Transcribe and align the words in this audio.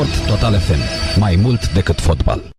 Sport 0.00 0.26
Total 0.26 0.60
FM. 0.60 0.80
Mai 1.18 1.36
mult 1.36 1.72
decât 1.72 2.00
fotbal. 2.00 2.50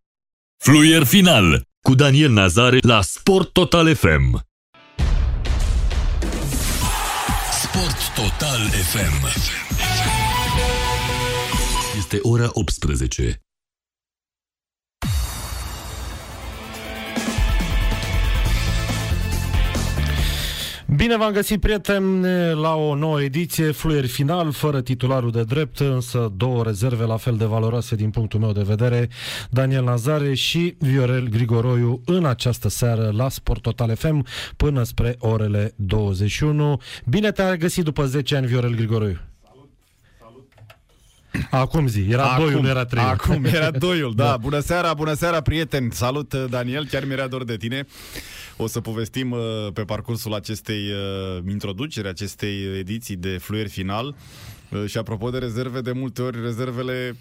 Fluier 0.57 1.03
final 1.03 1.61
cu 1.81 1.95
Daniel 1.95 2.31
Nazare 2.31 2.77
la 2.81 3.01
Sport 3.01 3.51
Total 3.53 3.95
FM. 3.95 4.37
Sport 7.61 8.13
Total 8.15 8.59
FM. 8.67 9.25
Este 11.97 12.19
ora 12.21 12.49
18. 12.53 13.41
Bine 21.01 21.17
v-am 21.17 21.31
găsit, 21.31 21.59
prieteni, 21.59 22.25
la 22.53 22.75
o 22.75 22.95
nouă 22.95 23.21
ediție, 23.21 23.71
fluier 23.71 24.05
final, 24.05 24.51
fără 24.51 24.81
titularul 24.81 25.31
de 25.31 25.43
drept, 25.43 25.79
însă 25.79 26.33
două 26.37 26.63
rezerve 26.63 27.05
la 27.05 27.17
fel 27.17 27.37
de 27.37 27.45
valoroase 27.45 27.95
din 27.95 28.09
punctul 28.09 28.39
meu 28.39 28.51
de 28.51 28.61
vedere, 28.61 29.09
Daniel 29.49 29.83
Nazare 29.83 30.33
și 30.33 30.75
Viorel 30.79 31.27
Grigoroiu 31.27 32.01
în 32.05 32.25
această 32.25 32.69
seară 32.69 33.11
la 33.15 33.29
Sport 33.29 33.61
Total 33.61 33.95
FM 33.95 34.25
până 34.57 34.83
spre 34.83 35.15
orele 35.19 35.73
21. 35.75 36.81
Bine 37.05 37.31
te-a 37.31 37.55
găsit 37.55 37.83
după 37.83 38.05
10 38.05 38.35
ani, 38.35 38.47
Viorel 38.47 38.75
Grigoroiu. 38.75 39.30
Acum 41.49 41.87
zi, 41.87 42.05
era 42.09 42.23
acum, 42.23 42.43
doiul, 42.43 42.61
nu 42.61 42.67
era 42.67 42.85
trei. 42.85 43.03
Acum 43.03 43.45
era 43.45 43.71
doiul, 43.71 44.15
da. 44.15 44.23
da. 44.29 44.37
Bună 44.37 44.59
seara, 44.59 44.93
bună 44.93 45.13
seara, 45.13 45.41
prieteni. 45.41 45.91
Salut, 45.91 46.33
Daniel, 46.33 46.85
chiar 46.85 47.05
mi-era 47.05 47.27
dor 47.27 47.43
de 47.43 47.57
tine. 47.57 47.85
O 48.57 48.67
să 48.67 48.81
povestim 48.81 49.31
uh, 49.31 49.39
pe 49.73 49.81
parcursul 49.81 50.33
acestei 50.33 50.91
uh, 50.91 51.43
introduceri, 51.49 52.07
acestei 52.07 52.77
ediții 52.77 53.15
de 53.15 53.37
fluier 53.37 53.67
final. 53.67 54.15
Uh, 54.69 54.85
și 54.85 54.97
apropo 54.97 55.29
de 55.29 55.37
rezerve, 55.37 55.81
de 55.81 55.91
multe 55.91 56.21
ori 56.21 56.41
rezervele 56.41 57.15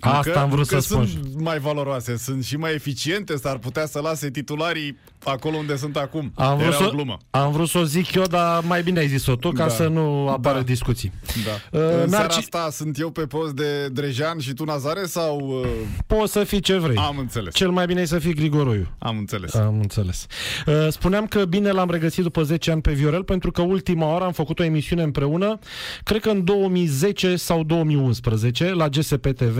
Asta 0.00 0.30
că, 0.30 0.38
am 0.38 0.50
vrut 0.50 0.66
să 0.66 0.78
spun. 0.78 1.06
sunt 1.06 1.40
mai 1.40 1.58
valoroase, 1.58 2.16
sunt 2.16 2.44
și 2.44 2.56
mai 2.56 2.74
eficiente, 2.74 3.36
s-ar 3.36 3.58
putea 3.58 3.86
să 3.86 4.00
lase 4.00 4.30
titularii 4.30 4.98
acolo 5.24 5.56
unde 5.56 5.76
sunt 5.76 5.96
acum. 5.96 6.32
Am 6.34 6.58
vrut, 6.58 6.74
să, 6.74 6.88
glumă. 6.92 7.18
am 7.30 7.52
vrut 7.52 7.68
să 7.68 7.78
o 7.78 7.84
zic 7.84 8.14
eu, 8.14 8.22
dar 8.22 8.62
mai 8.64 8.82
bine 8.82 8.98
ai 8.98 9.08
zis-o 9.08 9.36
tu, 9.36 9.50
ca 9.50 9.66
da. 9.66 9.68
să 9.68 9.88
nu 9.88 10.28
apară 10.28 10.58
da. 10.58 10.64
discuții. 10.64 11.12
Da. 11.44 11.78
Uh, 11.78 12.02
În 12.02 12.08
seara 12.08 12.34
asta 12.34 12.68
sunt 12.70 12.98
eu 12.98 13.10
pe 13.10 13.26
post 13.26 13.52
de 13.52 13.88
Drejan 13.88 14.38
și 14.38 14.52
tu 14.52 14.64
Nazare 14.64 15.04
sau... 15.04 15.38
Uh... 15.40 15.68
Poți 16.06 16.32
să 16.32 16.44
fii 16.44 16.60
ce 16.60 16.76
vrei. 16.76 16.96
Am 16.96 17.18
înțeles. 17.18 17.54
Cel 17.54 17.70
mai 17.70 17.86
bine 17.86 18.00
e 18.00 18.04
să 18.04 18.18
fii 18.18 18.34
Grigoroiu. 18.34 18.88
Am 18.98 19.18
înțeles. 19.18 19.54
Am 19.54 19.78
înțeles. 19.80 20.26
Uh, 20.66 20.74
spuneam 20.88 21.26
că 21.26 21.44
bine 21.44 21.70
l-am 21.70 21.90
regăsit 21.90 22.22
după 22.22 22.42
10 22.42 22.70
ani 22.70 22.80
pe 22.80 22.92
Viorel, 22.92 23.24
pentru 23.24 23.50
că 23.50 23.62
ultima 23.62 24.06
oară 24.06 24.24
am 24.24 24.32
făcut 24.32 24.58
o 24.58 24.62
emisiune 24.62 25.02
împreună, 25.02 25.58
cred 26.02 26.20
că 26.20 26.30
în 26.30 26.44
2010 26.44 27.36
sau 27.36 27.64
2011, 27.64 28.72
la 28.72 28.88
GSP 28.88 29.26
TV, 29.26 29.58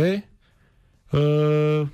Uh, 1.11 1.86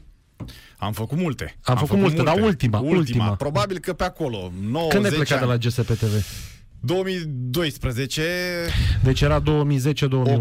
am 0.78 0.92
făcut 0.92 1.18
multe. 1.18 1.44
Am, 1.44 1.52
am 1.62 1.74
făcut, 1.74 1.88
făcut 1.88 2.00
multe, 2.00 2.16
multe, 2.16 2.30
dar 2.30 2.48
ultima, 2.48 2.78
ultima. 2.78 2.98
ultima. 2.98 3.34
Probabil 3.34 3.78
că 3.78 3.92
pe 3.92 4.04
acolo. 4.04 4.52
9, 4.60 4.88
Când 4.88 5.02
ne 5.02 5.08
plecat 5.08 5.38
de 5.38 5.44
la 5.44 5.56
GSP 5.56 5.92
TV? 5.92 6.24
2012 6.80 8.22
Deci 9.02 9.20
era 9.20 9.42
2010-2011 9.42 9.44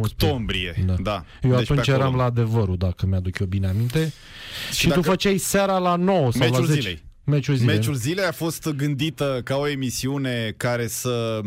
Octombrie, 0.02 0.83
da, 0.86 0.94
da. 0.94 1.25
Eu 1.41 1.50
deci 1.50 1.72
atunci 1.72 1.88
eram 1.88 2.16
la 2.16 2.23
adevărul, 2.23 2.78
dacă 2.78 3.06
mi-aduc 3.06 3.39
eu 3.39 3.45
bine 3.45 3.67
aminte 3.67 4.13
Și, 4.72 4.78
și 4.80 4.89
tu 4.89 5.02
făceai 5.02 5.38
seara 5.38 5.78
la 5.78 5.95
9 5.95 6.31
sau 6.31 6.39
Meciul 6.39 6.59
la 6.59 6.66
10 6.66 6.80
zilei 6.80 7.03
Meciul 7.23 7.56
zilei 7.56 7.75
Meciul 7.75 7.94
zilei 7.94 8.25
a 8.25 8.31
fost 8.31 8.69
gândită 8.69 9.41
ca 9.44 9.56
o 9.56 9.67
emisiune 9.67 10.53
care 10.58 10.88
să 10.88 11.41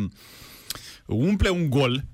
umple 1.07 1.49
un 1.49 1.71
gol 1.71 2.05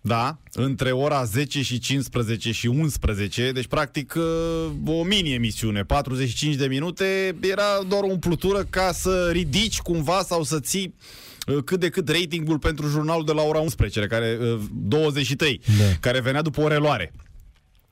da, 0.00 0.38
între 0.52 0.92
ora 0.92 1.24
10 1.24 1.62
și 1.62 1.78
15 1.78 2.52
și 2.52 2.66
11, 2.66 3.52
deci 3.52 3.66
practic 3.66 4.14
uh, 4.16 4.94
o 4.98 5.02
mini-emisiune, 5.02 5.84
45 5.84 6.54
de 6.54 6.66
minute, 6.66 7.36
era 7.40 7.82
doar 7.88 8.02
o 8.02 8.10
umplutură 8.10 8.66
ca 8.70 8.92
să 8.92 9.28
ridici 9.32 9.78
cumva 9.78 10.22
sau 10.22 10.42
să 10.42 10.60
ții 10.60 10.94
uh, 11.46 11.62
cât 11.64 11.80
de 11.80 11.88
cât 11.88 12.08
ratingul 12.08 12.58
pentru 12.58 12.88
jurnalul 12.88 13.24
de 13.24 13.32
la 13.32 13.42
ora 13.42 13.58
11, 13.58 14.06
care 14.06 14.38
23, 14.72 15.60
uh, 15.68 15.74
da. 15.78 15.84
care 16.00 16.20
venea 16.20 16.42
după 16.42 16.60
o 16.60 16.68
reluare. 16.68 17.12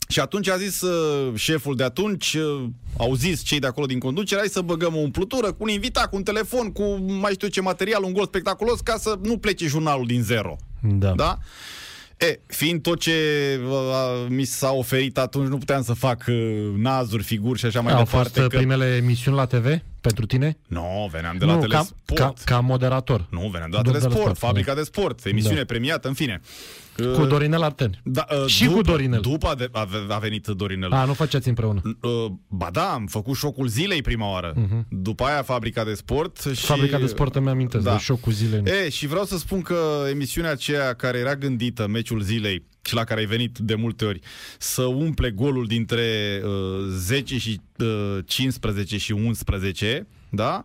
Și 0.08 0.20
atunci 0.20 0.48
a 0.48 0.56
zis 0.56 0.80
uh, 0.80 1.34
șeful 1.34 1.76
de 1.76 1.84
atunci, 1.84 2.34
uh, 2.34 2.64
au 2.96 3.14
zis 3.14 3.42
cei 3.42 3.58
de 3.58 3.66
acolo 3.66 3.86
din 3.86 3.98
conducere, 3.98 4.40
hai 4.40 4.48
să 4.48 4.60
băgăm 4.60 4.94
o 4.94 4.98
umplutură 4.98 5.52
cu 5.52 5.62
un 5.62 5.68
invitat, 5.68 6.08
cu 6.08 6.16
un 6.16 6.22
telefon, 6.22 6.72
cu 6.72 6.82
mai 6.96 7.32
știu 7.32 7.48
ce 7.48 7.60
material, 7.60 8.02
un 8.02 8.12
gol 8.12 8.26
spectaculos, 8.26 8.80
ca 8.80 8.96
să 8.96 9.18
nu 9.22 9.38
plece 9.38 9.66
jurnalul 9.66 10.06
din 10.06 10.22
zero. 10.22 10.56
Da. 10.80 11.12
da? 11.12 11.38
E, 12.18 12.40
fiind 12.46 12.82
tot 12.82 13.00
ce 13.00 13.12
uh, 13.68 14.26
mi 14.28 14.44
s-a 14.44 14.72
oferit 14.72 15.18
atunci, 15.18 15.48
nu 15.48 15.58
puteam 15.58 15.82
să 15.82 15.92
fac 15.92 16.24
uh, 16.28 16.72
nazuri, 16.76 17.22
figuri 17.22 17.58
și 17.58 17.66
așa 17.66 17.80
mai 17.80 17.92
Au 17.92 17.98
departe. 17.98 18.16
Au 18.38 18.44
fost 18.44 18.52
că... 18.52 18.56
primele 18.56 18.96
emisiuni 18.96 19.36
la 19.36 19.46
TV 19.46 19.80
pentru 20.00 20.26
tine? 20.26 20.58
Nu, 20.66 20.80
no, 20.80 21.06
veneam 21.06 21.36
de 21.38 21.44
la 21.44 21.54
nu, 21.54 21.60
Telesport. 21.60 21.94
Ca, 22.04 22.24
ca, 22.24 22.34
ca 22.44 22.60
moderator. 22.60 23.26
Nu, 23.30 23.48
veneam 23.52 23.70
de 23.70 23.76
la 23.76 23.82
Telesport, 23.82 24.12
de 24.12 24.18
la 24.18 24.22
sport, 24.22 24.38
fabrica 24.38 24.72
da. 24.72 24.78
de 24.78 24.82
sport, 24.84 25.24
emisiune 25.24 25.58
da. 25.58 25.64
premiată, 25.64 26.08
în 26.08 26.14
fine. 26.14 26.40
Cu 27.14 27.24
Dorinel 27.24 27.62
Arten. 27.62 28.00
Da, 28.04 28.26
uh, 28.42 28.46
și 28.46 28.64
după, 28.64 28.76
cu 28.76 28.82
Dorinel. 28.82 29.20
După 29.20 29.68
a, 29.72 29.88
a 30.08 30.18
venit 30.18 30.46
Dorinel. 30.46 30.92
A, 30.92 31.04
nu 31.04 31.12
faceați 31.12 31.48
împreună. 31.48 31.80
Uh, 31.84 32.10
ba 32.48 32.68
da, 32.72 32.92
am 32.92 33.06
făcut 33.06 33.36
șocul 33.36 33.66
zilei 33.66 34.02
prima 34.02 34.30
oară. 34.30 34.54
Uh-huh. 34.54 34.88
După 34.88 35.24
aia 35.24 35.42
fabrica 35.42 35.84
de 35.84 35.94
sport. 35.94 36.40
Și... 36.54 36.64
Fabrica 36.64 36.98
de 36.98 37.06
sport 37.06 37.34
îmi 37.34 37.48
amintesc 37.48 37.84
da. 37.84 37.92
de 37.92 37.98
șocul 37.98 38.32
zilei. 38.32 38.62
E, 38.64 38.88
și 38.88 39.06
vreau 39.06 39.24
să 39.24 39.38
spun 39.38 39.62
că 39.62 39.76
emisiunea 40.10 40.50
aceea 40.50 40.94
care 40.94 41.18
era 41.18 41.34
gândită, 41.34 41.86
meciul 41.86 42.20
zilei, 42.20 42.66
și 42.82 42.94
la 42.94 43.04
care 43.04 43.20
ai 43.20 43.26
venit 43.26 43.58
de 43.58 43.74
multe 43.74 44.04
ori, 44.04 44.20
să 44.58 44.82
umple 44.82 45.30
golul 45.30 45.66
dintre 45.66 46.40
uh, 46.44 46.86
10 46.88 47.38
și 47.38 47.60
uh, 47.78 48.18
15 48.26 48.98
și 48.98 49.12
11, 49.12 50.06
da? 50.28 50.64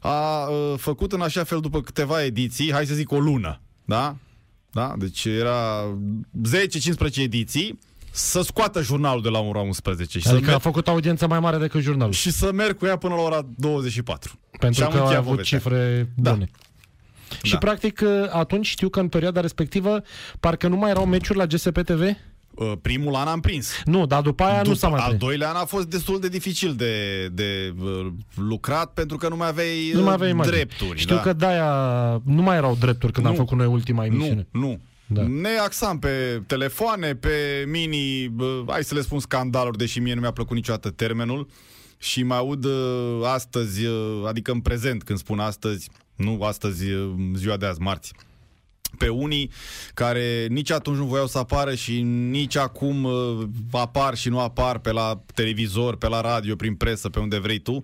A 0.00 0.48
uh, 0.48 0.74
făcut 0.78 1.12
în 1.12 1.20
așa 1.20 1.44
fel 1.44 1.60
după 1.60 1.80
câteva 1.80 2.24
ediții, 2.24 2.72
hai 2.72 2.86
să 2.86 2.94
zic 2.94 3.12
o 3.12 3.18
lună, 3.18 3.60
da? 3.84 4.16
Da? 4.70 4.94
Deci 4.98 5.24
era 5.24 5.84
10-15 7.10 7.16
ediții 7.16 7.78
să 8.10 8.42
scoată 8.42 8.82
jurnalul 8.82 9.22
de 9.22 9.28
la 9.28 9.38
ora 9.38 9.60
11. 9.60 10.18
Și 10.18 10.28
adică 10.28 10.48
să 10.48 10.54
a 10.54 10.58
făcut 10.58 10.88
audiență 10.88 11.26
mai 11.26 11.40
mare 11.40 11.58
decât 11.58 11.80
jurnalul. 11.80 12.12
Și 12.12 12.30
să 12.30 12.52
merg 12.52 12.76
cu 12.76 12.86
ea 12.86 12.96
până 12.96 13.14
la 13.14 13.20
ora 13.20 13.46
24. 13.56 14.38
Pentru 14.58 14.88
că 14.88 14.98
a 14.98 15.16
avut 15.16 15.24
povestea. 15.24 15.58
cifre 15.58 16.08
da. 16.14 16.32
bune. 16.32 16.50
Da. 16.52 16.71
Și 17.42 17.56
practic 17.56 18.02
atunci 18.30 18.66
știu 18.66 18.88
că 18.88 19.00
în 19.00 19.08
perioada 19.08 19.40
respectivă 19.40 20.02
parcă 20.40 20.68
nu 20.68 20.76
mai 20.76 20.90
erau 20.90 21.06
meciuri 21.06 21.38
la 21.38 21.46
GSP 21.46 21.82
TV? 21.82 22.16
Uh, 22.54 22.72
primul 22.82 23.14
an 23.14 23.26
am 23.26 23.40
prins. 23.40 23.82
Nu, 23.84 24.06
dar 24.06 24.22
după 24.22 24.42
aia 24.42 24.56
după, 24.56 24.68
nu 24.68 24.74
s-a 24.74 24.88
mai 24.88 25.00
Al 25.00 25.16
doilea 25.16 25.48
an 25.48 25.56
a 25.56 25.64
fost 25.64 25.86
destul 25.86 26.20
de 26.20 26.28
dificil 26.28 26.74
de, 26.74 27.26
de 27.26 27.74
uh, 27.82 28.06
lucrat 28.34 28.92
pentru 28.92 29.16
că 29.16 29.28
nu 29.28 29.36
mai 29.36 29.48
aveai, 29.48 29.90
nu 29.94 30.02
mai 30.02 30.12
aveai 30.12 30.32
drepturi. 30.32 30.98
Știu 30.98 31.14
da. 31.14 31.20
că 31.20 31.32
de-aia 31.32 31.72
nu 32.24 32.42
mai 32.42 32.56
erau 32.56 32.76
drepturi 32.80 33.12
când 33.12 33.26
nu, 33.26 33.32
am 33.32 33.38
făcut 33.38 33.58
noi 33.58 33.66
ultima 33.66 34.04
emisiune. 34.04 34.46
Nu, 34.50 34.60
nu. 34.60 34.80
Da. 35.06 35.22
Ne 35.22 35.48
axam 35.64 35.98
pe 35.98 36.42
telefoane, 36.46 37.14
pe 37.14 37.64
mini, 37.66 38.26
uh, 38.38 38.62
hai 38.66 38.84
să 38.84 38.94
le 38.94 39.00
spun 39.00 39.18
scandaluri, 39.18 39.78
deși 39.78 39.98
mie 39.98 40.14
nu 40.14 40.20
mi-a 40.20 40.30
plăcut 40.30 40.56
niciodată 40.56 40.90
termenul. 40.90 41.48
Și 41.98 42.22
mă 42.22 42.34
aud 42.34 42.64
uh, 42.64 43.20
astăzi, 43.24 43.84
uh, 43.84 44.22
adică 44.26 44.52
în 44.52 44.60
prezent 44.60 45.02
când 45.02 45.18
spun 45.18 45.38
astăzi, 45.38 45.90
nu 46.16 46.42
astăzi, 46.42 46.90
uh, 46.90 47.14
ziua 47.34 47.56
de 47.56 47.66
azi, 47.66 47.80
marți. 47.80 48.12
Pe 48.98 49.08
unii 49.08 49.50
care 49.94 50.46
nici 50.50 50.70
atunci 50.70 50.96
nu 50.96 51.04
voiau 51.04 51.26
să 51.26 51.38
apară 51.38 51.74
și 51.74 52.02
nici 52.02 52.56
acum 52.56 53.04
uh, 53.04 53.42
apar 53.70 54.16
și 54.16 54.28
nu 54.28 54.40
apar 54.40 54.78
pe 54.78 54.92
la 54.92 55.22
televizor, 55.34 55.96
pe 55.96 56.08
la 56.08 56.20
radio, 56.20 56.56
prin 56.56 56.74
presă, 56.74 57.08
pe 57.08 57.18
unde 57.18 57.38
vrei 57.38 57.58
tu. 57.58 57.80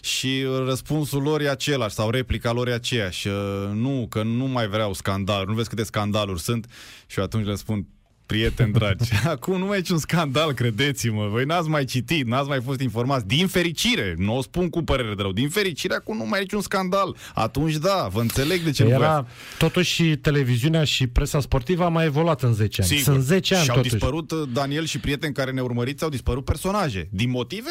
Și 0.00 0.44
răspunsul 0.64 1.22
lor 1.22 1.40
e 1.40 1.48
același 1.48 1.94
sau 1.94 2.10
replica 2.10 2.52
lor 2.52 2.68
e 2.68 2.72
aceeași. 2.72 3.28
Uh, 3.28 3.34
nu, 3.72 4.06
că 4.08 4.22
nu 4.22 4.44
mai 4.44 4.68
vreau 4.68 4.92
scandaluri, 4.92 5.48
nu 5.48 5.54
vezi 5.54 5.68
câte 5.68 5.82
scandaluri 5.82 6.40
sunt. 6.40 6.66
Și 7.06 7.18
eu 7.18 7.24
atunci 7.24 7.46
le 7.46 7.54
spun 7.54 7.86
prieteni 8.30 8.72
dragi. 8.72 9.10
Acum 9.34 9.58
nu 9.58 9.66
mai 9.66 9.78
e 9.78 9.92
un 9.92 9.98
scandal, 9.98 10.52
credeți-mă. 10.52 11.28
Voi 11.30 11.44
n-ați 11.44 11.68
mai 11.68 11.84
citit, 11.84 12.26
n-ați 12.26 12.48
mai 12.48 12.60
fost 12.60 12.80
informați. 12.80 13.26
Din 13.26 13.46
fericire, 13.46 14.14
nu 14.18 14.36
o 14.36 14.42
spun 14.42 14.68
cu 14.68 14.82
părere 14.82 15.14
de 15.14 15.22
rău, 15.22 15.32
din 15.32 15.48
fericire 15.48 15.94
acum 15.94 16.16
nu 16.16 16.26
mai 16.26 16.46
e 16.50 16.56
un 16.56 16.60
scandal. 16.60 17.16
Atunci 17.34 17.76
da, 17.76 18.08
vă 18.12 18.20
înțeleg 18.20 18.60
de 18.60 18.70
ce 18.70 18.84
Era, 18.84 19.16
nu 19.16 19.26
Totuși 19.58 19.92
și 19.92 20.16
televiziunea 20.16 20.84
și 20.84 21.06
presa 21.06 21.40
sportivă 21.40 21.84
a 21.84 21.88
mai 21.88 22.04
evoluat 22.04 22.42
în 22.42 22.54
10 22.54 22.80
ani. 22.80 22.90
Sigur. 22.90 23.12
Sunt 23.12 23.24
10 23.24 23.54
ani 23.54 23.64
Și 23.64 23.70
au 23.70 23.76
totuși. 23.76 23.94
dispărut, 23.94 24.30
uh, 24.30 24.48
Daniel 24.52 24.84
și 24.84 25.00
prieteni 25.00 25.34
care 25.34 25.50
ne 25.50 25.60
urmăriți, 25.60 26.04
au 26.04 26.10
dispărut 26.10 26.44
personaje. 26.44 27.08
Din 27.12 27.30
motive 27.30 27.70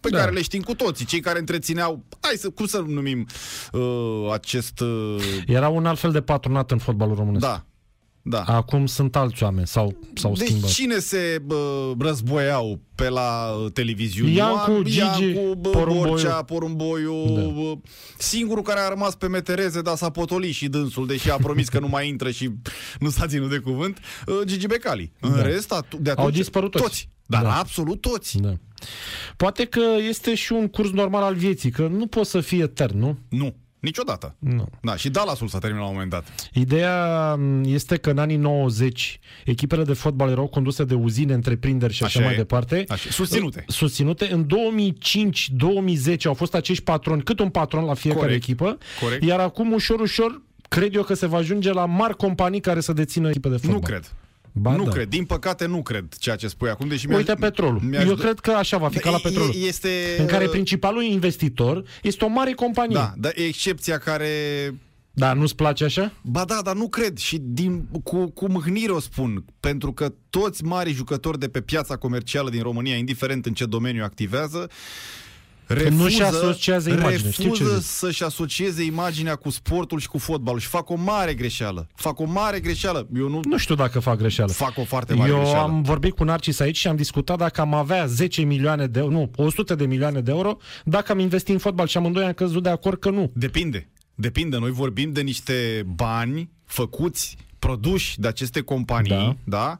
pe 0.00 0.08
da. 0.08 0.18
care 0.18 0.30
le 0.30 0.42
știm 0.42 0.62
cu 0.62 0.74
toții. 0.74 1.04
Cei 1.04 1.20
care 1.20 1.38
întrețineau, 1.38 2.04
hai 2.20 2.34
să, 2.36 2.50
cum 2.50 2.66
să 2.66 2.84
numim 2.86 3.26
uh, 3.72 4.32
acest... 4.32 4.80
Uh... 4.80 5.22
Era 5.46 5.68
un 5.68 5.86
alt 5.86 5.98
fel 5.98 6.12
de 6.12 6.20
patronat 6.20 6.70
în 6.70 6.78
fotbalul 6.78 7.14
românesc. 7.14 7.44
Da, 7.44 7.66
da. 8.22 8.42
Acum 8.42 8.86
sunt 8.86 9.16
alți 9.16 9.42
oameni 9.42 9.66
sau 9.66 9.96
sau 10.14 10.32
deci 10.34 10.46
schimbat. 10.48 10.70
cine 10.70 10.98
se 10.98 11.42
bă, 11.44 11.92
războiau 11.98 12.80
pe 12.94 13.08
la 13.08 13.56
uh, 13.64 13.72
televiziune? 13.72 14.30
Iancu, 14.30 14.82
Gigi, 14.82 14.98
Iancu, 14.98 15.54
bă, 15.54 15.68
Porumboiu. 15.70 16.08
Borcea, 16.08 16.42
Porumboiu. 16.42 17.24
Da. 17.34 17.80
Singurul 18.18 18.62
care 18.62 18.80
a 18.80 18.88
rămas 18.88 19.14
pe 19.14 19.28
metereze, 19.28 19.80
dar 19.82 19.96
s-a 19.96 20.10
potolit 20.10 20.54
și 20.54 20.68
dânsul, 20.68 21.06
deși 21.06 21.30
a 21.30 21.36
promis 21.36 21.68
că 21.68 21.78
nu 21.78 21.88
mai 21.88 22.08
intră 22.08 22.30
și 22.30 22.50
nu 22.98 23.10
s-a 23.10 23.26
ținut 23.26 23.50
de 23.50 23.58
cuvânt, 23.58 23.98
uh, 24.26 24.34
Gigi 24.44 24.66
Becali. 24.66 25.12
În 25.20 25.30
Da. 25.36 25.42
rest, 25.42 25.72
atu- 25.72 25.96
de 26.00 26.10
atunci, 26.10 26.26
Au 26.26 26.32
dispărut 26.32 26.70
toți. 26.70 26.84
toți. 26.84 27.08
Dar 27.26 27.42
Da. 27.42 27.58
absolut 27.58 28.00
toți. 28.00 28.38
Da. 28.38 28.52
Poate 29.36 29.64
că 29.64 29.80
este 30.08 30.34
și 30.34 30.52
un 30.52 30.68
curs 30.68 30.90
normal 30.90 31.22
al 31.22 31.34
vieții, 31.34 31.70
că 31.70 31.86
nu 31.86 32.06
poți 32.06 32.30
să 32.30 32.40
fii 32.40 32.60
etern, 32.60 32.98
nu? 32.98 33.18
Nu, 33.28 33.54
niciodată. 33.82 34.34
Nu. 34.38 34.68
Da, 34.82 34.96
și 34.96 35.10
Dallasul 35.10 35.48
s-a 35.48 35.58
terminat 35.58 35.82
la 35.84 35.88
un 35.88 35.94
moment 35.94 36.12
dat. 36.12 36.48
Ideea 36.52 37.34
m, 37.34 37.62
este 37.64 37.96
că 37.96 38.10
în 38.10 38.18
anii 38.18 38.36
90 38.36 39.20
echipele 39.44 39.84
de 39.84 39.92
fotbal 39.92 40.30
erau 40.30 40.46
conduse 40.46 40.84
de 40.84 40.94
uzine, 40.94 41.34
întreprinderi 41.34 41.92
și 41.92 42.04
așa, 42.04 42.18
Așa 42.18 42.26
mai 42.28 42.34
e. 42.34 42.38
departe. 42.38 42.84
Așa, 42.88 43.10
susținute. 43.10 43.64
Susținute. 43.68 44.32
În 44.32 44.46
2005-2010 44.46 46.16
au 46.24 46.34
fost 46.34 46.54
acești 46.54 46.82
patroni, 46.84 47.22
cât 47.22 47.38
un 47.40 47.48
patron 47.48 47.84
la 47.84 47.94
fiecare 47.94 48.20
Corect. 48.24 48.42
echipă. 48.42 48.78
Corect. 49.00 49.22
Iar 49.24 49.40
acum, 49.40 49.72
ușor, 49.72 50.00
ușor, 50.00 50.42
cred 50.68 50.94
eu 50.94 51.02
că 51.02 51.14
se 51.14 51.26
va 51.26 51.36
ajunge 51.36 51.72
la 51.72 51.86
mari 51.86 52.16
companii 52.16 52.60
care 52.60 52.80
să 52.80 52.92
dețină 52.92 53.28
echipe 53.28 53.48
de 53.48 53.56
fotbal. 53.56 53.74
Nu 53.74 53.80
cred. 53.80 54.12
Ba 54.52 54.76
nu 54.76 54.84
da. 54.84 54.90
cred. 54.90 55.08
Din 55.08 55.24
păcate 55.24 55.66
nu 55.66 55.82
cred 55.82 56.04
ceea 56.18 56.36
ce 56.36 56.48
spui 56.48 56.68
acum, 56.68 56.88
deși 56.88 57.06
mi-aș- 57.06 57.18
Uite 57.18 57.34
petrolul. 57.34 57.80
mi-aș 57.80 58.04
Eu 58.04 58.14
do- 58.14 58.18
cred 58.18 58.38
că 58.40 58.50
așa 58.50 58.76
va 58.76 58.88
fi 58.88 58.98
ca 58.98 59.10
la 59.10 59.16
E- 59.16 59.20
petrolul. 59.22 59.54
Este... 59.66 59.88
În 60.18 60.26
care 60.26 60.46
principalul 60.48 61.02
investitor 61.02 61.82
este 62.02 62.24
o 62.24 62.28
mare 62.28 62.52
companie. 62.52 62.94
Da, 62.96 63.12
dar 63.16 63.32
e 63.36 63.42
excepția 63.44 63.98
care... 63.98 64.28
Dar 65.14 65.36
nu-ți 65.36 65.54
place 65.56 65.84
așa? 65.84 66.12
Ba 66.22 66.44
da, 66.44 66.60
dar 66.64 66.74
nu 66.74 66.88
cred 66.88 67.16
și 67.16 67.38
din, 67.42 67.88
cu, 68.02 68.26
cu 68.30 68.50
mâhnire 68.50 68.92
o 68.92 69.00
spun, 69.00 69.44
pentru 69.60 69.92
că 69.92 70.12
toți 70.30 70.64
mari 70.64 70.92
jucători 70.92 71.38
de 71.38 71.48
pe 71.48 71.60
piața 71.60 71.96
comercială 71.96 72.50
din 72.50 72.62
România, 72.62 72.96
indiferent 72.96 73.46
în 73.46 73.52
ce 73.52 73.64
domeniu 73.64 74.04
activează, 74.04 74.70
refuză, 75.72 76.02
nu-și 76.02 76.22
asociază 76.22 76.90
imaginea, 76.90 77.30
știu 77.30 77.42
ce 77.54 77.62
refuză 77.62 77.78
zici. 77.78 77.84
să-și 77.88 78.22
asocieze 78.24 78.82
imaginea 78.84 79.34
cu 79.36 79.50
sportul 79.50 79.98
și 80.00 80.08
cu 80.08 80.18
fotbalul 80.18 80.60
și 80.60 80.66
fac 80.66 80.90
o 80.90 80.94
mare 80.94 81.34
greșeală. 81.34 81.88
Fac 81.94 82.18
o 82.20 82.24
mare 82.24 82.60
greșeală. 82.60 83.08
Eu 83.16 83.28
nu, 83.28 83.40
Nu 83.44 83.56
știu 83.56 83.74
dacă 83.74 84.00
fac 84.00 84.16
greșeală. 84.18 84.52
fac 84.52 84.78
o 84.78 84.84
foarte 84.84 85.14
mare 85.14 85.30
Eu 85.30 85.36
greșeală. 85.36 85.62
am 85.62 85.82
vorbit 85.82 86.14
cu 86.14 86.24
Narcis 86.24 86.60
aici 86.60 86.76
și 86.76 86.88
am 86.88 86.96
discutat 86.96 87.38
dacă 87.38 87.60
am 87.60 87.74
avea 87.74 88.06
10 88.06 88.42
milioane 88.42 88.86
de 88.86 89.00
nu, 89.00 89.30
100 89.36 89.74
de 89.74 89.86
milioane 89.86 90.20
de 90.20 90.30
euro, 90.30 90.56
dacă 90.84 91.12
am 91.12 91.18
investit 91.18 91.52
în 91.54 91.60
fotbal 91.60 91.86
și 91.86 91.96
amândoi 91.96 92.24
am 92.24 92.32
căzut 92.32 92.62
de 92.62 92.68
acord 92.68 92.98
că 93.00 93.10
nu. 93.10 93.30
Depinde. 93.34 93.90
Depinde. 94.14 94.56
Noi 94.58 94.70
vorbim 94.70 95.12
de 95.12 95.20
niște 95.20 95.86
bani 95.94 96.50
făcuți, 96.64 97.36
produși 97.58 98.20
de 98.20 98.28
aceste 98.28 98.60
companii, 98.60 99.10
da, 99.10 99.36
Da. 99.44 99.78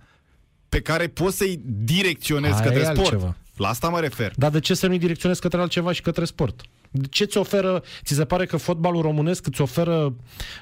pe 0.68 0.80
care 0.80 1.06
poți 1.06 1.36
să-i 1.36 1.60
direcționezi 1.64 2.54
Aia 2.54 2.62
către 2.62 2.78
e 2.80 2.82
sport. 2.84 2.98
altceva. 2.98 3.36
La 3.56 3.68
asta 3.68 3.88
mă 3.88 4.00
refer. 4.00 4.32
Dar 4.36 4.50
de 4.50 4.60
ce 4.60 4.74
să 4.74 4.86
nu-i 4.86 4.98
direcționezi 4.98 5.40
către 5.40 5.60
altceva 5.60 5.92
și 5.92 6.02
către 6.02 6.24
sport? 6.24 6.60
De 6.90 7.06
Ce 7.10 7.24
ți 7.24 7.36
oferă, 7.36 7.82
ți 8.04 8.14
se 8.14 8.24
pare 8.24 8.46
că 8.46 8.56
fotbalul 8.56 9.02
românesc 9.02 9.46
îți 9.46 9.60
oferă 9.60 10.14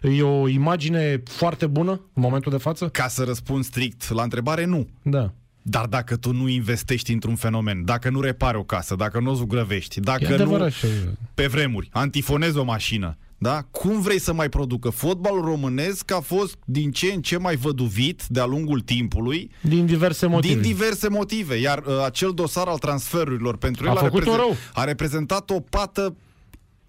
e 0.02 0.22
o 0.22 0.48
imagine 0.48 1.22
foarte 1.24 1.66
bună 1.66 1.90
în 1.90 2.22
momentul 2.22 2.52
de 2.52 2.58
față? 2.58 2.88
Ca 2.88 3.08
să 3.08 3.24
răspund 3.24 3.64
strict 3.64 4.10
la 4.10 4.22
întrebare, 4.22 4.64
nu. 4.64 4.88
Da. 5.02 5.32
Dar 5.62 5.86
dacă 5.86 6.16
tu 6.16 6.32
nu 6.32 6.48
investești 6.48 7.12
într-un 7.12 7.36
fenomen, 7.36 7.84
dacă 7.84 8.10
nu 8.10 8.20
repari 8.20 8.56
o 8.56 8.62
casă, 8.62 8.94
dacă 8.94 9.20
nu 9.20 9.30
o 9.30 9.34
zugrăvești, 9.34 9.98
E 9.98 10.02
dacă 10.02 10.28
nu 10.28 10.34
adevărat 10.34 10.72
și 10.72 10.86
pe 11.34 11.46
vremuri 11.46 11.88
antifonezi 11.92 12.56
o 12.56 12.64
mașină, 12.64 13.16
da? 13.42 13.62
Cum 13.70 14.00
vrei 14.00 14.18
să 14.20 14.32
mai 14.32 14.48
producă? 14.48 14.90
Fotbalul 14.90 15.44
românesc 15.44 16.12
a 16.12 16.20
fost 16.20 16.54
din 16.64 16.90
ce 16.90 17.12
în 17.12 17.22
ce 17.22 17.36
mai 17.38 17.56
văduvit 17.56 18.22
de-a 18.28 18.44
lungul 18.44 18.80
timpului 18.80 19.50
din 19.60 19.86
diverse 19.86 20.26
motive. 20.26 20.52
Din 20.54 20.62
diverse 20.62 21.08
motive, 21.08 21.56
iar 21.56 21.78
uh, 21.86 22.02
acel 22.04 22.30
dosar 22.34 22.66
al 22.68 22.78
transferurilor 22.78 23.56
pentru 23.56 23.88
A 23.88 23.90
el 23.90 23.96
făcut-o 23.96 24.36
rău. 24.36 24.56
a 24.74 24.84
reprezentat 24.84 25.50
o 25.50 25.60
pată 25.60 26.14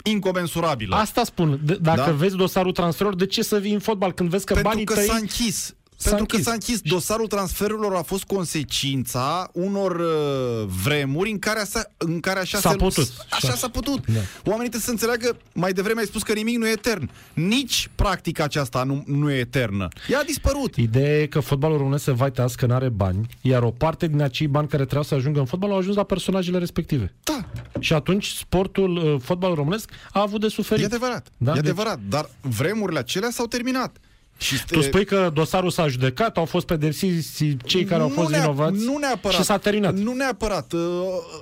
incomensurabilă. 0.03 0.95
Asta 0.95 1.23
spun. 1.23 1.59
De, 1.63 1.77
dacă 1.81 2.01
Da? 2.09 2.11
vezi 2.11 2.35
dosarul 2.35 2.71
transferurilor, 2.71 3.25
de 3.27 3.33
ce 3.33 3.41
să 3.43 3.57
vii 3.59 3.73
în 3.73 3.79
fotbal 3.79 4.11
când 4.11 4.29
vezi 4.29 4.45
că 4.45 4.53
pentru 4.53 4.71
banii 4.71 4.85
că 4.85 4.93
tăi... 4.93 5.05
s-a 5.05 5.15
închis. 5.15 5.75
S-a 6.01 6.09
Pentru 6.09 6.25
că 6.25 6.35
închis. 6.35 6.47
s-a 6.47 6.53
închis. 6.53 6.81
Dosarul 6.81 7.27
transferurilor 7.27 7.95
a 7.95 8.01
fost 8.01 8.23
consecința 8.23 9.49
unor 9.53 9.95
uh, 9.99 10.69
vremuri 10.83 11.31
în 11.31 11.39
care, 11.39 11.59
asa, 11.59 11.83
în 11.97 12.19
care 12.19 12.39
așa, 12.39 12.57
S-a 12.59 12.69
se, 12.69 12.75
putut. 12.75 13.11
așa 13.31 13.51
Și- 13.51 13.57
s-a 13.57 13.69
putut. 13.69 14.05
Da. 14.07 14.19
Oamenii 14.43 14.69
trebuie 14.69 14.81
să 14.81 14.89
înțeleagă, 14.91 15.37
mai 15.53 15.73
devreme 15.73 15.99
ai 15.99 16.05
spus 16.05 16.23
că 16.23 16.33
nimic 16.33 16.57
nu 16.57 16.67
e 16.67 16.71
etern. 16.71 17.09
Nici 17.33 17.89
practica 17.95 18.43
aceasta 18.43 18.83
nu, 18.83 19.03
nu 19.07 19.31
e 19.31 19.35
eternă. 19.37 19.87
Ea 20.09 20.19
a 20.19 20.23
dispărut. 20.23 20.75
Ideea 20.75 21.21
e 21.21 21.25
că 21.25 21.39
fotbalul 21.39 21.77
românesc 21.77 22.03
se 22.03 22.11
vaitează 22.11 22.55
că 22.57 22.65
nu 22.65 22.73
are 22.73 22.89
bani, 22.89 23.27
iar 23.41 23.63
o 23.63 23.71
parte 23.71 24.07
din 24.07 24.21
acei 24.21 24.47
bani 24.47 24.67
care 24.67 24.81
trebuiau 24.83 25.03
să 25.07 25.15
ajungă 25.15 25.39
în 25.39 25.45
fotbal 25.45 25.71
au 25.71 25.77
ajuns 25.77 25.95
la 25.95 26.03
personajele 26.03 26.57
respective. 26.57 27.13
Da, 27.23 27.45
Și 27.79 27.93
atunci 27.93 28.27
sportul, 28.27 28.95
uh, 28.97 29.15
fotbalul 29.23 29.55
românesc 29.55 29.89
a 30.11 30.21
avut 30.21 30.39
de 30.39 30.45
e 30.45 30.49
suferit. 30.49 30.85
adevărat. 30.85 31.27
Da, 31.37 31.51
e 31.51 31.53
deci- 31.53 31.63
adevărat. 31.63 31.99
Dar 32.09 32.29
vremurile 32.41 32.99
acelea 32.99 33.29
s-au 33.31 33.45
terminat. 33.45 33.97
Și 34.41 34.65
Tu 34.65 34.81
spui 34.81 35.05
că 35.05 35.31
dosarul 35.33 35.69
s-a 35.69 35.87
judecat, 35.87 36.37
au 36.37 36.45
fost 36.45 36.65
pedepsiți 36.65 37.57
cei 37.63 37.83
care 37.83 38.01
au 38.01 38.07
Nu 38.07 38.13
fost 38.13 38.29
nea- 38.31 38.39
vinovați 38.39 38.83
Nu 38.85 38.97
neapărat. 38.97 39.37
și 39.37 39.43
s-a 39.43 39.57
terminat. 39.57 39.93
Nu 39.95 40.13
neapărat. 40.13 40.73
Uh, 40.73 40.79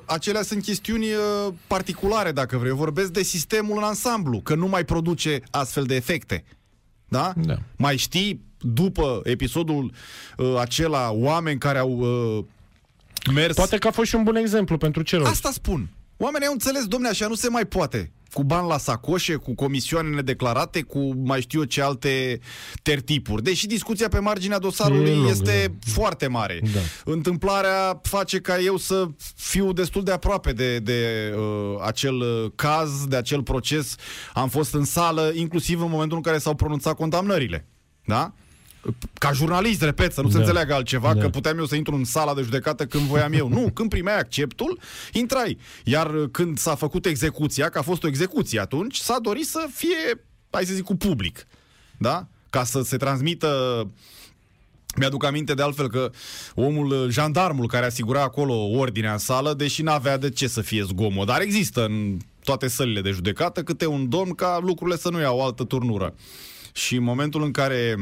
Acelea 0.06 0.42
sunt 0.42 0.64
chestiuni 0.64 1.06
uh, 1.06 1.54
particulare, 1.68 2.32
dacă 2.32 2.58
vrei. 2.58 2.70
Eu 2.70 2.76
vorbesc 2.76 3.12
de 3.12 3.24
sistemul 3.24 3.78
în 3.78 3.84
ansamblu, 3.84 4.40
că 4.40 4.56
nu 4.56 4.68
mai 4.68 4.86
produce 4.86 5.42
astfel 5.52 5.84
de 5.84 5.96
efecte. 5.96 6.44
Da? 7.08 7.34
Da. 7.38 7.56
Mai 7.76 7.98
știi, 7.98 8.42
după 8.62 9.22
episodul 9.24 9.92
uh, 10.38 10.56
acela, 10.60 11.12
oameni 11.12 11.60
care 11.60 11.78
au 11.78 11.98
uh, 12.38 12.44
mers... 13.34 13.56
Poate 13.56 13.78
că 13.78 13.88
a 13.88 13.92
fost 13.92 14.10
și 14.10 14.16
un 14.16 14.24
bun 14.24 14.36
exemplu 14.36 14.78
pentru 14.78 15.02
ceilalți. 15.02 15.34
Asta 15.34 15.52
spun. 15.52 15.90
Oamenii 16.22 16.48
au 16.48 16.54
înțeles, 16.54 16.86
domne, 16.86 17.08
așa 17.08 17.28
nu 17.28 17.34
se 17.36 17.50
mai 17.50 17.66
poate. 17.66 18.12
Cu 18.32 18.44
bani 18.44 18.68
la 18.68 18.78
sacoșe, 18.78 19.36
cu 19.36 19.56
comisioane 19.56 20.10
nedeclarate, 20.10 20.82
cu 20.82 21.14
mai 21.16 21.42
știu 21.42 21.60
eu 21.60 21.66
ce 21.66 21.82
alte 21.82 22.40
tertipuri. 22.82 23.44
Deși 23.44 23.68
discuția 23.68 24.08
pe 24.08 24.20
marginea 24.20 24.60
dosarului 24.60 25.10
E 25.10 25.14
lungă, 25.14 25.30
este 25.30 25.68
da. 25.68 25.92
foarte 25.92 26.28
mare. 26.28 26.60
Da. 26.74 26.80
Întâmplarea 27.12 28.00
face 28.04 28.40
ca 28.40 28.60
eu 28.60 28.78
să 28.78 29.08
fiu 29.36 29.74
destul 29.74 30.04
de 30.04 30.12
aproape 30.12 30.52
de, 30.52 30.80
de 30.80 31.32
uh, 31.38 31.82
acel 31.86 32.16
uh, 32.16 32.52
caz, 32.56 33.06
de 33.08 33.16
acel 33.16 33.44
proces. 33.44 33.96
Am 34.34 34.50
fost 34.50 34.74
în 34.74 34.86
sală, 34.86 35.32
inclusiv 35.34 35.82
în 35.82 35.90
momentul 35.90 36.18
în 36.18 36.24
care 36.24 36.38
s-au 36.38 36.56
pronunțat 36.56 36.96
condamnările. 36.96 37.68
Da? 38.06 38.34
Ca 39.14 39.32
jurnalist, 39.32 39.82
repet, 39.82 40.14
să 40.14 40.22
nu 40.22 40.28
se 40.28 40.34
Da. 40.34 40.40
înțeleagă 40.40 40.74
altceva, 40.74 41.14
Da. 41.14 41.22
că 41.22 41.30
puteam 41.30 41.58
eu 41.58 41.66
să 41.66 41.76
intru 41.76 41.96
în 41.96 42.04
sala 42.04 42.34
de 42.34 42.42
judecată 42.42 42.86
când 42.86 43.04
voiam 43.04 43.34
eu. 43.34 43.48
Nu, 43.48 43.72
când 43.74 43.90
primeai 43.90 44.20
acceptul, 44.20 44.80
intrai. 45.14 45.58
Iar 45.84 46.14
uh, 46.14 46.30
când 46.32 46.58
s-a 46.58 46.76
făcut 46.76 47.06
execuția, 47.06 47.70
că 47.70 47.78
a 47.78 47.82
fost 47.82 48.04
o 48.04 48.08
execuție 48.08 48.60
atunci, 48.60 48.96
s-a 48.98 49.18
dorit 49.22 49.48
să 49.48 49.68
fie, 49.74 50.24
hai 50.50 50.66
să 50.66 50.74
zic, 50.74 50.84
cu 50.84 50.96
public. 50.96 51.48
Da? 51.98 52.28
Ca 52.50 52.64
să 52.64 52.82
se 52.82 52.98
transmită 52.98 53.88
mi-aduc 54.96 55.24
aminte 55.24 55.54
de 55.54 55.62
altfel 55.62 55.90
că 55.90 56.12
omul, 56.56 56.92
uh, 56.92 57.10
jandarmul 57.10 57.68
care 57.68 57.86
asigura 57.86 58.22
acolo 58.22 58.54
ordinea 58.70 59.12
în 59.12 59.18
sală, 59.18 59.54
deși 59.54 59.82
n-avea 59.82 60.18
de 60.18 60.30
ce 60.30 60.48
să 60.48 60.62
fie 60.62 60.84
zgomot, 60.84 61.28
dar 61.28 61.42
există 61.42 61.86
în 61.86 62.18
toate 62.44 62.68
sălile 62.68 63.02
de 63.02 63.12
judecată 63.12 63.64
câte 63.64 63.86
un 63.86 64.10
domn 64.10 64.32
ca 64.32 64.60
lucrurile 64.62 64.98
să 64.98 65.10
nu 65.10 65.20
iau 65.20 65.38
o 65.38 65.44
altă 65.44 65.64
turnură. 65.64 66.14
Și 66.74 66.96
în 66.96 67.04
momentul 67.04 67.44
în 67.44 67.52
care 67.52 67.96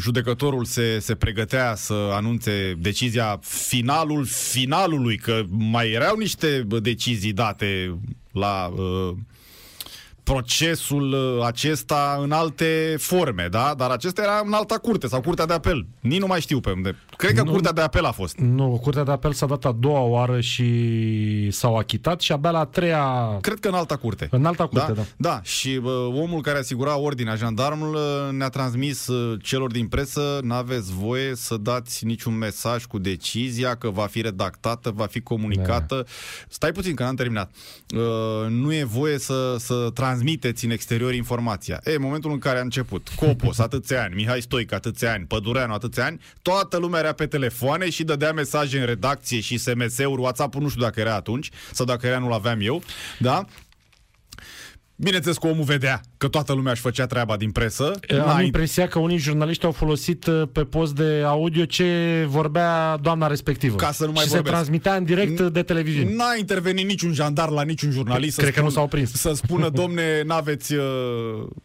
judecătorul 0.00 0.64
se, 0.64 0.98
se 0.98 1.14
pregătea 1.14 1.74
să 1.74 2.10
anunțe 2.12 2.74
decizia 2.78 3.38
finalul 3.42 4.24
finalului, 4.24 5.16
că 5.16 5.42
mai 5.48 5.90
erau 5.90 6.16
niște 6.16 6.64
bă, 6.66 6.78
decizii 6.78 7.32
date 7.32 7.98
la 8.32 8.66
uh, 8.66 9.16
procesul 10.22 11.12
uh, 11.12 11.46
acesta 11.46 12.18
în 12.22 12.32
alte 12.32 12.96
forme, 12.98 13.48
da? 13.50 13.74
Dar 13.76 13.90
acesta 13.90 14.22
era 14.22 14.42
în 14.44 14.52
alta 14.52 14.78
curte 14.78 15.06
sau 15.06 15.20
curtea 15.20 15.46
de 15.46 15.52
apel. 15.52 15.86
Nici 16.00 16.20
nu 16.20 16.26
mai 16.26 16.40
știu 16.40 16.60
pe 16.60 16.70
unde. 16.70 16.96
Cred 17.16 17.34
că 17.34 17.42
Nu. 17.42 17.50
curtea 17.50 17.72
de 17.72 17.80
apel 17.80 18.04
a 18.04 18.10
fost. 18.10 18.36
Nu, 18.36 18.80
Curtea 18.82 19.04
de 19.04 19.10
Apel 19.10 19.32
s-a 19.32 19.46
dat 19.46 19.64
a 19.64 19.72
doua 19.78 20.00
oară 20.00 20.40
și 20.40 21.50
s-au 21.50 21.76
achitat 21.76 22.20
și 22.20 22.32
abia 22.32 22.50
la 22.50 22.58
a 22.58 22.64
treia... 22.64 23.38
Cred 23.40 23.58
că 23.58 23.68
în 23.68 23.74
alta 23.74 23.96
curte. 23.96 24.28
În 24.30 24.44
alta 24.44 24.66
curte, 24.66 24.92
da. 24.92 25.02
Da, 25.16 25.40
și 25.42 25.80
uh, 25.82 25.92
omul 26.06 26.40
care 26.40 26.58
asigura 26.58 26.98
ordinea, 26.98 27.34
jandarmul, 27.34 27.94
uh, 27.94 28.00
ne-a 28.32 28.48
transmis 28.48 29.06
uh, 29.06 29.40
celor 29.42 29.70
din 29.70 29.86
presă, 29.86 30.40
n-aveți 30.42 30.92
voie 30.92 31.34
să 31.34 31.56
dați 31.56 32.04
niciun 32.04 32.38
mesaj 32.38 32.84
cu 32.84 32.98
decizia, 32.98 33.74
că 33.74 33.90
va 33.90 34.06
fi 34.06 34.20
redactată, 34.20 34.90
va 34.94 35.06
fi 35.06 35.20
comunicată. 35.20 35.94
Da. 35.94 36.02
Stai 36.48 36.72
puțin, 36.72 36.94
că 36.94 37.02
n-am 37.02 37.14
terminat. 37.14 37.50
Uh, 37.94 38.00
nu 38.48 38.74
e 38.74 38.84
voie 38.84 39.18
să, 39.18 39.56
să 39.58 39.90
transmiteți 40.12 40.64
în 40.64 40.70
exterior 40.70 41.14
informația. 41.14 41.80
E, 41.84 41.94
în 41.94 42.02
momentul 42.02 42.30
în 42.30 42.38
care 42.38 42.58
a 42.58 42.62
început, 42.62 43.08
Copos, 43.16 43.58
atâția 43.68 44.02
ani, 44.02 44.14
Mihai 44.14 44.40
Stoic, 44.40 44.72
atâția 44.72 45.12
ani, 45.12 45.24
Pădureanu, 45.24 45.72
atâția 45.72 46.04
ani, 46.04 46.20
toată 46.42 46.76
lumea 46.76 47.00
era 47.00 47.12
pe 47.12 47.26
telefoane 47.26 47.90
și 47.90 48.04
dădea 48.04 48.32
mesaje 48.32 48.78
în 48.78 48.86
redacție 48.86 49.40
și 49.40 49.58
SMS-uri, 49.58 50.20
WhatsApp-ul 50.20 50.62
nu 50.62 50.68
știu 50.68 50.82
dacă 50.82 51.00
era 51.00 51.14
atunci, 51.14 51.50
sau 51.72 51.86
dacă 51.86 52.06
era 52.06 52.18
nu-l 52.18 52.32
aveam 52.32 52.58
eu, 52.60 52.82
da? 53.18 53.44
Bineînțeles 55.02 55.36
că 55.38 55.46
omul 55.46 55.64
vedea 55.64 56.00
că 56.16 56.28
toată 56.28 56.52
lumea 56.52 56.72
își 56.72 56.80
făcea 56.80 57.06
treaba 57.06 57.36
din 57.36 57.50
presă. 57.50 57.92
Am 58.10 58.16
N-ai- 58.26 58.44
impresia 58.44 58.88
că 58.88 58.98
unii 58.98 59.16
jurnaliști 59.18 59.64
au 59.64 59.72
folosit 59.72 60.26
uh, 60.26 60.42
pe 60.52 60.64
post 60.64 60.94
de 60.94 61.22
audio 61.26 61.64
ce 61.64 61.86
vorbea 62.28 62.96
doamna 62.96 63.26
respectivă. 63.26 63.76
Ca 63.76 63.92
să 63.92 64.04
nu 64.06 64.12
mai 64.12 64.22
și 64.22 64.28
vorbesc. 64.28 64.46
se 64.48 64.52
transmitea 64.52 64.94
în 64.94 65.04
direct 65.04 65.38
uh, 65.38 65.52
de 65.52 65.62
televiziune. 65.62 66.14
N-a 66.14 66.34
intervenit 66.38 66.86
niciun 66.86 67.12
jandar 67.12 67.48
la 67.48 67.62
niciun 67.62 67.90
jurnalist. 67.90 68.38
Cred 68.38 68.54
că 68.54 68.60
nu 68.60 68.68
s-au 68.70 68.88
prins. 68.88 69.12
Să 69.12 69.32
spună, 69.34 69.68
domne, 69.80 70.22
n-aveți, 70.26 70.74
uh, 70.74 70.84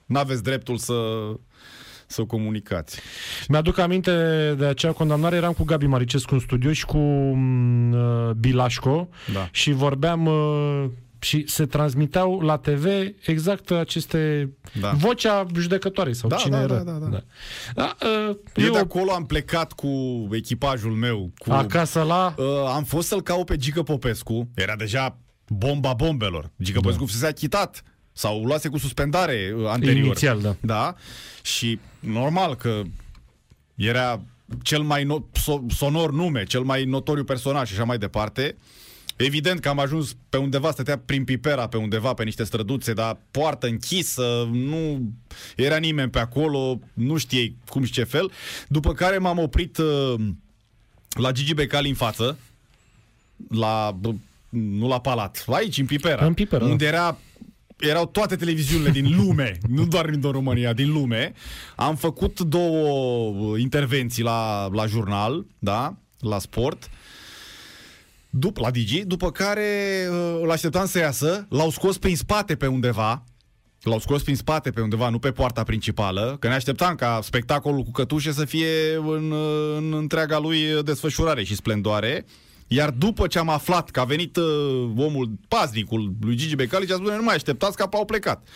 n-aveți 0.06 0.44
dreptul 0.44 0.77
să, 0.77 0.94
să 2.08 2.22
o 2.22 2.25
comunicați. 2.25 3.00
Mi-aduc 3.48 3.77
aminte 3.77 4.12
de 4.58 4.65
acea 4.65 4.91
condamnare, 4.91 5.36
eram 5.36 5.53
cu 5.53 5.63
Gabi 5.63 5.86
Maricescu 5.86 6.34
în 6.34 6.39
studio 6.39 6.72
și 6.72 6.86
cu 6.86 6.98
mm, 6.98 7.91
uh, 7.91 8.32
Bilașco 8.39 9.10
Da. 9.34 9.48
și 9.51 9.72
vorbeam 9.72 10.25
uh, 10.25 10.86
și 11.19 11.43
se 11.47 11.65
transmiteau 11.65 12.39
la 12.39 12.57
TV 12.57 12.86
exact 13.25 13.71
aceste 13.71 14.51
Da. 14.79 14.91
vocea 14.91 15.45
judecătoarei 15.55 16.13
sau 16.15 16.29
Da, 16.29 16.36
cine 16.36 16.57
da, 16.57 16.62
era. 16.63 16.83
da, 16.83 16.91
da, 16.91 17.05
da. 17.07 17.24
Da, 17.74 17.95
uh, 18.07 18.36
Eu, 18.55 18.65
eu 18.65 18.71
de 18.71 18.77
acolo 18.77 19.12
am 19.12 19.25
plecat 19.25 19.74
cu 19.74 19.89
echipajul 20.31 20.91
meu. 20.91 21.31
Cu, 21.38 21.51
acasă 21.51 22.01
la... 22.01 22.33
Uh, 22.38 22.45
am 22.75 22.83
fost 22.83 23.07
să-l 23.07 23.21
caut 23.21 23.45
pe 23.45 23.55
Gică 23.55 23.83
Popescu. 23.83 24.50
Era 24.55 24.75
deja 24.75 25.17
bomba 25.47 25.93
bombelor. 25.93 26.51
Gică 26.62 26.79
Popescu 26.79 27.05
fusese 27.05 27.25
achitat 27.27 27.83
sau 28.12 28.43
luase 28.43 28.69
cu 28.69 28.77
suspendare 28.77 29.53
uh, 29.57 29.67
anterior. 29.67 30.05
Inițial, 30.05 30.41
da. 30.41 30.55
Da. 30.62 30.95
Și 31.41 31.79
normal 32.00 32.55
că 32.55 32.81
era 33.75 34.21
cel 34.62 34.81
mai 34.81 35.03
no- 35.05 35.39
so- 35.39 35.75
sonor 35.75 36.12
nume, 36.12 36.43
cel 36.43 36.62
mai 36.62 36.83
notoriu 36.83 37.24
personaj 37.24 37.67
și 37.67 37.74
așa 37.74 37.83
mai 37.83 37.97
departe. 37.97 38.55
Evident 39.17 39.59
că 39.59 39.69
am 39.69 39.79
ajuns 39.79 40.15
pe 40.29 40.38
undeva, 40.38 40.71
stătea 40.71 40.97
prin 40.97 41.24
Pipera 41.24 41.67
pe 41.67 41.77
undeva, 41.77 42.13
pe 42.13 42.24
niște 42.24 42.43
străduțe, 42.43 42.93
dar 42.93 43.17
poartă 43.31 43.67
închisă, 43.67 44.50
nu 44.51 45.12
era 45.55 45.77
nimeni 45.77 46.09
pe 46.09 46.19
acolo, 46.19 46.79
nu 46.93 47.17
știei 47.17 47.55
cum 47.69 47.83
și 47.83 47.91
ce 47.91 48.03
fel. 48.03 48.31
După 48.67 48.93
care 48.93 49.17
m-am 49.17 49.38
oprit 49.39 49.77
uh, 49.77 50.13
la 51.09 51.31
Gigi 51.31 51.53
Becali 51.53 51.89
în 51.89 51.95
față, 51.95 52.38
la, 53.50 53.95
bă, 54.00 54.13
nu 54.50 54.88
la 54.88 55.00
Palat, 55.00 55.45
aici, 55.47 55.77
în 55.77 55.86
Pipera, 55.86 56.25
În 56.25 56.33
Pipera, 56.33 56.65
da. 56.65 56.71
unde 56.71 56.86
era 56.86 57.17
erau 57.79 58.05
toate 58.05 58.36
televiziunile 58.36 58.89
din 58.89 59.15
lume, 59.15 59.57
nu 59.75 59.86
doar 59.86 60.09
din 60.09 60.31
România, 60.31 60.74
din 60.74 60.91
lume. 60.91 61.33
Am 61.75 61.95
făcut 61.95 62.39
două 62.39 63.29
uh, 63.29 63.62
intervenții 63.62 64.24
la, 64.24 64.67
la 64.71 64.86
jurnal, 64.86 65.45
da, 65.59 65.95
la 66.19 66.39
sport, 66.39 66.89
după, 68.39 68.62
la 68.62 68.72
Digi, 68.72 69.03
după 69.03 69.32
care 69.32 70.08
uh, 70.10 70.39
îl 70.41 70.51
așteptam 70.51 70.86
să 70.86 70.98
iasă, 70.98 71.46
l-au 71.50 71.70
scos 71.70 71.98
prin 71.98 72.15
spate 72.15 72.56
pe 72.56 72.67
undeva, 72.67 73.24
L-au 73.82 74.00
scos 74.00 74.24
prin 74.24 74.36
spate 74.36 74.70
pe 74.70 74.82
undeva, 74.82 75.10
nu 75.10 75.20
pe 75.20 75.32
poarta 75.32 75.63
principală, 75.63 76.38
că 76.39 76.48
ne 76.48 76.53
așteptam 76.53 76.96
ca 76.96 77.20
spectacolul 77.24 77.84
cu 77.84 77.91
cătușe 77.91 78.32
să 78.32 78.46
fie 78.46 78.96
în, 78.96 79.34
în 79.77 79.94
întreaga 79.94 80.39
lui 80.39 80.84
desfășurare 80.84 81.44
și 81.44 81.56
splendoare. 81.56 82.25
Iar 82.67 82.89
după 82.89 83.27
ce 83.27 83.39
am 83.39 83.50
aflat 83.50 83.89
că 83.89 84.00
a 84.00 84.03
venit 84.03 84.36
uh, 84.36 84.44
omul, 84.98 85.32
paznicul 85.48 86.13
lui 86.22 86.36
Gigi 86.36 86.56
Becali, 86.56 86.86
și 86.86 86.91
a 86.91 86.96
spus, 86.96 87.12
nu 87.12 87.24
mai 87.24 87.36
așteptați 87.36 87.77
că 87.77 87.88
au 87.91 88.06
plecat. 88.06 88.48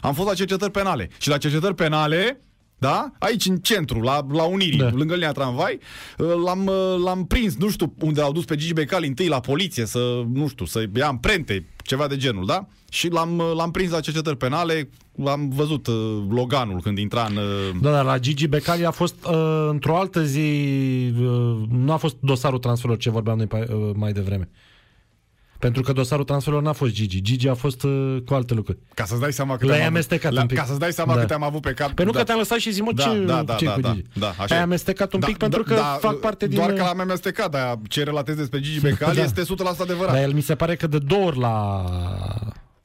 Am 0.00 0.14
fost 0.14 0.28
la 0.28 0.34
cercetări 0.34 0.70
penale. 0.70 1.08
Și 1.18 1.28
la 1.28 1.38
cercetări 1.38 1.74
penale, 1.74 2.40
da? 2.82 3.10
Aici 3.18 3.44
în 3.46 3.56
centru, 3.56 4.00
la, 4.00 4.26
la 4.32 4.42
Unirii, 4.42 4.78
Da. 4.78 4.84
da. 4.90 4.96
lângă 4.96 5.14
linia 5.14 5.32
tramvai, 5.32 5.78
uh, 6.18 6.26
l-am, 6.44 6.66
uh, 6.66 7.02
l-am 7.04 7.24
prins, 7.26 7.56
nu 7.56 7.68
știu 7.70 7.94
unde 8.00 8.20
l-au 8.20 8.32
dus 8.32 8.44
pe 8.44 8.56
Gigi 8.56 8.72
Becali 8.72 9.06
întâi 9.06 9.28
la 9.28 9.40
poliție, 9.40 9.86
să, 9.86 10.22
nu 10.32 10.48
știu, 10.48 10.64
să 10.64 10.84
ia 10.96 11.06
amprente, 11.06 11.66
ceva 11.84 12.06
de 12.06 12.16
genul, 12.16 12.46
da? 12.46 12.66
Și 12.90 13.08
l-am, 13.08 13.38
uh, 13.38 13.52
l-am 13.56 13.70
prins 13.70 13.90
la 13.90 14.00
cercetări 14.00 14.36
penale, 14.36 14.88
am 15.26 15.48
văzut 15.48 15.86
uh, 15.86 15.94
Loganul 16.30 16.80
când 16.80 16.98
intra 16.98 17.26
în... 17.30 17.36
Uh, 17.36 17.80
Da, 17.80 17.90
dar 17.90 18.04
la 18.04 18.18
Gigi 18.18 18.46
Becali 18.46 18.84
a 18.84 18.90
fost 18.90 19.14
uh, 19.26 19.66
într-o 19.70 19.96
altă 19.96 20.24
zi, 20.24 20.40
uh, 21.20 21.56
nu 21.70 21.92
a 21.92 21.96
fost 21.96 22.16
dosarul 22.20 22.58
transferului 22.58 23.00
ce 23.00 23.10
vorbeam 23.10 23.36
noi 23.36 23.46
pe- 23.46 23.68
uh, 23.72 23.90
mai 23.94 24.12
devreme. 24.12 24.48
Pentru 25.62 25.82
că 25.82 25.92
dosarul 25.92 26.24
transferului 26.24 26.64
n-a 26.64 26.72
fost 26.72 26.92
Gigi. 26.92 27.20
Gigi 27.22 27.48
a 27.48 27.54
fost 27.54 27.82
uh, 27.82 28.16
cu 28.26 28.34
alte 28.34 28.54
lucruri. 28.54 28.78
Ca 28.94 29.04
să-ți 29.04 29.20
dai 29.20 29.32
seama 29.32 29.56
cât 29.56 29.66
Le-ai 29.66 29.78
am 29.78 29.82
avut- 29.84 29.94
amestecat 29.94 30.32
la, 30.32 30.40
un 30.40 30.46
pic. 30.46 30.56
Ca 30.58 30.64
să-ți 30.64 30.78
dai 30.78 30.92
seama 30.92 31.14
Da. 31.14 31.20
cât 31.20 31.30
am 31.30 31.42
avut 31.42 31.60
pe 31.60 31.72
cap. 31.72 31.90
Pe 31.92 32.04
nu 32.04 32.10
da. 32.10 32.18
că 32.18 32.24
te-am 32.24 32.38
lăsat 32.38 32.58
și 32.58 32.70
zi, 32.70 32.80
mă, 32.80 32.92
Da, 32.92 33.02
ce, 33.02 33.18
da, 33.24 33.42
da, 33.42 33.54
ce 33.54 33.64
da, 33.64 33.72
cu 33.72 33.80
da, 33.80 33.92
Gigi? 33.92 34.06
da, 34.18 34.28
așa 34.28 34.54
Ai 34.54 34.60
e. 34.60 34.62
amestecat 34.62 35.12
un 35.12 35.20
Da, 35.20 35.26
pic 35.26 35.36
da, 35.36 35.46
pentru 35.46 35.62
că 35.62 35.74
da, 35.74 35.98
fac 36.00 36.18
parte 36.18 36.46
din... 36.46 36.56
Doar 36.56 36.72
că 36.72 36.82
l-am 36.82 37.00
amestecat, 37.00 37.50
dar 37.50 37.78
ce 37.88 38.02
relatez 38.02 38.34
despre 38.36 38.60
Gigi 38.60 38.80
Becali 38.80 39.16
Da. 39.16 39.22
este 39.22 39.42
100% 39.42 39.44
adevărat. 39.78 40.12
Dar 40.12 40.22
el 40.22 40.32
mi 40.32 40.40
se 40.40 40.54
pare 40.54 40.76
că 40.76 40.86
de 40.86 40.98
două 40.98 41.24
ori 41.24 41.38
l-a 41.38 41.84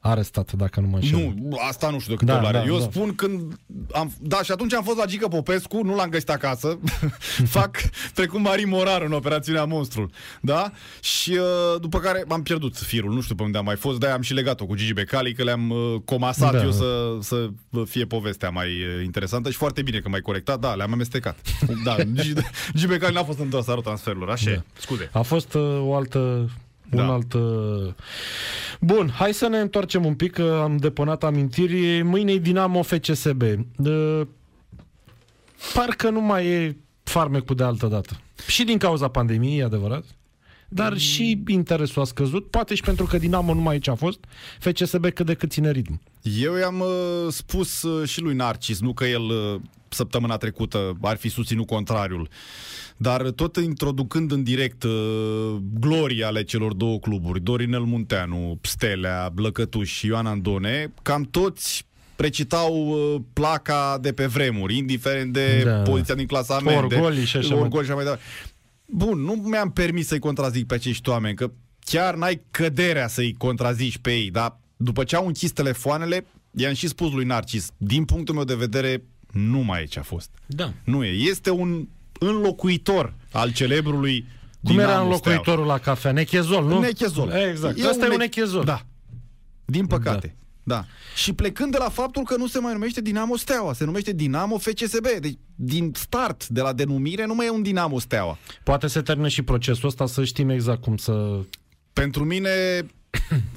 arestat, 0.00 0.52
dacă 0.52 0.80
nu 0.80 0.86
mă 0.86 0.96
înșel. 0.96 1.18
Nu, 1.42 1.58
asta 1.68 1.90
nu 1.90 1.98
știu 1.98 2.12
de 2.12 2.18
câte 2.18 2.30
Da, 2.32 2.38
ori 2.38 2.46
are. 2.46 2.58
da, 2.58 2.64
Eu 2.64 2.78
da. 2.78 2.84
spun 2.84 3.14
când 3.14 3.58
am... 3.92 4.12
Da, 4.20 4.42
și 4.42 4.50
atunci 4.52 4.74
am 4.74 4.82
fost 4.82 4.98
la 4.98 5.04
Gică 5.04 5.28
Popescu, 5.28 5.82
nu 5.82 5.94
l-am 5.94 6.08
găsit 6.08 6.30
acasă. 6.30 6.78
Fac 7.56 7.76
precum 8.14 8.42
Marin 8.42 8.68
Morar 8.68 9.02
în 9.02 9.12
operațiunea 9.12 9.64
Monstrul. 9.64 10.10
Da? 10.40 10.70
Și 11.00 11.30
uh, 11.30 11.80
după 11.80 11.98
care 11.98 12.24
am 12.28 12.42
pierdut 12.42 12.76
firul, 12.76 13.12
nu 13.14 13.20
știu 13.20 13.34
pe 13.34 13.42
unde 13.42 13.58
am 13.58 13.64
mai 13.64 13.76
fost, 13.76 13.98
de 13.98 14.06
am 14.06 14.20
și 14.20 14.32
legat-o 14.34 14.66
cu 14.66 14.74
Gigi 14.74 14.92
Becali, 14.92 15.32
că 15.34 15.42
le-am 15.42 15.70
uh, 15.70 15.94
comasat 16.04 16.52
Da. 16.52 16.62
eu 16.62 16.70
să, 16.70 17.16
să 17.20 17.48
fie 17.84 18.04
povestea 18.04 18.50
mai 18.50 18.66
uh, 18.66 19.04
interesantă 19.04 19.50
și 19.50 19.56
foarte 19.56 19.82
bine 19.82 19.98
că 19.98 20.08
m-ai 20.08 20.20
corectat. 20.20 20.58
Da, 20.60 20.74
le-am 20.74 20.92
amestecat. 20.92 21.38
Da, 21.84 21.96
Gigi, 22.12 22.32
Gigi 22.72 22.86
Becali 22.86 23.14
n-a 23.14 23.24
fost 23.24 23.38
în 23.38 23.48
dosarul 23.50 23.82
transferurilor, 23.82 24.30
așa 24.30 24.44
Da. 24.50 24.56
e. 24.56 24.62
Scuze. 24.78 25.08
A 25.12 25.22
fost 25.22 25.54
uh, 25.54 25.78
o 25.80 25.94
altă... 25.94 26.50
Un 26.90 26.98
Da. 26.98 27.12
alt... 27.12 27.32
Uh... 27.32 27.92
Bun, 28.80 29.08
hai 29.08 29.34
să 29.34 29.48
ne 29.48 29.58
întoarcem 29.58 30.04
un 30.04 30.14
pic, 30.14 30.32
că 30.32 30.60
am 30.62 30.76
depănat 30.76 31.24
amintiri. 31.24 32.02
Mâine 32.02 32.32
e 32.32 32.38
Dinamo 32.38 32.82
FCSB. 32.82 33.42
Uh, 33.76 34.20
parcă 35.74 36.10
nu 36.10 36.20
mai 36.20 36.46
e 36.46 36.76
farmecul 37.02 37.56
de 37.56 37.62
altă 37.64 37.86
dată. 37.86 38.20
Și 38.46 38.64
din 38.64 38.78
cauza 38.78 39.08
pandemiei, 39.08 39.58
e 39.58 39.64
adevărat. 39.64 40.04
Dar 40.68 40.90
Mm. 40.92 40.98
și 40.98 41.42
interesul 41.46 42.02
a 42.02 42.04
scăzut, 42.04 42.50
poate 42.50 42.74
și 42.74 42.82
pentru 42.82 43.06
că 43.06 43.18
Dinamo 43.18 43.54
nu 43.54 43.60
mai 43.60 43.72
aici 43.74 43.88
a 43.88 43.94
fost, 43.94 44.18
FCSB 44.58 45.06
cât 45.10 45.26
de 45.26 45.34
cât 45.34 45.50
ține 45.50 45.70
ritm. 45.70 46.00
Eu 46.40 46.54
i-am 46.56 46.80
uh, 46.80 47.32
spus 47.32 47.82
uh, 47.82 48.08
și 48.08 48.20
lui 48.20 48.34
Narcis, 48.34 48.80
nu 48.80 48.92
că 48.92 49.04
el 49.04 49.22
uh, 49.22 49.60
săptămâna 49.88 50.36
trecută 50.36 50.96
ar 51.00 51.16
fi 51.16 51.28
susținut 51.28 51.66
contrariul, 51.66 52.28
dar 52.96 53.30
tot 53.30 53.56
introducând 53.56 54.32
în 54.32 54.42
direct 54.42 54.82
uh, 54.82 55.56
gloria 55.80 56.26
ale 56.26 56.42
celor 56.44 56.72
două 56.72 56.98
cluburi, 56.98 57.40
Dorinel 57.40 57.80
Munteanu, 57.82 58.58
Stelea, 58.62 59.30
Blăcătuș 59.34 59.90
și 59.92 60.06
Ioan 60.06 60.26
Andone, 60.26 60.92
cam 61.02 61.22
toți 61.22 61.86
precitau 62.16 62.88
uh, 62.88 63.20
placa 63.32 63.98
de 64.00 64.12
pe 64.12 64.26
vremuri, 64.26 64.76
indiferent 64.76 65.32
de 65.32 65.62
Da. 65.64 65.70
poziția 65.72 66.14
din 66.14 66.26
clasament. 66.26 66.88
de- 66.88 66.94
Orgolii 66.94 67.24
și 67.24 67.36
așa 67.36 67.48
mai- 67.54 67.58
orgolii 67.62 67.84
și 67.86 67.92
așa 67.92 68.02
mai 68.02 68.04
departe. 68.04 68.24
Bun, 68.86 69.20
nu 69.20 69.32
mi-am 69.32 69.70
permis 69.70 70.06
să-i 70.06 70.18
contrazic 70.18 70.66
pe 70.66 70.74
acești 70.74 71.08
oameni, 71.08 71.36
că 71.36 71.50
chiar 71.84 72.14
n-ai 72.14 72.42
căderea 72.50 73.08
să-i 73.08 73.34
contrazici 73.38 73.98
pe 73.98 74.10
ei, 74.12 74.30
dar 74.30 74.60
după 74.76 75.04
ce 75.04 75.16
au 75.16 75.26
închis 75.26 75.52
telefoanele, 75.52 76.26
i-am 76.50 76.74
și 76.74 76.88
spus 76.88 77.12
lui 77.12 77.24
Narcis, 77.24 77.70
din 77.76 78.04
punctul 78.04 78.34
meu 78.34 78.44
de 78.44 78.54
vedere, 78.54 79.02
nu 79.32 79.58
mai 79.58 79.82
e 79.82 79.86
ce 79.86 79.98
a 79.98 80.02
fost. 80.02 80.30
Da. 80.46 80.72
Nu 80.84 81.04
e. 81.04 81.08
Este 81.08 81.50
un 81.50 81.88
înlocuitor 82.18 83.14
al 83.32 83.52
celebrului 83.52 84.20
Cum 84.20 84.70
Dinamo 84.76 84.80
era 84.80 84.90
Steaua. 84.90 85.02
înlocuitorul 85.04 85.66
la 85.66 85.78
cafea? 85.78 86.12
Nechezol, 86.12 86.64
nu? 86.66 86.80
Nechezol. 86.80 87.30
Exact. 87.30 87.84
Asta 87.84 88.04
e 88.04 88.08
un 88.08 88.10
ne- 88.10 88.16
nechezol. 88.16 88.64
Da. 88.64 88.82
Din 89.64 89.86
păcate. 89.86 90.36
Da. 90.62 90.84
Și 91.14 91.32
plecând 91.32 91.72
de 91.72 91.78
la 91.78 91.88
faptul 91.88 92.22
că 92.22 92.36
nu 92.36 92.46
se 92.46 92.58
mai 92.58 92.72
numește 92.72 93.00
Dinamo 93.00 93.36
Steaua, 93.36 93.72
se 93.72 93.84
numește 93.84 94.12
Dinamo 94.12 94.58
FCSB. 94.58 95.06
Deci, 95.20 95.38
din 95.54 95.92
start, 95.94 96.46
de 96.48 96.60
la 96.60 96.72
denumire, 96.72 97.26
nu 97.26 97.34
mai 97.34 97.46
e 97.46 97.50
un 97.50 97.62
Dinamo 97.62 97.98
Steaua. 97.98 98.38
Poate 98.62 98.86
se 98.86 99.00
termină 99.02 99.28
și 99.28 99.42
procesul 99.42 99.88
ăsta 99.88 100.06
să 100.06 100.24
știm 100.24 100.48
exact 100.48 100.80
cum 100.82 100.96
să... 100.96 101.40
Pentru 101.92 102.24
mine 102.24 102.50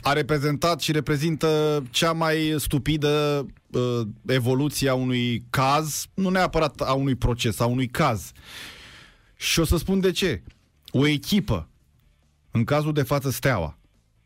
a 0.02 0.14
reprezentat 0.14 0.82
și 0.82 0.92
reprezintă 0.92 1.84
cea 1.90 2.12
mai 2.12 2.56
stupidă 2.58 3.46
uh, 3.74 4.08
evoluție 4.26 4.90
a 4.90 4.94
unui 4.94 5.46
caz, 5.50 6.06
nu 6.14 6.30
neapărat 6.30 6.82
a 6.82 6.94
unui 6.94 7.16
proces, 7.16 7.60
a 7.60 7.66
unui 7.66 7.88
caz. 7.88 8.32
Și 9.36 9.60
o 9.60 9.64
să 9.64 9.78
spun 9.78 10.00
de 10.00 10.12
ce. 10.12 10.44
O 10.92 11.08
echipă, 11.08 11.70
în 12.52 12.64
cazul 12.64 12.94
de 12.94 13.04
față 13.04 13.30
Steaua, 13.30 13.78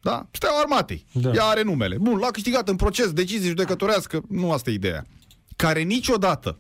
da? 0.02 0.28
Steaua 0.32 0.60
Armatei. 0.60 1.06
Da. 1.12 1.20
Da. 1.20 1.32
Ea 1.34 1.44
are 1.44 1.62
numele. 1.62 1.98
Bun, 1.98 2.18
l-a 2.18 2.32
câștigat 2.32 2.70
în 2.70 2.76
proces, 2.76 3.12
decizie 3.14 3.48
judecătorească, 3.48 4.22
nu 4.30 4.52
asta 4.52 4.70
e 4.70 4.74
ideea. 4.74 5.06
Care 5.56 5.82
niciodată, 5.82 6.60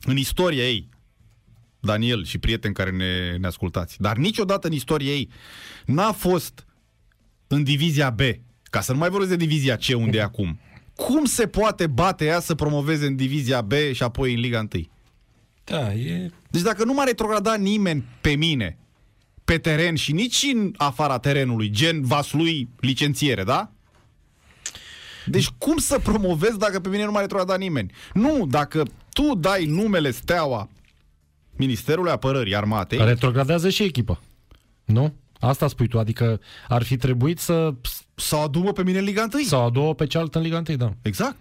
în 0.00 0.16
istoria 0.16 0.68
ei, 0.68 0.88
Daniel 1.80 2.24
și 2.24 2.38
prieteni 2.38 2.74
care 2.74 2.90
ne, 2.90 3.36
ne 3.36 3.46
ascultați, 3.46 4.00
dar 4.00 4.16
niciodată 4.16 4.66
în 4.66 4.72
istoria 4.72 5.10
ei 5.12 5.30
n-a 5.86 6.12
fost 6.12 6.66
în 7.46 7.62
divizia 7.62 8.10
B, 8.10 8.20
ca 8.62 8.80
să 8.80 8.92
nu 8.92 8.98
mai 8.98 9.08
vorbesc 9.08 9.30
de 9.30 9.36
divizia 9.36 9.76
C 9.76 9.84
unde 9.94 10.16
e 10.16 10.22
acum. 10.22 10.60
Cum 10.96 11.24
se 11.24 11.46
poate 11.46 11.86
bate 11.86 12.24
ea 12.24 12.40
să 12.40 12.54
promoveze 12.54 13.06
în 13.06 13.16
divizia 13.16 13.60
B 13.60 13.72
și 13.92 14.02
apoi 14.02 14.34
în 14.34 14.40
Liga 14.40 14.58
1? 14.58 14.68
Da, 15.64 15.92
e... 15.92 16.30
Deci 16.50 16.62
dacă 16.62 16.84
nu 16.84 16.92
m-a 16.92 17.04
retrogradat 17.04 17.58
nimeni 17.58 18.04
pe 18.20 18.30
mine 18.30 18.78
pe 19.44 19.58
teren 19.58 19.94
și 19.94 20.12
nici 20.12 20.46
în 20.54 20.72
afara 20.76 21.18
terenului, 21.18 21.70
gen 21.70 22.02
vaslui 22.02 22.68
licențiere, 22.80 23.44
da? 23.44 23.70
Deci 25.26 25.48
cum 25.58 25.76
să 25.76 25.98
promovezi 25.98 26.58
dacă 26.58 26.80
pe 26.80 26.88
mine 26.88 27.04
nu 27.04 27.10
m-a 27.10 27.20
retrogradat 27.20 27.58
nimeni? 27.58 27.92
Nu, 28.12 28.46
dacă 28.50 28.82
tu 29.12 29.34
dai 29.34 29.64
numele 29.64 30.10
Steaua 30.10 30.68
Ministerului 31.56 32.10
Apărării 32.10 32.56
Armatei, 32.56 33.04
Retrogradează 33.04 33.68
și 33.68 33.82
echipa. 33.82 34.20
Nu? 34.84 35.14
Asta 35.40 35.68
spui 35.68 35.88
tu, 35.88 35.98
adică 35.98 36.40
ar 36.68 36.82
fi 36.82 36.96
trebuit 36.96 37.38
să... 37.38 37.74
sau 38.16 38.42
adu 38.42 38.60
pe 38.60 38.82
mine 38.82 38.98
în 38.98 39.04
Liga 39.04 39.26
1. 39.34 39.42
Sau 39.42 39.64
a 39.64 39.70
doua 39.70 39.92
pe 39.92 40.06
cealaltă 40.06 40.38
în 40.38 40.44
Liga 40.44 40.62
1, 40.68 40.76
da. 40.76 40.92
Exact. 41.02 41.36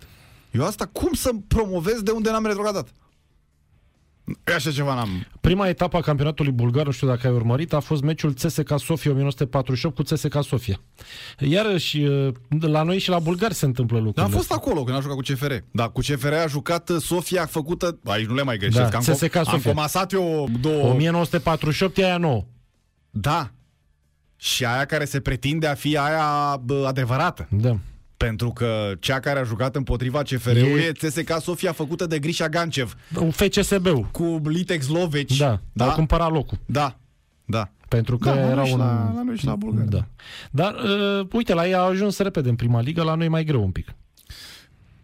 Eu 0.52 0.66
asta 0.66 0.86
cum 0.86 1.14
să 1.14 1.30
promovez 1.48 2.02
de 2.02 2.12
unde 2.12 2.30
n-am 2.30 2.46
retrogradat? 2.46 2.88
Așa 4.56 4.72
ceva 4.72 4.94
n-am... 4.96 5.28
Prima 5.42 5.68
etapă 5.68 5.98
a 5.98 6.02
campionatului 6.02 6.52
bulgar, 6.52 6.86
nu 6.86 6.92
știu 6.92 7.08
dacă 7.08 7.28
ai 7.28 7.34
urmărit, 7.34 7.74
a 7.74 7.80
fost 7.80 8.02
meciul 8.02 8.34
CSK 8.34 8.80
Sofia 8.80 9.12
1948 9.12 9.96
cu 9.96 10.02
CSK 10.02 10.44
Sofia. 10.44 10.82
Iarăși, 11.40 12.02
uh, 12.04 12.34
la 12.60 12.84
noi 12.84 13.00
și 13.00 13.10
la 13.10 13.20
bulgari 13.20 13.54
se 13.54 13.66
întâmplă 13.66 13.98
lucrurile. 13.98 14.24
Dar 14.24 14.34
am 14.34 14.40
fost 14.40 14.52
acolo 14.52 14.84
când 14.84 14.98
a 14.98 15.00
jucat 15.00 15.16
cu 15.16 15.22
CFR. 15.22 15.54
Da, 15.72 15.88
cu 15.88 16.00
CFR 16.00 16.34
a 16.34 16.48
jucat 16.48 16.90
uh, 16.90 17.02
Sofia 17.02 17.46
făcută... 17.46 18.00
Aici 18.06 18.26
nu 18.26 18.36
le 18.36 18.44
mai 18.44 18.58
greșesc. 18.58 18.92
Da, 18.92 18.98
am, 18.98 19.04
CSKA 19.04 19.40
am 19.40 19.46
Sofia. 19.46 19.72
comasat 19.72 20.12
eu 20.12 20.50
două... 20.62 20.90
1948 20.90 21.98
e 21.98 22.04
aia 22.06 22.18
nouă. 22.18 22.46
Da. 23.10 23.52
Și 24.46 24.66
aia 24.66 24.86
care 24.86 25.06
se 25.06 25.20
pretinde 25.20 25.68
a 25.68 25.74
fi 25.74 25.98
aia 25.98 26.58
bă, 26.64 26.86
adevărată. 26.88 27.48
Da. 27.50 27.78
Pentru 28.18 28.50
că 28.50 28.92
cea 29.00 29.20
care 29.20 29.40
a 29.40 29.44
jucat 29.44 29.76
împotriva 29.76 30.22
CFR-ului 30.22 30.82
E- 30.82 30.92
e 31.02 31.08
CSK 31.08 31.42
Sofia 31.42 31.72
făcută 31.72 32.06
de 32.06 32.20
Grisha 32.20 32.50
Gancev 32.50 32.96
Un 33.20 33.32
FCSB-ul. 33.32 34.04
cu 34.12 34.42
Litex 34.44 34.88
Loveci. 34.88 35.38
Da, 35.38 35.48
da. 35.48 35.60
da, 35.74 35.86
au 35.86 35.96
cumpărat 35.96 36.32
locul. 36.32 36.58
da, 36.66 36.98
da. 37.46 37.70
Pentru 37.88 38.18
că 38.18 38.30
Da, 38.30 38.36
la 38.36 38.42
noi 38.42 38.52
era 38.52 38.64
și 38.66 38.74
un... 38.74 38.78
la- 38.80 39.12
la 39.16 39.24
noi 39.24 39.36
și 39.38 39.46
la 39.46 39.56
bulgari. 39.56 39.90
Da. 39.90 40.08
Dar, 40.52 40.74
uh, 41.20 41.28
uite, 41.32 41.54
la 41.54 41.68
ei 41.68 41.74
a 41.74 41.80
ajuns 41.80 42.18
repede 42.18 42.50
în 42.50 42.56
prima 42.56 42.82
ligă, 42.82 43.04
la 43.04 43.16
noi 43.16 43.28
mai 43.28 43.44
greu 43.44 43.64
un 43.64 43.72
pic. 43.72 43.94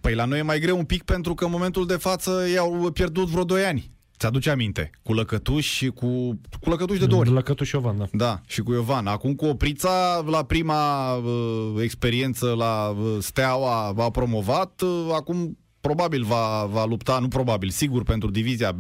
Păi 0.02 0.14
la 0.14 0.26
noi 0.26 0.40
e 0.40 0.42
mai 0.42 0.60
greu 0.60 0.78
un 0.78 0.86
pic 0.86 1.04
pentru 1.04 1.34
că 1.34 1.46
în 1.46 1.52
momentul 1.52 1.86
de 1.88 1.96
față 1.96 2.48
i-au 2.54 2.92
pierdut 2.94 3.28
vreo 3.28 3.44
2 3.44 3.64
ani. 3.66 3.92
Ți-aduce 4.22 4.50
aminte? 4.50 4.90
Cu 5.04 5.14
Lăcătuș 5.14 5.66
și 5.66 5.88
cu... 5.88 6.40
Cu 6.60 6.70
Lăcătuș 6.70 7.00
de 7.00 7.06
două 7.06 7.22
ori. 7.22 7.32
La 7.32 7.42
Cătușovan, 7.42 7.98
da. 7.98 8.06
Da, 8.12 8.42
și 8.46 8.62
cu 8.62 8.72
Iovan. 8.72 9.08
Acum 9.08 9.36
cu 9.36 9.46
Oprița, 9.46 10.24
la 10.26 10.44
prima 10.44 11.14
uh, 11.14 11.74
experiență 11.82 12.54
la 12.58 12.88
uh, 12.88 13.18
Steaua 13.20 13.94
a 13.98 14.10
promovat, 14.10 14.82
uh, 14.82 15.10
acum 15.14 15.58
probabil 15.80 16.24
va, 16.24 16.66
va 16.66 16.86
lupta, 16.86 17.20
nu 17.20 17.28
probabil, 17.28 17.70
sigur, 17.70 18.04
pentru 18.04 18.30
divizia 18.30 18.72
B. 18.72 18.80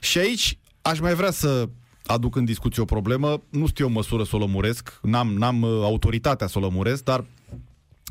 Și 0.00 0.18
aici 0.18 0.58
aș 0.82 1.00
mai 1.00 1.14
vrea 1.14 1.30
să 1.30 1.68
aduc 2.06 2.36
în 2.36 2.44
discuție 2.44 2.82
o 2.82 2.84
problemă. 2.84 3.42
Nu 3.48 3.66
știu 3.66 3.84
eu 3.84 3.90
măsură 3.90 4.24
să 4.24 4.36
o 4.36 4.38
lămuresc, 4.38 4.98
n-am, 5.02 5.32
n-am 5.32 5.62
uh, 5.62 5.70
autoritatea 5.82 6.46
să 6.46 6.58
o 6.58 6.60
lămuresc, 6.60 7.04
dar 7.04 7.24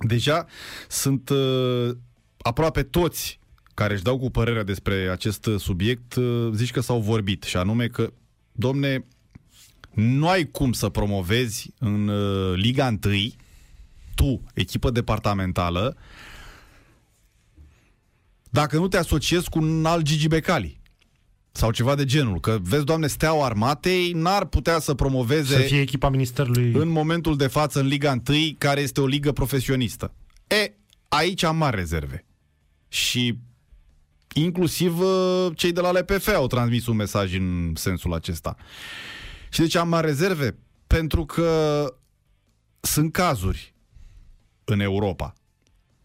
deja 0.08 0.46
sunt 0.88 1.30
uh, 1.30 1.90
aproape 2.38 2.84
toți 2.84 3.40
care 3.78 3.94
își 3.94 4.04
dau 4.04 4.18
cu 4.18 4.30
părerea 4.30 4.64
despre 4.64 5.10
acest 5.12 5.46
uh, 5.46 5.60
subiect, 5.60 6.16
uh, 6.16 6.50
zici 6.54 6.72
că 6.72 6.80
s-au 6.80 7.00
vorbit, 7.00 7.44
și 7.44 7.58
anume 7.58 7.88
că, 7.88 8.12
domne, 8.52 9.06
nu 9.94 10.28
ai 10.28 10.50
cum 10.52 10.72
să 10.72 10.90
promovezi 10.90 11.74
în 11.80 12.08
uh, 12.08 12.56
Liga 12.56 12.98
1 13.04 13.16
tu, 14.16 14.42
echipă 14.54 14.90
departamentală, 14.90 15.98
dacă 18.50 18.78
nu 18.78 18.88
te 18.88 18.98
asociezi 18.98 19.50
cu 19.50 19.60
un 19.60 19.86
alt 19.86 20.04
Gigi 20.04 20.28
Becali 20.28 20.80
sau 21.52 21.72
ceva 21.72 21.96
de 21.96 22.06
genul. 22.06 22.40
Că, 22.40 22.58
vezi, 22.62 22.86
doamne, 22.86 23.08
Steaua 23.08 23.46
Armatei 23.46 24.12
n-ar 24.12 24.46
putea 24.46 24.80
să 24.80 24.94
promoveze 24.94 25.56
Să 25.56 25.62
fie 25.62 25.82
echipa 25.82 26.10
ministerului... 26.10 26.72
în 26.72 26.88
momentul 26.88 27.38
de 27.38 27.48
față 27.48 27.80
în 27.80 27.88
Liga 27.88 28.22
1, 28.30 28.38
care 28.58 28.82
este 28.82 29.02
o 29.02 29.06
ligă 29.06 29.32
profesionistă. 29.32 30.14
E, 30.48 30.74
aici 31.08 31.44
am 31.44 31.58
mari 31.58 31.76
rezerve. 31.76 32.26
Și 32.88 33.46
inclusiv 34.44 35.00
uh, 35.00 35.48
cei 35.56 35.72
de 35.72 35.82
la 35.82 35.92
LPF 35.92 36.28
au 36.28 36.48
transmis 36.48 36.88
un 36.88 36.96
mesaj 36.96 37.34
în 37.36 37.74
sensul 37.76 38.14
acesta. 38.14 38.56
Și 39.50 39.60
de 39.60 39.68
ce 39.68 39.78
am 39.78 39.88
mari 39.90 40.06
rezerve? 40.06 40.58
Pentru 40.88 41.26
că 41.26 41.86
sunt 42.80 43.12
cazuri 43.12 43.74
în 44.64 44.80
Europa. 44.80 45.34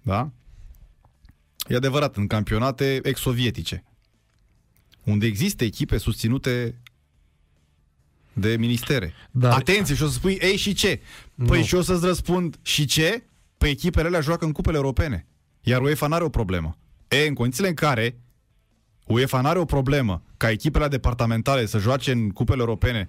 Da? 0.02 0.30
E 1.68 1.74
adevărat, 1.76 2.16
în 2.16 2.26
campionate 2.26 3.00
ex-sovietice, 3.02 3.84
unde 5.04 5.26
există 5.26 5.64
echipe 5.64 5.98
susținute 5.98 6.80
de 8.32 8.56
ministere. 8.56 9.12
Dar- 9.30 9.50
Dar... 9.50 9.58
Atenție, 9.58 9.94
și 9.94 10.02
o 10.02 10.06
să 10.06 10.12
spui, 10.12 10.38
ei, 10.40 10.56
și 10.56 10.72
ce? 10.74 11.00
Păi 11.46 11.58
Nu. 11.58 11.64
și 11.64 11.74
eu 11.74 11.82
să-ți 11.82 12.04
răspund, 12.06 12.58
și 12.62 12.84
ce? 12.84 13.24
Păi 13.58 13.70
echipele 13.70 14.06
alea 14.06 14.20
joacă 14.20 14.44
în 14.44 14.52
cupele 14.52 14.76
europene. 14.76 15.26
Iar 15.60 15.80
UEFA 15.80 16.06
n-are 16.06 16.24
o 16.24 16.28
problemă. 16.28 16.76
E, 17.08 17.26
în 17.26 17.34
condițiile 17.34 17.68
în 17.68 17.74
care 17.74 18.20
UEFA 19.12 19.40
n-are 19.40 19.58
o 19.58 19.64
problemă 19.64 20.22
ca 20.36 20.50
echipele 20.50 20.88
departamentale 20.88 21.66
să 21.66 21.78
joace 21.78 22.12
în 22.12 22.30
cupele 22.30 22.60
europene, 22.60 23.08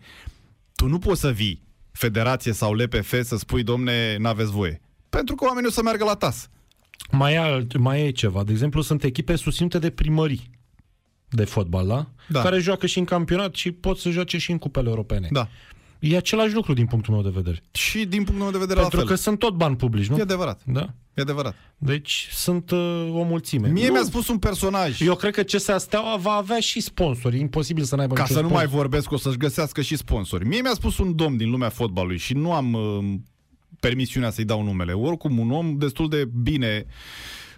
tu 0.75 0.87
nu 0.87 0.99
poți 0.99 1.19
să 1.19 1.31
vii, 1.31 1.61
federație 1.91 2.51
sau 2.53 2.73
LPF, 2.73 3.13
să 3.23 3.37
spui, 3.37 3.63
domne, 3.63 4.17
n-aveți 4.17 4.51
voie. 4.51 4.81
Pentru 5.09 5.35
că 5.35 5.45
oamenii 5.45 5.69
o 5.69 5.71
să 5.71 5.81
meargă 5.81 6.03
la 6.03 6.15
tas. 6.15 6.49
Mai, 7.11 7.33
e, 7.33 7.37
alt- 7.37 7.77
mai 7.77 8.05
e 8.05 8.11
ceva. 8.11 8.43
De 8.43 8.51
exemplu, 8.51 8.81
sunt 8.81 9.03
echipe 9.03 9.35
susținute 9.35 9.79
de 9.79 9.89
primării 9.89 10.49
de 11.29 11.45
fotbal, 11.45 11.87
da? 11.87 12.07
Da. 12.27 12.41
Care 12.41 12.59
joacă 12.59 12.85
și 12.85 12.99
în 12.99 13.05
campionat 13.05 13.55
și 13.55 13.71
pot 13.71 13.97
să 13.97 14.09
joace 14.09 14.37
și 14.37 14.51
în 14.51 14.57
cupele 14.57 14.89
europene. 14.89 15.27
Da. 15.31 15.47
E 16.11 16.17
același 16.17 16.53
lucru 16.53 16.73
din 16.73 16.85
punctul 16.85 17.13
meu 17.13 17.23
de 17.23 17.29
vedere. 17.33 17.61
Și 17.71 18.05
din 18.05 18.23
punctul 18.23 18.41
meu 18.43 18.51
de 18.51 18.57
vedere 18.57 18.79
Pentru 18.79 18.97
la 18.97 19.03
că 19.03 19.09
fel. 19.09 19.17
sunt 19.17 19.39
tot 19.39 19.53
bani 19.53 19.75
publici, 19.75 20.07
nu? 20.07 20.17
E 20.17 20.21
adevărat. 20.21 20.61
Da? 20.65 20.93
E 21.13 21.21
adevărat. 21.21 21.55
Deci 21.77 22.27
sunt 22.31 22.71
uh, 22.71 23.09
o 23.11 23.23
mulțime. 23.23 23.67
Mie 23.67 23.87
Nu, 23.87 23.93
mi-a 23.93 24.03
spus 24.03 24.27
un 24.27 24.37
personaj, 24.37 25.01
Eu 25.01 25.15
cred 25.15 25.33
că 25.33 25.41
CSA 25.43 25.77
Steaua 25.77 26.15
va 26.17 26.31
avea 26.31 26.59
și 26.59 26.79
sponsori. 26.81 27.35
E 27.35 27.39
imposibil 27.39 27.83
să 27.83 27.95
n-aibă 27.95 28.13
ca 28.13 28.21
niciun 28.21 28.35
să 28.35 28.41
nu 28.41 28.47
sponsor. 28.47 28.67
mai 28.69 28.77
vorbesc, 28.79 29.11
o 29.11 29.17
să-și 29.17 29.37
găsească 29.37 29.81
și 29.81 29.95
sponsori. 29.95 30.47
Mie 30.47 30.61
mi-a 30.61 30.73
spus 30.73 30.97
un 30.97 31.15
domn 31.15 31.37
din 31.37 31.49
lumea 31.49 31.69
fotbalului 31.69 32.17
și 32.17 32.33
nu 32.33 32.53
am 32.53 32.73
uh, 32.73 33.13
permisiunea 33.79 34.29
să-i 34.29 34.45
dau 34.45 34.63
numele. 34.63 34.91
Oricum, 34.93 35.37
un 35.37 35.51
om 35.51 35.77
destul 35.77 36.09
de 36.09 36.29
bine 36.41 36.85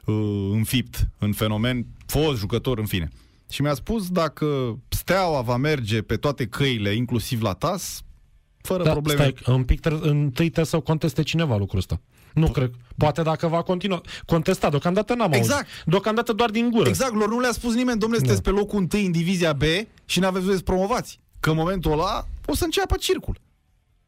uh, 0.06 0.16
înfipt 0.52 1.08
în 1.18 1.34
fenomen, 1.34 1.86
fost 2.06 2.38
jucător, 2.40 2.80
în 2.80 2.86
fine. 2.86 3.10
Și 3.50 3.62
mi-a 3.62 3.74
spus 3.74 4.10
dacă 4.10 4.80
Steaua 4.88 5.42
va 5.42 5.58
merge 5.58 6.02
pe 6.02 6.16
toate 6.16 6.46
căile, 6.46 6.94
inclusiv 6.94 7.42
la 7.42 7.54
TAS, 7.54 8.05
fără 8.66 8.84
Da, 8.84 8.92
probleme. 8.92 9.34
stai, 9.38 9.56
un 9.56 9.64
pic 9.64 9.80
tre- 9.80 9.94
întâi 10.02 10.30
trebuie 10.46 10.66
să 10.66 10.80
conteste 10.80 11.24
cineva 11.24 11.58
lucrul 11.58 11.80
ăsta. 11.80 12.00
Nu 12.34 12.48
cred. 12.52 12.72
Poate 12.98 13.22
dacă 13.22 13.48
va 13.48 13.62
continua. 13.62 14.02
Contesta, 14.26 14.70
deocamdată 14.70 15.14
n-am 15.14 15.32
Exact. 15.32 15.60
auzit. 15.68 15.84
Deocamdată 15.86 16.34
doar 16.34 16.50
din 16.50 16.70
gură. 16.70 16.90
Exact, 16.90 17.14
lor 17.16 17.30
nu 17.30 17.40
le-a 17.40 17.52
spus 17.52 17.74
nimeni, 17.74 18.00
domnule, 18.00 18.20
sunteți 18.22 18.42
pe 18.44 18.50
locul 18.50 18.80
întâi 18.80 19.06
în 19.06 19.12
divizia 19.12 19.54
B 19.54 19.62
și 20.06 20.20
n-aveți 20.20 20.46
voie 20.46 20.58
să 20.58 20.64
promovați. 20.64 21.20
Că 21.40 21.50
în 21.50 21.56
momentul 21.56 21.92
ăla 21.92 22.28
o 22.46 22.56
să 22.56 22.64
înceapă 22.64 22.96
circul. 23.00 23.36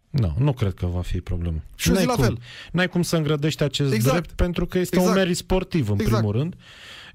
Nu, 0.09 0.35
nu 0.39 0.53
cred 0.53 0.73
că 0.73 0.85
va 0.85 1.01
fi 1.01 1.21
problemă. 1.21 1.57
Și 1.75 1.87
eu 1.87 1.93
N-ai 1.93 2.03
zic 2.03 2.11
la 2.11 2.15
cum, 2.17 2.23
fel. 2.25 2.37
N-ai 2.71 2.87
cum 2.87 3.01
să 3.01 3.15
îngrădești 3.17 3.63
acest 3.63 3.93
Exact. 3.93 4.15
drept 4.17 4.31
pentru 4.35 4.65
că 4.65 4.77
este 4.79 4.95
Exact. 4.95 5.15
un 5.15 5.21
merit 5.21 5.37
sportiv, 5.37 5.89
în 5.89 5.99
Exact. 5.99 6.15
primul 6.17 6.35
rând. 6.35 6.55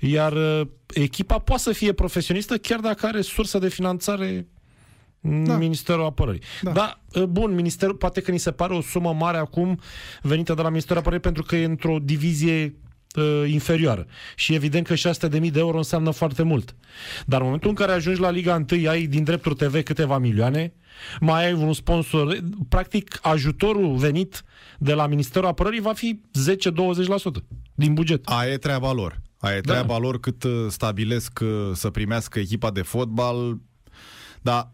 Iar 0.01 0.33
uh, 0.33 0.67
echipa 0.95 1.39
poate 1.39 1.63
să 1.63 1.73
fie 1.73 1.93
profesionistă 1.93 2.57
chiar 2.59 2.81
dacă 2.81 3.07
are 3.07 3.21
sursă 3.21 3.59
de 3.59 3.69
finanțare 3.69 4.29
în 4.29 4.45
Da. 5.23 5.57
Ministerul 5.57 6.05
Apărării. 6.05 6.43
Da. 6.63 6.71
Da, 6.71 7.01
uh, 7.15 7.23
bun, 7.23 7.55
ministerul, 7.55 7.95
poate 7.95 8.21
că 8.21 8.31
ni 8.31 8.39
se 8.39 8.51
pare 8.51 8.75
o 8.75 8.81
sumă 8.81 9.13
mare 9.13 9.39
acum 9.39 9.81
venită 10.23 10.55
de 10.55 10.63
la 10.63 10.69
Ministerul 10.69 11.01
Apărării 11.01 11.23
pentru 11.23 11.43
că 11.43 11.57
e 11.57 11.65
într-o 11.65 11.99
divizie 12.03 12.75
uh, 13.17 13.51
inferioară. 13.51 14.07
Și 14.37 14.55
evident 14.55 14.87
că 14.87 14.95
600.000 14.95 15.51
de 15.51 15.59
euro 15.59 15.77
înseamnă 15.77 16.11
foarte 16.11 16.43
mult. 16.43 16.75
Dar 17.27 17.39
în 17.39 17.45
momentul 17.45 17.69
în 17.69 17.75
care 17.75 17.93
ajungi 17.93 18.21
la 18.21 18.31
Liga 18.31 18.65
1, 18.71 18.89
ai 18.89 19.07
din 19.07 19.25
drepturi 19.25 19.55
TV 19.55 19.83
câteva 19.83 20.19
milioane, 20.19 20.73
mai 21.21 21.47
ai 21.47 21.53
un 21.53 21.73
sponsor, 21.73 22.39
practic 22.69 23.19
ajutorul 23.23 23.97
venit 23.97 24.43
de 24.79 24.93
la 24.93 25.07
Ministerul 25.07 25.49
Apărării 25.49 25.81
va 25.81 25.93
fi 25.93 26.21
10-20% 27.41 27.43
din 27.75 27.95
buget. 27.95 28.25
Aia 28.25 28.53
e 28.53 28.57
treaba 28.57 28.93
lor. 28.93 29.21
Aia 29.39 29.57
e 29.57 29.61
Da. 29.61 29.73
treaba 29.73 29.99
lor 29.99 30.21
cât 30.21 30.43
uh, 30.43 30.67
stabilesc 30.69 31.41
uh, 31.43 31.49
să 31.73 31.91
primească 31.91 32.39
echipa 32.39 32.71
de 32.71 32.83
fotbal. 32.83 33.59
Dar 34.41 34.71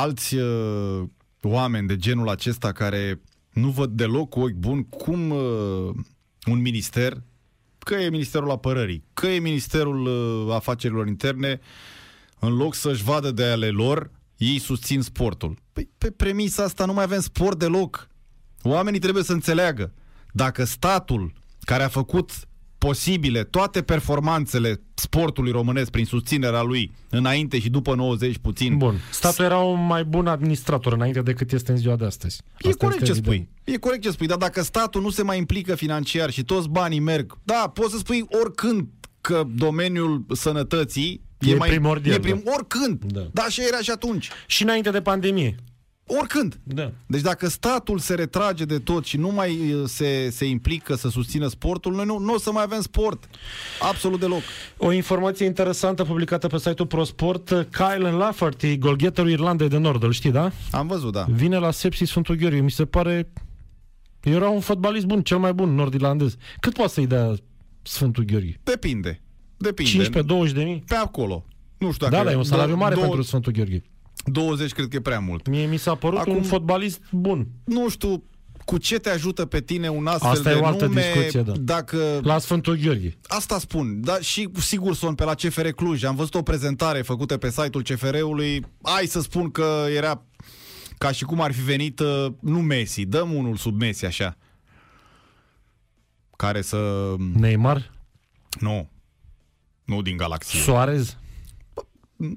alți 0.00 0.34
uh, 0.34 1.02
oameni 1.42 1.86
de 1.86 1.96
genul 1.96 2.28
acesta 2.28 2.72
care 2.72 3.20
nu 3.52 3.68
văd 3.68 3.90
deloc 3.90 4.28
cu 4.28 4.40
ochi 4.40 4.52
buni 4.52 4.86
cum 4.88 5.30
uh, 5.30 5.94
un 6.46 6.60
minister, 6.60 7.22
că 7.78 7.94
e 7.94 8.10
Ministerul 8.10 8.50
Apărării, 8.50 9.04
că 9.14 9.26
e 9.26 9.38
Ministerul 9.38 10.06
uh, 10.06 10.54
Afacerilor 10.54 11.06
Interne, 11.06 11.60
în 12.38 12.56
loc 12.56 12.74
să-și 12.74 13.02
vadă 13.02 13.30
de 13.30 13.44
ale 13.44 13.68
lor, 13.68 14.10
ei 14.36 14.58
susțin 14.58 15.02
sportul. 15.02 15.58
Păi, 15.72 15.90
pe 15.98 16.10
premisa 16.10 16.62
asta 16.62 16.84
nu 16.84 16.92
mai 16.92 17.04
avem 17.04 17.20
sport 17.20 17.58
deloc. 17.58 18.08
Oamenii 18.62 19.00
trebuie 19.00 19.22
să 19.22 19.32
înțeleagă. 19.32 19.92
Dacă 20.32 20.64
statul 20.64 21.32
care 21.60 21.82
a 21.82 21.88
făcut 21.88 22.47
posibile 22.78 23.44
toate 23.44 23.82
performanțele 23.82 24.80
sportului 24.94 25.50
românesc 25.52 25.90
prin 25.90 26.04
susținerea 26.04 26.62
lui 26.62 26.92
înainte 27.10 27.58
și 27.58 27.68
după 27.68 27.94
90 27.94 28.38
puțin, 28.38 28.76
Bun. 28.76 28.94
Statul 29.10 29.44
era 29.44 29.58
un 29.58 29.86
mai 29.86 30.04
bun 30.04 30.26
administrator 30.26 30.92
înainte 30.92 31.20
decât 31.22 31.52
este 31.52 31.70
în 31.70 31.76
ziua 31.76 31.96
de 31.96 32.04
astăzi. 32.04 32.40
E 32.58 32.68
Asta 32.68 32.84
corect 32.86 33.02
este 33.02 33.12
ce 33.14 33.18
evident. 33.18 33.48
spui. 33.64 33.74
E 33.74 33.78
corect 33.78 34.02
ce 34.02 34.10
spui, 34.10 34.26
dar 34.26 34.38
dacă 34.38 34.62
statul 34.62 35.02
nu 35.02 35.10
se 35.10 35.22
mai 35.22 35.38
implică 35.38 35.74
financiar 35.74 36.30
și 36.30 36.44
toți 36.44 36.68
banii 36.68 37.00
merg, 37.00 37.38
da, 37.44 37.70
poți 37.74 37.90
să 37.92 37.98
spui 37.98 38.24
oricând 38.42 38.86
că 39.20 39.44
domeniul 39.54 40.24
sănătății 40.32 41.26
E 41.40 41.54
mai 41.54 41.68
primordial, 41.68 42.14
E 42.16 42.18
prim, 42.20 42.42
oricând. 42.44 43.04
Da. 43.04 43.20
Da. 43.20 43.26
Dar 43.32 43.44
așa 43.44 43.62
era 43.66 43.78
și 43.80 43.90
atunci. 43.90 44.28
Și 44.46 44.62
înainte 44.62 44.90
de 44.90 45.00
pandemie. 45.00 45.54
Oricând. 46.10 46.58
Da. 46.62 46.92
Deci 47.06 47.20
dacă 47.20 47.48
statul 47.48 47.98
se 47.98 48.14
retrage 48.14 48.64
de 48.64 48.78
tot 48.78 49.04
și 49.04 49.16
nu 49.16 49.28
mai 49.30 49.72
uh, 49.72 49.82
se, 49.86 50.30
se 50.30 50.44
implică 50.44 50.94
să 50.94 51.08
susțină 51.08 51.46
sportul, 51.46 51.94
noi 51.94 52.04
nu, 52.04 52.18
nu 52.18 52.34
o 52.34 52.38
să 52.38 52.52
mai 52.52 52.62
avem 52.62 52.80
sport. 52.80 53.28
Absolut 53.80 54.20
deloc. 54.20 54.40
O 54.76 54.92
informație 54.92 55.46
interesantă 55.46 56.04
publicată 56.04 56.46
pe 56.46 56.58
site-ul 56.58 56.88
ProSport, 56.88 57.66
Kyle 57.70 58.10
Lafferty, 58.10 58.78
golgheterul 58.78 59.30
Irlandei 59.30 59.68
de 59.68 59.76
Nord, 59.78 60.02
îl 60.02 60.12
știi, 60.12 60.30
da? 60.30 60.50
Am 60.70 60.86
văzut, 60.86 61.12
da. 61.12 61.26
Vine 61.30 61.56
la 61.58 61.70
Sepsi 61.70 62.04
Sfântul 62.04 62.34
Gheorghe, 62.34 62.60
mi 62.60 62.70
se 62.70 62.84
pare... 62.84 63.28
Era 64.22 64.48
un 64.48 64.60
fotbalist 64.60 65.06
bun, 65.06 65.22
cel 65.22 65.38
mai 65.38 65.52
bun 65.52 65.74
nord-irlandez. 65.74 66.36
Cât 66.60 66.72
poate 66.72 66.92
să-i 66.92 67.06
dea 67.06 67.34
Sfântul 67.82 68.24
Gheorghe? 68.24 68.60
Depinde. 68.62 69.20
Depinde. 69.56 70.08
15-20 70.48 70.52
de 70.52 70.62
mii? 70.64 70.82
Pe 70.86 70.94
acolo. 70.94 71.44
Nu 71.78 71.92
știu 71.92 72.06
dacă... 72.08 72.22
Da, 72.22 72.28
da, 72.28 72.34
e 72.34 72.36
un 72.36 72.44
salariu 72.44 72.76
mare 72.76 72.94
două- 72.94 73.06
pentru 73.06 73.24
Sfântul 73.24 73.52
Gheorghe. 73.52 73.82
20 74.32 74.72
cred 74.72 74.88
că 74.88 74.96
e 74.96 75.00
prea 75.00 75.18
mult. 75.20 75.48
Mie 75.48 75.66
mi 75.66 75.76
s-a 75.76 75.94
părut 75.94 76.18
Acum- 76.18 76.36
un 76.36 76.42
fotbalist 76.42 77.00
bun. 77.10 77.46
Nu 77.64 77.88
știu 77.88 78.22
cu 78.64 78.78
ce 78.78 78.98
te 78.98 79.10
ajută 79.10 79.46
pe 79.46 79.60
tine 79.60 79.88
un 79.88 80.06
astfel 80.06 80.30
Asta 80.30 80.50
e 80.50 80.54
de 80.54 80.60
o 80.60 80.66
altă 80.66 80.86
nume 80.86 81.00
discuție, 81.12 81.42
da. 81.42 81.52
dacă... 81.60 82.20
La 82.22 82.38
Sfântul 82.38 82.76
Gheorghe. 82.76 83.16
Asta 83.26 83.58
spun, 83.58 84.00
da, 84.00 84.20
și 84.20 84.48
Sigurson 84.58 85.14
pe 85.14 85.24
la 85.24 85.34
CFR 85.34 85.68
Cluj. 85.68 86.04
Am 86.04 86.14
văzut 86.14 86.34
o 86.34 86.42
prezentare 86.42 87.02
făcută 87.02 87.36
pe 87.36 87.50
site-ul 87.50 87.82
CFR-ului. 87.82 88.66
Hai 88.82 89.06
să 89.06 89.20
spun 89.20 89.50
că 89.50 89.86
era 89.96 90.22
ca 90.98 91.10
și 91.12 91.24
cum 91.24 91.40
ar 91.40 91.52
fi 91.52 91.60
venit, 91.62 92.00
uh, 92.00 92.26
nu 92.40 92.58
Messi, 92.60 93.04
dăm 93.04 93.34
unul 93.34 93.56
sub 93.56 93.80
Messi 93.80 94.06
așa. 94.06 94.36
Care 96.36 96.62
să... 96.62 97.14
Neymar, 97.34 97.90
Nu. 98.60 98.90
Nu 99.84 100.02
din 100.02 100.16
galaxie. 100.16 100.60
Suarez. 100.60 101.16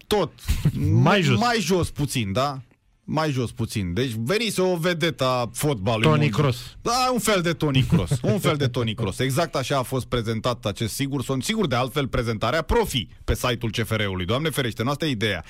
Tot. 0.07 0.31
Mai 1.03 1.21
jos. 1.21 1.39
Mai 1.39 1.59
jos 1.59 1.89
puțin, 1.89 2.31
da? 2.31 2.61
Mai 3.03 3.31
jos 3.31 3.51
puțin. 3.51 3.93
Deci 3.93 4.11
venise 4.17 4.61
o 4.61 4.75
vedetă 4.75 5.25
a 5.25 5.49
fotbalului. 5.53 6.07
Toni 6.07 6.19
mondial. 6.19 6.39
Kroos. 6.39 6.57
Da, 6.81 7.09
un 7.13 7.19
fel 7.19 7.41
de 7.41 7.53
Tony 7.53 7.83
Cross. 7.83 8.19
Un 8.21 8.39
fel 8.39 8.55
de 8.55 8.67
Tony 8.67 8.93
Cross. 8.93 9.19
Exact 9.19 9.55
așa 9.55 9.77
a 9.77 9.81
fost 9.81 10.05
prezentat 10.05 10.65
acest 10.65 10.93
Sigurson. 10.93 11.41
Sigur, 11.41 11.67
de 11.67 11.75
altfel, 11.75 12.07
prezentarea 12.07 12.61
profi 12.61 13.07
pe 13.23 13.35
site-ul 13.35 13.71
CFR-ului. 13.71 14.25
Doamne 14.25 14.49
ferește, 14.49 14.83
nu 14.83 14.89
asta 14.89 15.05
e 15.05 15.09
ideea. 15.09 15.43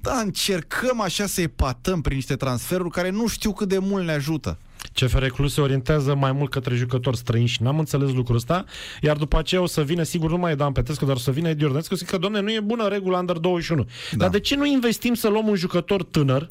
Da, 0.00 0.18
încercăm 0.20 1.00
așa 1.00 1.26
să 1.26 1.40
epatăm 1.40 2.00
prin 2.00 2.16
niște 2.16 2.36
transferuri 2.36 2.90
care 2.90 3.10
nu 3.10 3.26
știu 3.26 3.52
cât 3.52 3.68
de 3.68 3.78
mult 3.78 4.04
ne 4.04 4.12
ajută. 4.12 4.58
CFR 4.94 5.26
Cluj 5.26 5.50
se 5.50 5.60
orientează 5.60 6.14
mai 6.14 6.32
mult 6.32 6.50
către 6.50 6.74
jucători 6.74 7.16
străini 7.16 7.46
și 7.46 7.62
n-am 7.62 7.78
înțeles 7.78 8.12
lucrul 8.12 8.36
ăsta, 8.36 8.64
iar 9.00 9.16
după 9.16 9.38
aceea 9.38 9.60
o 9.60 9.66
să 9.66 9.82
vină, 9.82 10.02
sigur, 10.02 10.30
nu 10.30 10.36
mai 10.36 10.52
e 10.52 10.54
Dan 10.54 10.72
Petrescu, 10.72 11.04
dar 11.04 11.16
o 11.16 11.18
să 11.18 11.30
vină 11.30 11.48
Edi 11.48 11.64
Ordănescu, 11.64 11.94
zic 11.94 12.06
că, 12.06 12.18
domne, 12.18 12.40
nu 12.40 12.52
e 12.52 12.60
bună 12.60 12.88
regula 12.88 13.18
Under 13.18 13.36
21. 13.36 13.82
Da. 13.82 14.16
Dar 14.16 14.28
de 14.28 14.40
ce 14.40 14.56
nu 14.56 14.66
investim 14.66 15.14
să 15.14 15.28
luăm 15.28 15.46
un 15.46 15.54
jucător 15.54 16.02
tânăr, 16.02 16.50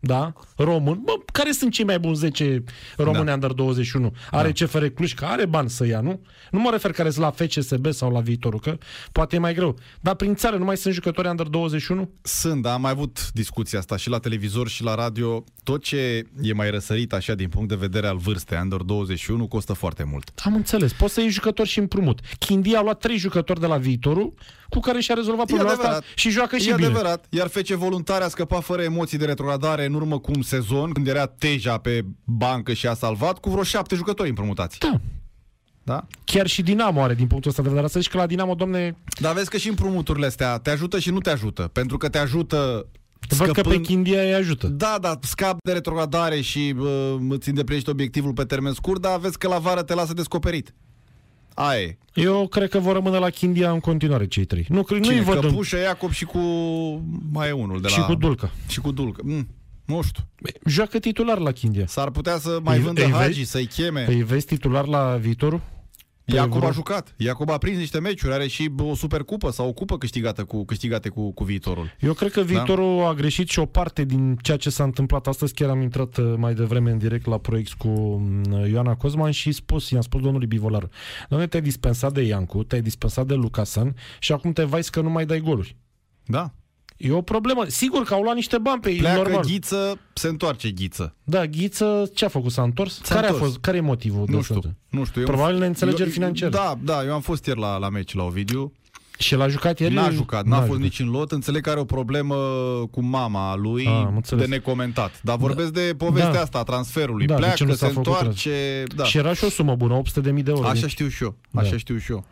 da, 0.00 0.32
român, 0.56 1.00
bă, 1.04 1.12
care 1.32 1.50
sunt 1.50 1.72
cei 1.72 1.84
mai 1.84 1.98
buni 1.98 2.14
10 2.14 2.64
români 2.96 3.24
Da. 3.24 3.32
Under 3.32 3.52
21? 3.52 4.14
Are 4.30 4.52
CFR 4.52 4.84
Cluj, 4.84 5.14
că 5.14 5.24
are 5.24 5.46
bani 5.46 5.70
să 5.70 5.86
ia, 5.86 6.00
nu? 6.00 6.20
Nu 6.50 6.60
mă 6.60 6.70
refer 6.70 6.92
care 6.92 7.10
sunt 7.10 7.24
la 7.24 7.30
FCSB 7.30 7.92
sau 7.92 8.10
la 8.12 8.20
viitorul, 8.20 8.60
că 8.60 8.78
poate 9.12 9.36
e 9.36 9.38
mai 9.38 9.54
greu. 9.54 9.78
Dar 10.00 10.14
prin 10.14 10.34
țară 10.34 10.56
nu 10.56 10.64
mai 10.64 10.76
sunt 10.76 10.94
jucători 10.94 11.28
Under 11.28 11.46
21? 11.46 12.10
Sunt, 12.22 12.62
da, 12.62 12.72
am 12.72 12.80
mai 12.80 12.90
avut 12.90 13.30
discuția 13.32 13.78
asta 13.78 13.96
și 13.96 14.08
la 14.08 14.18
televizor 14.18 14.68
și 14.68 14.82
la 14.82 14.94
radio. 14.94 15.44
Tot 15.62 15.82
ce 15.82 16.26
e 16.42 16.52
mai 16.52 16.70
răsărit 16.70 17.12
așa 17.12 17.34
din 17.34 17.48
punct 17.48 17.68
de 17.68 17.74
vedere 17.74 18.06
al 18.06 18.16
vârstei, 18.16 18.58
under 18.62 18.80
21, 18.80 19.46
costă 19.48 19.72
foarte 19.72 20.04
mult. 20.04 20.30
Am 20.44 20.54
înțeles. 20.54 20.92
Poți 20.92 21.14
să 21.14 21.20
iei 21.20 21.30
jucători 21.30 21.68
și 21.68 21.78
împrumut. 21.78 22.20
Chindia 22.38 22.78
a 22.78 22.82
luat 22.82 22.98
trei 22.98 23.16
jucători 23.16 23.60
de 23.60 23.66
la 23.66 23.76
viitorul 23.76 24.34
cu 24.68 24.80
care 24.80 25.00
și-a 25.00 25.14
rezolvat 25.14 25.46
problema 25.46 25.70
asta 25.70 25.82
adevărat. 25.82 26.04
și 26.14 26.30
joacă 26.30 26.56
și 26.56 26.70
e 26.70 26.74
bine. 26.74 26.86
adevărat. 26.86 27.26
Iar 27.28 27.48
FC 27.48 27.66
Voluntari 27.66 28.24
a 28.24 28.28
scăpat 28.28 28.62
fără 28.62 28.82
emoții 28.82 29.18
de 29.18 29.24
retrogradare 29.24 29.84
în 29.84 29.94
urmă 29.94 30.18
cu 30.18 30.30
un 30.34 30.42
sezon, 30.42 30.92
când 30.92 31.08
era 31.08 31.26
Teja 31.26 31.78
pe 31.78 32.04
bancă 32.24 32.72
și 32.72 32.86
a 32.86 32.94
salvat, 32.94 33.38
cu 33.38 33.50
vreo 33.50 33.62
șapte 33.62 33.94
jucători 33.94 34.28
împrumutați. 34.28 34.78
Da. 34.78 35.00
Da? 35.82 36.06
Chiar 36.24 36.46
și 36.46 36.62
Dinamo 36.62 37.02
are 37.02 37.14
din 37.14 37.26
punctul 37.26 37.50
ăsta 37.50 37.62
de 37.62 37.68
vedere. 37.68 37.86
Să 37.86 38.00
zici 38.00 38.10
că 38.10 38.16
la 38.16 38.26
Dinamo, 38.26 38.54
domne, 38.54 38.96
Dar 39.20 39.34
vezi 39.34 39.50
că 39.50 39.56
și 39.56 39.68
împrumuturile 39.68 40.26
astea 40.26 40.58
te 40.58 40.70
ajută 40.70 40.98
și 40.98 41.10
nu 41.10 41.20
te 41.20 41.30
ajută. 41.30 41.70
Pentru 41.72 41.96
că 41.96 42.08
te 42.08 42.18
ajută 42.18 42.86
văd 43.28 43.46
că 43.46 43.52
pe 43.52 43.60
scăpând... 43.60 43.84
Chindia 43.86 44.22
îi 44.22 44.34
ajută. 44.34 44.66
Da, 44.66 44.98
da, 45.00 45.18
scap 45.22 45.58
de 45.62 45.72
retrogradare 45.72 46.40
și 46.40 46.74
uh, 46.78 47.16
îți 47.28 47.48
îndeplinești 47.48 47.90
obiectivul 47.90 48.32
pe 48.32 48.44
termen 48.44 48.72
scurt, 48.72 49.00
dar 49.00 49.18
vezi 49.18 49.38
că 49.38 49.48
la 49.48 49.58
vară 49.58 49.82
te 49.82 49.94
lasă 49.94 50.12
descoperit. 50.12 50.74
Aia 51.60 51.80
e. 51.80 51.96
Eu 52.14 52.46
cred 52.46 52.68
că 52.70 52.78
vor 52.78 52.92
rămâne 52.94 53.18
la 53.18 53.30
Chindia 53.30 53.70
în 53.70 53.80
continuare 53.80 54.26
cei 54.26 54.44
trei. 54.44 54.66
Nu, 54.68 54.82
cred- 54.82 54.98
nu-i 54.98 55.08
Cine? 55.08 55.20
văd 55.22 55.34
în... 55.44 55.50
Căpușă, 55.50 55.76
Iacob 55.78 56.10
și 56.10 56.24
cu... 56.24 56.38
Mai 57.32 57.48
e 57.48 57.52
unul 57.52 57.80
de 57.80 57.88
Și 57.88 57.98
la... 57.98 58.04
cu 58.04 58.14
Dulca. 58.14 58.50
Și 58.68 58.80
cu 58.80 58.90
Dulcă. 58.90 59.20
Mm, 59.24 59.48
nu 59.84 60.02
știu. 60.02 60.22
Joacă 60.64 60.98
titular 60.98 61.38
la 61.38 61.52
Chindia. 61.52 61.86
S-ar 61.86 62.10
putea 62.10 62.38
să 62.38 62.58
mai 62.62 62.76
Îi- 62.76 62.82
vândă 62.82 63.04
îi 63.04 63.10
Hagi, 63.10 63.38
vezi? 63.38 63.50
să-i 63.50 63.66
cheme. 63.66 64.04
Îi 64.08 64.22
vezi 64.22 64.46
titular 64.46 64.86
la 64.86 65.16
viitorul? 65.20 65.60
Pe 66.28 66.34
Iacob 66.34 66.56
vreo- 66.56 66.68
a 66.68 66.72
jucat. 66.72 67.14
Iacob 67.16 67.50
a 67.50 67.58
prins 67.58 67.78
niște 67.78 68.00
meciuri, 68.00 68.32
are 68.32 68.46
și 68.46 68.70
o 68.78 68.94
supercupă 68.94 69.50
sau 69.50 69.68
o 69.68 69.72
cupă 69.72 69.98
câștigată 69.98 70.44
cu, 70.44 70.64
câștigate 70.64 71.08
cu, 71.08 71.32
cu 71.32 71.44
viitorul. 71.44 71.90
Eu 72.00 72.12
cred 72.12 72.30
că 72.32 72.40
viitorul 72.40 73.04
a 73.04 73.14
greșit 73.14 73.48
și 73.48 73.58
o 73.58 73.66
parte 73.66 74.04
din 74.04 74.36
ceea 74.42 74.56
ce 74.56 74.70
s-a 74.70 74.84
întâmplat 74.84 75.26
astăzi. 75.26 75.54
Chiar 75.54 75.68
am 75.70 75.80
intrat 75.80 76.16
uh, 76.16 76.34
mai 76.36 76.54
devreme 76.54 76.90
în 76.90 76.98
direct 76.98 77.26
la 77.26 77.38
proiect 77.38 77.72
cu 77.72 77.88
mm, 77.88 78.66
Ioana 78.66 78.94
Cozman 78.94 79.30
și 79.30 79.52
spus, 79.52 79.90
i-am 79.90 80.00
spus 80.00 80.22
domnului 80.22 80.46
Bivolar, 80.46 80.88
Doamne, 81.28 81.46
te-ai 81.46 81.62
dispensat 81.62 82.12
de 82.12 82.22
Iancu, 82.22 82.62
te-ai 82.62 82.82
dispensat 82.82 83.26
de 83.26 83.34
Lucasan 83.34 83.94
și 84.18 84.32
acum 84.32 84.52
te 84.52 84.64
vai 84.64 84.82
că 84.90 85.00
nu 85.00 85.10
mai 85.10 85.26
dai 85.26 85.40
goluri. 85.40 85.76
Da. 86.26 86.52
E 86.98 87.12
o 87.12 87.20
problemă. 87.20 87.64
Sigur 87.66 88.02
că 88.04 88.14
au 88.14 88.22
luat 88.22 88.34
niște 88.34 88.58
bani 88.58 88.80
pe 88.80 88.90
ei, 88.90 88.96
Pleacă 88.98 89.16
normal. 89.20 89.44
ghiță, 89.44 89.98
se 90.12 90.28
întoarce 90.28 90.70
ghiță. 90.70 91.14
Da, 91.24 91.46
Ghiță, 91.46 92.10
ce 92.14 92.24
a 92.24 92.28
făcut? 92.28 92.52
S-a 92.52 92.62
întors? 92.62 93.00
S-a 93.02 93.14
care 93.14 93.26
întors. 93.26 93.42
a 93.42 93.46
fost? 93.46 93.58
Care 93.60 93.76
e 93.76 93.80
motivul? 93.80 94.24
de 94.26 94.32
Nu 94.32 94.38
asta? 94.38 94.54
știu, 94.54 94.70
nu 94.88 95.04
știu. 95.04 95.24
Probabil 95.24 95.58
neînțelegeri 95.58 96.02
eu, 96.08 96.12
financiare. 96.14 96.52
Da, 96.52 96.74
da, 96.82 97.04
eu 97.04 97.12
am 97.14 97.20
fost 97.20 97.46
ieri 97.46 97.58
la, 97.60 97.76
la 97.76 97.88
meci 97.88 98.14
la 98.14 98.22
Ovidiu. 98.24 98.72
Și 99.18 99.34
l-a 99.34 99.48
jucat 99.48 99.78
ieri? 99.80 99.94
N-a 99.94 100.10
jucat, 100.10 100.44
n-a, 100.44 100.56
fost 100.56 100.66
jucat. 100.66 100.82
nici 100.82 100.98
în 101.00 101.08
lot. 101.10 101.32
Înțeleg 101.32 101.62
că 101.62 101.70
are 101.70 101.80
o 101.80 101.84
problemă 101.84 102.34
cu 102.90 103.02
mama 103.02 103.56
lui 103.56 103.86
Ah, 103.86 103.92
am 103.94 104.06
de 104.08 104.14
înțeles. 104.14 104.48
necomentat. 104.48 105.20
Dar 105.22 105.36
vorbesc 105.36 105.72
de 105.72 105.94
povestea 105.96 106.32
Da. 106.32 106.40
asta, 106.40 106.58
a 106.58 106.62
transferului. 106.62 107.26
Da, 107.26 107.34
de 107.34 107.40
ce 107.40 107.46
Pleacă, 107.46 107.64
nu 107.64 107.70
se 107.70 107.76
s-a 107.76 107.86
făcut 107.86 108.06
întoarce. 108.06 108.82
Da. 108.96 109.04
Și 109.04 109.18
era 109.18 109.32
și 109.34 109.44
o 109.44 109.48
sumă 109.48 109.74
bună, 109.74 109.94
800 109.94 110.20
de 110.20 110.30
mii 110.30 110.42
de 110.42 110.50
euro. 110.50 110.66
Așa 110.66 110.80
Deci- 110.80 110.90
știu 110.90 111.08
și 111.08 111.22
eu. 111.22 111.36
Așa 111.54 111.70
Da. 111.70 111.76
știu 111.76 111.96
și 111.98 112.10
eu. 112.10 112.24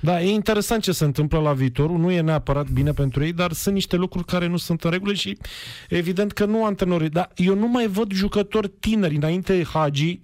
Da, 0.00 0.22
e 0.22 0.30
interesant 0.30 0.82
ce 0.82 0.92
se 0.92 1.04
întâmplă 1.04 1.38
la 1.38 1.52
viitorul, 1.52 1.98
nu 1.98 2.10
e 2.10 2.20
neapărat 2.20 2.68
bine 2.70 2.92
pentru 2.92 3.24
ei, 3.24 3.32
dar 3.32 3.52
sunt 3.52 3.74
niște 3.74 3.96
lucruri 3.96 4.24
care 4.26 4.46
nu 4.46 4.56
sunt 4.56 4.84
în 4.84 4.90
regulă 4.90 5.12
și 5.14 5.38
evident 5.88 6.32
că 6.32 6.44
nu 6.44 6.64
antrenorii. 6.64 7.08
Dar 7.08 7.30
eu 7.36 7.54
nu 7.54 7.66
mai 7.68 7.86
văd 7.86 8.12
jucători 8.12 8.68
tineri. 8.68 9.16
Înainte 9.16 9.64
Hagi, 9.72 10.20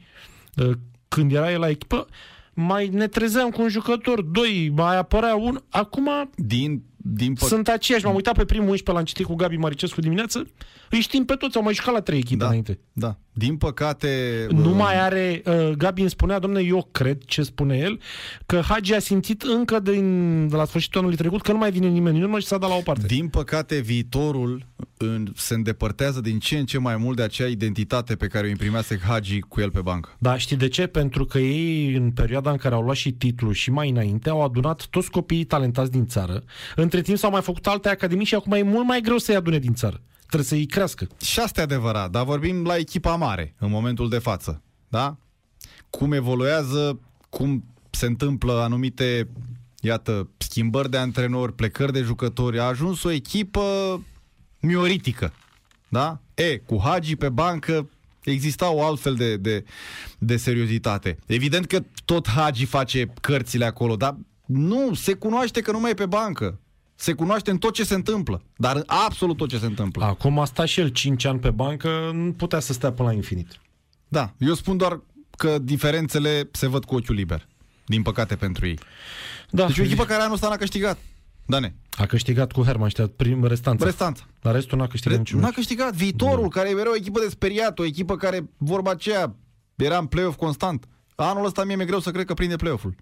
uh, 0.56 0.70
când 1.08 1.32
era 1.32 1.52
el 1.52 1.60
la 1.60 1.68
echipă, 1.68 2.06
mai 2.54 2.88
ne 2.88 3.06
trezeam 3.06 3.50
cu 3.50 3.62
un 3.62 3.68
jucător, 3.68 4.22
doi, 4.22 4.72
mai 4.76 4.96
apărea 4.96 5.34
un. 5.34 5.60
Acum 5.70 6.08
Din, 6.34 6.82
din 6.96 7.32
păcate. 7.34 7.54
sunt 7.54 7.68
aceiași. 7.68 8.04
M-am 8.04 8.14
uitat 8.14 8.36
pe 8.36 8.44
primul 8.44 8.68
11 8.68 8.92
l-am 8.92 9.04
citit 9.04 9.26
cu 9.26 9.34
Gabi 9.34 9.56
Maricescu 9.56 10.00
dimineață. 10.00 10.46
Îi 10.90 11.00
știm 11.00 11.24
pe 11.24 11.34
toți, 11.34 11.56
au 11.56 11.62
mai 11.62 11.74
jucat 11.74 11.94
la 11.94 12.00
trei 12.00 12.18
echipe 12.18 12.36
Da, 12.36 12.46
înainte. 12.46 12.78
da. 12.92 13.18
Din 13.36 13.56
păcate... 13.56 14.46
Nu 14.50 14.70
uh, 14.70 14.76
mai 14.76 15.00
are, 15.00 15.42
uh, 15.46 15.70
Gabi 15.76 16.00
îmi 16.00 16.10
spunea, 16.10 16.38
domne, 16.38 16.60
eu 16.60 16.88
cred 16.92 17.24
ce 17.24 17.42
spune 17.42 17.76
el, 17.76 18.00
că 18.46 18.60
Hagi 18.68 18.94
a 18.94 18.98
simțit 18.98 19.42
încă 19.42 19.80
din, 19.80 20.48
de 20.48 20.56
la 20.56 20.64
sfârșitul 20.64 21.00
anului 21.00 21.16
trecut 21.16 21.42
că 21.42 21.52
nu 21.52 21.58
mai 21.58 21.70
vine 21.70 21.88
nimeni 21.88 22.16
în 22.16 22.22
urmă 22.22 22.38
și 22.38 22.46
s-a 22.46 22.58
dat 22.58 22.68
la 22.68 22.76
o 22.76 22.80
parte. 22.80 23.06
Din 23.06 23.28
păcate, 23.28 23.78
viitorul 23.80 24.66
în, 24.96 25.26
se 25.36 25.54
îndepărtează 25.54 26.20
din 26.20 26.38
ce 26.38 26.58
în 26.58 26.64
ce 26.64 26.78
mai 26.78 26.96
mult 26.96 27.16
de 27.16 27.22
acea 27.22 27.46
identitate 27.46 28.14
pe 28.14 28.26
care 28.26 28.46
o 28.46 28.50
imprimease 28.50 29.00
Hagi 29.08 29.40
cu 29.40 29.60
el 29.60 29.70
pe 29.70 29.80
bancă. 29.80 30.16
Da, 30.18 30.36
știi 30.36 30.56
de 30.56 30.68
ce? 30.68 30.86
Pentru 30.86 31.24
că 31.24 31.38
ei, 31.38 31.94
în 31.94 32.10
perioada 32.10 32.50
în 32.50 32.56
care 32.56 32.74
au 32.74 32.82
luat 32.82 32.96
și 32.96 33.12
titlul 33.12 33.52
și 33.52 33.70
mai 33.70 33.90
înainte, 33.90 34.30
au 34.30 34.42
adunat 34.42 34.86
toți 34.86 35.10
copiii 35.10 35.44
talentați 35.44 35.90
din 35.90 36.06
țară. 36.06 36.42
Între 36.76 37.00
timp 37.00 37.18
s-au 37.18 37.30
mai 37.30 37.42
făcut 37.42 37.66
alte 37.66 37.88
academii 37.88 38.26
și 38.26 38.34
acum 38.34 38.52
e 38.52 38.62
mult 38.62 38.86
mai 38.86 39.00
greu 39.00 39.18
să-i 39.18 39.34
adune 39.34 39.58
din 39.58 39.74
țară. 39.74 40.00
Trebuie 40.34 40.58
să-i 40.58 40.66
crească. 40.66 41.06
Și 41.20 41.40
asta 41.40 41.60
e 41.60 41.64
adevărat, 41.64 42.10
dar 42.10 42.24
vorbim 42.24 42.64
la 42.64 42.76
echipa 42.76 43.16
mare 43.16 43.54
în 43.58 43.70
momentul 43.70 44.08
de 44.08 44.18
față. 44.18 44.62
Da? 44.88 45.16
Cum 45.90 46.12
evoluează, 46.12 47.00
cum 47.28 47.64
se 47.90 48.06
întâmplă 48.06 48.52
anumite, 48.52 49.28
iată, 49.80 50.28
schimbări 50.36 50.90
de 50.90 50.96
antrenori, 50.96 51.54
plecări 51.54 51.92
de 51.92 52.00
jucători. 52.00 52.58
A 52.58 52.62
ajuns 52.62 53.02
o 53.02 53.10
echipă 53.10 53.62
mioritică. 54.60 55.32
Da? 55.88 56.20
E, 56.34 56.56
cu 56.56 56.80
Hagi 56.84 57.16
pe 57.16 57.28
bancă 57.28 57.88
exista 58.24 58.70
o 58.70 58.84
altfel 58.84 59.14
de, 59.14 59.36
de, 59.36 59.64
de 60.18 60.36
seriozitate. 60.36 61.18
Evident 61.26 61.66
că 61.66 61.84
tot 62.04 62.28
Hagi 62.28 62.64
face 62.64 63.12
cărțile 63.20 63.64
acolo, 63.64 63.96
dar 63.96 64.16
nu, 64.46 64.94
se 64.94 65.14
cunoaște 65.14 65.60
că 65.60 65.72
nu 65.72 65.80
mai 65.80 65.90
e 65.90 65.94
pe 65.94 66.06
bancă. 66.06 66.58
Se 66.94 67.12
cunoaște 67.12 67.50
în 67.50 67.58
tot 67.58 67.72
ce 67.74 67.84
se 67.84 67.94
întâmplă, 67.94 68.42
dar 68.56 68.76
în 68.76 68.82
absolut 68.86 69.36
tot 69.36 69.48
ce 69.48 69.58
se 69.58 69.66
întâmplă. 69.66 70.04
Acum 70.04 70.38
a 70.38 70.44
stat 70.44 70.66
și 70.66 70.80
el 70.80 70.88
5 70.88 71.24
ani 71.24 71.38
pe 71.38 71.50
bancă, 71.50 72.10
nu 72.12 72.32
putea 72.32 72.60
să 72.60 72.72
stea 72.72 72.92
până 72.92 73.08
la 73.08 73.14
infinit. 73.14 73.60
Da, 74.08 74.32
eu 74.38 74.54
spun 74.54 74.76
doar 74.76 75.00
că 75.36 75.58
diferențele 75.58 76.48
se 76.52 76.66
văd 76.66 76.84
cu 76.84 76.94
ochiul 76.94 77.14
liber. 77.14 77.48
Din 77.86 78.02
păcate 78.02 78.36
pentru 78.36 78.66
ei. 78.66 78.78
Da, 79.50 79.66
Deci 79.66 79.78
o 79.78 79.82
echipă 79.82 80.04
care 80.04 80.22
anul 80.22 80.34
ăsta 80.34 80.48
n-a 80.48 80.56
câștigat. 80.56 80.98
Dane. 81.46 81.74
A 81.90 82.06
câștigat 82.06 82.52
cu 82.52 82.62
Hermannstadt 82.62 83.16
prim 83.16 83.44
restanță. 83.44 83.84
Restanța. 83.84 84.24
La 84.40 84.50
restul 84.50 84.78
n-a 84.78 84.86
câștigat 84.86 85.18
niciun 85.18 85.38
N-a 85.40 85.46
meci. 85.46 85.54
câștigat. 85.54 85.94
Viitorul, 85.94 86.48
care 86.48 86.68
era 86.68 86.90
o 86.90 86.96
echipă 86.96 87.20
de 87.20 87.28
speriat, 87.28 87.78
o 87.78 87.84
echipă 87.84 88.16
care, 88.16 88.48
vorba 88.56 88.90
aceea, 88.90 89.34
era 89.74 89.98
în 89.98 90.06
play-off 90.06 90.36
constant. 90.36 90.84
Anul 91.14 91.44
ăsta 91.44 91.64
mie 91.64 91.76
mi-e 91.76 91.84
greu 91.84 92.00
să 92.00 92.10
cred 92.10 92.24
că 92.26 92.34
prinde 92.34 92.56
play-off-ul. 92.56 92.94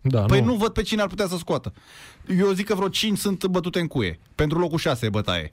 Da, 0.00 0.20
Păi 0.24 0.40
nu 0.40 0.54
văd 0.54 0.72
pe 0.72 0.82
cine 0.82 1.02
ar 1.02 1.08
putea 1.08 1.26
să 1.26 1.36
scoată. 1.36 1.72
Eu 2.38 2.52
zic 2.52 2.66
că 2.66 2.74
vreo 2.74 2.88
5 2.88 3.18
sunt 3.18 3.46
bătute 3.46 3.80
în 3.80 3.86
cuie. 3.86 4.18
Pentru 4.34 4.58
locul 4.58 4.78
6 4.78 5.06
e 5.06 5.08
bătaie. 5.08 5.52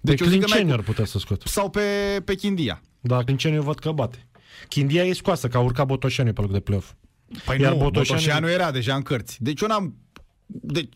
Deci 0.00 0.20
eu 0.20 0.26
zic 0.26 0.38
că 0.38 0.44
Clinceniu 0.44 0.68
n-ai 0.68 0.78
ar 0.78 0.84
putea 0.84 1.04
să 1.04 1.18
scoată. 1.18 1.48
Sau 1.48 1.70
pe, 1.70 1.80
pe 2.24 2.34
Chindia. 2.34 2.82
Da, 3.00 3.24
Clinceniu 3.24 3.56
eu 3.56 3.62
văd 3.62 3.78
că 3.78 3.92
bate. 3.92 4.26
Chindia 4.68 5.04
e 5.04 5.12
scoasă, 5.12 5.48
că 5.48 5.56
a 5.56 5.60
urcat 5.60 5.86
Botoșani 5.86 6.32
pe 6.32 6.40
loc 6.40 6.52
de 6.52 6.60
play-off. 6.60 6.92
Păi 7.44 7.60
Iar 7.60 7.72
nu, 7.72 7.78
Botoșani- 7.78 7.92
Botoșanu 8.08 8.48
era 8.50 8.70
deja 8.70 8.94
în 8.94 9.02
cărți. 9.02 9.36
Deci 9.42 9.60
eu 9.60 9.68
n-am... 9.68 9.96
Deci 10.46 10.88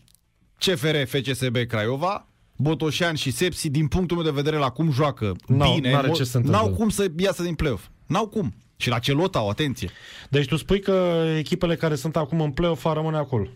CFR, 0.59 0.95
FCSB, 1.05 1.55
Craiova, 1.67 2.27
Botoșan 2.55 3.15
și 3.15 3.31
Sepsi, 3.31 3.69
din 3.69 3.87
punctul 3.87 4.17
meu 4.17 4.25
de 4.25 4.31
vedere, 4.31 4.55
la 4.57 4.69
cum 4.69 4.91
joacă 4.91 5.35
N-au- 5.47 5.73
bine, 5.73 5.91
n-are 5.91 6.09
mo- 6.09 6.13
ce 6.13 6.23
să 6.23 6.37
întâmple. 6.37 6.61
n-au 6.61 6.73
cum 6.73 6.89
să 6.89 7.11
iasă 7.17 7.43
din 7.43 7.53
play-off. 7.55 7.87
N-au 8.05 8.27
cum. 8.27 8.53
Și 8.83 8.89
la 8.89 8.99
celota, 8.99 9.41
o 9.41 9.49
atenție. 9.49 9.89
Deci 10.29 10.45
tu 10.45 10.55
spui 10.55 10.79
că 10.79 11.25
echipele 11.37 11.75
care 11.75 11.95
sunt 11.95 12.15
acum 12.15 12.41
în 12.41 12.51
play-off 12.51 12.85
ar 12.85 12.95
rămâne 12.95 13.17
acolo. 13.17 13.47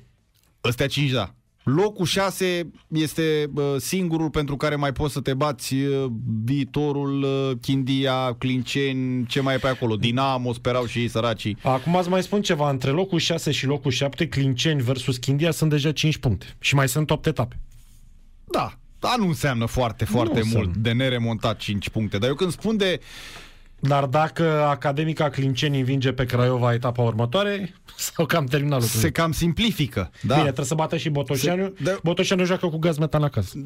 Ăstea 0.64 0.88
5, 0.88 1.12
da. 1.12 1.34
Locul 1.64 2.06
6 2.06 2.72
este 2.88 3.50
uh, 3.56 3.64
singurul 3.78 4.30
pentru 4.30 4.58
care 4.58 4.76
mai 4.76 4.92
poți 4.92 5.14
să 5.14 5.22
te 5.22 5.34
bați 5.34 5.74
uh, 5.74 6.06
viitorul, 6.44 7.24
uh, 7.24 7.58
Chindia, 7.62 8.36
Clinceni, 8.38 9.26
ce 9.26 9.42
mai 9.42 9.56
e 9.56 9.58
pe 9.58 9.68
acolo, 9.68 9.96
Dinamo, 9.96 10.54
sperau 10.54 10.86
și 10.86 11.00
ei 11.00 11.08
săracii. 11.08 11.58
Acum 11.64 11.96
ați 11.96 12.10
mai 12.10 12.24
spun 12.24 12.42
ceva, 12.42 12.70
între 12.70 12.92
locul 12.92 13.20
6 13.20 13.52
și 13.52 13.66
locul 13.66 13.92
7, 13.92 14.28
Clinceni 14.28 14.82
versus 14.82 15.18
Chindia 15.18 15.52
sunt 15.52 15.70
deja 15.70 15.92
5 15.92 16.18
puncte. 16.18 16.46
Și 16.60 16.76
mai 16.76 16.88
sunt 16.88 17.10
8 17.10 17.26
etape. 17.26 17.60
Da, 18.52 18.74
dar 19.00 19.18
nu 19.18 19.28
înseamnă 19.28 19.66
foarte, 19.66 20.06
foarte 20.06 20.38
înseamnă. 20.38 20.66
mult 20.66 20.78
de 20.78 20.92
neremontat 20.92 21.58
5 21.58 21.90
puncte. 21.90 22.18
Dar 22.18 22.30
eu 22.30 22.36
când 22.36 22.52
spun 22.52 22.78
de 22.78 23.00
Dar 23.80 24.06
dacă 24.06 24.62
Academica 24.64 25.30
Clinceni 25.30 25.80
învinge 25.80 26.12
pe 26.14 26.26
Craiova 26.26 26.74
etapa 26.74 27.02
următoare, 27.02 27.74
sau 28.14 28.26
cam 28.26 28.46
terminat 28.46 28.82
lucrul. 28.82 29.00
se 29.00 29.12
cam 29.12 29.32
simplifică. 29.32 30.12
Da. 30.22 30.34
Bine, 30.34 30.44
trebuie 30.46 30.66
să 30.66 30.76
bată 30.76 30.98
și 30.98 31.10
Botoșanu. 31.10 31.64
Se- 31.78 31.84
da. 31.84 31.98
Botoșanu 32.04 32.44
joacă 32.46 32.68
cu 32.68 32.78
gaz 32.78 32.98
metan 32.98 33.24
acasă. 33.24 33.58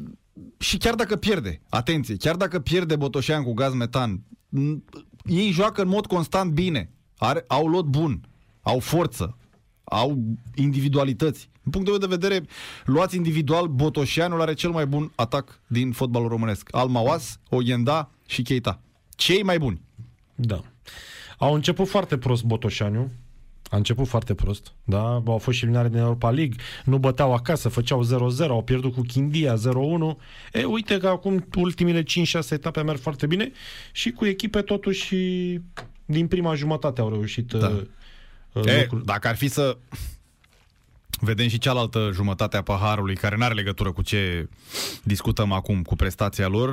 Și 0.58 0.76
chiar 0.76 0.94
dacă 0.94 1.16
pierde, 1.16 1.60
atenție, 1.68 2.16
chiar 2.16 2.36
dacă 2.36 2.58
pierde 2.60 2.96
Botoșan 2.96 3.42
cu 3.42 3.52
gaz 3.52 3.74
metan, 3.74 4.22
m- 4.58 4.82
ei 5.24 5.50
joacă 5.50 5.82
în 5.82 5.88
mod 5.88 6.06
constant 6.06 6.52
bine. 6.52 6.90
Are, 7.18 7.44
au 7.46 7.66
lot 7.68 7.84
bun, 7.84 8.20
au 8.62 8.78
forță, 8.78 9.36
au 9.84 10.18
individualități. 10.54 11.50
În 11.64 11.70
punctul 11.70 11.98
meu 11.98 12.08
de 12.08 12.14
vedere, 12.16 12.44
luați 12.84 13.16
individual, 13.16 13.66
Botoșanul 13.66 14.40
are 14.40 14.54
cel 14.54 14.70
mai 14.70 14.86
bun 14.86 15.12
atac 15.14 15.60
din 15.66 15.92
fotbalul 15.92 16.28
românesc. 16.28 16.68
Almawas, 16.70 17.38
Oghenda 17.48 18.10
și 18.26 18.42
Keita. 18.42 18.80
Cei 19.16 19.42
mai 19.42 19.58
buni. 19.58 19.80
Da. 20.34 20.60
Au 21.38 21.54
început 21.54 21.88
foarte 21.88 22.18
prost 22.18 22.44
Botoșaniu. 22.44 23.10
A 23.70 23.76
început 23.76 24.06
foarte 24.06 24.34
prost, 24.34 24.72
da? 24.84 25.22
Au 25.26 25.38
fost 25.38 25.56
și 25.56 25.62
eliminare 25.62 25.88
din 25.92 25.98
Europa 25.98 26.30
League, 26.30 26.56
nu 26.84 26.98
băteau 26.98 27.34
acasă, 27.34 27.68
făceau 27.68 28.04
0-0, 28.04 28.48
au 28.48 28.62
pierdut 28.62 28.94
cu 28.94 29.00
Chindia 29.00 29.54
0-1. 29.54 29.58
E, 30.52 30.64
uite 30.64 30.98
că 30.98 31.06
acum 31.08 31.46
ultimile 31.56 32.02
5-6 32.02 32.04
etape 32.50 32.82
merg 32.82 32.98
foarte 32.98 33.26
bine 33.26 33.52
și 33.92 34.10
cu 34.10 34.24
echipe 34.26 34.60
totuși 34.62 35.14
din 36.04 36.26
prima 36.26 36.54
jumătate 36.54 37.00
au 37.00 37.08
reușit 37.10 37.52
Da. 37.52 37.68
uh, 37.68 37.82
uh, 38.52 38.64
E, 38.66 38.80
lucrul. 38.80 39.02
dacă 39.04 39.28
ar 39.28 39.36
fi 39.36 39.48
să 39.48 39.76
vedem 41.24 41.48
și 41.48 41.58
cealaltă 41.58 42.10
jumătate 42.12 42.56
a 42.56 42.62
paharului, 42.62 43.14
care 43.14 43.36
nu 43.36 43.44
are 43.44 43.54
legătură 43.54 43.92
cu 43.92 44.02
ce 44.02 44.48
discutăm 45.02 45.52
acum, 45.52 45.82
cu 45.82 45.96
prestația 45.96 46.48
lor, 46.48 46.70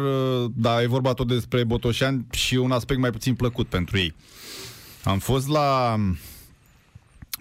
dar 0.55 0.81
e 0.81 0.87
vorba 0.87 1.13
tot 1.13 1.27
despre 1.27 1.63
Botoșani 1.63 2.25
și 2.31 2.55
un 2.55 2.71
aspect 2.71 2.99
mai 2.99 3.11
puțin 3.11 3.35
plăcut 3.35 3.67
pentru 3.67 3.97
ei. 3.97 4.15
Am 5.03 5.19
fost 5.19 5.47
la 5.47 5.95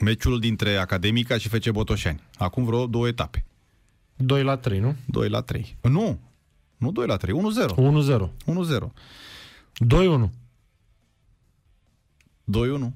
meciul 0.01 0.39
dintre 0.39 0.77
Academica 0.77 1.39
și 1.39 1.49
FC 1.49 1.69
Botoșani. 1.71 2.23
Acum 2.37 2.65
vreo 2.65 2.87
două 2.87 3.09
etape. 3.09 3.45
2 4.17 4.43
la 4.43 4.57
3, 4.57 4.79
nu? 4.79 4.97
2 5.07 5.29
la 5.29 5.41
3. 5.41 5.77
Nu, 5.83 6.19
nu 6.77 6.93
2 6.93 7.07
la 7.07 7.17
3, 7.17 7.35
1-0. 7.35 7.75
1-0. 7.75 8.31
1-0. 8.47 8.93
2-1. 9.87 10.31
2-1. 12.45 12.93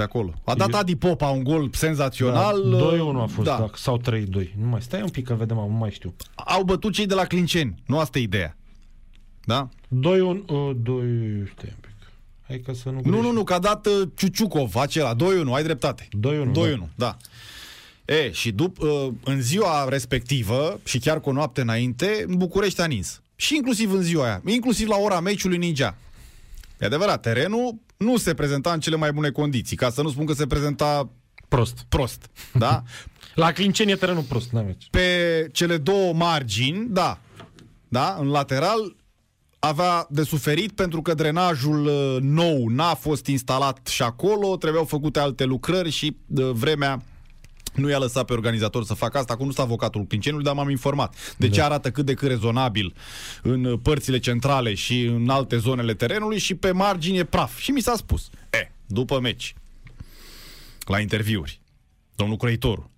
Pe 0.00 0.06
acolo. 0.06 0.34
A 0.44 0.54
dat 0.54 0.72
Eu- 0.72 0.78
Adi 0.78 0.96
Popa 0.96 1.28
un 1.28 1.42
gol 1.42 1.70
senzațional. 1.72 2.70
Da, 2.70 2.78
2-1 2.78 3.22
a 3.22 3.26
fost, 3.26 3.48
da. 3.48 3.56
da. 3.56 3.70
sau 3.74 4.00
3-2. 4.00 4.54
Nu 4.58 4.66
mai 4.66 4.82
stai 4.82 5.02
un 5.02 5.08
pic 5.08 5.26
că 5.26 5.34
vedem, 5.34 5.56
nu 5.56 5.76
mai 5.78 5.90
știu. 5.90 6.14
au 6.34 6.62
bătut 6.62 6.92
cei 6.92 7.06
de 7.06 7.14
la 7.14 7.24
Clinceni. 7.24 7.74
Nu 7.86 7.98
asta 7.98 8.18
e 8.18 8.22
ideea. 8.22 8.56
Da? 9.44 9.68
2-1, 9.88 9.88
uh, 9.88 10.70
2, 10.82 11.02
stai 11.56 11.72
un 11.72 11.80
pic. 11.80 11.90
Hai 12.46 12.60
că 12.64 12.72
să 12.72 12.90
nu 12.90 13.00
Nu, 13.04 13.20
nu, 13.20 13.32
nu, 13.32 13.44
că 13.44 13.54
a 13.54 13.58
dat 13.58 13.86
uh, 13.86 14.08
Ciuciucov 14.16 14.76
acela, 14.76 15.14
2-1, 15.14 15.18
ai 15.52 15.62
dreptate. 15.62 16.08
2-1, 16.28 16.50
2-1, 16.50 16.88
da. 16.94 17.16
E, 18.04 18.30
și 18.32 18.50
după, 18.52 18.86
uh, 18.86 19.12
în 19.24 19.40
ziua 19.40 19.88
respectivă, 19.88 20.80
și 20.84 20.98
chiar 20.98 21.20
cu 21.20 21.28
o 21.28 21.32
noapte 21.32 21.60
înainte, 21.60 22.24
în 22.26 22.36
București 22.36 22.80
a 22.80 22.84
nins. 22.84 23.22
Și 23.36 23.56
inclusiv 23.56 23.92
în 23.92 24.02
ziua 24.02 24.24
aia, 24.24 24.42
inclusiv 24.46 24.88
la 24.88 24.96
ora 24.96 25.20
meciului 25.20 25.58
Ninja. 25.58 25.96
E 26.80 26.86
adevărat, 26.86 27.20
terenul 27.20 27.78
nu 27.96 28.16
se 28.16 28.34
prezenta 28.34 28.72
în 28.72 28.80
cele 28.80 28.96
mai 28.96 29.12
bune 29.12 29.30
condiții, 29.30 29.76
ca 29.76 29.90
să 29.90 30.02
nu 30.02 30.10
spun 30.10 30.26
că 30.26 30.32
se 30.32 30.46
prezenta 30.46 31.10
Prost. 31.48 31.84
prost, 31.88 32.30
da? 32.52 32.82
La 33.34 33.52
Clinceni 33.52 33.90
e 33.90 33.96
terenul 33.96 34.22
prost, 34.22 34.50
n 34.50 34.56
meci. 34.56 34.88
Pe 34.90 35.48
cele 35.52 35.76
două 35.76 36.12
margini, 36.12 36.86
da, 36.88 37.18
da, 37.88 38.16
în 38.20 38.28
lateral 38.28 38.96
avea 39.58 40.06
de 40.10 40.22
suferit 40.22 40.72
pentru 40.72 41.02
că 41.02 41.14
drenajul 41.14 41.86
uh, 41.86 42.16
nou 42.20 42.68
n-a 42.68 42.94
fost 42.94 43.26
instalat 43.26 43.86
și 43.86 44.02
acolo, 44.02 44.56
trebuiau 44.56 44.84
făcute 44.84 45.18
alte 45.18 45.44
lucrări 45.44 45.90
și 45.90 46.16
uh, 46.26 46.50
vremea 46.52 47.02
nu 47.74 47.88
i-a 47.88 47.98
lăsat 47.98 48.24
pe 48.24 48.32
organizator 48.32 48.84
să 48.84 48.94
facă 48.94 49.18
asta, 49.18 49.32
acum 49.32 49.46
nu 49.46 49.52
sunt 49.52 49.66
avocatul 49.66 50.04
Clinceniului, 50.04 50.46
dar 50.46 50.56
m-am 50.56 50.70
informat. 50.70 51.34
De 51.36 51.48
ce 51.48 51.62
arată 51.62 51.90
cât 51.90 52.06
de 52.06 52.14
cât 52.14 52.28
rezonabil 52.28 52.94
în 53.42 53.64
uh, 53.64 53.78
părțile 53.82 54.18
centrale 54.18 54.74
și 54.74 55.02
în 55.04 55.28
alte 55.28 55.58
zonele 55.58 55.94
terenului 55.94 56.38
și 56.38 56.54
pe 56.54 56.70
margini 56.72 57.18
e 57.18 57.24
praf. 57.24 57.58
Și 57.58 57.70
mi 57.70 57.80
s-a 57.80 57.94
spus, 57.96 58.28
e, 58.50 58.72
după 58.86 59.20
meci, 59.20 59.54
la 60.86 61.00
interviuri, 61.00 61.60
domnul 62.14 62.36
Crăitoru, 62.36 62.90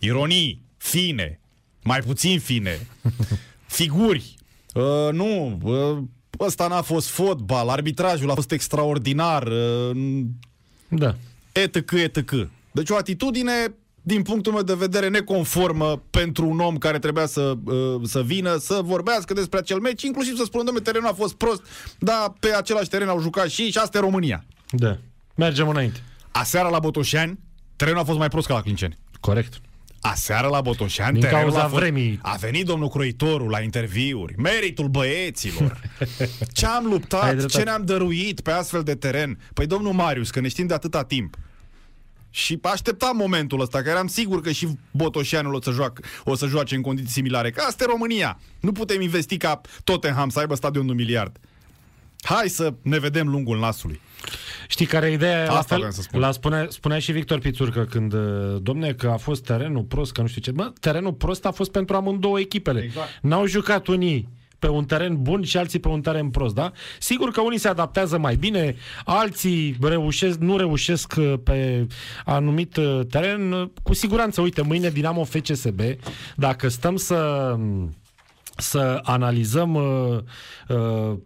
ironii, 0.00 0.62
fine, 0.76 1.40
mai 1.82 2.00
puțin 2.00 2.40
fine, 2.40 2.86
figuri. 3.66 4.34
Uh, 4.74 5.08
nu, 5.12 5.58
uh, 5.62 6.02
ăsta 6.40 6.68
n-a 6.68 6.82
fost 6.82 7.08
fotbal, 7.08 7.68
arbitrajul 7.68 8.30
a 8.30 8.34
fost 8.34 8.52
extraordinar, 8.52 9.46
uh, 9.46 10.20
Da. 10.88 11.14
etc., 11.52 11.90
etc. 11.92 12.48
Deci 12.74 12.90
o 12.90 12.96
atitudine, 12.96 13.74
din 14.02 14.22
punctul 14.22 14.52
meu 14.52 14.62
de 14.62 14.74
vedere, 14.74 15.08
neconformă 15.08 16.02
pentru 16.10 16.46
un 16.46 16.58
om 16.60 16.76
care 16.78 16.98
trebuia 16.98 17.26
să, 17.26 17.54
uh, 17.64 18.00
să 18.02 18.22
vină, 18.22 18.56
să 18.56 18.80
vorbească 18.84 19.34
despre 19.34 19.58
acel 19.58 19.78
meci, 19.78 20.02
inclusiv 20.02 20.36
să 20.36 20.42
spună, 20.44 20.62
domnule, 20.64 20.84
terenul 20.84 21.08
a 21.08 21.12
fost 21.12 21.34
prost, 21.34 21.62
dar 21.98 22.32
pe 22.40 22.54
același 22.54 22.88
teren 22.88 23.08
au 23.08 23.20
jucat 23.20 23.48
și 23.48 23.62
ei 23.62 23.70
și 23.70 23.78
asta 23.78 23.98
e 23.98 24.00
România. 24.00 24.44
Da. 24.70 24.98
Mergem 25.34 25.68
înainte. 25.68 26.02
Aseară 26.32 26.68
la 26.68 26.78
Botoșani, 26.78 27.38
terenul 27.76 28.00
a 28.00 28.04
fost 28.04 28.18
mai 28.18 28.28
prost 28.28 28.46
ca 28.46 28.54
la 28.54 28.60
Clinceni. 28.62 28.98
Corect. 29.20 29.60
Aseară 30.00 30.48
la 30.48 30.60
Botoșani, 30.60 31.12
Din 31.12 31.20
terenul 31.20 31.42
cauza 31.42 31.58
a 31.64 31.68
fost... 31.68 31.80
vremii. 31.82 32.18
A 32.22 32.36
venit 32.40 32.64
domnul 32.66 32.88
Croitorul 32.88 33.50
la 33.50 33.60
interviuri, 33.60 34.34
meritul 34.36 34.88
băieților. 34.88 35.80
Ce 36.52 36.66
am 36.66 36.84
Ai 36.84 36.90
luptat, 36.92 37.28
dreptate. 37.28 37.58
ce 37.58 37.62
ne-am 37.62 37.84
dăruit 37.84 38.40
pe 38.40 38.50
astfel 38.50 38.82
de 38.82 38.94
teren. 38.94 39.38
Păi 39.52 39.66
domnul 39.66 39.92
Marius, 39.92 40.30
că 40.30 40.40
ne 40.40 40.48
știm 40.48 40.66
de 40.66 40.74
atâta 40.74 41.04
timp. 41.04 41.36
Și 42.36 42.58
așteptam 42.62 43.16
momentul 43.16 43.60
ăsta, 43.60 43.82
că 43.82 43.88
eram 43.88 44.06
sigur 44.06 44.40
că 44.40 44.50
și 44.52 44.68
Botoșanul 44.90 45.54
o 45.54 45.60
să, 45.60 45.70
joacă, 45.70 46.02
o 46.24 46.34
să 46.34 46.46
joace 46.46 46.74
în 46.74 46.80
condiții 46.80 47.12
similare. 47.12 47.50
Că 47.50 47.60
asta 47.66 47.84
e 47.84 47.86
România. 47.90 48.38
Nu 48.60 48.72
putem 48.72 49.00
investi 49.00 49.36
ca 49.36 49.60
Tottenham 49.84 50.28
să 50.28 50.38
aibă 50.38 50.54
stadion 50.54 50.84
de 50.84 50.90
un 50.90 50.96
miliard. 50.96 51.36
Hai 52.22 52.48
să 52.48 52.74
ne 52.82 52.98
vedem 52.98 53.28
lungul 53.28 53.58
nasului. 53.58 54.00
Știi 54.68 54.86
care 54.86 55.10
e 55.10 55.12
ideea? 55.12 55.42
Asta 55.42 55.54
La 55.54 55.62
fel, 55.62 55.76
vreau 55.76 55.92
să 55.92 56.02
spun. 56.02 56.20
la 56.20 56.30
spunea, 56.32 56.66
spunea 56.70 56.98
și 56.98 57.12
Victor 57.12 57.38
Pițurcă 57.38 57.84
când, 57.84 58.12
uh, 58.12 58.56
domne, 58.62 58.92
că 58.92 59.08
a 59.08 59.16
fost 59.16 59.44
terenul 59.44 59.82
prost, 59.82 60.12
că 60.12 60.20
nu 60.20 60.26
știu 60.26 60.40
ce. 60.40 60.50
Bă, 60.50 60.72
terenul 60.80 61.12
prost 61.12 61.44
a 61.46 61.50
fost 61.50 61.70
pentru 61.70 61.96
amândouă 61.96 62.38
echipele. 62.40 62.82
Exact. 62.82 63.08
N-au 63.22 63.46
jucat 63.46 63.86
unii 63.86 64.28
pe 64.64 64.70
un 64.70 64.84
teren 64.84 65.22
bun 65.22 65.42
și 65.42 65.56
alții 65.56 65.78
pe 65.78 65.88
un 65.88 66.00
teren 66.00 66.30
prost, 66.30 66.54
da? 66.54 66.72
Sigur 66.98 67.30
că 67.30 67.40
unii 67.40 67.58
se 67.58 67.68
adaptează 67.68 68.18
mai 68.18 68.36
bine, 68.36 68.76
alții 69.04 69.76
reușesc, 69.80 70.38
nu 70.38 70.56
reușesc 70.56 71.14
uh, 71.18 71.34
pe 71.44 71.86
anumit 72.24 72.76
uh, 72.76 73.00
teren. 73.10 73.52
Uh, 73.52 73.68
Cu 73.82 73.94
siguranță, 73.94 74.40
uite, 74.40 74.62
mâine 74.62 74.88
Dinamo 74.88 75.24
FCSB, 75.24 75.80
dacă 76.36 76.68
stăm 76.68 76.96
să 76.96 77.54
să 78.56 79.00
analizăm 79.02 79.74
uh, 79.74 80.18
uh, 80.68 80.76
uh, 80.76 81.16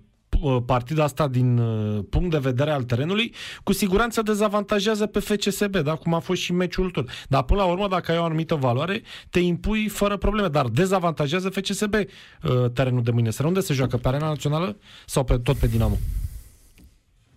partida 0.66 1.04
asta 1.04 1.28
din 1.28 1.58
uh, 1.58 2.04
punct 2.10 2.30
de 2.30 2.38
vedere 2.38 2.70
al 2.70 2.82
terenului, 2.82 3.34
cu 3.62 3.72
siguranță 3.72 4.22
dezavantajează 4.22 5.06
pe 5.06 5.18
FCSB, 5.18 5.76
da? 5.76 5.94
cum 5.94 6.14
a 6.14 6.18
fost 6.18 6.40
și 6.40 6.52
meciul 6.52 6.90
tot. 6.90 7.08
Dar 7.28 7.42
până 7.42 7.60
la 7.60 7.66
urmă, 7.66 7.88
dacă 7.88 8.12
ai 8.12 8.18
o 8.18 8.24
anumită 8.24 8.54
valoare, 8.54 9.02
te 9.30 9.40
impui 9.40 9.88
fără 9.88 10.16
probleme, 10.16 10.48
dar 10.48 10.66
dezavantajează 10.66 11.48
FCSB 11.48 11.94
uh, 11.94 12.70
terenul 12.72 13.02
de 13.02 13.10
mâine. 13.10 13.30
Unde 13.44 13.60
se 13.60 13.72
joacă? 13.72 13.96
Pe 13.96 14.08
Arena 14.08 14.26
Națională 14.26 14.76
sau 15.06 15.24
pe, 15.24 15.38
tot 15.38 15.56
pe 15.56 15.66
Dinamo? 15.66 15.98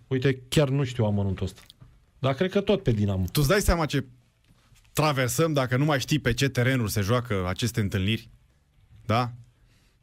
Uite, 0.06 0.42
chiar 0.48 0.68
nu 0.68 0.84
știu 0.84 1.04
amănuntul 1.04 1.46
ăsta. 1.46 1.60
Dar 2.18 2.34
cred 2.34 2.50
că 2.50 2.60
tot 2.60 2.82
pe 2.82 2.90
Dinamo. 2.90 3.24
Tu 3.24 3.40
îți 3.40 3.48
dai 3.48 3.60
seama 3.60 3.86
ce 3.86 4.04
traversăm 4.92 5.52
dacă 5.52 5.76
nu 5.76 5.84
mai 5.84 6.00
știi 6.00 6.18
pe 6.18 6.32
ce 6.32 6.48
terenuri 6.48 6.90
se 6.90 7.00
joacă 7.00 7.44
aceste 7.48 7.80
întâlniri? 7.80 8.30
Da? 9.06 9.30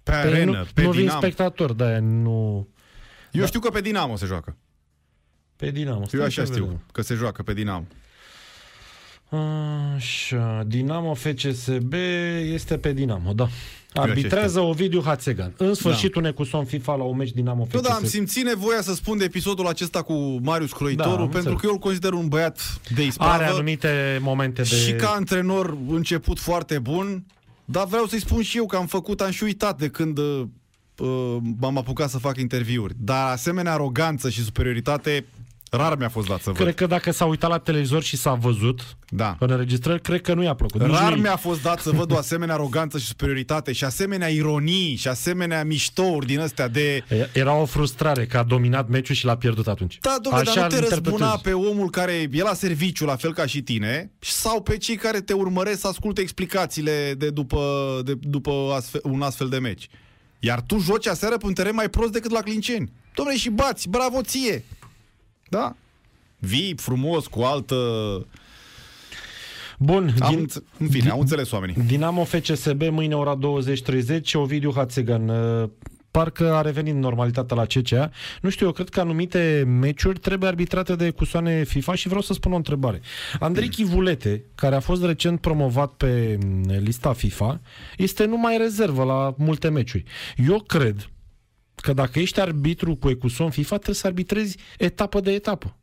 Pe, 0.04 0.12
pe 0.12 0.18
arenă, 0.18 0.58
nu, 0.58 0.66
pe 0.74 0.82
nu 0.82 0.92
vin 0.92 1.00
Dinamo. 1.00 1.20
spectator, 1.20 1.74
da, 1.74 2.00
nu... 2.00 2.68
Eu 3.32 3.46
știu 3.46 3.60
că 3.60 3.70
pe 3.70 3.82
Dinamo 3.82 4.16
se 4.16 4.26
joacă. 4.26 4.56
Pe 5.56 5.72
Dinamo. 5.72 6.00
Eu 6.00 6.06
Stai 6.08 6.26
așa 6.26 6.46
să 6.46 6.52
știu 6.52 6.64
vedem. 6.64 6.82
că 6.92 7.02
se 7.02 7.14
joacă 7.14 7.44
pe 7.44 7.54
Dinamo. 7.54 7.86
Așa, 9.96 10.64
Dinamo 10.68 11.14
FCSB 11.14 11.94
este 12.42 12.78
pe 12.78 12.94
Dinamo, 12.94 13.34
da. 13.34 13.44
așa 13.44 14.02
Arbitrează 14.02 14.60
Ovidiu 14.60 15.02
Hațegan. 15.06 15.54
În 15.58 15.74
sfârșit 15.74 16.16
un 16.16 16.26
ecuson 16.26 16.66
FIFA 16.66 16.96
la 16.96 17.04
un 17.04 17.18
meci 17.18 17.32
Dinamo 17.32 17.60
Eu 17.60 17.66
FCSB. 17.68 17.84
da, 17.84 17.94
am 17.96 18.04
simțit 18.06 18.44
nevoia 18.46 18.82
să 18.82 18.94
spun 18.94 19.18
de 19.18 19.24
episodul 19.24 19.68
acesta 19.68 20.02
cu 20.02 20.14
Marius 20.44 20.72
Croitoru, 20.72 21.10
Da, 21.10 21.22
am 21.22 21.30
pentru 21.30 21.38
înțeles. 21.38 21.60
că 21.60 21.66
eu 21.66 21.72
îl 21.74 21.80
consider 21.80 22.12
un 22.14 22.28
băiat 22.28 22.80
de 22.96 23.06
ispravă 23.06 23.32
Are 23.34 23.46
anumite 23.46 24.20
momente 24.22 24.62
de... 24.62 24.68
și 24.76 24.94
ca 24.94 25.08
antrenor 25.10 25.78
început 25.90 26.40
foarte 26.40 26.80
bun, 26.80 27.26
dar 27.66 27.86
vreau 27.88 28.06
să-i 28.06 28.20
spun 28.20 28.42
și 28.42 28.58
eu 28.58 28.66
că 28.66 28.76
am 28.76 28.86
făcut, 28.88 29.22
am 29.22 29.32
și 29.32 29.44
uitat 29.44 29.78
de 29.78 29.90
când 29.90 30.20
uh, 31.00 31.08
uh, 31.08 31.38
m-am 31.60 31.78
apucat 31.78 32.10
să 32.10 32.18
fac 32.18 32.38
interviuri. 32.38 32.94
Dar 32.98 33.32
asemenea 33.32 33.74
aroganță 33.74 34.30
și 34.30 34.44
superioritate 34.44 35.26
rar 35.72 35.98
mi-a 35.98 36.10
fost 36.10 36.28
dat 36.28 36.42
să 36.42 36.50
văd. 36.52 36.56
Cred 36.62 36.76
că 36.76 36.86
dacă 36.86 37.12
s-a 37.12 37.26
uitat 37.26 37.50
la 37.50 37.58
televizor 37.58 38.04
și 38.04 38.18
s-a 38.18 38.34
văzut 38.34 38.98
Da. 39.10 39.36
în 39.40 39.52
înregistrări, 39.52 40.02
cred 40.02 40.22
că 40.22 40.34
nu 40.34 40.44
i-a 40.44 40.54
plăcut. 40.54 40.82
Nici 40.82 40.92
Rar 40.92 41.12
lui. 41.12 41.22
mi-a 41.22 41.36
fost 41.36 41.62
dat 41.62 41.80
să 41.80 41.92
văd 41.92 42.12
o 42.12 42.18
asemenea 42.18 42.56
aroganță 42.56 42.98
și 42.98 43.06
superioritate 43.06 43.72
și 43.72 43.84
asemenea 43.84 44.28
ironii 44.28 44.96
și 44.96 45.08
asemenea 45.08 45.64
miștouri 45.64 46.26
din 46.26 46.40
astea 46.40 46.68
de... 46.68 47.04
Era 47.34 47.54
o 47.56 47.66
frustrare 47.66 48.26
că 48.26 48.38
a 48.38 48.44
dominat 48.44 48.88
meciul 48.88 49.16
și 49.16 49.26
l-a 49.26 49.38
pierdut 49.38 49.68
atunci. 49.68 49.98
Da, 50.02 50.16
domnule, 50.22 50.44
dar 50.46 50.56
nu 50.56 50.62
te 50.62 50.76
interpretezi. 50.76 51.10
răzbuna 51.10 51.38
pe 51.44 51.54
omul 51.54 51.90
care 51.90 52.12
e 52.32 52.42
la 52.42 52.54
serviciu, 52.54 53.06
la 53.06 53.16
fel 53.16 53.34
ca 53.34 53.46
și 53.46 53.62
tine, 53.62 54.12
sau 54.20 54.62
pe 54.62 54.78
cei 54.78 54.96
care 54.96 55.22
te 55.22 55.34
urmăresc 55.34 55.80
să 55.80 55.88
asculte 55.88 56.22
explicațiile 56.22 57.14
de 57.18 57.30
după, 57.30 57.62
de, 58.06 58.14
după 58.22 58.52
astfel, 58.76 59.02
un 59.04 59.22
astfel 59.22 59.50
de 59.50 59.60
meci. 59.60 59.88
Iar 60.40 60.62
tu 60.62 60.78
joci 60.78 61.08
aseară 61.08 61.38
pe 61.38 61.46
un 61.46 61.54
teren 61.54 61.76
mai 61.76 61.90
prost 61.90 62.12
decât 62.12 62.32
la 62.32 62.42
Clinceni. 62.42 62.92
Domnule, 63.16 63.38
și 63.38 63.50
bați, 63.50 63.90
bravo 63.90 64.22
ție! 64.22 64.64
Da? 65.50 65.76
Vii 66.38 66.76
frumos 66.78 67.28
cu 67.28 67.42
altă... 67.42 67.76
Bun, 69.80 70.14
Am, 70.20 70.30
din, 70.30 70.46
înț- 70.48 70.64
în 70.78 70.90
fine, 70.90 71.10
au 71.10 71.20
înțeles 71.20 71.52
oamenii. 71.52 71.76
Dinamo 71.86 72.24
FCSB 72.24 72.82
mâine 72.82 73.16
ora 73.16 73.38
20.30 74.18 74.22
Ovidiu 74.34 74.72
Hațegan 74.76 75.30
uh, 75.30 75.70
parcă 76.20 76.54
a 76.54 76.62
revenit 76.62 76.94
în 76.94 77.00
normalitatea 77.00 77.56
la 77.56 77.66
CCA. 77.66 78.12
Nu 78.42 78.50
știu, 78.50 78.66
eu 78.66 78.72
cred 78.72 78.90
că 78.90 79.00
anumite 79.00 79.64
meciuri 79.68 80.20
trebuie 80.20 80.50
arbitrate 80.50 80.96
de 80.96 81.10
cusoane 81.10 81.64
FIFA 81.64 81.96
și 81.96 82.08
vreau 82.08 82.22
să 82.22 82.34
spun 82.34 82.52
o 82.52 82.56
întrebare. 82.56 83.02
Andrei 83.40 83.70
Chivulete, 83.70 84.46
care 84.56 84.76
a 84.76 84.80
fost 84.80 85.04
recent 85.04 85.42
promovat 85.42 85.92
pe 85.92 86.38
mm, 86.46 86.72
lista 86.72 87.14
FIFA, 87.14 87.62
este 87.98 88.26
numai 88.26 88.58
rezervă 88.58 89.04
la 89.04 89.34
multe 89.38 89.70
meciuri. 89.70 90.04
Eu 90.48 90.60
cred 90.60 91.10
că 91.76 91.94
dacă 91.94 92.20
ești 92.20 92.40
arbitru 92.40 92.96
cu 92.96 93.10
ecuson 93.10 93.50
FIFA, 93.50 93.76
trebuie 93.76 93.96
să 93.96 94.08
arbitrezi 94.08 94.58
etapă 94.78 95.20
de 95.20 95.32
etapă. 95.32 95.78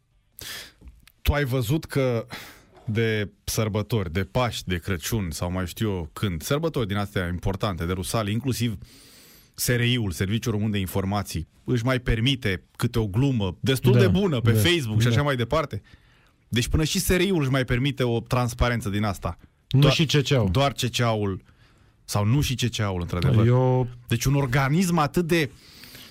Tu 1.22 1.32
ai 1.32 1.44
văzut 1.44 1.84
că 1.84 2.26
de 2.84 3.30
sărbători, 3.44 4.12
de 4.12 4.24
Paști, 4.24 4.68
de 4.68 4.76
Crăciun 4.76 5.30
sau 5.30 5.50
mai 5.50 5.66
știu 5.66 5.90
eu 5.90 6.10
când, 6.12 6.42
sărbători 6.42 6.86
din 6.86 6.96
astea 6.96 7.26
importante, 7.26 7.84
de 7.84 7.92
Rusali, 7.92 8.32
inclusiv 8.32 8.78
SRI-ul, 9.58 10.10
Serviciul 10.10 10.52
Român 10.52 10.70
de 10.70 10.78
Informații, 10.78 11.48
își 11.64 11.84
mai 11.84 12.00
permite 12.00 12.62
câte 12.76 12.98
o 12.98 13.06
glumă 13.06 13.56
destul 13.60 13.92
Da, 13.92 13.98
de 13.98 14.08
bună 14.08 14.40
pe 14.40 14.52
da, 14.52 14.58
Facebook 14.60 15.00
și 15.00 15.06
da. 15.06 15.12
așa 15.12 15.22
mai 15.22 15.36
departe. 15.36 15.82
Deci 16.48 16.68
până 16.68 16.84
și 16.84 16.98
SRI-ul 16.98 17.40
își 17.40 17.50
mai 17.50 17.64
permite 17.64 18.02
o 18.02 18.20
transparență 18.20 18.88
din 18.88 19.02
asta. 19.04 19.38
Nu 19.68 19.80
Doar- 19.80 19.92
și 19.92 20.06
CCA-ul. 20.06 20.50
Doar 20.50 20.72
CCA-ul 20.72 21.42
sau 22.04 22.24
nu 22.24 22.40
și 22.40 22.54
CCA-ul, 22.54 23.00
într-adevăr. 23.00 23.46
Eu 23.46 23.88
Deci 24.08 24.24
un 24.24 24.34
organism 24.34 24.96
atât 24.98 25.26
de, 25.26 25.50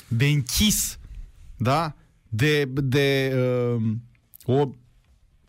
de 0.08 0.26
închis, 0.26 1.00
da? 1.58 1.96
De, 2.30 2.66
de 2.66 3.34
uh, 3.76 3.84
o, 4.46 4.70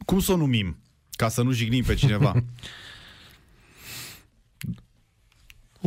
cum 0.05 0.21
să 0.21 0.33
o 0.33 0.37
numim? 0.37 0.77
Ca 1.11 1.29
să 1.29 1.43
nu 1.43 1.53
jignim 1.53 1.85
pe 1.85 1.95
cineva. 1.95 2.35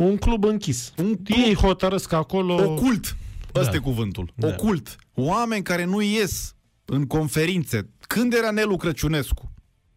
un 0.04 0.16
club 0.16 0.44
închis. 0.44 0.92
Un 0.98 1.14
club 1.16 1.38
Ei 1.46 1.54
hotărăsc 1.54 2.12
acolo... 2.12 2.54
ocult. 2.54 3.16
Ăsta 3.54 3.70
Da. 3.70 3.76
e 3.76 3.80
cuvântul. 3.80 4.32
Da. 4.34 4.46
Ocult. 4.48 4.96
Oameni 5.14 5.62
care 5.62 5.84
nu 5.84 6.00
ies 6.02 6.54
în 6.84 7.06
conferințe. 7.06 7.88
Când 8.00 8.32
era 8.34 8.50
Nelu 8.50 8.76
Crăciunescu? 8.76 9.52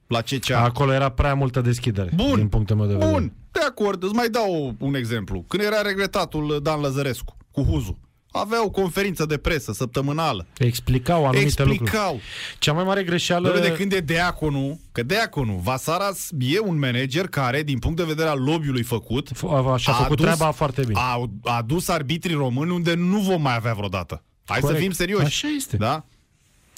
La 0.07 0.21
CCA? 0.21 0.59
Acolo 0.63 0.93
era 0.93 1.09
prea 1.09 1.33
multă 1.33 1.61
deschidere. 1.61 2.11
Bun. 2.15 2.35
Din 2.35 2.47
punctul 2.47 2.75
meu 2.75 2.85
de 2.85 2.93
vedere. 2.93 3.11
Bun, 3.11 3.33
de 3.51 3.59
acord, 3.67 4.03
îți 4.03 4.13
mai 4.13 4.29
dau 4.29 4.75
un 4.79 4.95
exemplu. 4.95 5.43
Când 5.47 5.63
era 5.63 5.81
regretatul 5.81 6.59
Dan 6.63 6.81
Lăzărescu 6.81 7.37
cu 7.51 7.61
Huzu, 7.63 7.99
avea 8.39 8.63
o 8.63 8.69
conferință 8.69 9.25
de 9.25 9.37
presă 9.37 9.71
săptămânală. 9.73 10.45
Explicau 10.57 11.25
anumite 11.27 11.63
lucruri. 11.63 11.81
Explicau. 11.83 12.19
Cea 12.59 12.73
mai 12.73 12.83
mare 12.83 13.03
greșeală... 13.03 13.47
Doamne, 13.49 13.67
de 13.67 13.73
când 13.75 13.91
e 13.93 13.99
Deaconu, 13.99 14.79
că 14.91 15.03
Deaconu, 15.03 15.59
Vasaras 15.63 16.29
e 16.39 16.59
un 16.59 16.79
manager 16.79 17.27
care, 17.27 17.63
din 17.63 17.79
punct 17.79 17.97
de 17.97 18.03
vedere 18.03 18.29
al 18.29 18.39
lobby-ului 18.43 18.83
făcut, 18.83 19.29
F- 19.29 19.77
și-a 19.77 19.93
făcut 19.93 20.11
adus- 20.19 20.21
treaba 20.25 20.51
foarte 20.51 20.81
bine. 20.81 20.99
a, 20.99 21.29
a 21.43 21.55
adus 21.55 21.87
arbitrii 21.87 22.35
români 22.35 22.71
unde 22.71 22.93
nu 22.93 23.19
vom 23.19 23.41
mai 23.41 23.55
avea 23.55 23.73
vreodată. 23.73 24.23
Hai 24.45 24.59
Corect. 24.59 24.77
să 24.79 24.83
fim 24.85 24.93
serioși. 24.93 25.25
Așa 25.25 25.47
este. 25.47 25.77
Da? 25.77 26.05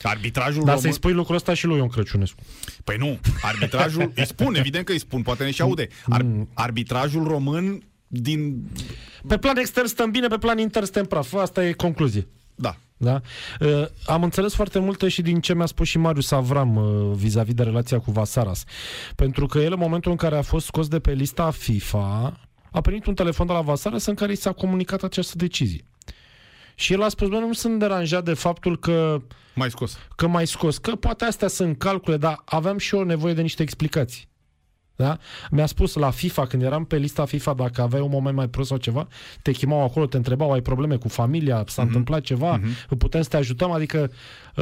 Arbitrajul 0.02 0.54
Dar 0.64 0.64
român... 0.66 0.82
să-i 0.82 0.92
spui 0.94 1.14
lucrul 1.14 1.36
ăsta 1.36 1.54
și 1.54 1.66
lui 1.66 1.78
Ion 1.78 1.88
Crăciunescu. 1.88 2.40
Păi 2.84 2.96
nu, 3.00 3.20
arbitrajul... 3.42 4.12
îi 4.16 4.26
spun, 4.26 4.56
evident 4.56 4.86
că 4.86 4.92
îi 4.92 5.00
spun, 5.00 5.22
poate 5.22 5.44
ne 5.44 5.52
și 5.52 5.62
aude. 5.62 5.88
Ar, 6.10 6.22
Mm. 6.22 6.50
arbitrajul 6.54 7.28
român 7.28 7.84
din... 8.08 8.70
Pe 9.28 9.38
plan 9.38 9.58
extern 9.58 9.88
stăm 9.88 10.12
bine, 10.12 10.28
pe 10.28 10.38
plan 10.38 10.58
intern 10.58 10.86
stăm 10.86 11.06
praf. 11.06 11.34
Asta 11.34 11.66
e 11.66 11.72
concluzie. 11.72 12.28
Da. 12.56 12.76
Da? 12.98 13.22
Uh, 13.60 13.86
am 14.06 14.24
înțeles 14.24 14.54
foarte 14.54 14.80
multe 14.80 15.08
și 15.08 15.22
din 15.22 15.40
ce 15.42 15.54
mi-a 15.54 15.66
spus 15.66 15.88
și 15.88 15.98
Marius 15.98 16.32
Avram 16.32 16.76
uh, 16.76 17.16
vis-a-vis 17.16 17.54
de 17.54 17.64
relația 17.64 18.00
cu 18.00 18.12
Vasaras. 18.12 18.64
Pentru 19.16 19.46
că 19.46 19.60
el, 19.60 19.72
în 19.72 19.80
momentul 19.80 20.12
în 20.12 20.18
care 20.18 20.38
a 20.38 20.42
fost 20.42 20.66
scos 20.66 20.88
de 20.88 21.00
pe 21.00 21.12
lista 21.12 21.52
FIFA, 21.52 22.40
a 22.72 22.82
primit 22.82 23.06
un 23.06 23.14
telefon 23.14 23.48
de 23.48 23.54
la 23.54 23.62
Vasaras 23.62 24.06
în 24.06 24.14
care 24.14 24.32
i 24.32 24.36
s-a 24.36 24.52
comunicat 24.52 25.04
această 25.04 25.34
decizie. 25.38 25.86
Și 26.76 26.94
el 26.94 27.02
a 27.02 27.10
spus, 27.10 27.28
bă, 27.28 27.38
nu 27.38 27.54
sunt 27.54 27.80
deranjat 27.80 28.24
de 28.24 28.34
faptul 28.34 28.80
că 28.80 29.22
Mai 29.56 29.70
scos. 29.70 29.98
că 30.16 30.28
mai 30.28 30.48
scos, 30.48 30.78
că 30.78 30.96
poate 30.96 31.26
astea 31.26 31.48
sunt 31.48 31.78
calcule, 31.78 32.18
dar 32.18 32.42
aveam 32.46 32.78
și 32.78 32.96
eu 32.96 33.04
nevoie 33.04 33.34
de 33.34 33.42
niște 33.42 33.62
explicații. 33.62 34.28
Da? 34.96 35.18
Mi-a 35.52 35.66
spus 35.66 35.94
la 35.96 36.10
FIFA, 36.10 36.46
când 36.46 36.64
eram 36.64 36.86
pe 36.86 36.96
lista 36.98 37.26
FIFA, 37.26 37.54
dacă 37.54 37.82
aveai 37.82 38.02
un 38.02 38.10
moment 38.12 38.36
mai 38.36 38.48
prost 38.48 38.68
sau 38.70 38.78
ceva, 38.78 39.08
te 39.42 39.52
chemau 39.52 39.84
acolo, 39.84 40.06
te 40.06 40.18
întrebau, 40.18 40.52
ai 40.52 40.62
probleme 40.62 40.96
cu 40.96 41.08
familia, 41.08 41.64
s-a 41.68 41.82
Mhm. 41.82 41.88
întâmplat 41.92 42.22
ceva, 42.22 42.60
putem 42.98 43.22
să 43.22 43.30
te 43.30 43.38
ajutăm, 43.38 43.72
adică 43.72 44.00
uh, 44.02 44.10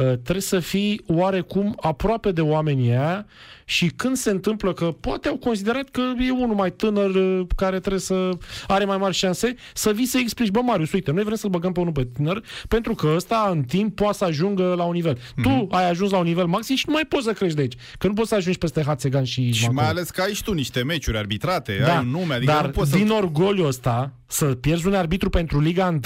trebuie 0.00 0.40
să 0.40 0.58
fii 0.60 1.02
oarecum 1.06 1.76
aproape 1.80 2.32
de 2.32 2.40
oamenii 2.40 2.90
aia 2.90 3.26
și 3.66 3.86
când 3.96 4.16
se 4.16 4.30
întâmplă 4.30 4.72
că 4.72 4.84
poate 5.00 5.28
au 5.28 5.36
considerat 5.36 5.88
că 5.88 6.00
e 6.26 6.30
unul 6.30 6.54
mai 6.54 6.72
tânăr 6.72 7.14
uh, 7.14 7.46
care 7.56 7.78
trebuie 7.78 8.00
să 8.00 8.28
are 8.66 8.84
mai 8.84 8.96
mari 8.96 9.14
șanse, 9.14 9.54
să 9.74 9.90
vii 9.92 10.06
să 10.06 10.18
explici, 10.18 10.50
bă 10.50 10.60
Marius, 10.60 10.92
uite, 10.92 11.10
noi 11.10 11.24
vrem 11.24 11.36
să-l 11.36 11.50
băgăm 11.50 11.72
pe 11.72 11.80
unul 11.80 11.92
pe 11.92 12.04
tânăr 12.04 12.42
pentru 12.68 12.94
că 12.94 13.12
ăsta 13.16 13.48
în 13.52 13.62
timp 13.62 13.96
poate 13.96 14.16
să 14.16 14.24
ajungă 14.24 14.74
la 14.76 14.84
un 14.84 14.92
nivel. 14.92 15.18
Tu 15.42 15.66
ai 15.70 15.88
ajuns 15.90 16.10
la 16.10 16.18
un 16.18 16.24
nivel 16.24 16.46
maxim 16.46 16.76
și 16.76 16.84
nu 16.86 16.92
mai 16.92 17.04
poți 17.08 17.24
să 17.24 17.32
crești 17.32 17.54
de 17.56 17.60
aici. 17.60 17.74
Că 17.98 18.06
nu 18.06 18.12
poți 18.12 18.28
să 18.28 18.34
ajungi 18.34 18.58
peste 18.58 18.82
Hațegan 18.82 19.24
și 19.24 19.52
Și 19.52 19.60
Macron. 19.60 19.74
mai 19.74 19.88
ales 19.88 20.10
că 20.10 20.20
ai 20.20 20.32
și 20.32 20.42
tu 20.42 20.52
niște 20.52 20.82
meciuri 20.82 21.16
arbitrate, 21.18 21.84
ai 21.88 21.98
un 21.98 22.08
nume, 22.10 22.34
adică 22.34 22.50
Da. 22.52 22.56
dar 22.58 22.66
nu 22.66 22.70
poți 22.70 22.92
din 22.92 23.06
să... 23.06 23.12
orgoliul 23.12 23.66
ăsta, 23.66 24.12
să 24.26 24.44
pierzi 24.44 24.86
un 24.86 24.94
arbitru 24.94 25.30
pentru 25.30 25.60
Liga 25.60 25.86
1, 25.86 26.00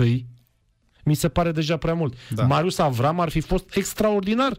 mi 1.08 1.14
se 1.14 1.28
pare 1.28 1.52
deja 1.52 1.76
prea 1.76 1.94
mult. 1.94 2.14
Da. 2.28 2.42
Marius 2.44 2.78
Avram 2.78 3.20
ar 3.20 3.28
fi 3.28 3.40
fost 3.40 3.76
extraordinar 3.76 4.58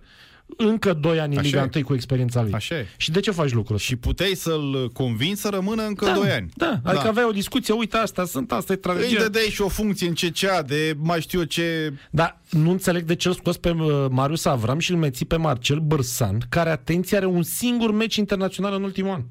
încă 0.58 0.94
2 0.94 1.20
ani 1.20 1.34
în 1.34 1.40
Așa 1.40 1.48
Liga 1.48 1.64
e. 1.64 1.70
1 1.76 1.86
cu 1.86 1.94
experiența 1.94 2.42
lui. 2.42 2.52
Așa 2.54 2.76
e. 2.76 2.88
Și 2.98 3.12
de 3.12 3.20
ce 3.20 3.32
faci 3.32 3.52
lucrul 3.52 3.76
ăsta? 3.76 3.88
Și 3.88 3.96
puteai 3.96 4.34
să-l 4.36 4.89
convingi 4.93 5.39
să 5.39 5.50
rămână 5.50 5.86
încă 5.86 6.06
da, 6.06 6.14
2 6.14 6.30
ani. 6.30 6.50
Da, 6.56 6.80
adică 6.84 7.08
aveai 7.08 7.26
o 7.26 7.32
discuție, 7.32 7.74
uite 7.74 7.97
asta, 7.97 8.26
sunt 8.26 8.52
asta, 8.52 8.74
e 8.74 8.76
Îi 8.76 8.82
tradiția. 8.82 9.20
dădeai 9.20 9.45
și 9.45 9.62
o 9.62 9.68
funcție 9.68 10.08
în 10.08 10.14
CCA 10.14 10.62
de 10.62 10.95
mai 10.97 11.22
știu 11.22 11.39
eu 11.39 11.45
ce... 11.45 11.93
Dar 12.12 12.41
nu 12.50 12.72
înțeleg 12.72 13.04
de 13.04 13.16
ce 13.16 13.28
îl 13.28 13.34
scos 13.34 13.58
pe 13.58 13.70
uh, 13.70 14.06
Marius 14.10 14.45
Avram 14.45 14.80
și 14.80 14.91
îl 14.91 14.97
meți 14.97 15.26
pe 15.26 15.36
Marcel 15.36 15.80
Bărsan, 15.80 16.38
care, 16.50 16.70
atenție, 16.70 17.18
are 17.18 17.26
un 17.26 17.43
singur 17.43 17.91
meci 17.91 18.16
internațional 18.16 18.74
în 18.74 18.84
ultimul 18.84 19.12
an. 19.12 19.22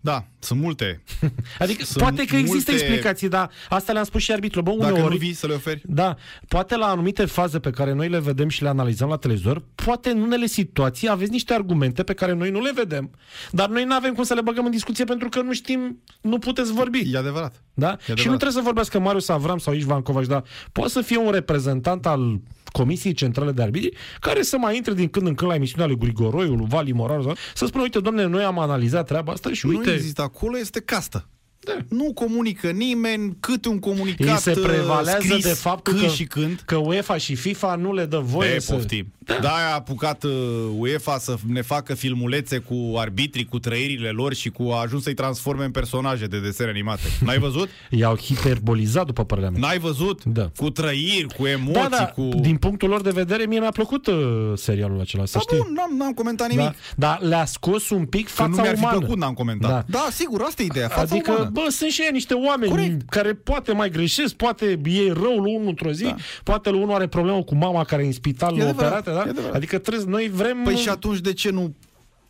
Da, 0.00 0.24
sunt 0.38 0.60
multe. 0.60 1.02
Adică 1.58 1.84
Sunt 1.84 1.98
poate 2.02 2.24
că 2.24 2.36
există 2.36 2.70
multe- 2.70 2.84
explicații, 2.84 3.28
dar 3.28 3.50
asta 3.68 3.92
le-am 3.92 4.04
spus 4.04 4.22
și 4.22 4.32
arbitru. 4.32 4.62
Bă, 4.62 4.74
Dacă 4.78 4.92
uneori, 4.92 5.12
nu 5.12 5.18
vii 5.18 5.32
să 5.32 5.46
le 5.46 5.54
oferi. 5.54 5.82
Da, 5.86 6.16
poate 6.48 6.76
la 6.76 6.86
anumite 6.86 7.24
faze 7.24 7.58
pe 7.58 7.70
care 7.70 7.92
noi 7.92 8.08
le 8.08 8.18
vedem 8.20 8.48
și 8.48 8.62
le 8.62 8.68
analizăm 8.68 9.08
la 9.08 9.16
televizor, 9.16 9.62
poate 9.74 10.10
în 10.10 10.20
unele 10.20 10.46
situații 10.46 11.08
aveți 11.08 11.30
niște 11.30 11.54
argumente 11.54 12.02
pe 12.02 12.14
care 12.14 12.32
noi 12.32 12.50
nu 12.50 12.60
le 12.60 12.72
vedem, 12.74 13.10
dar 13.50 13.68
noi 13.68 13.84
nu 13.84 13.94
avem 13.94 14.14
cum 14.14 14.24
să 14.24 14.34
le 14.34 14.40
băgăm 14.40 14.64
în 14.64 14.70
discuție 14.70 15.04
pentru 15.04 15.28
că 15.28 15.40
nu 15.42 15.52
știm, 15.52 16.02
nu 16.20 16.38
puteți 16.38 16.72
vorbi. 16.72 17.10
E 17.12 17.18
adevărat. 17.18 17.62
Da? 17.74 17.86
adevărat. 17.88 18.18
Și 18.18 18.26
nu 18.26 18.34
trebuie 18.36 18.52
să 18.56 18.60
vorbească 18.64 18.98
Marius 18.98 19.28
Avram 19.28 19.58
sau 19.58 19.74
Ișvan 19.74 20.02
Covaș, 20.02 20.26
dar 20.26 20.44
poate 20.72 20.90
să 20.90 21.00
fie 21.00 21.16
un 21.18 21.30
reprezentant 21.30 22.06
al 22.06 22.40
Comisiei 22.72 23.12
Centrale 23.12 23.52
de 23.52 23.62
Arbitri, 23.62 23.96
care 24.20 24.42
să 24.42 24.56
mai 24.58 24.76
intre 24.76 24.94
din 24.94 25.08
când 25.08 25.26
în 25.26 25.34
când 25.34 25.50
la 25.50 25.56
emisiunea 25.56 25.86
lui 25.86 25.96
Grigoroiu, 25.98 26.54
lui 26.54 26.66
Vali 26.68 26.92
Morar, 26.92 27.22
sau- 27.22 27.34
să 27.54 27.66
spună, 27.66 27.82
uite, 27.82 28.00
domne, 28.00 28.24
noi 28.24 28.42
am 28.44 28.58
analizat 28.58 29.06
treaba 29.06 29.32
asta 29.32 29.50
și 29.52 29.66
uite... 29.68 29.90
Nu 29.90 29.96
există 29.96 30.22
acolo, 30.22 30.58
este 30.58 30.80
castă. 30.80 31.28
Da. 31.68 31.76
Nu 31.96 32.12
comunică 32.12 32.70
nimeni 32.70 33.36
câte 33.40 33.68
un 33.68 33.78
comunicat 33.78 34.28
Ei 34.28 34.36
se 34.36 34.50
uh, 34.50 34.66
prevalează 34.66 35.18
scris 35.24 35.44
de 35.44 35.52
faptul 35.52 35.92
când 35.92 36.06
că, 36.06 36.12
și 36.12 36.24
când. 36.24 36.62
că 36.64 36.76
UEFA 36.76 37.16
și 37.16 37.34
FIFA 37.34 37.74
nu 37.74 37.92
le 37.94 38.04
dă 38.04 38.18
voie 38.18 38.50
Pe 38.52 38.58
să... 38.58 38.72
poftim. 38.74 39.12
Da. 39.24 39.38
da, 39.42 39.48
a 39.50 39.74
apucat 39.74 40.24
uh, 40.24 40.32
UEFA 40.78 41.18
să 41.18 41.34
ne 41.46 41.62
facă 41.62 41.94
filmulețe 41.94 42.58
cu 42.58 42.94
arbitrii, 42.96 43.44
cu 43.44 43.58
trăirile 43.58 44.08
lor 44.08 44.34
și 44.34 44.48
cu 44.50 44.62
a 44.62 44.80
ajuns 44.80 45.02
să-i 45.02 45.14
transforme 45.14 45.64
în 45.64 45.70
personaje 45.70 46.26
de 46.26 46.40
desene 46.40 46.70
animate. 46.70 47.02
N-ai 47.24 47.38
văzut? 47.38 47.68
I-au 47.90 48.16
hiperbolizat, 48.16 49.06
după 49.06 49.24
părerea 49.24 49.50
mea. 49.50 49.60
N-ai 49.60 49.78
văzut? 49.78 50.24
Da. 50.24 50.50
Cu 50.56 50.70
trăiri, 50.70 51.26
cu 51.36 51.46
emoții, 51.46 51.72
Da, 51.72 51.88
da, 51.90 52.06
cu... 52.06 52.22
din 52.40 52.56
punctul 52.56 52.88
lor 52.88 53.00
de 53.00 53.10
vedere, 53.10 53.44
mie 53.46 53.58
mi-a 53.60 53.70
plăcut 53.70 54.06
uh, 54.06 54.14
serialul 54.54 55.00
acela, 55.00 55.24
să 55.24 55.32
Da, 55.34 55.40
știi. 55.40 55.56
bun, 55.56 55.72
n-am, 55.74 55.96
n-am 55.98 56.12
comentat 56.12 56.48
nimic. 56.48 56.64
Da, 56.64 56.74
dar 56.96 57.18
le-a 57.28 57.44
scos 57.44 57.90
un 57.90 58.04
pic 58.04 58.24
Că 58.26 58.32
fața 58.32 58.48
nu 58.48 58.56
mi-ar 58.56 58.74
fi 58.76 58.82
umană. 58.82 58.98
plăcut, 58.98 59.16
n-am 59.18 59.32
comentat. 59.34 59.70
Da. 59.70 59.84
Da, 59.88 60.06
sigur, 60.10 60.42
asta 60.42 60.62
e 60.62 60.64
ideea, 60.64 60.88
fața 60.88 61.14
Adică, 61.14 61.30
umană. 61.32 61.50
Bă, 61.62 61.70
sunt 61.70 61.90
și 61.90 62.00
ei 62.00 62.08
niște 62.12 62.34
oameni 62.34 62.70
Corect. 62.70 63.08
care 63.08 63.34
poate 63.34 63.72
mai 63.72 63.90
greșesc, 63.90 64.34
poate 64.34 64.80
e 64.84 65.12
rău 65.12 65.38
lui 65.38 65.54
unul 65.54 65.68
într-o 65.68 65.92
zi, 65.92 66.02
Da. 66.04 66.16
poate 66.44 66.70
lui 66.70 66.80
unul 66.82 66.94
are 66.94 67.06
problemă 67.06 67.42
cu 67.42 67.54
mama 67.54 67.84
care 67.84 68.02
e 68.02 68.06
în 68.06 68.12
spital 68.12 68.58
E 68.58 68.62
adevărat, 68.62 68.98
operată, 68.98 69.10
e 69.10 69.14
da? 69.14 69.20
adevărat. 69.30 69.54
Adică 69.54 69.78
trebuie, 69.78 70.06
noi 70.08 70.28
vrem... 70.28 70.62
Păi 70.64 70.76
și 70.76 70.88
atunci 70.88 71.18
de 71.20 71.32
ce 71.32 71.50
nu 71.50 71.74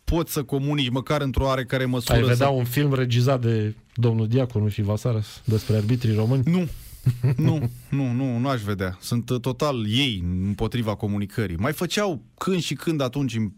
poți 0.03 0.33
să 0.33 0.43
comunici 0.43 0.89
măcar 0.89 1.21
într-o 1.21 1.45
oarecare 1.45 1.85
măsură? 1.85 2.17
Ai 2.17 2.21
vedea 2.21 2.47
să... 2.47 2.53
un 2.53 2.63
film 2.63 2.93
regizat 2.93 3.41
de 3.41 3.75
domnul 3.93 4.27
Diaconu 4.27 4.67
și 4.67 4.81
Vasaras 4.81 5.41
despre 5.45 5.75
arbitrii 5.75 6.15
români? 6.15 6.43
Nu. 6.45 6.67
nu, 7.37 7.69
nu, 7.89 8.11
nu, 8.11 8.37
nu 8.37 8.47
aș 8.47 8.61
vedea. 8.61 8.97
Sunt 9.01 9.29
uh, 9.29 9.39
total 9.39 9.85
ei 9.87 10.23
împotriva 10.45 10.95
comunicării. 10.95 11.55
Mai 11.55 11.73
făceau 11.73 12.21
când 12.37 12.61
și 12.61 12.73
când 12.73 13.01
atunci 13.01 13.35
în 13.35 13.51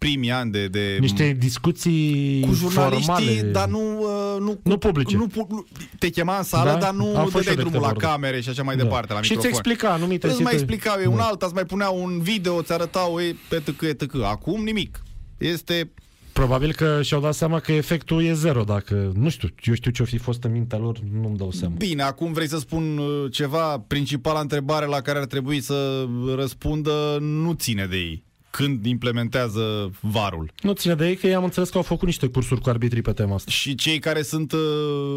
primii 0.00 0.30
ani 0.30 0.50
de... 0.50 0.66
de 0.66 0.96
Niște 1.00 1.36
discuții 1.38 2.40
cu 2.46 2.52
jurnaliștii, 2.54 3.04
formale. 3.06 3.40
dar 3.52 3.68
nu, 3.68 3.98
uh, 4.00 4.40
nu, 4.40 4.50
cu, 4.50 4.60
Nu 4.62 4.76
publice. 4.78 5.16
Nu, 5.16 5.26
pu- 5.26 5.46
nu, 5.50 5.66
te 5.98 6.08
chema 6.08 6.36
în 6.36 6.42
sală, 6.42 6.70
Da? 6.70 6.76
dar 6.78 6.92
nu 6.94 7.04
Am 7.06 7.12
fost 7.14 7.24
dădeai 7.24 7.42
și 7.42 7.48
eu 7.48 7.54
de 7.54 7.60
drumul 7.62 7.80
la 7.80 7.86
câteva 7.92 8.08
ori. 8.12 8.20
camere 8.20 8.40
și 8.40 8.48
așa 8.48 8.62
mai 8.62 8.76
Da. 8.76 8.82
departe, 8.82 9.12
la 9.12 9.22
Și 9.22 9.32
îți 9.32 9.46
microfon. 9.46 9.58
explica 9.70 9.92
anumite 9.94 10.26
Îți 10.26 10.42
mai 10.42 10.52
situații. 10.52 10.76
explicau, 10.76 11.00
e 11.12 11.14
un 11.16 11.20
alta, 11.28 11.44
îți 11.46 11.54
mai 11.54 11.64
punea 11.64 11.88
un 11.90 12.20
video, 12.20 12.54
îți 12.56 12.72
arătau, 12.72 13.18
e, 13.20 13.36
etc., 13.50 13.80
etc. 13.82 14.14
Acum 14.22 14.62
nimic. 14.62 15.02
Este 15.38 15.90
Probabil 16.32 16.72
că 16.74 17.02
și-au 17.02 17.20
dat 17.20 17.34
seama 17.34 17.58
că 17.60 17.72
efectul 17.72 18.24
e 18.24 18.32
zero 18.34 18.62
dacă, 18.62 19.12
nu 19.14 19.28
știu, 19.28 19.48
eu 19.62 19.74
știu 19.74 19.90
ce-o 19.90 20.04
fi 20.04 20.18
fost 20.18 20.44
în 20.44 20.52
mintea 20.52 20.78
lor, 20.78 20.98
nu-mi 21.22 21.36
dau 21.36 21.50
seama. 21.50 21.74
Bine, 21.78 22.02
acum 22.02 22.32
vrei 22.32 22.48
să 22.48 22.58
spun 22.58 22.98
uh, 22.98 23.32
ceva, 23.32 23.78
principala 23.86 24.40
întrebare 24.40 24.86
la 24.86 25.00
care 25.00 25.18
ar 25.18 25.24
trebui 25.24 25.60
să 25.60 26.06
răspundă 26.36 27.18
nu 27.20 27.52
ține 27.52 27.86
de 27.90 27.96
ei. 27.96 28.24
Când 28.50 28.86
implementează 28.86 29.90
varul. 30.00 30.50
Nu 30.62 30.72
ține 30.72 30.94
de 30.94 31.08
ei 31.08 31.16
că 31.16 31.26
i-am 31.26 31.44
înțeles 31.44 31.68
că 31.68 31.76
au 31.76 31.82
făcut 31.82 32.06
niște 32.06 32.26
cursuri 32.26 32.60
cu 32.60 32.68
arbitrii 32.68 33.02
pe 33.02 33.12
tema 33.12 33.34
asta. 33.34 33.50
Și 33.50 33.74
cei 33.74 33.98
care 33.98 34.22
sunt 34.22 34.52
uh, 34.52 34.58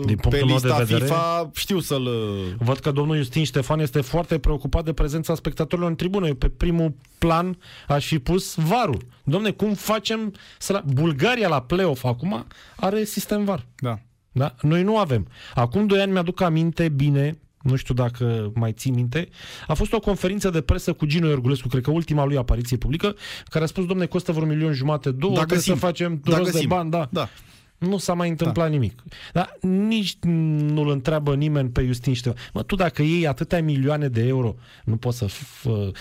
Din 0.06 0.16
punctul 0.16 0.30
pe 0.30 0.38
meu 0.38 0.46
de 0.46 0.52
lista 0.54 0.78
vedere- 0.78 1.04
FIFA 1.06 1.50
știu 1.54 1.80
să-l... 1.80 2.06
uh, 2.06 2.54
Văd 2.58 2.78
că 2.78 2.92
domnul 2.92 3.16
Justin 3.16 3.44
Ștefan 3.44 3.80
este 3.80 4.02
foarte 4.02 4.38
preocupat 4.40 4.86
de 4.86 4.94
prezența 4.94 5.36
spectatorilor 5.36 5.90
în 5.90 5.96
tribună. 5.96 6.28
Eu 6.28 6.34
pe 6.36 6.50
primul 6.50 6.94
plan 7.18 7.58
aș 7.88 8.06
fi 8.06 8.20
pus 8.20 8.56
varul. 8.56 8.98
Domne, 9.24 9.52
cum 9.52 9.74
facem 9.74 10.34
să 10.60 10.74
la... 10.74 10.84
Bulgaria 10.94 11.48
la 11.48 11.62
play-off 11.62 12.04
acum 12.04 12.46
are 12.76 13.04
sistem 13.04 13.44
var. 13.46 13.66
Da. 13.76 14.00
Da? 14.32 14.56
Noi 14.62 14.84
nu 14.84 14.98
avem. 14.98 15.28
Acum 15.56 15.88
doi 15.88 16.00
ani 16.00 16.12
mi-aduc 16.12 16.42
aminte 16.42 16.90
bine, 16.90 17.38
nu 17.64 17.76
știu 17.76 17.94
dacă 17.94 18.52
mai 18.56 18.72
ții 18.74 18.92
minte, 18.92 19.30
a 19.68 19.74
fost 19.74 19.94
o 19.94 20.00
conferință 20.00 20.50
de 20.50 20.62
presă 20.62 20.94
cu 20.94 21.06
Gino 21.06 21.28
Iorgulescu, 21.28 21.68
cred 21.68 21.84
că 21.84 21.92
ultima 21.92 22.26
lui 22.26 22.38
apariție 22.38 22.78
publică, 22.78 23.16
care 23.46 23.64
a 23.64 23.68
spus, 23.68 23.86
domne, 23.86 24.06
costă 24.06 24.32
vreo 24.32 24.46
milion 24.46 24.74
jumate, 24.74 25.12
două, 25.12 25.34
Da, 25.34 25.38
trebuie 25.38 25.58
găsim. 25.58 25.74
să 25.74 25.80
facem 25.80 26.20
Da, 26.24 26.32
rost 26.38 26.46
de 26.46 26.52
găsim. 26.52 26.70
bani, 26.70 26.90
da. 26.90 27.08
Da. 27.12 27.30
Nu 27.78 27.98
s-a 27.98 28.14
mai 28.14 28.30
întâmplat 28.30 28.66
da. 28.66 28.72
nimic. 28.72 29.04
Dar 29.34 29.58
nici 29.62 30.16
nu-l 30.22 30.90
întreabă 30.90 31.36
nimeni 31.36 31.70
pe 31.70 31.86
Justin 31.86 32.14
Ștefan. 32.14 32.38
Mă, 32.54 32.64
tu 32.64 32.76
dacă 32.76 33.02
iei 33.02 33.28
atâtea 33.28 33.62
milioane 33.64 34.08
de 34.08 34.22
euro, 34.28 34.56
nu 34.84 34.96
poți 34.98 35.18
să... 35.18 35.26
F- 35.26 35.92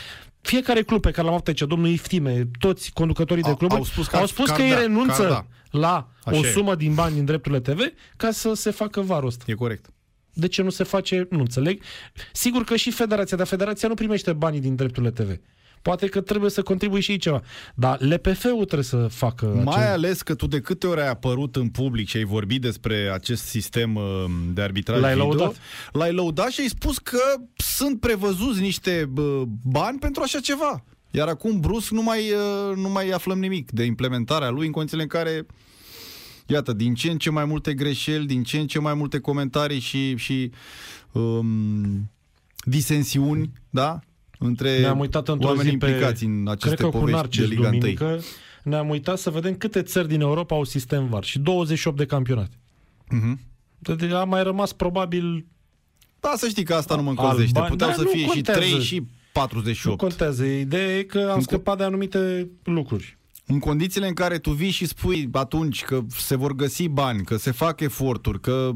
fiecare 0.41 0.83
club 0.83 1.01
pe 1.01 1.11
care 1.11 1.23
l-am 1.23 1.33
avut 1.35 1.47
aici, 1.49 1.61
domnul 1.63 1.89
Iftime, 1.89 2.49
toți 2.59 2.91
conducătorii 2.93 3.43
de 3.43 3.49
Au- 3.49 3.57
cluburi, 3.57 3.81
au 3.81 3.87
spus 3.87 4.07
că 4.07 4.17
au 4.17 4.23
ar- 4.23 4.29
spus 4.29 4.47
că 4.49 4.55
că 4.57 4.63
ar 4.63 4.69
ei 4.69 4.75
da, 4.75 4.81
renunță 4.81 5.23
că 5.23 5.33
ar 5.33 5.47
da. 5.71 5.79
la 5.79 6.09
Așa 6.25 6.37
o 6.37 6.47
e. 6.47 6.51
sumă 6.51 6.75
din 6.75 6.95
bani 6.95 7.15
din 7.15 7.25
drepturile 7.25 7.61
TV 7.61 7.81
ca 8.17 8.31
să 8.31 8.53
se 8.55 8.71
facă 8.71 9.01
varul 9.01 9.29
ăsta. 9.29 9.45
E 9.47 9.53
corect. 9.55 9.87
De 10.33 10.49
ce 10.49 10.63
nu 10.63 10.71
se 10.71 10.85
face? 10.85 11.27
Nu 11.31 11.39
înțeleg. 11.39 11.83
Sigur 12.33 12.65
că 12.65 12.77
și 12.77 12.91
federația, 12.91 13.37
dar 13.37 13.47
federația 13.47 13.89
nu 13.89 13.95
primește 13.95 14.33
banii 14.33 14.61
din 14.61 14.75
drepturile 14.75 15.11
TV. 15.11 15.39
Poate 15.83 16.07
că 16.07 16.21
trebuie 16.21 16.51
să 16.51 16.63
contribui 16.63 17.01
și 17.01 17.11
ei 17.11 17.19
ceva. 17.19 17.43
Dar 17.75 18.01
LPF-ul 18.01 18.65
trebuie 18.65 18.83
să 18.83 18.97
facă 18.97 19.47
Mai 19.65 19.77
acel... 19.83 19.93
ales 19.93 20.23
că 20.23 20.35
tu 20.35 20.47
de 20.47 20.61
câte 20.61 20.87
ori 20.87 21.01
ai 21.01 21.09
apărut 21.09 21.57
în 21.57 21.69
public 21.69 22.09
și 22.09 22.17
ai 22.17 22.25
vorbit 22.25 22.61
despre 22.61 23.11
acest 23.13 23.45
sistem 23.45 23.95
uh, 23.95 24.03
de 24.55 24.63
arbitraj 24.63 25.01
L-ai 25.01 25.13
video, 25.13 25.27
lăudat. 25.35 25.57
l-ai 25.93 26.13
lăudat 26.13 26.49
și 26.51 26.61
ai 26.61 26.69
spus 26.69 26.99
că 26.99 27.21
sunt 27.57 28.01
prevăzuți 28.01 28.61
niște 28.61 29.09
bă, 29.11 29.43
bani 29.63 29.99
pentru 29.99 30.23
așa 30.23 30.41
ceva. 30.41 30.85
Iar 31.11 31.29
acum 31.29 31.61
brusc 31.61 31.91
nu 31.91 32.03
mai, 32.03 32.31
uh, 32.31 32.77
nu 32.77 32.89
mai 32.89 33.09
aflăm 33.09 33.39
nimic 33.39 33.71
de 33.71 33.85
implementarea 33.85 34.51
lui 34.51 34.67
în 34.67 34.73
condițiile 34.73 35.03
în 35.03 35.09
care 35.09 35.47
Iată, 36.53 36.73
din 36.73 36.95
ce 36.95 37.11
în 37.11 37.19
ce 37.19 37.31
mai 37.31 37.45
multe 37.45 37.75
greșeli, 37.75 38.27
din 38.27 38.43
ce 38.43 38.59
în 38.59 38.67
ce 38.67 38.79
mai 38.79 38.95
multe 38.95 39.19
comentarii 39.19 39.79
și, 39.79 40.17
și 40.17 40.51
um, 41.13 42.11
disensiuni, 42.65 43.53
da? 43.71 44.01
Între 44.39 44.81
Ne-am 44.81 44.99
uitat 44.99 45.29
într-o 45.29 45.49
oamenii 45.49 45.71
zi 45.71 45.77
pe, 45.77 45.87
implicați 45.87 46.25
în 46.25 46.49
aceste 46.49 46.75
cred 46.75 46.79
că 46.91 46.99
cu 46.99 47.05
povești 47.05 47.11
de 47.11 47.17
Narcis 47.17 47.49
Liga 47.49 47.69
1. 47.69 47.71
duminică, 47.79 48.21
ne-am 48.63 48.89
uitat 48.89 49.19
să 49.19 49.31
vedem 49.31 49.55
câte 49.55 49.83
țări 49.83 50.09
din 50.09 50.21
Europa 50.21 50.55
au 50.57 50.65
sistem 50.65 51.07
VAR 51.09 51.25
și 51.25 51.39
28 51.39 51.97
de 51.97 52.05
campionate. 52.07 52.57
Mhm. 53.09 53.41
Deci 53.79 54.11
a 54.11 54.25
mai 54.25 54.43
rămas 54.43 54.73
probabil, 54.73 55.47
Da, 56.21 56.33
să 56.37 56.49
știi 56.49 56.65
că 56.65 56.75
asta 56.75 56.97
nu 56.97 57.03
mă 57.03 57.11
încălzește. 57.11 57.61
Alban- 57.61 57.69
Puteau 57.69 57.91
da, 57.91 57.97
să 57.97 58.03
nu 58.03 58.09
fie 58.11 58.25
contează. 58.27 58.61
și 58.61 58.69
3 58.71 58.83
și 58.83 58.97
nu 58.99 59.07
48. 59.33 59.99
contează. 59.99 60.45
Ideea 60.45 60.99
e 60.99 61.03
că 61.03 61.19
am 61.19 61.35
În 61.37 61.41
co- 61.41 61.43
scăpat 61.43 61.77
de 61.79 61.85
anumite 61.85 62.49
lucruri. 62.65 63.19
În 63.53 63.59
condițiile 63.59 64.07
în 64.07 64.15
care 64.15 64.39
tu 64.39 64.51
vii 64.51 64.71
și 64.71 64.87
spui 64.87 65.29
atunci 65.33 65.85
că 65.85 66.01
se 66.17 66.37
vor 66.37 66.55
găsi 66.55 66.89
bani, 66.89 67.25
că 67.25 67.37
se 67.37 67.51
fac 67.51 67.81
eforturi, 67.81 68.41
că 68.41 68.71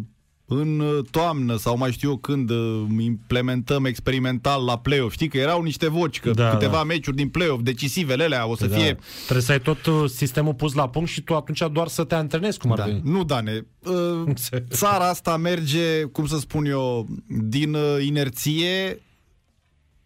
în 0.48 0.80
uh, 0.80 1.04
toamnă 1.10 1.56
sau 1.56 1.76
mai 1.76 1.92
știu 1.92 2.08
eu 2.10 2.16
când 2.16 2.50
uh, 2.50 2.84
implementăm 2.98 3.84
experimental 3.84 4.64
la 4.64 4.78
play-off. 4.78 5.12
Știi 5.12 5.28
că 5.28 5.38
erau 5.38 5.62
niște 5.62 5.88
voci, 5.88 6.20
că 6.20 6.30
Da, 6.30 6.50
câteva 6.50 6.76
da. 6.76 6.84
meciuri 6.84 7.16
din 7.16 7.28
play-off, 7.28 7.62
decisivele 7.62 8.24
alea 8.24 8.46
o 8.46 8.56
să 8.56 8.66
Da. 8.66 8.76
fie... 8.76 8.96
Trebuie 9.22 9.44
să 9.44 9.52
ai 9.52 9.60
tot 9.60 9.86
uh, 9.86 10.10
sistemul 10.10 10.54
pus 10.54 10.72
la 10.74 10.88
punct 10.88 11.10
și 11.10 11.20
tu 11.22 11.34
atunci 11.34 11.62
doar 11.72 11.88
să 11.88 12.04
te 12.04 12.14
antrenezi 12.14 12.58
cum 12.58 12.70
ar 12.72 12.78
Da. 12.78 12.84
veni. 12.84 13.00
Nu, 13.04 13.24
Dane, 13.24 13.66
uh, 13.82 14.34
țara 14.70 15.08
asta 15.08 15.36
merge, 15.36 16.02
cum 16.02 16.26
să 16.26 16.38
spun 16.38 16.64
eu, 16.64 17.06
din 17.28 17.74
uh, 17.74 18.04
inerție 18.06 19.02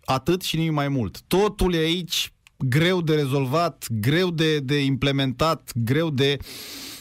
atât 0.04 0.42
și 0.42 0.56
nimic 0.56 0.72
mai 0.72 0.88
mult. 0.88 1.20
Totul 1.20 1.74
e 1.74 1.78
aici 1.78 2.32
greu 2.68 3.02
de 3.02 3.14
rezolvat, 3.14 3.86
greu 3.90 4.30
de, 4.30 4.58
de 4.58 4.84
implementat, 4.84 5.70
greu 5.74 6.10
de, 6.10 6.36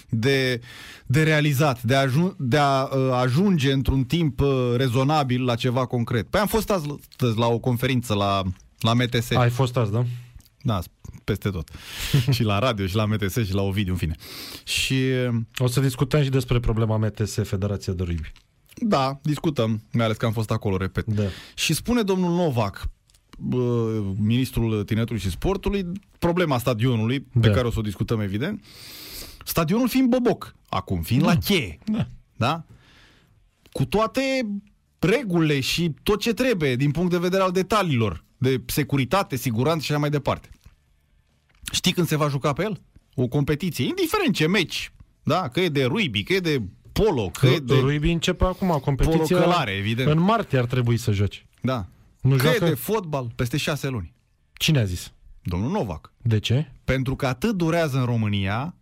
de, 0.09 0.59
de 1.05 1.23
realizat, 1.23 1.83
de, 1.83 1.95
ajun, 1.95 2.35
de 2.37 2.57
a 2.57 2.83
uh, 2.83 3.11
ajunge 3.11 3.71
într-un 3.71 4.03
timp 4.03 4.39
uh, 4.39 4.73
rezonabil 4.75 5.43
la 5.43 5.55
ceva 5.55 5.85
concret. 5.85 6.27
Păi 6.27 6.39
am 6.39 6.47
fost 6.47 6.69
astăzi 6.71 7.37
la 7.37 7.47
o 7.47 7.59
conferință 7.59 8.13
la, 8.13 8.43
la 8.79 8.93
MTS. 8.93 9.31
Ai 9.31 9.49
fost 9.49 9.77
azi, 9.77 9.91
da? 9.91 10.05
Da, 10.61 10.79
peste 11.23 11.49
tot. 11.49 11.69
și 12.35 12.43
la 12.43 12.59
radio, 12.59 12.85
și 12.85 12.95
la 12.95 13.05
MTS, 13.05 13.35
și 13.45 13.53
la 13.53 13.61
Ovidiu, 13.61 13.91
în 13.91 13.97
fine. 13.97 14.15
Și 14.63 15.03
O 15.57 15.67
să 15.67 15.79
discutăm 15.79 16.23
și 16.23 16.29
despre 16.29 16.59
problema 16.59 16.97
MTS, 16.97 17.33
Federația 17.43 17.93
de 17.93 18.03
Rugby. 18.03 18.31
Da, 18.81 19.19
discutăm, 19.21 19.83
mai 19.91 20.05
ales 20.05 20.17
că 20.17 20.25
am 20.25 20.31
fost 20.31 20.51
acolo, 20.51 20.77
repet. 20.77 21.05
Da. 21.05 21.23
Și 21.55 21.73
spune 21.73 22.01
domnul 22.01 22.35
Novac, 22.35 22.81
bă, 22.81 22.98
ministrul 24.17 24.83
tineretului 24.83 25.21
și 25.21 25.29
sportului, 25.29 25.85
problema 26.19 26.57
stadionului, 26.57 27.19
pe 27.19 27.47
Da. 27.47 27.49
care 27.51 27.67
o 27.67 27.71
să 27.71 27.79
o 27.79 27.81
discutăm 27.81 28.19
evident, 28.19 28.63
stadionul 29.45 29.89
fiind 29.89 30.09
boboc, 30.09 30.55
acum 30.69 31.01
fiind 31.01 31.23
la 31.23 31.35
cheie, 31.35 31.79
Da. 31.85 32.07
da? 32.35 32.63
Cu 33.71 33.85
toate 33.85 34.21
regulile 34.99 35.59
și 35.59 35.93
tot 36.03 36.19
ce 36.19 36.33
trebuie 36.33 36.75
din 36.75 36.91
punct 36.91 37.11
de 37.11 37.17
vedere 37.17 37.43
al 37.43 37.51
detaliilor, 37.51 38.23
de 38.37 38.61
securitate, 38.65 39.35
siguranță 39.35 39.83
și 39.83 39.91
așa 39.91 39.99
mai 39.99 40.09
departe. 40.09 40.49
Știi 41.71 41.91
când 41.91 42.07
se 42.07 42.15
va 42.15 42.27
juca 42.27 42.53
pe 42.53 42.63
el? 42.63 42.81
O 43.15 43.27
competiție, 43.27 43.85
indiferent 43.85 44.35
ce 44.35 44.47
meci, 44.47 44.91
Da? 45.23 45.47
Că 45.49 45.59
e 45.59 45.69
de 45.69 45.83
rugby, 45.83 46.23
că 46.23 46.33
e 46.33 46.39
de 46.39 46.61
polo, 46.91 47.29
că 47.39 47.47
e 47.47 47.59
de 47.59 47.73
Rugby 47.73 48.11
începe 48.11 48.43
acum 48.43 48.67
polo 48.67 48.79
competiția. 48.79 49.39
călare, 49.39 49.71
evident. 49.71 50.09
În 50.09 50.19
martie 50.19 50.57
ar 50.57 50.65
trebui 50.65 50.97
să 50.97 51.11
joci. 51.11 51.45
Da. 51.61 51.87
Nu 52.21 52.35
că 52.35 52.41
joacă? 52.41 52.65
e 52.65 52.69
de 52.69 52.75
fotbal 52.75 53.31
peste 53.35 53.57
șase 53.57 53.87
luni. 53.87 54.13
Cine 54.53 54.79
a 54.79 54.83
zis? 54.83 55.11
Domnul 55.41 55.71
Novak. 55.71 56.13
De 56.21 56.39
ce? 56.39 56.71
Pentru 56.83 57.15
că 57.15 57.27
atât 57.27 57.55
durează 57.55 57.97
în 57.97 58.05
România, 58.05 58.75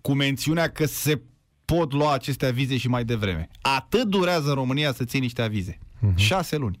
cu 0.00 0.12
mențiunea 0.12 0.70
că 0.70 0.86
se 0.86 1.20
pot 1.64 1.92
lua 1.92 2.12
aceste 2.12 2.46
avize 2.46 2.76
și 2.76 2.88
mai 2.88 3.04
devreme. 3.04 3.48
Atât 3.60 4.08
durează 4.08 4.48
în 4.48 4.54
România 4.54 4.92
să 4.92 5.04
ții 5.04 5.20
niște 5.20 5.42
avize. 5.42 5.78
Mhm. 6.00 6.16
Șase 6.16 6.56
luni. 6.56 6.80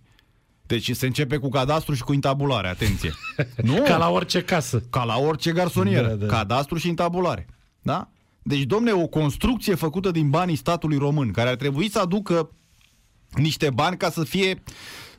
Deci 0.66 0.96
se 0.96 1.06
începe 1.06 1.36
cu 1.36 1.48
cadastru 1.48 1.94
și 1.94 2.02
cu 2.02 2.12
intabulare, 2.12 2.68
atenție. 2.68 3.12
nu? 3.62 3.82
Ca 3.82 3.96
la 3.96 4.08
orice 4.10 4.42
casă. 4.42 4.82
Ca 4.90 5.04
la 5.04 5.16
orice 5.18 5.52
garsonieră. 5.52 6.06
Da, 6.08 6.14
da. 6.14 6.36
Cadastru 6.36 6.76
și 6.76 6.88
intabulare. 6.88 7.46
Da? 7.82 8.10
Deci, 8.42 8.62
domne, 8.62 8.92
o 8.92 9.06
construcție 9.06 9.74
făcută 9.74 10.10
din 10.10 10.30
banii 10.30 10.56
statului 10.56 10.98
român, 10.98 11.30
care 11.30 11.48
ar 11.48 11.54
trebui 11.56 11.90
să 11.90 11.98
aducă 11.98 12.50
niște 13.30 13.70
bani 13.70 13.96
ca 13.96 14.10
să 14.10 14.24
fie 14.24 14.62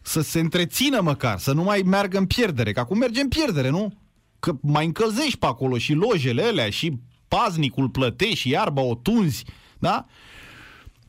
să 0.08 0.22
se 0.22 0.40
întrețină 0.40 1.02
măcar, 1.02 1.40
să 1.40 1.54
nu 1.54 1.64
mai 1.64 1.82
meargă 1.86 2.18
în 2.18 2.26
pierdere, 2.26 2.72
că 2.72 2.80
acum 2.80 2.98
merge 2.98 3.22
în 3.22 3.28
pierdere, 3.28 3.70
nu? 3.70 3.94
Că 4.40 4.52
mai 4.62 4.86
încălzești 4.86 5.38
pe 5.38 5.46
acolo 5.46 5.78
și 5.78 5.94
lojele 5.94 6.44
alea 6.44 6.70
și 6.70 6.98
paznicul 7.28 7.90
plătești 7.90 8.36
și 8.36 8.50
iarba 8.50 8.82
o 8.82 8.96
tunzi, 8.96 9.44
da? 9.80 10.06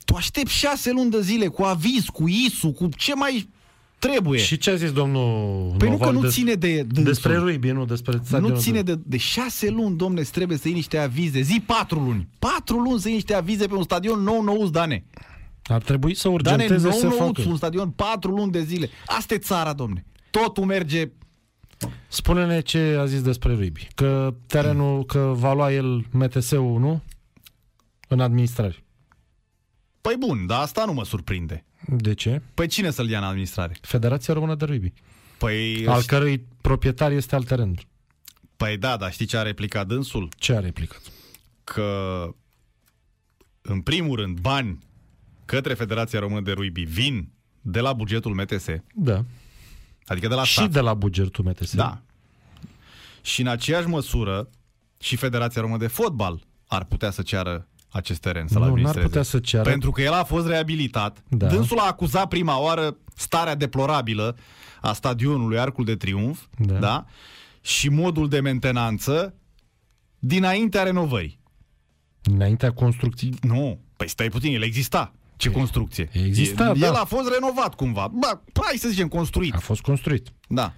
Tu 0.04 0.14
aștepți 0.14 0.52
șase 0.54 0.90
luni 0.92 1.10
de 1.10 1.20
zile 1.20 1.46
cu 1.46 1.62
aviz, 1.62 2.04
cu 2.12 2.28
ISU, 2.28 2.72
cu 2.72 2.88
ce 2.96 3.14
mai 3.14 3.48
trebuie. 3.98 4.40
Și 4.40 4.56
ce 4.56 4.70
a 4.70 4.74
zis 4.74 4.92
domnul 4.92 5.74
păi 5.78 5.88
nu 5.88 5.92
Novak 5.94 6.08
că 6.08 6.14
nu 6.14 6.20
des- 6.20 6.32
ține 6.32 6.54
de 6.54 6.82
dânsul. 6.82 7.04
despre 7.04 7.36
rugby, 7.36 7.70
nu 7.70 7.84
despre 7.84 8.20
stadionul 8.24 8.50
Nu 8.56 8.60
ține 8.60 8.82
de, 8.82 8.98
de 9.04 9.16
șase 9.16 9.68
luni, 9.70 9.96
domne, 9.96 10.20
îți 10.20 10.32
trebuie 10.32 10.58
să 10.58 10.66
iei 10.68 10.76
niște 10.76 10.98
avize. 10.98 11.40
Zi 11.40 11.62
patru 11.66 12.00
luni. 12.00 12.28
Patru 12.38 12.78
luni 12.78 13.00
să 13.00 13.06
iei 13.06 13.16
niște 13.16 13.34
avize 13.34 13.66
pe 13.66 13.74
un 13.74 13.82
stadion 13.82 14.20
nou 14.20 14.42
nouț, 14.42 14.68
Dane. 14.70 15.04
Ar 15.68 15.82
trebui 15.82 16.14
să 16.14 16.28
Dane, 16.28 16.34
urgenteze 16.34 16.88
nou 16.88 16.98
să 16.98 17.06
nouț, 17.06 17.16
facă. 17.36 17.48
un 17.48 17.56
stadion 17.56 17.90
patru 17.90 18.30
luni 18.30 18.52
de 18.52 18.62
zile. 18.62 18.88
Asta 19.06 19.34
e 19.34 19.38
țara, 19.38 19.72
domne. 19.72 20.04
Totul 20.30 20.64
merge... 20.64 21.10
Spune-ne 22.08 22.60
ce 22.60 22.96
a 22.98 23.04
zis 23.06 23.22
despre 23.22 23.54
rugby. 23.54 23.88
Că 23.94 24.34
terenul, 24.46 25.04
că 25.04 25.32
va 25.36 25.52
lua 25.52 25.72
el 25.72 26.04
MTS-ul, 26.10 26.78
nu? 26.78 27.02
În 28.08 28.20
administrare. 28.20 28.76
Păi 30.00 30.14
bun, 30.18 30.46
dar 30.46 30.60
asta 30.62 30.84
nu 30.84 30.92
mă 30.92 31.04
surprinde. 31.04 31.64
De 31.86 32.14
ce? 32.14 32.42
Păi 32.54 32.66
cine 32.66 32.90
să-l 32.90 33.08
ia 33.08 33.18
în 33.18 33.24
administrare? 33.24 33.76
Federația 33.80 34.34
Română 34.34 34.54
de 34.54 34.64
Rugby. 34.64 34.92
Păi, 35.38 35.86
Al 35.86 36.02
cărui 36.02 36.46
proprietar 36.60 37.10
este 37.12 37.34
al 37.34 37.42
terenului. 37.44 37.88
păi 38.56 38.76
da, 38.76 38.96
dar 38.96 39.12
știi 39.12 39.26
ce 39.26 39.36
a 39.36 39.42
replicat 39.42 39.86
dânsul? 39.86 40.28
Ce 40.36 40.52
a 40.54 40.60
replicat? 40.60 41.02
Că, 41.64 41.84
în 43.62 43.80
primul 43.80 44.16
rând, 44.16 44.38
bani 44.38 44.78
către 45.48 45.74
Federația 45.74 46.18
Română 46.20 46.40
de 46.40 46.52
Rugby 46.52 46.82
vin 46.82 47.32
de 47.60 47.80
la 47.80 47.92
bugetul 47.92 48.34
MTS, 48.34 48.66
Da. 48.94 49.24
adică 50.06 50.28
de 50.28 50.34
la 50.34 50.44
Și 50.44 50.52
stat. 50.52 50.70
de 50.70 50.80
la 50.80 50.94
bugetul 50.94 51.44
MTS. 51.44 51.74
Da. 51.74 52.00
Și 53.22 53.40
în 53.40 53.46
aceeași 53.46 53.86
măsură 53.86 54.48
și 54.98 55.16
Federația 55.16 55.60
Română 55.60 55.78
de 55.78 55.86
Fotbal 55.86 56.42
ar 56.66 56.84
putea 56.84 57.10
să 57.10 57.22
ceară 57.22 57.68
acest 57.88 58.20
teren 58.20 58.46
să-l 58.48 58.56
Nu, 58.58 58.60
n-ar 58.64 58.70
administreze. 58.70 59.06
putea 59.06 59.22
să 59.22 59.38
ceară. 59.38 59.68
Pentru 59.70 59.90
că 59.90 60.02
el 60.02 60.12
a 60.12 60.24
fost 60.24 60.46
reabilitat. 60.46 61.22
Da. 61.28 61.46
Dânsul 61.46 61.78
a 61.78 61.86
acuzat 61.86 62.28
prima 62.28 62.60
oară 62.60 62.96
starea 63.14 63.54
deplorabilă 63.54 64.36
a 64.80 64.92
stadionului 64.92 65.58
Arcul 65.58 65.84
de 65.84 65.96
Triunf 65.96 66.44
Da. 66.58 66.74
da? 66.78 67.04
și 67.60 67.88
modul 67.88 68.28
de 68.28 68.40
mentenanță 68.40 69.34
dinaintea 70.18 70.82
renovării. 70.82 71.40
Înaintea 72.22 72.72
construcției. 72.72 73.34
Nu, 73.42 73.80
păi 73.96 74.08
stai 74.08 74.28
puțin, 74.28 74.54
el 74.54 74.62
exista. 74.62 75.12
Ce 75.38 75.50
construcție? 75.50 76.08
exista, 76.12 76.66
el, 76.68 76.74
da. 76.78 76.86
el 76.86 76.92
a 76.94 77.04
fost 77.04 77.28
renovat 77.32 77.74
cumva. 77.74 78.10
Bă, 78.14 78.38
hai 78.60 78.76
să 78.76 78.88
zicem 78.88 79.08
construit. 79.08 79.54
A 79.54 79.58
fost 79.58 79.80
construit. 79.80 80.28
Da. 80.48 80.72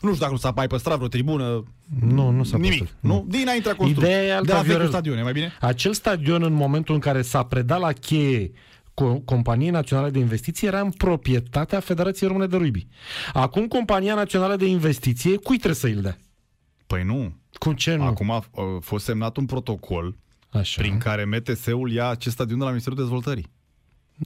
Nu 0.00 0.08
știu 0.08 0.20
dacă 0.20 0.32
nu 0.32 0.38
s-a 0.38 0.52
mai 0.56 0.66
păstrat 0.66 0.96
vreo 0.96 1.08
tribună. 1.08 1.64
Nu, 2.00 2.30
nu 2.30 2.44
s-a 2.44 2.56
Nimic. 2.56 2.78
păstrat. 2.78 2.98
Nu? 3.00 3.24
Dinaintea 3.28 3.74
construcției. 3.76 4.12
Ideea 4.14 4.26
e 4.28 4.32
alta, 4.36 4.44
De 4.46 4.52
la 4.52 4.58
vechiul 4.58 4.70
Viorel. 4.72 4.88
stadion, 4.88 5.18
e 5.18 5.22
mai 5.22 5.32
bine? 5.32 5.52
Acel 5.60 5.92
stadion, 5.92 6.42
în 6.42 6.52
momentul 6.52 6.94
în 6.94 7.00
care 7.00 7.22
s-a 7.22 7.42
predat 7.42 7.80
la 7.80 7.92
cheie 7.92 8.50
Co- 8.94 9.24
Companiei 9.24 9.70
Naționale 9.70 10.10
de 10.10 10.18
Investiții, 10.18 10.66
era 10.66 10.80
în 10.80 10.90
proprietatea 10.90 11.80
Federației 11.80 12.28
Române 12.28 12.46
de 12.48 12.56
Rugby. 12.56 12.86
Acum, 13.32 13.66
Compania 13.66 14.14
Națională 14.14 14.56
de 14.56 14.66
Investiție, 14.66 15.36
cui 15.36 15.56
trebuie 15.56 15.74
să 15.74 15.86
îl 15.86 16.00
dea? 16.02 16.18
Păi 16.86 17.02
nu. 17.02 17.32
Cu 17.58 17.72
ce 17.72 17.94
nu? 17.94 18.02
Acum 18.02 18.30
a, 18.30 18.34
a 18.34 18.44
fost 18.80 19.04
semnat 19.04 19.36
un 19.36 19.46
protocol 19.46 20.16
Așa. 20.50 20.80
prin 20.80 20.98
care 20.98 21.24
MTS-ul 21.24 21.92
ia 21.92 22.08
acest 22.08 22.34
stadion 22.34 22.58
de 22.58 22.64
la 22.64 22.70
Ministerul 22.70 22.98
Dezvoltării. 22.98 23.50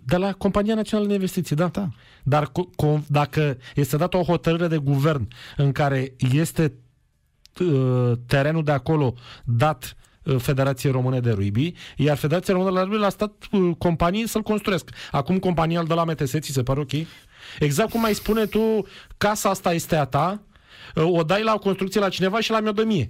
De 0.04 0.16
la 0.16 0.32
Compania 0.32 0.74
Națională 0.74 1.08
de 1.08 1.14
Investiții, 1.14 1.56
da. 1.56 1.66
Da. 1.66 1.88
Dar 2.22 2.48
co- 2.48 2.70
co- 2.86 3.06
dacă 3.06 3.56
este 3.74 3.96
dată 3.96 4.16
o 4.16 4.22
hotărâre 4.22 4.66
de 4.66 4.76
guvern 4.76 5.28
în 5.56 5.72
care 5.72 6.14
este 6.32 6.72
uh, 7.60 8.12
terenul 8.26 8.64
de 8.64 8.72
acolo 8.72 9.14
dat 9.44 9.96
uh, 10.22 10.36
Federației 10.38 10.92
Române 10.92 11.20
de 11.20 11.30
Rugby, 11.30 11.72
iar 11.96 12.16
Federația 12.16 12.54
Română 12.54 12.72
de 12.74 12.80
Rugby 12.80 12.96
l-a 12.96 13.08
stat 13.08 13.32
uh, 13.50 13.70
companiei 13.78 14.28
să-l 14.28 14.42
construiesc. 14.42 14.90
Acum 15.10 15.38
compania 15.38 15.80
îl 15.80 15.86
dă 15.86 15.94
la 15.94 16.04
MTS, 16.04 16.30
ți 16.38 16.52
se 16.52 16.62
pare 16.62 16.80
ok? 16.80 16.92
Exact 17.58 17.90
cum 17.90 18.00
mai 18.00 18.14
spune 18.14 18.46
tu, 18.46 18.86
casa 19.16 19.48
asta 19.50 19.72
este 19.72 19.96
a 19.96 20.04
ta, 20.04 20.42
uh, 20.94 21.04
o 21.04 21.22
dai 21.22 21.42
la 21.42 21.52
o 21.54 21.58
construcție 21.58 22.00
la 22.00 22.08
cineva 22.08 22.40
și 22.40 22.50
la 22.50 22.60
mi-o 22.60 22.72
dă 22.72 22.84
mie. 22.84 23.06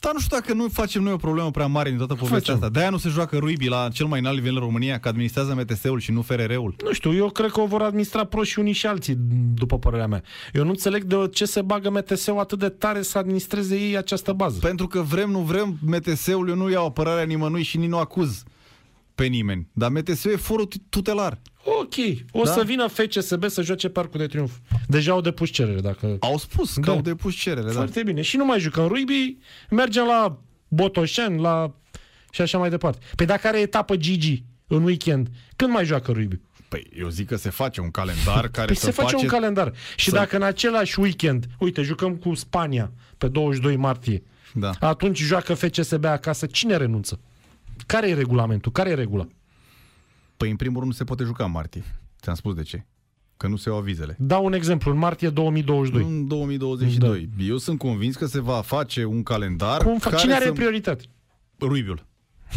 Dar 0.00 0.12
nu 0.12 0.18
știu 0.20 0.36
dacă 0.36 0.52
nu 0.52 0.68
facem 0.68 1.02
noi 1.02 1.12
o 1.12 1.16
problemă 1.16 1.50
prea 1.50 1.66
mare 1.66 1.88
din 1.88 1.98
toată 1.98 2.14
povestea 2.14 2.38
Facem. 2.38 2.54
asta. 2.54 2.68
De-aia 2.68 2.90
nu 2.90 2.96
se 2.96 3.08
joacă 3.08 3.38
rugby 3.38 3.68
la 3.68 3.88
cel 3.92 4.06
mai 4.06 4.18
înalt 4.18 4.36
nivel 4.36 4.54
în 4.54 4.60
România, 4.60 4.98
că 4.98 5.08
administrează 5.08 5.54
MTS-ul 5.54 6.00
și 6.00 6.12
nu 6.12 6.22
FRR-ul. 6.22 6.74
Nu 6.84 6.92
știu, 6.92 7.14
eu 7.14 7.30
cred 7.30 7.50
că 7.50 7.60
o 7.60 7.66
vor 7.66 7.82
administra 7.82 8.24
proști 8.24 8.52
și 8.52 8.58
unii 8.58 8.72
și 8.72 8.86
alții, 8.86 9.16
după 9.54 9.78
părerea 9.78 10.06
mea. 10.06 10.22
Eu 10.52 10.64
nu 10.64 10.70
înțeleg 10.70 11.02
de 11.04 11.16
ce 11.32 11.44
se 11.44 11.62
bagă 11.62 11.90
MTS-ul 11.90 12.38
atât 12.38 12.58
de 12.58 12.68
tare 12.68 13.02
să 13.02 13.18
administreze 13.18 13.76
ei 13.76 13.96
această 13.96 14.32
bază. 14.32 14.58
Pentru 14.58 14.86
că 14.86 15.00
vrem, 15.00 15.30
nu 15.30 15.38
vrem, 15.38 15.78
MTS-ul 15.86 16.48
eu 16.48 16.54
nu 16.54 16.70
iau 16.70 16.86
apărarea 16.86 17.24
nimănui 17.24 17.62
și 17.62 17.76
nici 17.76 17.88
nu 17.88 17.98
acuz 17.98 18.42
pe 19.20 19.26
nimeni. 19.26 19.68
Dar 19.72 19.90
MTS-ul 19.90 20.32
e 20.32 20.36
forul 20.36 20.68
tutelar. 20.88 21.38
Ok, 21.64 21.94
o 22.32 22.42
Da. 22.42 22.50
să 22.52 22.62
vină 22.64 22.86
FCSB 22.86 23.48
să 23.48 23.62
joace 23.62 23.88
Parcul 23.88 24.20
de 24.20 24.26
Triunf. 24.26 24.52
Deja 24.88 25.12
au 25.12 25.20
depus 25.20 25.50
cerere, 25.50 25.80
dacă... 25.80 26.16
Au 26.20 26.38
spus 26.38 26.74
că 26.74 26.80
Da. 26.80 26.92
au 26.92 27.00
depus 27.00 27.34
cerere, 27.34 27.66
da. 27.66 27.72
Foarte 27.72 28.02
bine. 28.02 28.22
Și 28.22 28.36
nu 28.36 28.44
mai 28.44 28.60
jucăm 28.60 28.86
rugby, 28.86 29.36
mergem 29.70 30.04
la 30.04 30.38
Botoșani, 30.68 31.40
la... 31.40 31.74
și 32.30 32.40
așa 32.40 32.58
mai 32.58 32.70
departe. 32.70 32.98
Păi 33.16 33.26
dacă 33.26 33.46
are 33.46 33.60
etapă 33.60 33.96
Gigi 33.96 34.44
în 34.66 34.82
weekend, 34.84 35.28
când 35.56 35.72
mai 35.72 35.84
joacă 35.84 36.12
rugby? 36.12 36.40
Păi 36.68 36.86
eu 36.98 37.08
zic 37.08 37.26
că 37.26 37.36
se 37.36 37.50
face 37.50 37.80
un 37.80 37.90
calendar 37.90 38.48
care 38.48 38.66
Păi 38.66 38.76
să 38.76 38.84
se 38.84 38.90
face 38.90 39.16
un 39.16 39.26
calendar. 39.26 39.72
Și 39.96 40.08
să- 40.10 40.14
dacă 40.16 40.36
în 40.36 40.42
același 40.42 41.00
weekend, 41.00 41.46
uite, 41.58 41.82
jucăm 41.82 42.16
cu 42.16 42.34
Spania 42.34 42.92
pe 43.18 43.28
22 43.28 43.76
martie, 43.76 44.22
Da. 44.54 44.70
atunci 44.80 45.18
joacă 45.18 45.54
FCSB 45.54 46.04
acasă, 46.04 46.46
cine 46.46 46.76
renunță? 46.76 47.20
Care 47.86 48.08
e 48.08 48.14
regulamentul? 48.14 48.72
Care 48.72 48.90
e 48.90 48.94
regula? 48.94 49.26
Păi 50.36 50.50
în 50.50 50.56
primul 50.56 50.76
rând 50.78 50.90
nu 50.90 50.96
se 50.96 51.04
poate 51.04 51.24
juca 51.24 51.44
în 51.44 51.50
martie. 51.50 51.84
Ți-am 52.22 52.34
spus 52.34 52.54
de 52.54 52.62
ce. 52.62 52.84
Că 53.36 53.46
nu 53.48 53.56
se 53.56 53.68
iau 53.68 53.78
avizele. 53.78 54.16
Dau 54.18 54.44
un 54.44 54.52
exemplu, 54.52 54.90
în 54.92 54.98
martie 54.98 55.28
2022. 55.28 56.02
În 56.02 56.26
2022. 56.28 57.28
Eu 57.38 57.56
sunt 57.56 57.78
convins 57.78 58.16
că 58.16 58.26
se 58.26 58.40
va 58.40 58.60
face 58.60 59.04
un 59.04 59.22
calendar 59.22 59.82
Cum 59.82 59.98
fa- 59.98 60.02
care 60.02 60.16
Cine 60.16 60.34
are 60.34 60.44
să... 60.44 60.52
prioritate? 60.52 61.04
Ruibiul. 61.60 62.06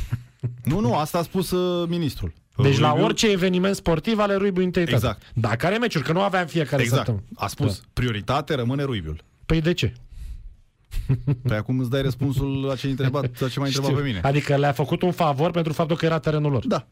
nu, 0.64 0.80
nu, 0.80 0.96
asta 0.96 1.18
a 1.18 1.22
spus 1.22 1.52
uh, 1.52 1.88
ministrul. 1.90 2.34
Deci 2.58 2.78
la 2.78 2.88
Ruibiul- 2.88 3.06
orice 3.06 3.30
eveniment 3.32 3.76
sportiv 3.76 4.20
ale 4.20 4.36
Ruibiu 4.36 4.64
întâietate. 4.64 4.96
Exact. 4.96 5.22
Dacă 5.34 5.66
are 5.66 5.78
meciuri, 5.78 6.04
că 6.06 6.12
nu 6.12 6.22
aveam 6.22 6.46
fiecare 6.48 6.82
Exact. 6.82 7.06
săptămână. 7.06 7.26
A 7.36 7.48
spus, 7.48 7.78
Da. 7.80 7.84
prioritate 7.94 8.54
rămâne 8.56 8.84
Ruibiul. 8.84 9.24
Păi 9.46 9.62
de 9.62 9.74
ce? 9.74 9.94
Păi 11.48 11.58
acum 11.58 11.80
îți 11.80 11.90
dai 11.90 12.02
răspunsul 12.02 12.66
la 12.66 12.76
ce, 12.76 12.88
întrebat, 12.88 13.40
la 13.40 13.50
ce 13.50 13.60
m-ai 13.60 13.68
întrebat 13.68 13.92
Știu. 13.92 14.02
pe 14.02 14.08
mine. 14.08 14.20
Adică 14.24 14.56
le-a 14.56 14.72
făcut 14.72 15.02
un 15.02 15.12
favor 15.12 15.52
pentru 15.52 15.74
faptul 15.74 15.98
că 15.98 16.06
era 16.06 16.20
terenul 16.20 16.52
lor. 16.52 16.68
Da. 16.68 16.88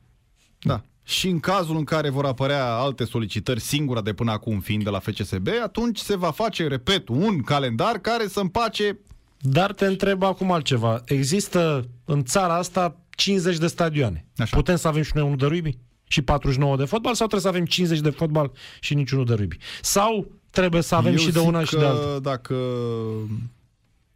Da. 0.59 0.81
Și 1.03 1.27
în 1.27 1.39
cazul 1.39 1.77
în 1.77 1.83
care 1.83 2.09
vor 2.09 2.25
apărea 2.25 2.73
alte 2.73 3.05
solicitări, 3.05 3.59
singura 3.59 4.01
de 4.01 4.13
până 4.13 4.31
acum 4.31 4.59
fiind 4.59 4.83
de 4.83 4.89
la 4.89 4.99
FCSB, 4.99 5.47
atunci 5.63 5.99
se 5.99 6.15
va 6.17 6.31
face, 6.31 6.67
repet, 6.67 7.09
un 7.09 7.41
calendar 7.41 7.97
care 7.97 8.27
să 8.27 8.39
împace 8.39 8.99
Dar 9.39 9.73
te 9.73 9.85
întreb 9.85 10.23
acum 10.23 10.51
altceva. 10.51 11.01
Există 11.05 11.87
în 12.05 12.23
țara 12.23 12.55
asta 12.55 12.95
50 13.09 13.57
de 13.57 13.67
stadioane. 13.67 14.25
Așa. 14.37 14.55
Putem 14.55 14.75
să 14.75 14.87
avem 14.87 15.01
și 15.01 15.11
noi 15.13 15.23
unul 15.23 15.37
de 15.37 15.45
rugby? 15.45 15.77
Și 16.07 16.21
49 16.21 16.77
de 16.77 16.85
fotbal? 16.85 17.13
Sau 17.13 17.27
trebuie 17.27 17.51
să 17.51 17.57
avem 17.57 17.65
50 17.65 17.99
de 17.99 18.09
fotbal 18.09 18.51
și 18.79 18.93
niciunul 18.93 19.25
de 19.25 19.33
rugby? 19.33 19.57
Sau 19.81 20.31
trebuie 20.49 20.81
să 20.81 20.95
avem 20.95 21.11
Eu 21.11 21.17
și 21.17 21.31
de 21.31 21.39
zic 21.39 21.47
una 21.47 21.63
și 21.63 21.71
de 21.73 21.79
că 21.79 21.85
alta? 21.85 22.19
dacă 22.19 22.55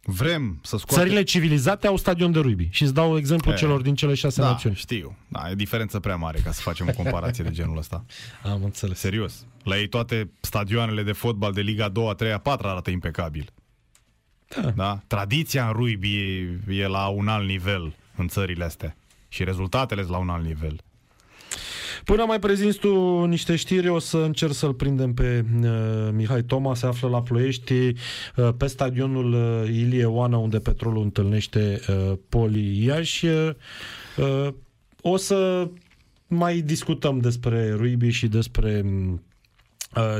vrem 0.06 0.58
să 0.62 0.76
scoatem... 0.76 1.04
Țările 1.04 1.22
civilizate 1.22 1.86
au 1.86 1.96
stadion 1.96 2.32
de 2.32 2.38
rugby. 2.38 2.68
Și 2.70 2.82
îți 2.82 2.94
dau 2.94 3.16
exemplu 3.16 3.52
E, 3.52 3.54
celor 3.54 3.80
din 3.80 3.94
cele 3.94 4.14
șase 4.14 4.40
da, 4.40 4.46
națiuni. 4.46 4.76
știu. 4.76 5.16
Da, 5.28 5.50
e 5.50 5.54
diferență 5.54 6.00
prea 6.00 6.16
mare 6.16 6.38
ca 6.38 6.52
să 6.52 6.60
facem 6.60 6.88
o 6.88 7.02
comparație 7.02 7.44
de 7.44 7.50
genul 7.50 7.76
ăsta. 7.76 8.04
Am 8.42 8.64
înțeles. 8.64 8.98
Serios. 8.98 9.46
La 9.62 9.78
ei 9.78 9.88
toate 9.88 10.30
stadioanele 10.40 11.02
de 11.02 11.12
fotbal 11.12 11.52
de 11.52 11.60
Liga 11.60 11.88
2, 11.88 12.14
3, 12.16 12.38
4 12.42 12.68
arată 12.68 12.90
impecabil. 12.90 13.52
Da. 14.48 14.70
da? 14.70 15.00
Tradiția 15.06 15.66
în 15.66 15.72
rugby 15.72 16.16
e, 16.16 16.58
e 16.68 16.86
la 16.86 17.06
un 17.06 17.28
alt 17.28 17.46
nivel 17.46 17.94
în 18.16 18.28
țările 18.28 18.64
astea. 18.64 18.96
Și 19.28 19.44
rezultatele 19.44 20.00
sunt 20.00 20.12
la 20.12 20.18
un 20.18 20.28
alt 20.28 20.44
nivel. 20.44 20.80
Până 22.04 22.24
mai 22.24 22.38
prezinți 22.38 22.78
tu 22.78 23.24
niște 23.24 23.56
știri, 23.56 23.88
o 23.88 23.98
să 23.98 24.16
încerc 24.16 24.52
să-l 24.52 24.74
prindem 24.74 25.14
pe 25.14 25.44
uh, 25.62 25.68
Mihai 26.12 26.42
Toma, 26.42 26.74
se 26.74 26.86
află 26.86 27.08
la 27.08 27.22
Ploiești, 27.22 27.72
uh, 27.72 28.48
pe 28.56 28.66
stadionul 28.66 29.32
uh, 29.32 29.68
Ilie 29.68 30.04
Oana, 30.04 30.36
unde 30.36 30.58
petrolul 30.58 31.02
întâlnește 31.02 31.80
uh, 31.88 32.12
Poli 32.28 32.84
Iași. 32.84 33.26
Uh, 33.26 34.48
o 35.00 35.16
să 35.16 35.68
mai 36.26 36.60
discutăm 36.60 37.18
despre 37.18 37.72
Ruibi 37.72 38.08
și 38.08 38.26
despre 38.26 38.84
Uh, 38.84 39.18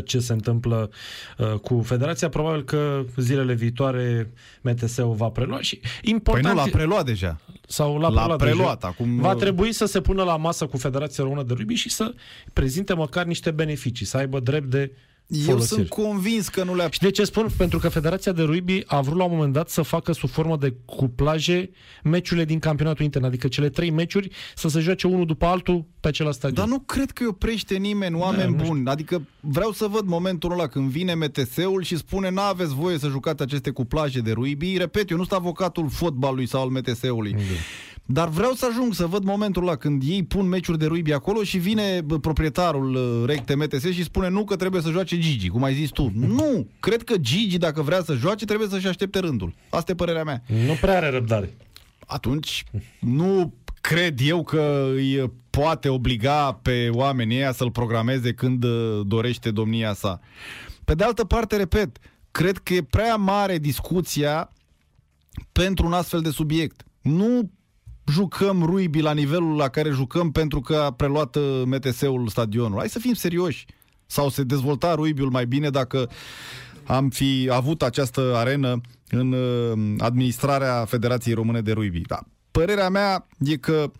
ce 0.04 0.18
se 0.18 0.32
întâmplă 0.32 0.90
uh, 1.38 1.52
cu 1.52 1.82
federația. 1.82 2.28
Probabil 2.28 2.64
că 2.64 3.04
zilele 3.16 3.54
viitoare 3.54 4.30
MTS-ul 4.60 5.14
va 5.14 5.28
prelua 5.28 5.60
și 5.60 5.80
important... 6.02 6.44
Păi 6.44 6.54
nu, 6.54 6.60
l-a 6.60 6.70
preluat 6.70 7.04
deja. 7.04 7.40
Sau 7.66 7.98
l-a, 7.98 8.08
l-a 8.08 8.20
preluat, 8.20 8.38
preluat 8.38 8.80
deja. 8.80 8.92
acum... 8.92 9.20
Va 9.20 9.34
trebui 9.34 9.72
să 9.72 9.84
se 9.84 10.00
pună 10.00 10.22
la 10.22 10.36
masă 10.36 10.66
cu 10.66 10.76
Federația 10.76 11.24
Română 11.24 11.42
de 11.42 11.54
Rugby 11.56 11.74
și 11.74 11.90
să 11.90 12.14
prezinte 12.52 12.94
măcar 12.94 13.24
niște 13.24 13.50
beneficii, 13.50 14.06
să 14.06 14.16
aibă 14.16 14.40
drept 14.40 14.70
de 14.70 14.92
folosiri. 15.28 15.50
Eu 15.50 15.60
sunt 15.60 15.88
convins 15.88 16.48
că 16.48 16.64
nu 16.64 16.74
le-a... 16.74 16.88
Și 16.90 16.98
de 16.98 17.10
ce 17.10 17.24
spun? 17.24 17.48
Pentru 17.56 17.78
că 17.78 17.88
Federația 17.88 18.32
de 18.32 18.42
Rugby 18.42 18.82
a 18.86 19.00
vrut 19.00 19.16
la 19.16 19.24
un 19.24 19.30
moment 19.34 19.52
dat 19.52 19.68
să 19.68 19.82
facă 19.82 20.12
sub 20.12 20.28
formă 20.28 20.56
de 20.56 20.74
cuplaje 20.84 21.70
meciurile 22.02 22.44
din 22.44 22.58
campionatul 22.58 23.04
intern, 23.04 23.24
adică 23.24 23.48
cele 23.48 23.68
trei 23.68 23.90
meciuri 23.90 24.30
să 24.54 24.68
se 24.68 24.80
joace 24.80 25.06
unul 25.06 25.26
după 25.26 25.46
altul 25.46 25.86
pe 26.00 26.08
același 26.08 26.36
stadion. 26.36 26.68
Dar 26.68 26.78
nu 26.78 26.82
cred 26.82 27.10
că 27.10 27.22
îi 27.22 27.28
oprește 27.28 27.76
nimeni, 27.76 28.14
oameni 28.14 28.56
da, 28.56 28.64
buni. 28.64 28.88
Adică 28.88 29.22
vreau 29.40 29.72
să 29.72 29.86
văd 29.86 30.06
momentul 30.06 30.52
ăla 30.52 30.66
când 30.66 30.90
vine 30.90 31.14
MTS-ul 31.14 31.82
și 31.82 31.96
spune 31.96 32.30
n-aveți 32.30 32.74
voie 32.74 32.98
să 32.98 33.08
jucați 33.08 33.42
aceste 33.42 33.70
cuplaje 33.70 34.20
de 34.20 34.32
rugby. 34.32 34.76
Repet, 34.76 35.10
eu 35.10 35.16
nu 35.16 35.24
sunt 35.24 35.38
avocatul 35.38 35.88
fotbalului 35.90 36.46
sau 36.46 36.62
al 36.62 36.68
MTS-ului. 36.68 37.32
Da. 37.32 37.38
Dar 38.08 38.28
vreau 38.28 38.52
să 38.52 38.66
ajung 38.70 38.94
să 38.94 39.06
văd 39.06 39.24
momentul 39.24 39.62
ăla 39.62 39.76
când 39.76 40.02
ei 40.06 40.24
pun 40.24 40.48
meciuri 40.48 40.78
de 40.78 40.86
rugby 40.86 41.12
acolo 41.12 41.42
și 41.42 41.58
vine 41.58 42.02
proprietarul 42.20 42.94
uh, 42.94 43.22
Recte 43.26 43.54
MTS 43.54 43.90
și 43.90 44.02
spune 44.02 44.28
nu 44.28 44.44
că 44.44 44.56
trebuie 44.56 44.82
să 44.82 44.90
joace 44.90 45.18
Gigi, 45.18 45.48
cum 45.48 45.62
ai 45.62 45.74
zis 45.74 45.90
tu. 45.90 46.12
Nu! 46.38 46.68
Cred 46.80 47.02
că 47.02 47.16
Gigi, 47.16 47.58
dacă 47.58 47.82
vrea 47.82 48.02
să 48.02 48.14
joace, 48.14 48.44
trebuie 48.44 48.68
să-și 48.68 48.86
aștepte 48.86 49.18
rândul. 49.18 49.54
Asta 49.68 49.92
e 49.92 49.94
părerea 49.94 50.24
mea. 50.24 50.42
Nu 50.66 50.72
prea 50.80 50.96
are 50.96 51.10
răbdare. 51.10 51.56
Atunci, 52.06 52.64
nu 53.00 53.54
cred 53.80 54.20
eu 54.22 54.44
că 54.44 54.90
îi 54.94 55.32
poate 55.50 55.88
obliga 55.88 56.52
pe 56.52 56.88
oamenii 56.92 57.36
ăia 57.36 57.52
să-l 57.52 57.70
programeze 57.70 58.32
când 58.32 58.64
uh, 58.64 59.00
dorește 59.06 59.50
domnia 59.50 59.92
sa. 59.92 60.20
Pe 60.84 60.94
de 60.94 61.04
altă 61.04 61.24
parte, 61.24 61.56
repet, 61.56 61.98
cred 62.30 62.58
că 62.58 62.74
e 62.74 62.82
prea 62.82 63.16
mare 63.16 63.58
discuția 63.58 64.52
pentru 65.52 65.86
un 65.86 65.92
astfel 65.92 66.20
de 66.20 66.30
subiect. 66.30 66.84
Nu 67.02 67.50
jucăm 68.12 68.62
ruibi 68.62 69.00
la 69.00 69.12
nivelul 69.12 69.56
la 69.56 69.68
care 69.68 69.90
jucăm 69.90 70.32
pentru 70.32 70.60
că 70.60 70.76
a 70.76 70.90
preluat 70.90 71.36
uh, 71.36 71.62
MTS-ul 71.64 72.28
stadionul. 72.28 72.78
Hai 72.78 72.88
să 72.88 72.98
fim 72.98 73.14
serioși. 73.14 73.66
Sau 74.06 74.28
se 74.28 74.42
dezvolta 74.42 74.94
ruibiul 74.94 75.30
mai 75.30 75.46
bine 75.46 75.70
dacă 75.70 76.10
am 76.86 77.08
fi 77.08 77.48
avut 77.52 77.82
această 77.82 78.32
arenă 78.36 78.80
în 79.08 79.32
uh, 79.32 79.94
administrarea 79.98 80.84
Federației 80.84 81.34
Române 81.34 81.60
de 81.60 81.72
Ruibi. 81.72 82.00
Da. 82.00 82.20
Părerea 82.50 82.88
mea 82.88 83.26
e 83.38 83.56
că 83.56 83.90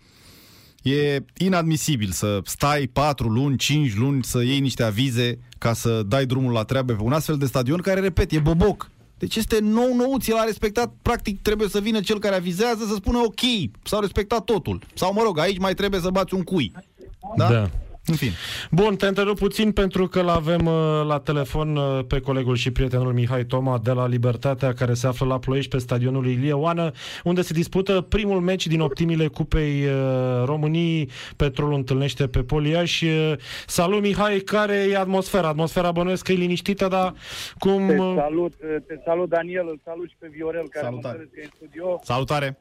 e 0.81 1.23
inadmisibil 1.37 2.09
să 2.11 2.39
stai 2.43 2.87
4 2.87 3.29
luni, 3.29 3.57
5 3.57 3.95
luni 3.95 4.23
să 4.23 4.43
iei 4.43 4.59
niște 4.59 4.83
avize 4.83 5.39
ca 5.57 5.73
să 5.73 6.03
dai 6.03 6.25
drumul 6.25 6.51
la 6.51 6.63
treabă 6.63 6.93
pe 6.93 7.01
un 7.01 7.13
astfel 7.13 7.37
de 7.37 7.45
stadion 7.45 7.81
care, 7.81 7.99
repet, 7.99 8.31
e 8.31 8.39
boboc. 8.39 8.89
Deci 9.17 9.35
este 9.35 9.59
nou 9.59 9.95
nouț, 9.95 10.27
el 10.27 10.37
a 10.37 10.43
respectat, 10.43 10.93
practic 11.01 11.41
trebuie 11.41 11.67
să 11.67 11.79
vină 11.79 11.99
cel 11.99 12.19
care 12.19 12.35
avizează 12.35 12.85
să 12.87 12.93
spună 12.95 13.17
ok, 13.17 13.39
s-au 13.83 13.99
respectat 13.99 14.43
totul. 14.43 14.81
Sau 14.93 15.13
mă 15.13 15.21
rog, 15.21 15.39
aici 15.39 15.57
mai 15.57 15.73
trebuie 15.73 15.99
să 15.99 16.09
bați 16.09 16.33
un 16.33 16.43
cui. 16.43 16.71
Da? 17.35 17.49
da. 17.49 17.69
În 18.07 18.15
fin. 18.15 18.31
Bun, 18.71 18.95
te 18.95 19.05
întrerup 19.07 19.37
puțin 19.37 19.71
pentru 19.71 20.07
că 20.07 20.21
l-avem 20.21 20.65
uh, 20.65 21.03
la 21.07 21.19
telefon 21.19 21.75
uh, 21.75 22.05
pe 22.07 22.19
colegul 22.19 22.55
și 22.55 22.71
prietenul 22.71 23.13
Mihai 23.13 23.45
Toma 23.45 23.79
de 23.83 23.91
la 23.91 24.07
Libertatea, 24.07 24.73
care 24.73 24.93
se 24.93 25.07
află 25.07 25.25
la 25.25 25.39
Ploiești 25.39 25.69
pe 25.69 25.77
stadionul 25.77 26.27
Ilie 26.27 26.53
Oană, 26.53 26.91
unde 27.23 27.41
se 27.41 27.53
dispută 27.53 28.01
primul 28.01 28.41
meci 28.41 28.67
din 28.67 28.79
optimile 28.79 29.27
Cupei 29.27 29.85
uh, 29.85 29.91
României. 30.45 31.09
Petrolul 31.35 31.73
întâlnește 31.73 32.27
pe 32.27 32.39
Poliaș. 32.39 33.03
Salut, 33.67 34.01
Mihai, 34.01 34.39
care 34.39 34.87
e 34.89 34.97
atmosfera? 34.97 35.47
Atmosfera 35.47 35.91
bănuiesc 35.91 36.23
că 36.23 36.31
e 36.31 36.35
liniștită, 36.35 36.87
dar 36.87 37.13
cum... 37.57 37.87
Te 37.87 37.95
salut, 37.95 38.53
te 38.87 38.95
salut 39.05 39.29
Daniel, 39.29 39.67
îl 39.67 39.79
salut 39.83 40.09
și 40.09 40.15
pe 40.19 40.27
Viorel, 40.31 40.67
care 40.69 40.85
Salutare. 40.85 41.17
mă 41.17 41.41
în 41.43 41.49
studio. 41.55 41.99
Salutare! 42.03 42.57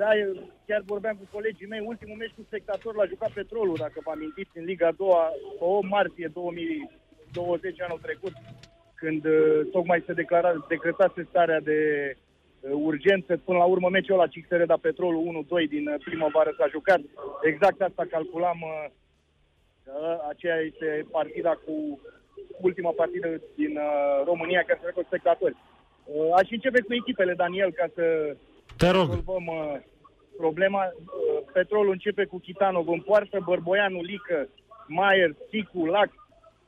Da, 0.00 0.06
eu 0.16 0.59
chiar 0.70 0.82
vorbeam 0.94 1.16
cu 1.20 1.26
colegii 1.36 1.72
mei, 1.72 1.82
ultimul 1.92 2.16
meci 2.16 2.36
cu 2.36 2.42
spectator 2.46 2.92
l-a 2.94 3.10
jucat 3.12 3.30
Petrolul, 3.38 3.76
dacă 3.84 3.98
vă 4.04 4.10
amintiți, 4.14 4.58
în 4.58 4.64
Liga 4.70 4.90
2 4.96 5.08
pe 5.58 5.64
8 5.64 5.88
martie 5.96 6.28
2020 6.34 7.80
anul 7.86 8.04
trecut, 8.06 8.34
când 9.00 9.22
uh, 9.24 9.60
tocmai 9.74 10.02
se 10.06 10.12
declara, 10.12 10.50
decretase 10.68 11.20
starea 11.30 11.60
de 11.70 11.78
uh, 12.14 12.70
urgență. 12.90 13.30
Până 13.36 13.58
la 13.58 13.68
urmă, 13.74 13.88
meciul 13.88 14.16
la 14.22 14.32
CXR, 14.32 14.62
dar 14.72 14.78
Petrolul 14.78 15.46
1-2 15.64 15.68
din 15.74 15.86
uh, 15.88 15.94
primăvară 16.04 16.50
s-a 16.58 16.68
jucat. 16.76 17.00
Exact 17.50 17.78
asta 17.80 18.04
calculam. 18.10 18.58
Uh, 18.62 18.86
aceea 20.32 20.58
este 20.70 21.06
partida 21.10 21.52
cu 21.64 21.74
ultima 22.60 22.92
partidă 23.00 23.28
din 23.60 23.72
uh, 23.76 24.22
România 24.30 24.62
care 24.66 24.80
se 24.82 24.90
cu 24.90 25.02
spectatori. 25.10 25.56
Uh, 26.04 26.30
aș 26.40 26.48
începe 26.50 26.80
cu 26.80 26.92
echipele, 26.94 27.34
Daniel, 27.34 27.72
ca 27.72 27.86
să 27.94 28.04
Te 28.76 28.88
rog. 28.90 29.08
rezolvăm 29.08 29.46
uh, 29.46 29.76
problema. 30.42 30.82
Uh, 30.84 30.92
petrolul 31.52 31.92
începe 31.92 32.24
cu 32.24 32.38
Chitanov 32.38 32.88
în 32.88 33.00
poartă, 33.08 33.38
Bărboianu, 33.48 34.00
Lică, 34.10 34.38
Maier, 34.86 35.30
Ticu, 35.50 35.84
Lac, 35.94 36.10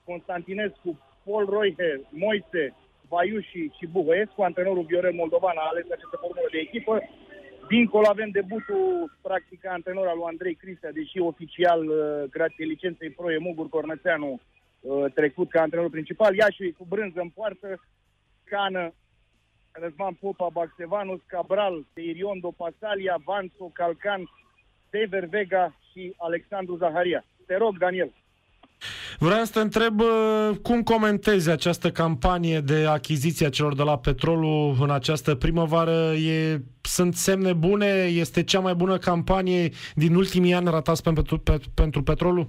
Constantinescu, 0.05 0.91
Paul 1.25 1.45
Roihe, 1.55 1.91
Moise, 2.25 2.65
Vaiuși 3.09 3.61
și 3.79 3.87
Buhăescu, 3.97 4.43
antrenorul 4.43 4.89
Viorel 4.89 5.19
Moldovan 5.21 5.59
a 5.59 5.69
ales 5.71 5.87
această 5.91 6.17
formulă 6.21 6.49
de 6.55 6.59
echipă. 6.67 6.95
Dincolo 7.69 8.07
avem 8.09 8.31
debutul, 8.39 8.85
practic, 9.23 9.67
antrenor 9.67 10.07
al 10.07 10.17
lui 10.17 10.31
Andrei 10.33 10.55
Cristea, 10.55 10.93
deși 10.93 11.19
oficial, 11.19 11.81
uh, 11.89 11.99
grație 12.31 12.65
licenței 12.65 13.11
Pro, 13.11 13.33
e 13.33 13.39
Mugur 13.39 13.69
Cornățeanu, 13.69 14.31
uh, 14.41 15.13
trecut 15.15 15.49
ca 15.51 15.61
antrenor 15.61 15.91
principal. 15.91 16.35
Iași 16.35 16.73
cu 16.79 16.85
brânză 16.89 17.21
în 17.21 17.29
poartă, 17.29 17.69
Cană, 18.45 18.93
Răzvan 19.73 20.15
Popa, 20.21 20.49
Baxevanus, 20.53 21.21
Cabral, 21.27 21.85
Teiriondo, 21.93 22.51
Pasalia, 22.57 23.17
Vanso, 23.25 23.71
Calcan, 23.73 24.31
Dever 24.91 25.27
Vega 25.27 25.75
și 25.91 26.15
Alexandru 26.17 26.77
Zaharia. 26.77 27.25
Te 27.47 27.57
rog, 27.57 27.79
Daniel. 27.79 28.13
Vreau 29.19 29.45
să 29.45 29.53
te 29.53 29.61
întreb 29.61 30.01
uh, 30.01 30.57
cum 30.63 30.83
comentezi 30.83 31.51
această 31.51 31.91
campanie 31.91 32.61
de 32.61 32.85
achiziție 32.87 33.47
a 33.47 33.51
celor 33.51 33.75
de 33.75 33.83
la 33.83 33.99
Petrolul 33.99 34.77
în 34.81 34.91
această 34.91 35.35
primăvară. 35.35 36.13
E, 36.13 36.59
sunt 36.81 37.15
semne 37.15 37.53
bune? 37.53 37.87
Este 38.11 38.45
cea 38.45 38.61
mai 38.61 38.75
bună 38.75 38.99
campanie 38.99 39.71
din 39.95 40.15
ultimii 40.15 40.55
ani 40.55 40.71
ratați 40.71 41.03
pentru, 41.03 41.39
pe, 41.39 41.57
pentru 41.75 42.03
Petrolul? 42.03 42.49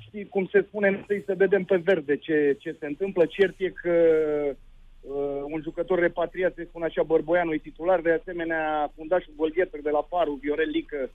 Știi 0.00 0.28
cum 0.28 0.48
se 0.52 0.64
spune, 0.68 0.88
întâi 0.88 1.22
să 1.26 1.34
vedem 1.36 1.64
pe 1.64 1.76
verde 1.76 2.16
ce, 2.16 2.56
ce 2.58 2.76
se 2.80 2.86
întâmplă. 2.86 3.26
Cert 3.26 3.54
e 3.56 3.68
că 3.68 3.92
uh, 5.04 5.42
un 5.44 5.60
jucător 5.62 5.98
repatriat, 5.98 6.54
se 6.54 6.64
spune 6.64 6.84
așa, 6.84 7.02
Bărboianu 7.02 7.52
e 7.52 7.58
titular, 7.58 8.00
de 8.00 8.12
asemenea 8.12 8.92
fundașul 8.96 9.32
Golgheter 9.36 9.80
de 9.80 9.90
la 9.90 10.06
Paru, 10.08 10.38
Viorel 10.42 10.68
Lică, 10.68 11.10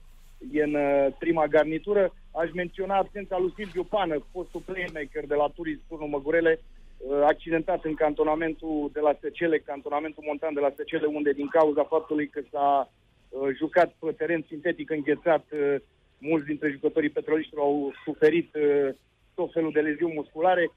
e 0.52 0.62
în 0.62 0.74
uh, 0.74 1.06
prima 1.18 1.46
garnitură. 1.46 2.14
Aș 2.30 2.50
menționa 2.54 2.96
absența 2.96 3.38
lui 3.38 3.52
Silviu 3.56 3.84
Pană, 3.84 4.16
fostul 4.32 4.62
playmaker 4.64 5.26
de 5.26 5.34
la 5.34 5.48
Turis 5.54 5.78
Turnul 5.88 6.08
Măgurele, 6.08 6.60
uh, 6.60 7.22
accidentat 7.22 7.84
în 7.84 7.94
cantonamentul 7.94 8.90
de 8.92 9.00
la 9.00 9.16
Secele, 9.20 9.58
cantonamentul 9.58 10.22
montan 10.26 10.54
de 10.54 10.60
la 10.60 10.72
Secele, 10.76 11.06
unde 11.06 11.32
din 11.32 11.46
cauza 11.46 11.84
faptului 11.84 12.28
că 12.28 12.40
s-a 12.50 12.90
uh, 13.28 13.48
jucat 13.56 13.94
pe 13.98 14.12
teren 14.12 14.44
sintetic 14.48 14.90
înghețat, 14.90 15.44
uh, 15.52 15.76
mulți 16.18 16.46
dintre 16.46 16.70
jucătorii 16.70 17.10
petroliștilor 17.10 17.64
au 17.64 17.92
suferit 18.04 18.54
uh, 18.54 18.94
tot 19.34 19.52
felul 19.52 19.72
de 19.72 19.80
leziuni 19.80 20.14
musculare 20.14 20.70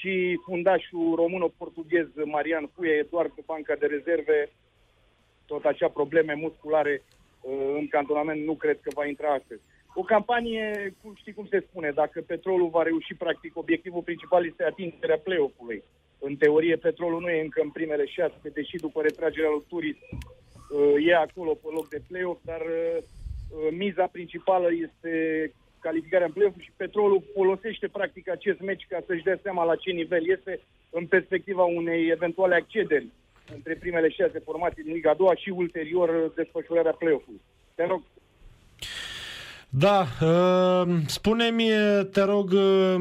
și 0.00 0.40
fundașul 0.44 1.14
româno-portughez 1.14 2.06
Marian 2.24 2.70
Fuia 2.74 2.94
e 2.94 3.06
doar 3.10 3.26
pe 3.34 3.42
banca 3.46 3.74
de 3.74 3.86
rezerve, 3.86 4.48
tot 5.46 5.64
acea 5.64 5.88
probleme 5.88 6.34
musculare 6.34 7.02
uh, 7.02 7.74
în 7.80 7.88
cantonament 7.88 8.44
nu 8.44 8.54
cred 8.54 8.78
că 8.80 8.90
va 8.94 9.06
intra 9.06 9.28
astăzi. 9.32 9.60
O 9.94 10.02
campanie, 10.02 10.94
cum 11.02 11.14
știi 11.14 11.32
cum 11.32 11.46
se 11.46 11.64
spune, 11.68 11.90
dacă 11.90 12.20
petrolul 12.20 12.68
va 12.68 12.82
reuși, 12.82 13.14
practic, 13.14 13.56
obiectivul 13.56 14.02
principal 14.02 14.46
este 14.46 14.64
atingerea 14.64 15.18
play-off-ului. 15.18 15.82
În 16.18 16.36
teorie, 16.36 16.76
petrolul 16.76 17.20
nu 17.20 17.28
e 17.28 17.40
încă 17.42 17.60
în 17.62 17.70
primele 17.70 18.06
șase, 18.06 18.48
deși 18.52 18.76
după 18.76 19.02
retragerea 19.02 19.50
lui 19.50 19.64
Turis 19.68 19.96
uh, 19.96 21.06
e 21.06 21.14
acolo 21.14 21.52
pe 21.54 21.68
loc 21.70 21.88
de 21.88 22.02
play-off, 22.08 22.40
dar 22.44 22.60
uh, 22.60 22.96
uh, 22.98 23.68
miza 23.70 24.06
principală 24.06 24.68
este 24.86 25.12
calificarea 25.80 26.26
în 26.26 26.32
play 26.32 26.52
și 26.58 26.72
Petrolul 26.76 27.22
folosește 27.34 27.88
practic 27.88 28.30
acest 28.30 28.60
meci 28.60 28.86
ca 28.88 28.98
să-și 29.06 29.22
dea 29.22 29.38
seama 29.42 29.64
la 29.64 29.76
ce 29.76 29.90
nivel 29.90 30.28
este 30.28 30.60
în 30.90 31.06
perspectiva 31.06 31.62
unei 31.62 32.10
eventuale 32.10 32.54
accederi 32.54 33.06
între 33.54 33.74
primele 33.74 34.08
șase 34.08 34.38
formații 34.44 34.82
din 34.82 34.92
Liga 34.92 35.14
2 35.16 35.28
și 35.36 35.50
ulterior 35.50 36.32
desfășurarea 36.36 36.92
play-off-ului. 36.92 37.40
Te 37.74 37.84
rog. 37.86 38.02
Da, 39.72 40.06
uh, 40.20 40.96
spune-mi, 41.06 41.70
te 42.12 42.22
rog, 42.22 42.52
uh, 42.52 42.94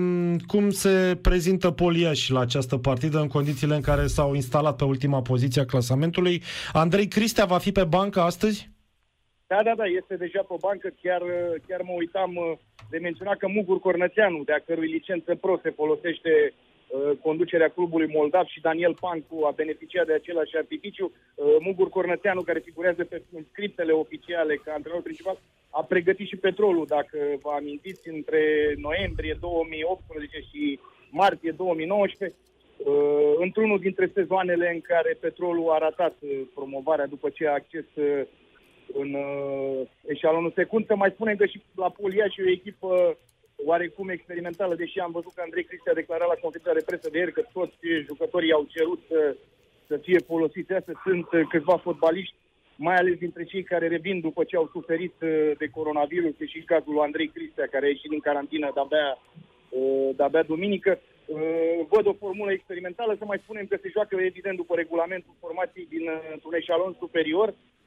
cum 0.48 0.70
se 0.70 1.18
prezintă 1.22 1.72
Poliaș 1.72 2.30
la 2.30 2.40
această 2.40 2.78
partidă 2.78 3.20
în 3.20 3.28
condițiile 3.28 3.76
în 3.76 3.82
care 3.82 4.08
s-au 4.08 4.34
instalat 4.34 4.76
pe 4.76 4.84
ultima 4.84 5.22
poziție 5.22 5.62
a 5.62 5.66
clasamentului. 5.66 6.44
Andrei 6.74 7.08
Cristea 7.08 7.46
va 7.46 7.58
fi 7.58 7.72
pe 7.72 7.84
bancă 7.84 8.22
astăzi? 8.22 8.70
Da, 9.52 9.64
da, 9.64 9.76
da, 9.76 9.86
este 9.86 10.16
deja 10.16 10.42
pe 10.42 10.56
bancă. 10.60 10.90
Chiar, 11.02 11.22
chiar 11.68 11.82
mă 11.82 11.94
uitam 11.98 12.36
uh, 12.36 12.58
de 12.90 12.98
menționat 12.98 13.38
că 13.38 13.48
Mugur 13.48 13.80
Cornățeanu, 13.80 14.44
de 14.44 14.54
a 14.54 14.66
cărui 14.68 14.92
licență 14.98 15.36
pro 15.36 15.60
se 15.64 15.70
folosește 15.70 16.32
uh, 16.54 17.18
conducerea 17.22 17.70
clubului 17.76 18.14
Moldav 18.16 18.46
și 18.46 18.62
Daniel 18.62 18.96
Pancu 19.00 19.46
a 19.46 19.52
beneficiat 19.62 20.06
de 20.06 20.14
același 20.14 20.58
artificiu. 20.58 21.06
Uh, 21.12 21.56
Mugur 21.60 21.90
Cornățeanu, 21.90 22.42
care 22.42 22.60
figurează 22.60 23.04
pe 23.04 23.22
scriptele 23.52 23.92
oficiale 23.92 24.56
ca 24.56 24.74
antrenor 24.74 25.02
principal, 25.02 25.38
a 25.70 25.84
pregătit 25.84 26.28
și 26.28 26.36
petrolul, 26.36 26.86
dacă 26.88 27.18
vă 27.42 27.52
amintiți, 27.56 28.10
între 28.10 28.44
noiembrie 28.78 29.38
2018 29.40 30.40
și 30.40 30.80
martie 31.12 31.52
2019, 31.52 32.38
uh, 32.38 33.34
într-unul 33.40 33.80
dintre 33.80 34.12
sezoanele 34.14 34.72
în 34.74 34.82
care 34.82 35.18
petrolul 35.20 35.70
a 35.72 35.78
ratat 35.78 36.16
uh, 36.20 36.30
promovarea 36.54 37.08
după 37.08 37.30
ce 37.30 37.48
a 37.48 37.54
acces 37.54 37.86
uh, 37.96 38.22
în 38.94 39.14
uh, 39.14 39.88
eșalonul 40.06 40.52
secund. 40.56 40.86
Să 40.86 40.96
mai 40.96 41.10
spunem 41.10 41.36
că 41.36 41.46
și 41.46 41.62
la 41.76 41.90
Polia 41.90 42.28
și 42.28 42.42
o 42.42 42.50
echipă 42.50 43.18
oarecum 43.66 44.10
experimentală, 44.10 44.76
deși 44.76 45.00
am 45.00 45.12
văzut 45.12 45.34
că 45.34 45.42
Andrei 45.44 45.64
Cristi 45.64 45.90
a 45.90 45.94
declarat 45.94 46.28
la 46.28 46.42
conferința 46.42 46.74
de 46.74 46.86
presă 46.86 47.10
de 47.10 47.18
ieri 47.18 47.32
că 47.32 47.44
toți 47.54 47.78
jucătorii 48.06 48.52
au 48.52 48.66
cerut 48.76 49.02
să, 49.08 49.36
să 49.88 49.98
fie 49.98 50.20
folosiți. 50.20 50.74
Astea 50.74 51.02
sunt 51.04 51.28
uh, 51.32 51.42
câțiva 51.50 51.78
fotbaliști, 51.78 52.36
mai 52.76 52.96
ales 52.96 53.18
dintre 53.18 53.44
cei 53.44 53.64
care 53.64 53.88
revin 53.88 54.20
după 54.20 54.44
ce 54.44 54.56
au 54.56 54.70
suferit 54.72 55.16
uh, 55.22 55.52
de 55.58 55.68
coronavirus, 55.68 56.36
și 56.52 56.58
în 56.58 56.66
cazul 56.66 56.94
lui 56.94 57.06
Andrei 57.08 57.28
Cristea, 57.28 57.68
care 57.72 57.86
a 57.86 57.90
ieșit 57.90 58.10
din 58.10 58.20
carantină 58.20 58.72
de-abia, 58.74 59.18
uh, 59.70 60.10
de-abia 60.16 60.44
duminică. 60.44 61.00
Văd 61.90 62.06
o 62.08 62.14
formulă 62.14 62.52
experimentală, 62.52 63.16
să 63.18 63.26
mai 63.26 63.42
spunem 63.44 63.66
că 63.66 63.78
se 63.82 63.90
joacă 63.96 64.16
evident 64.20 64.56
după 64.58 64.76
regulamentul 64.76 65.34
formației 65.40 65.88
din 65.90 66.06
un 66.44 66.54
eșalon 66.54 66.96
superior, 67.00 67.48
Uh, 67.50 67.79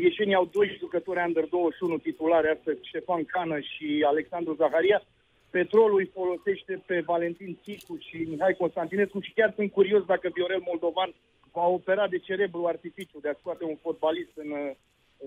ieșenii 0.00 0.34
au 0.34 0.48
doi 0.52 0.76
jucători 0.78 1.24
under 1.26 1.46
21 1.48 1.98
titulare 1.98 2.48
astăzi, 2.56 2.88
Ștefan 2.88 3.24
Cană 3.24 3.58
și 3.60 4.04
Alexandru 4.06 4.54
Zaharia. 4.54 5.02
Petrolul 5.50 5.98
îi 5.98 6.10
folosește 6.18 6.82
pe 6.86 7.02
Valentin 7.06 7.58
Țicu 7.62 7.98
și 8.06 8.16
Mihai 8.30 8.54
Constantinescu 8.58 9.20
și 9.20 9.32
chiar 9.32 9.52
sunt 9.56 9.72
curios 9.72 10.04
dacă 10.04 10.30
Viorel 10.34 10.62
Moldovan 10.66 11.14
va 11.52 11.66
opera 11.66 12.06
de 12.08 12.18
cerebru 12.18 12.66
artificiu 12.66 13.18
de 13.22 13.28
a 13.28 13.38
scoate 13.40 13.64
un 13.64 13.76
fotbalist 13.82 14.34
în, 14.34 14.50
uh, 14.50 14.70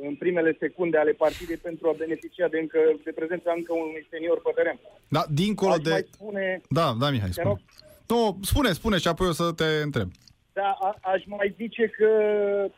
în 0.07 0.15
primele 0.15 0.55
secunde 0.59 0.97
ale 0.97 1.11
partidei 1.11 1.57
pentru 1.57 1.87
a 1.87 1.95
beneficia 1.97 2.47
de, 2.47 2.59
încă, 2.59 2.79
de 3.03 3.11
prezența 3.11 3.53
încă 3.55 3.73
unui 3.73 4.07
senior 4.09 4.41
pe 4.41 4.51
teren. 4.55 4.79
Da, 5.07 5.23
dincolo 5.29 5.71
Aș 5.71 5.79
de... 5.79 5.89
Mai 5.89 6.07
spune... 6.11 6.61
Da, 6.69 6.95
da, 6.99 7.09
Mihai, 7.09 7.33
spune. 7.33 7.61
Nu, 8.07 8.39
spune, 8.41 8.71
spune 8.71 8.97
și 8.97 9.07
apoi 9.07 9.27
o 9.27 9.31
să 9.31 9.51
te 9.55 9.65
întreb. 9.83 10.09
Da, 10.53 10.69
a, 10.79 10.97
aș 11.01 11.23
mai 11.25 11.53
zice 11.57 11.87
că, 11.87 12.09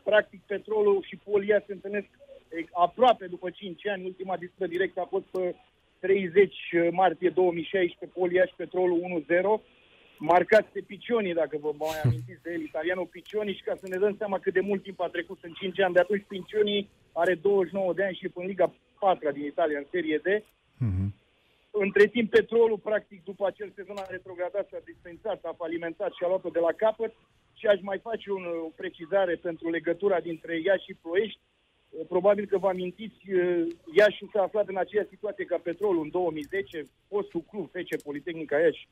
practic, 0.02 0.40
petrolul 0.46 1.04
și 1.06 1.16
polia 1.16 1.62
se 1.66 1.72
întâlnesc 1.72 2.06
aproape 2.72 3.26
după 3.26 3.50
5 3.50 3.86
ani. 3.86 4.04
Ultima 4.04 4.36
dispută 4.36 4.66
directă 4.66 5.00
a 5.00 5.04
fost 5.04 5.24
pe 5.24 5.54
30 5.98 6.54
martie 6.90 7.30
2016, 7.30 8.18
polia 8.18 8.44
și 8.44 8.54
petrolul 8.56 9.24
1-0. 9.60 9.62
Marcați 10.18 10.72
de 10.72 10.80
Picioni, 10.80 11.32
dacă 11.32 11.56
vă 11.60 11.70
mai 11.78 12.00
amintiți 12.04 12.42
de 12.42 12.52
el, 12.52 12.60
italianul 12.60 13.06
Picioni, 13.06 13.54
și 13.54 13.62
ca 13.62 13.74
să 13.74 13.86
ne 13.88 13.96
dăm 13.96 14.14
seama 14.16 14.38
cât 14.38 14.52
de 14.52 14.60
mult 14.60 14.82
timp 14.82 15.00
a 15.00 15.08
trecut, 15.08 15.38
în 15.42 15.52
5 15.52 15.80
ani 15.80 15.94
de 15.94 16.00
atunci, 16.00 16.24
Picioni 16.28 16.88
are 17.12 17.34
29 17.34 17.92
de 17.94 18.04
ani 18.04 18.14
și 18.14 18.24
e 18.24 18.30
în 18.34 18.46
Liga 18.46 18.74
4 18.98 19.30
din 19.30 19.44
Italia, 19.44 19.78
în 19.78 19.86
Serie 19.90 20.18
D. 20.18 20.28
Uh-huh. 20.28 21.08
Între 21.70 22.06
timp, 22.06 22.30
petrolul, 22.30 22.78
practic, 22.78 23.24
după 23.24 23.46
acel 23.46 23.72
sezon 23.74 23.96
a 23.98 24.06
retrogradat, 24.08 24.68
s-a 24.70 24.80
dispensat, 24.84 25.44
a 25.44 25.54
falimentat 25.56 26.12
și 26.12 26.24
a 26.24 26.28
luat-o 26.28 26.48
de 26.48 26.58
la 26.58 26.72
capăt 26.72 27.12
și 27.58 27.66
aș 27.66 27.80
mai 27.80 27.98
face 27.98 28.32
un, 28.32 28.44
o 28.66 28.70
precizare 28.76 29.34
pentru 29.34 29.70
legătura 29.70 30.20
dintre 30.20 30.60
Iași 30.60 30.84
și 30.84 30.98
Ploiești. 31.02 31.40
Probabil 32.08 32.46
că 32.46 32.58
vă 32.58 32.68
amintiți, 32.68 33.16
Iași 33.98 34.30
s-a 34.32 34.42
aflat 34.42 34.68
în 34.68 34.76
aceeași 34.76 35.08
situație 35.08 35.44
ca 35.44 35.58
Petrolul 35.62 36.02
în 36.02 36.10
2010, 36.10 36.82
fostul 37.08 37.42
club 37.50 37.70
FC 37.70 38.02
Politehnica 38.02 38.58
Iași 38.58 38.88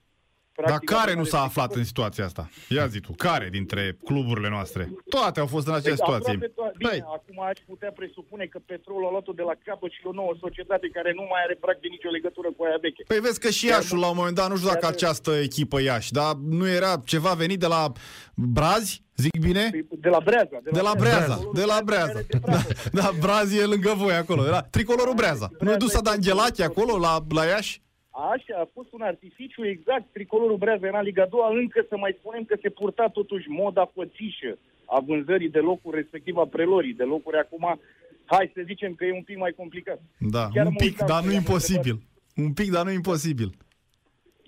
Practic, 0.57 0.90
Dar 0.90 0.98
care 0.98 1.14
nu 1.14 1.24
s-a 1.24 1.42
aflat 1.42 1.74
în 1.74 1.84
situația 1.84 2.24
asta? 2.24 2.48
Ia 2.68 2.86
zi 2.86 3.00
tu, 3.00 3.12
care 3.12 3.48
dintre 3.50 3.98
cluburile 4.05 4.48
noastre? 4.48 4.82
Toate 5.09 5.40
au 5.40 5.46
fost 5.46 5.66
în 5.66 5.74
aceeași 5.74 6.02
păi, 6.02 6.14
situație. 6.14 6.38
To- 6.38 6.76
bine, 6.76 6.90
păi. 6.90 7.00
acum 7.16 7.40
aș 7.50 7.59
putea 7.66 7.92
presupune 8.00 8.44
că 8.44 8.59
petrolul 8.66 9.07
a 9.07 9.11
luat-o 9.11 9.32
de 9.32 9.42
la 9.42 9.55
capăt 9.64 9.90
și 9.90 10.00
o 10.05 10.12
nouă 10.12 10.32
societate 10.40 10.86
care 10.88 11.12
nu 11.14 11.24
mai 11.30 11.40
are 11.44 11.57
practic 11.61 11.90
nicio 11.90 12.09
legătură 12.09 12.48
cu 12.57 12.64
aia 12.64 12.78
veche. 12.80 13.02
Păi 13.07 13.20
vezi 13.20 13.40
că 13.40 13.50
și 13.50 13.66
Iașul 13.66 13.98
la 13.98 14.09
un 14.09 14.16
moment 14.16 14.34
dat, 14.34 14.48
nu 14.48 14.57
știu 14.57 14.68
dacă 14.68 14.86
această 14.86 15.30
echipă 15.46 15.80
Iași, 15.80 16.12
dar 16.12 16.34
nu 16.59 16.68
era 16.68 16.92
ceva 17.05 17.32
venit 17.32 17.61
de 17.61 17.66
la 17.66 17.92
Brazi? 18.34 19.02
Zic 19.16 19.38
bine? 19.40 19.68
Păi, 19.70 19.86
de 19.98 20.09
la 20.09 20.20
Breaza. 20.24 20.59
De 20.62 20.70
la, 20.70 20.76
de 20.76 20.80
la 20.80 20.92
Breaza. 20.98 21.40
De 21.52 21.64
la 21.64 21.78
Breaza. 21.84 22.20
Da, 22.40 22.61
da, 22.92 23.11
Brazi 23.20 23.59
e 23.59 23.64
lângă 23.64 23.92
voi 23.96 24.14
acolo. 24.14 24.46
Era 24.46 24.62
tricolorul 24.62 25.14
Breaza. 25.14 25.48
Nu 25.61 25.72
e 25.72 25.76
dus 25.76 25.90
să 25.90 26.00
Angelache 26.05 26.62
acolo 26.62 26.98
la, 26.98 27.24
la 27.28 27.44
Iași? 27.44 27.82
Așa, 28.14 28.54
a 28.60 28.68
fost 28.72 28.92
un 28.92 29.00
artificiu 29.00 29.66
exact, 29.66 30.04
tricolorul 30.12 30.56
Breaza 30.56 30.86
era 30.86 30.98
în 30.98 31.04
Liga 31.04 31.26
2 31.26 31.40
încă 31.52 31.86
să 31.88 31.96
mai 31.96 32.16
spunem 32.18 32.44
că 32.44 32.56
se 32.62 32.70
purta 32.70 33.08
totuși 33.08 33.48
moda 33.48 33.84
pățișă 33.84 34.58
a 34.84 35.00
vânzării 35.00 35.50
de 35.50 35.58
locuri, 35.58 35.96
respectiv 35.96 36.36
a 36.36 36.46
prelorii 36.46 36.94
de 36.94 37.02
locuri. 37.02 37.38
Acum, 37.38 37.80
hai 38.24 38.50
să 38.54 38.62
zicem 38.64 38.94
că 38.94 39.04
e 39.04 39.12
un 39.12 39.22
pic 39.22 39.38
mai 39.38 39.52
complicat. 39.56 40.00
Da, 40.18 40.48
chiar 40.52 40.66
un 40.66 40.74
pic, 40.74 40.96
dar 40.98 41.24
nu 41.24 41.32
imposibil. 41.32 41.96
Un 42.36 42.52
pic, 42.52 42.70
dar 42.70 42.84
nu 42.84 42.90
imposibil. 42.90 43.50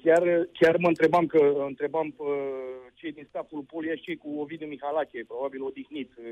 Chiar, 0.02 0.22
chiar 0.52 0.76
mă 0.76 0.88
întrebam 0.88 1.26
că 1.26 1.52
întrebam 1.66 2.10
pe 2.10 2.24
cei 2.94 3.12
din 3.12 3.26
staful 3.28 3.60
Poliaș 3.60 3.96
și 3.96 4.02
cei 4.02 4.16
cu 4.16 4.28
Ovidiu 4.40 4.66
Mihalache, 4.66 5.24
probabil 5.26 5.62
odihnit, 5.62 6.10
Uh, 6.16 6.24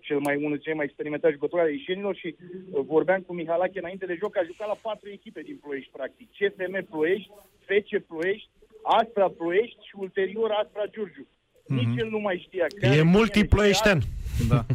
cel 0.00 0.18
mai 0.18 0.44
unul 0.44 0.56
cei 0.56 0.74
mai 0.74 0.84
experimentați 0.84 1.32
jucători 1.32 1.62
ai 1.62 1.72
ieșenilor 1.72 2.14
și 2.16 2.36
uh, 2.36 2.80
vorbeam 2.86 3.20
cu 3.20 3.32
Mihalache 3.32 3.78
înainte 3.78 4.06
de 4.06 4.18
joc, 4.20 4.36
a 4.36 4.42
jucat 4.50 4.68
la 4.68 4.78
patru 4.82 5.08
echipe 5.08 5.40
din 5.40 5.58
Ploiești, 5.62 5.90
practic. 5.90 6.28
CFM 6.36 6.86
Ploiești, 6.90 7.30
FC 7.58 7.90
Ploiești, 8.06 8.48
Astra 8.82 9.28
Ploiești 9.28 9.86
și 9.86 9.94
ulterior 9.96 10.50
Astra 10.50 10.84
Giurgiu. 10.92 11.26
Mm-hmm. 11.26 11.76
Nici 11.78 12.00
el 12.00 12.08
nu 12.08 12.18
mai 12.18 12.46
știa. 12.46 12.66
E 12.80 13.02
multiploieștean. 13.02 14.00
Da. 14.48 14.66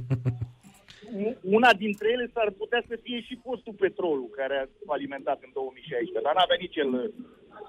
Una 1.58 1.74
dintre 1.74 2.08
ele 2.12 2.30
s-ar 2.34 2.50
putea 2.58 2.84
să 2.88 3.00
fie 3.04 3.22
și 3.22 3.40
postul 3.44 3.74
petrolul, 3.74 4.30
care 4.36 4.56
a 4.56 4.94
alimentat 4.94 5.40
în 5.42 5.50
2016, 5.54 6.20
dar 6.24 6.34
n-avea 6.36 6.58
nici 6.60 6.76
el, 6.76 7.14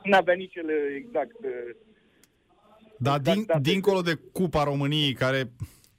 n-avea 0.03 0.35
nici 0.35 0.55
el 0.55 0.69
exact... 0.97 1.37
Dar 2.97 3.19
exact 3.19 3.37
din, 3.37 3.73
dincolo 3.73 4.01
de 4.01 4.15
Cupa 4.33 4.63
României, 4.65 5.13
care 5.13 5.51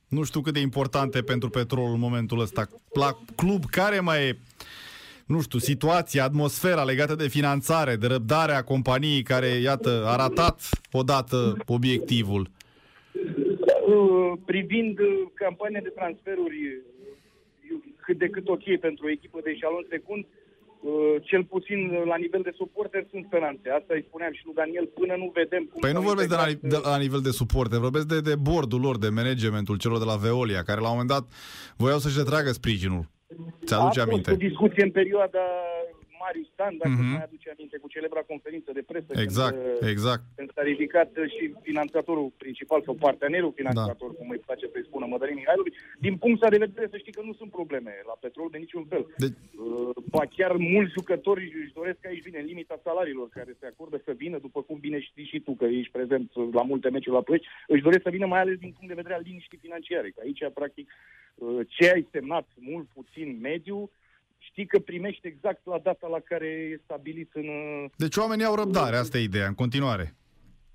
nu 0.09 0.23
știu 0.23 0.41
cât 0.41 0.53
de 0.53 0.59
importante 0.59 1.21
pentru 1.21 1.49
petrolul 1.49 1.93
în 1.93 1.99
momentul 1.99 2.39
ăsta. 2.39 2.67
La 2.93 3.17
club, 3.35 3.65
care 3.65 3.99
mai 3.99 4.27
e, 4.27 4.37
nu 5.25 5.41
știu, 5.41 5.59
situația, 5.59 6.23
atmosfera 6.23 6.83
legată 6.83 7.15
de 7.15 7.27
finanțare, 7.27 7.95
de 7.95 8.07
răbdarea 8.07 8.63
companiei 8.63 9.23
care, 9.23 9.47
iată, 9.47 10.03
a 10.07 10.15
ratat 10.15 10.69
odată 10.91 11.57
obiectivul? 11.65 12.49
Uh, 13.13 14.39
privind 14.45 14.99
uh, 14.99 15.07
campania 15.33 15.81
de 15.81 15.89
transferuri 15.89 16.57
uh, 16.67 17.79
cât 18.01 18.17
de 18.17 18.29
cât 18.29 18.47
ok 18.47 18.79
pentru 18.79 19.05
o 19.05 19.09
echipă 19.09 19.39
de 19.43 19.49
eșalon 19.49 19.85
secund, 19.89 20.25
Uh, 20.25 20.38
cel 21.21 21.43
puțin 21.43 21.79
la 22.05 22.15
nivel 22.15 22.41
de 22.43 22.53
suporter 22.55 23.07
sunt 23.11 23.25
speranțe. 23.25 23.69
Asta 23.69 23.93
îi 23.93 24.05
spuneam 24.07 24.33
și 24.33 24.45
lui 24.45 24.53
Daniel, 24.53 24.85
până 24.99 25.15
nu 25.15 25.31
vedem 25.33 25.63
cum... 25.63 25.79
Păi 25.79 25.91
nu 25.91 26.01
vorbesc 26.01 26.29
de 26.29 26.35
la, 26.35 26.45
de 26.61 26.79
la 26.83 26.97
nivel 26.97 27.21
de 27.21 27.31
suporter, 27.31 27.79
vorbesc 27.79 28.07
de, 28.07 28.19
de 28.21 28.35
bordul 28.35 28.81
lor, 28.81 28.97
de 28.97 29.09
managementul 29.09 29.77
celor 29.77 29.97
de 29.97 30.09
la 30.11 30.15
Veolia, 30.15 30.63
care 30.63 30.79
la 30.79 30.89
un 30.89 30.95
moment 30.97 31.09
dat 31.15 31.25
voiau 31.77 31.99
să-și 31.99 32.17
retragă 32.17 32.51
sprijinul. 32.51 33.03
Ți-aduce 33.65 33.99
aminte? 34.01 34.29
A 34.29 34.33
fost 34.33 34.43
o 34.43 34.47
discuție 34.47 34.83
în 34.83 34.91
perioada 34.91 35.45
Marius 36.23 36.49
Dan, 36.59 36.73
dacă 36.83 36.95
mm-hmm. 36.95 37.15
mai 37.15 37.27
aduce 37.27 37.47
aminte, 37.49 37.77
cu 37.83 37.87
celebra 37.95 38.21
conferință 38.31 38.69
de 38.77 38.83
presă. 38.91 39.11
Exact, 39.25 39.57
când, 39.57 39.81
uh, 39.81 39.89
exact. 39.93 40.23
Când 40.39 40.49
s-a 40.55 40.63
ridicat 40.71 41.11
uh, 41.17 41.27
și 41.35 41.43
finanțatorul 41.69 42.29
principal 42.43 42.81
sau 42.87 42.93
partenerul 43.07 43.57
finanțator, 43.61 44.09
da. 44.11 44.17
cum 44.17 44.27
îi 44.29 44.45
place 44.47 44.65
să-i 44.73 44.87
spună 44.89 45.05
Mădălin 45.05 45.35
Mihailovici. 45.39 45.81
Din 46.05 46.15
punct 46.23 46.39
de 46.39 46.57
vedere, 46.57 46.87
să 46.93 46.97
știi 46.97 47.17
că 47.17 47.21
nu 47.21 47.33
sunt 47.33 47.51
probleme 47.51 47.93
la 48.09 48.15
petrol 48.23 48.47
de 48.51 48.57
niciun 48.57 48.83
fel. 48.91 49.03
De... 49.17 49.27
Uh, 49.27 49.89
ba 50.13 50.23
chiar 50.37 50.51
mulți 50.75 50.95
jucători 50.97 51.43
își 51.63 51.77
doresc 51.79 52.05
aici 52.05 52.25
vine 52.27 52.39
în 52.39 52.45
limita 52.45 52.79
salariilor 52.83 53.27
care 53.29 53.51
se 53.59 53.65
acordă 53.65 53.97
să 54.05 54.11
vină, 54.23 54.37
după 54.37 54.59
cum 54.61 54.77
bine 54.79 54.99
știi 54.99 55.31
și 55.31 55.39
tu, 55.39 55.51
că 55.55 55.65
ești 55.65 55.91
prezent 55.91 56.31
la 56.53 56.61
multe 56.61 56.89
meciuri 56.89 57.15
la 57.15 57.27
plăci, 57.29 57.47
își 57.67 57.85
doresc 57.87 58.01
să 58.01 58.09
vină 58.09 58.25
mai 58.25 58.39
ales 58.39 58.57
din 58.57 58.71
punct 58.75 58.87
de 58.87 59.01
vedere 59.01 59.13
al 59.13 59.21
liniștii 59.25 59.65
financiare. 59.65 60.09
Că 60.09 60.19
aici, 60.23 60.43
practic, 60.53 60.91
ce 61.67 61.91
ai 61.91 62.07
semnat 62.11 62.47
mult, 62.59 62.87
puțin, 62.93 63.37
mediu, 63.41 63.89
știi 64.59 64.71
că 64.71 64.79
primești 64.79 65.27
exact 65.27 65.61
la 65.65 65.77
data 65.83 66.07
la 66.07 66.19
care 66.19 66.45
e 66.47 66.79
stabilit 66.83 67.29
în... 67.33 67.47
uh, 67.47 67.89
Deci 67.95 68.15
oamenii 68.15 68.45
au 68.45 68.55
răbdare, 68.55 68.95
asta 68.95 69.17
e 69.17 69.21
ideea, 69.23 69.47
în 69.47 69.53
continuare. 69.53 70.13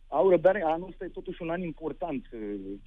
Au 0.09 0.31
răbdare, 0.31 0.63
anul 0.67 0.89
ăsta 0.91 1.05
e 1.05 1.09
totuși 1.09 1.43
un 1.43 1.51
an 1.51 1.61
important. 1.63 2.27
Uh, 2.33 2.41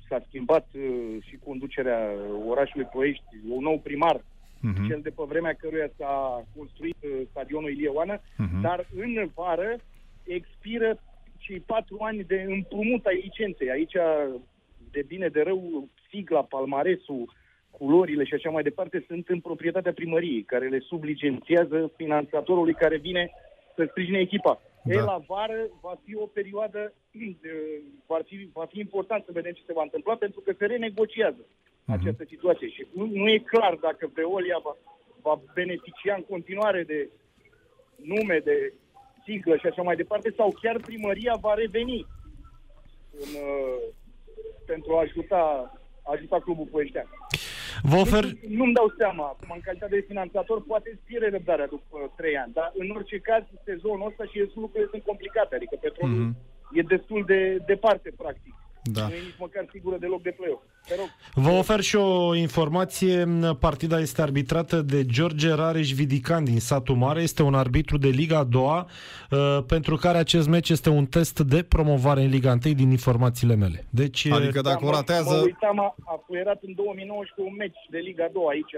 S-a 0.10 0.24
schimbat 0.28 0.68
uh, 0.74 1.18
și 1.28 1.38
conducerea 1.46 2.00
orașului 2.48 2.86
Ploiești, 2.92 3.24
un 3.50 3.64
nou 3.64 3.80
primar, 3.80 4.24
Mhm. 4.62 4.88
cel 4.88 5.00
de 5.04 5.10
pe 5.10 5.24
vremea 5.28 5.54
căruia 5.54 5.90
s-a 5.98 6.46
construit 6.56 6.96
uh, 7.04 7.12
stadionul 7.30 7.70
Ilie 7.72 7.88
Oană, 7.90 8.20
Mhm. 8.38 8.62
dar 8.62 8.88
în 8.96 9.30
vară 9.36 9.78
expiră 10.24 11.00
cei 11.38 11.60
patru 11.60 11.98
ani 12.00 12.24
de 12.24 12.46
împrumut 12.48 13.06
ai 13.06 13.20
licenței. 13.24 13.70
Aici, 13.70 13.96
de 14.92 15.04
bine 15.08 15.28
de 15.28 15.42
rău, 15.42 15.88
sigla, 16.10 16.42
palmaresul, 16.44 17.34
culorile 17.78 18.24
și 18.24 18.34
așa 18.34 18.50
mai 18.50 18.64
departe 18.64 19.06
sunt 19.08 19.28
în 19.28 19.40
proprietatea 19.40 19.94
primăriei, 19.94 20.44
care 20.44 20.68
le 20.68 20.80
sublicențiază 20.80 21.92
finanțatorului 21.96 22.74
care 22.74 22.98
vine 22.98 23.32
să 23.76 23.86
sprijine 23.90 24.20
echipa. 24.20 24.62
Da. 24.84 24.94
Da. 24.94 25.00
E, 25.00 25.04
la 25.04 25.20
vară 25.28 25.60
va 25.82 25.96
fi 26.06 26.16
o 26.16 26.26
perioadă, 26.26 26.94
de, 27.12 27.54
va, 28.06 28.20
fi, 28.26 28.50
va 28.54 28.66
fi 28.72 28.80
important 28.80 29.24
să 29.26 29.32
vedem 29.34 29.52
ce 29.52 29.64
se 29.66 29.74
va 29.74 29.82
întâmpla, 29.82 30.16
pentru 30.16 30.40
că 30.40 30.52
se 30.58 30.66
renegociază 30.66 31.46
Mhm. 31.88 32.00
această 32.00 32.24
situație 32.28 32.70
și 32.70 32.88
nu, 32.94 33.06
nu 33.06 33.30
e 33.30 33.38
clar 33.38 33.74
dacă 33.82 34.10
Veolia 34.14 34.60
va, 34.64 34.76
va 35.22 35.42
beneficia 35.54 36.14
în 36.16 36.26
continuare 36.30 36.84
de 36.84 37.10
nume, 37.96 38.42
de 38.44 38.74
siglă 39.24 39.58
și 39.58 39.68
așa 39.68 39.82
mai 39.82 39.96
departe, 39.96 40.34
sau 40.38 40.56
chiar 40.62 40.78
primăria 40.80 41.36
va 41.42 41.54
reveni 41.54 42.06
în, 43.12 43.30
uh, 43.36 43.78
pentru 44.66 44.96
a 44.96 45.00
ajuta, 45.00 45.72
a 46.04 46.12
ajuta 46.12 46.40
clubul 46.40 46.68
poeștean. 46.72 47.08
Vă 47.84 47.96
ofer... 47.98 48.24
Nu, 48.24 48.32
nu-mi 48.58 48.74
dau 48.74 48.94
seama, 48.98 49.24
acum, 49.26 49.50
în 49.56 49.62
calitate 49.64 49.96
de 49.96 50.06
finanțator, 50.08 50.64
poate 50.64 50.90
îți 50.94 51.02
pierde 51.06 51.28
răbdarea 51.30 51.68
după 51.68 52.14
trei 52.16 52.38
ani, 52.38 52.54
dar 52.54 52.72
în 52.78 52.90
orice 52.90 53.18
caz, 53.20 53.44
sezonul 53.66 54.08
ăsta 54.08 54.24
și 54.32 54.38
lucrurile 54.56 54.90
sunt 54.92 55.04
complicate, 55.04 55.56
adică 55.56 55.76
petrolul 55.82 56.16
Mhm. 56.18 56.36
e 56.74 56.82
destul 56.82 57.24
de 57.26 57.58
departe, 57.66 58.10
practic. 58.18 58.54
Da. 58.94 59.08
Nu 59.08 59.14
e 59.14 59.20
nici 59.20 59.36
măcar 59.40 59.66
sigură 59.72 59.98
deloc 60.00 60.22
de 60.22 60.34
play-off. 60.38 60.62
Te 60.88 60.96
rog. 60.96 61.10
Vă 61.34 61.50
ofer 61.50 61.80
și 61.80 61.96
o 61.96 62.36
informație. 62.36 63.28
Partida 63.60 64.00
este 64.00 64.22
arbitrată 64.22 64.82
de 64.82 65.06
George 65.06 65.54
Rareș 65.54 65.92
Vidican 65.92 66.44
din 66.44 66.60
satul 66.60 66.96
mare. 66.96 67.22
Este 67.22 67.44
un 67.44 67.54
arbitru 67.54 67.98
de 67.98 68.08
Liga 68.08 68.38
a 68.38 68.44
doua, 68.44 68.88
uh, 69.32 69.64
pentru 69.68 69.96
care 69.96 70.18
acest 70.18 70.48
meci 70.48 70.70
este 70.70 70.90
un 70.90 71.06
test 71.06 71.40
de 71.40 71.64
promovare 71.64 72.22
în 72.22 72.30
Liga 72.30 72.52
1 72.66 72.74
din 72.74 72.92
informațiile 72.92 73.56
mele. 73.56 73.86
Deci, 73.90 74.24
uh, 74.24 74.36
Adică 74.36 74.62
dacă 74.62 74.84
o 74.86 74.86
mă- 74.90 74.96
ratează... 74.96 75.36
Mă 75.36 75.42
uitam, 75.52 75.80
a, 75.80 75.96
a 76.14 76.22
fluierat 76.26 76.60
în 76.68 76.74
2019 76.76 77.52
un 77.52 77.56
meci 77.64 77.82
de 77.90 77.98
Liga 77.98 78.28
2 78.34 78.44
aici, 78.54 78.76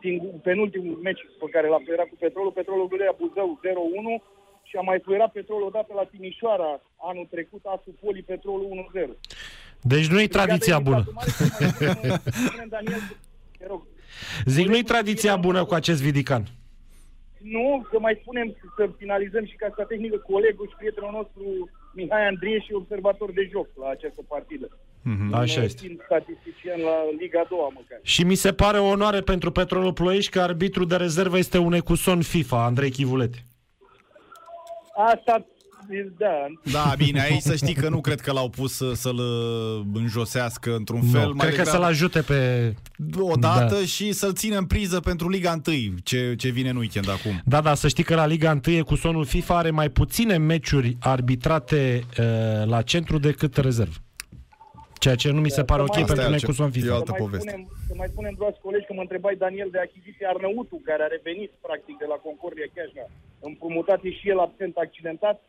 singur, 0.00 0.30
penultimul 0.48 0.98
meci 1.08 1.22
pe 1.40 1.46
care 1.54 1.66
l-a 1.68 1.80
fluierat 1.84 2.08
cu 2.12 2.16
Petrolul, 2.24 2.52
Petrolul 2.58 2.88
Gulea 2.92 3.14
Buzău 3.20 3.48
0-1 3.62 4.33
și 4.74 4.80
a 4.80 4.88
mai 4.90 5.00
fluierat 5.04 5.32
Petrolul 5.32 5.66
odată 5.66 5.92
la 5.94 6.04
Timișoara 6.12 6.70
anul 7.10 7.26
trecut, 7.30 7.62
Asu 7.64 7.90
Poli 8.02 8.22
Petrolul 8.22 8.68
1-0. 8.92 9.10
deci 9.80 10.06
nu 10.12 10.20
e 10.20 10.26
tradiția 10.38 10.72
Iată, 10.76 10.84
bună. 10.88 10.96
Satul 11.04 11.12
Mare, 11.18 11.30
să 11.30 11.44
mai 11.44 11.68
spunem- 11.70 12.22
spunem, 12.48 12.68
Daniel, 12.68 13.02
te 13.58 13.64
rog, 13.68 13.82
Zic, 14.44 14.66
nu 14.66 14.76
e 14.76 14.82
tradiția 14.82 15.36
bună 15.36 15.64
cu 15.64 15.74
acest 15.74 16.00
Vidican. 16.02 16.44
Nu, 17.56 17.86
să 17.90 17.96
mai 18.00 18.18
spunem, 18.20 18.56
să 18.76 18.90
finalizăm 18.98 19.44
și 19.46 19.56
ca 19.56 19.84
tehnică 19.88 20.16
colegul 20.16 20.66
și 20.70 20.76
prietenul 20.76 21.10
nostru 21.12 21.42
Mihai 21.94 22.26
Andrie 22.26 22.58
și 22.60 22.72
observator 22.72 23.32
de 23.32 23.48
joc 23.52 23.68
la 23.82 23.88
această 23.88 24.22
partidă. 24.28 24.68
Mhm. 25.02 25.34
Așa 25.34 25.58
Un, 25.60 25.64
este. 25.66 25.80
Fiind 25.84 26.00
statistician 26.04 26.80
la 26.80 26.96
Liga 27.20 27.46
2 27.48 27.58
măcar. 27.74 27.98
Și 28.02 28.22
mi 28.24 28.34
se 28.34 28.52
pare 28.52 28.78
o 28.78 28.86
onoare 28.86 29.20
pentru 29.20 29.50
Petrolul 29.50 29.92
Ploiești 29.92 30.30
că 30.30 30.40
arbitru 30.40 30.84
de 30.84 30.96
rezervă 30.96 31.38
este 31.38 31.58
un 31.58 31.72
ecuson 31.72 32.22
FIFA, 32.22 32.64
Andrei 32.64 32.90
Chivulete. 32.90 33.38
Asta, 34.96 35.46
da, 36.18 36.46
Da, 36.72 36.92
bine, 36.96 37.20
aici 37.20 37.40
să 37.40 37.54
știi 37.56 37.74
că 37.74 37.88
nu 37.88 38.00
cred 38.00 38.20
că 38.20 38.32
l-au 38.32 38.48
pus 38.48 38.72
să, 38.72 38.92
să-l 38.94 39.16
uh, 39.18 39.84
înjosească 39.94 40.74
într-un 40.74 41.02
fel. 41.02 41.26
Nu, 41.26 41.34
cred 41.34 41.50
că 41.50 41.56
degrabă 41.56 41.70
să-l 41.70 41.82
ajute 41.82 42.20
pe... 42.20 42.74
odată 43.18 43.74
Da. 43.74 43.84
și 43.84 44.12
să-l 44.12 44.32
țină 44.34 44.58
în 44.58 44.66
priză 44.66 45.00
pentru 45.00 45.28
Liga 45.28 45.60
1, 45.66 45.76
ce, 46.04 46.34
ce 46.38 46.48
vine 46.48 46.68
în 46.68 46.76
weekend 46.76 47.08
acum. 47.10 47.40
Da, 47.44 47.60
da, 47.60 47.74
să 47.74 47.88
știi 47.88 48.04
că 48.04 48.14
la 48.14 48.26
Liga 48.26 48.60
1 48.66 48.76
ecusonul 48.76 49.24
FIFA 49.24 49.56
are 49.58 49.70
mai 49.70 49.88
puține 49.88 50.36
meciuri 50.36 50.96
arbitrate 51.00 52.04
uh, 52.18 52.24
la 52.66 52.82
centru 52.82 53.18
decât 53.18 53.56
rezervă. 53.56 53.94
Ceea 55.04 55.14
ce 55.22 55.28
nu 55.30 55.40
mi 55.46 55.50
se 55.58 55.64
pare 55.70 55.82
ok 55.82 55.88
Asta 55.96 56.00
e 56.00 56.10
pentru 56.10 56.26
un 56.26 56.32
altceva. 56.32 56.52
ecuson 56.52 56.70
E 56.74 56.76
FIFA. 56.78 56.94
altă 56.98 57.12
să 57.12 57.16
mai, 57.16 57.22
poveste. 57.24 57.48
spunem, 57.50 57.62
să 57.88 57.94
mai 58.00 58.08
spunem, 58.14 58.32
dragi 58.40 58.58
colegi, 58.66 58.86
că 58.88 58.92
mă 58.98 59.04
întrebai 59.06 59.34
Daniel 59.44 59.70
de 59.76 59.80
achiziție 59.88 60.24
Arnăutul, 60.32 60.80
care 60.90 61.02
a 61.06 61.10
revenit 61.16 61.50
practic 61.66 61.94
de 62.02 62.06
la 62.12 62.16
Concordia 62.26 62.68
Chiajna. 62.74 63.04
Împrumutat 63.48 64.00
e 64.04 64.10
și 64.10 64.28
el 64.28 64.38
absent 64.38 64.76
accidentat. 64.76 65.42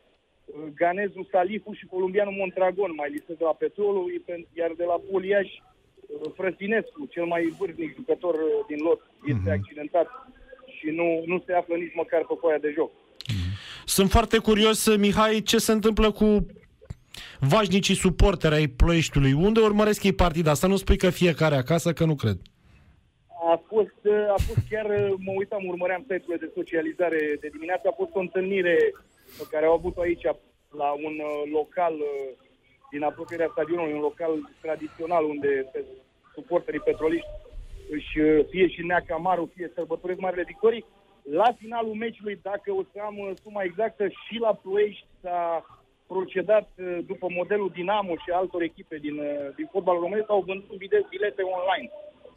Ganezul 0.75 1.27
Salifu 1.31 1.71
și 1.73 1.85
columbianul 1.85 2.35
Montragon 2.37 2.91
mai 2.95 3.09
lipsesc 3.11 3.37
de 3.37 3.43
la 3.43 3.53
Petrolul, 3.63 4.05
iar 4.53 4.71
de 4.77 4.83
la 4.83 4.97
Poliaș 5.11 5.47
Frăsinescu, 6.35 7.05
cel 7.09 7.25
mai 7.25 7.55
vârstnic 7.59 7.95
jucător 7.95 8.33
uh, 8.33 8.49
din 8.67 8.79
lot, 8.87 9.01
este 9.25 9.51
accidentat 9.51 10.07
și 10.77 10.87
nu, 10.89 11.23
nu 11.25 11.43
se 11.45 11.53
află 11.53 11.75
nici 11.75 11.95
măcar 11.95 12.21
pe 12.25 12.33
foaia 12.39 12.57
de 12.57 12.73
joc. 12.75 12.91
Sunt 13.85 14.09
foarte 14.09 14.37
curios, 14.37 14.95
Mihai, 14.97 15.41
ce 15.41 15.57
se 15.57 15.71
întâmplă 15.71 16.11
cu 16.11 16.45
vașnicii 17.39 17.95
suporteri 17.95 18.55
ai 18.55 18.67
Ploieștiului. 18.67 19.33
Unde 19.33 19.59
urmăresc 19.59 20.03
ei 20.03 20.13
partida? 20.13 20.53
Să 20.53 20.67
nu 20.67 20.75
spui 20.75 20.97
că 20.97 21.09
fiecare 21.09 21.55
acasă, 21.55 21.93
că 21.93 22.05
nu 22.05 22.15
cred. 22.15 22.37
A 23.53 23.61
fost, 23.67 23.99
a 24.35 24.39
fost 24.47 24.63
chiar, 24.69 24.87
mă 25.17 25.33
uitam, 25.35 25.67
urmăream 25.67 26.01
site-urile 26.01 26.45
de 26.45 26.51
socializare 26.53 27.37
de 27.39 27.47
dimineață, 27.47 27.87
a 27.87 27.99
fost 28.01 28.15
o 28.15 28.19
întâlnire 28.19 28.77
pe 29.37 29.45
care 29.51 29.65
au 29.65 29.73
avut-o 29.73 30.01
aici 30.01 30.25
la 30.81 30.89
un 30.91 31.15
uh, 31.19 31.51
local 31.51 31.93
uh, 31.93 32.29
din 32.91 33.03
apropierea 33.03 33.49
stadionului, 33.51 33.93
un 33.93 33.99
local 33.99 34.31
tradițional 34.61 35.23
unde 35.25 35.69
pe- 35.71 35.85
suporterii 36.33 36.79
petroliști 36.79 37.27
își 37.89 38.19
uh, 38.19 38.45
fie 38.49 38.67
și 38.67 38.85
neacă 38.85 39.13
amarul, 39.13 39.51
fie 39.55 39.71
sărbătoresc 39.73 40.19
marile 40.19 40.43
victorii. 40.47 40.85
La 41.31 41.55
finalul 41.57 41.93
meciului, 41.93 42.39
dacă 42.41 42.71
o 42.71 42.81
să 42.91 42.99
am 43.05 43.17
uh, 43.17 43.31
suma 43.43 43.63
exactă, 43.63 44.07
și 44.07 44.35
la 44.39 44.53
Ploiești 44.53 45.05
s-a 45.21 45.65
procedat 46.07 46.69
uh, 46.77 46.97
după 47.05 47.27
modelul 47.29 47.69
Dinamo 47.73 48.13
și 48.23 48.29
altor 48.33 48.61
echipe 48.61 48.97
din, 48.97 49.17
uh, 49.17 49.55
din 49.55 49.67
fotbal 49.71 49.97
românesc, 49.99 50.29
au 50.29 50.43
vândut 50.47 50.77
bile- 50.77 51.05
bilete 51.09 51.41
online. 51.41 51.89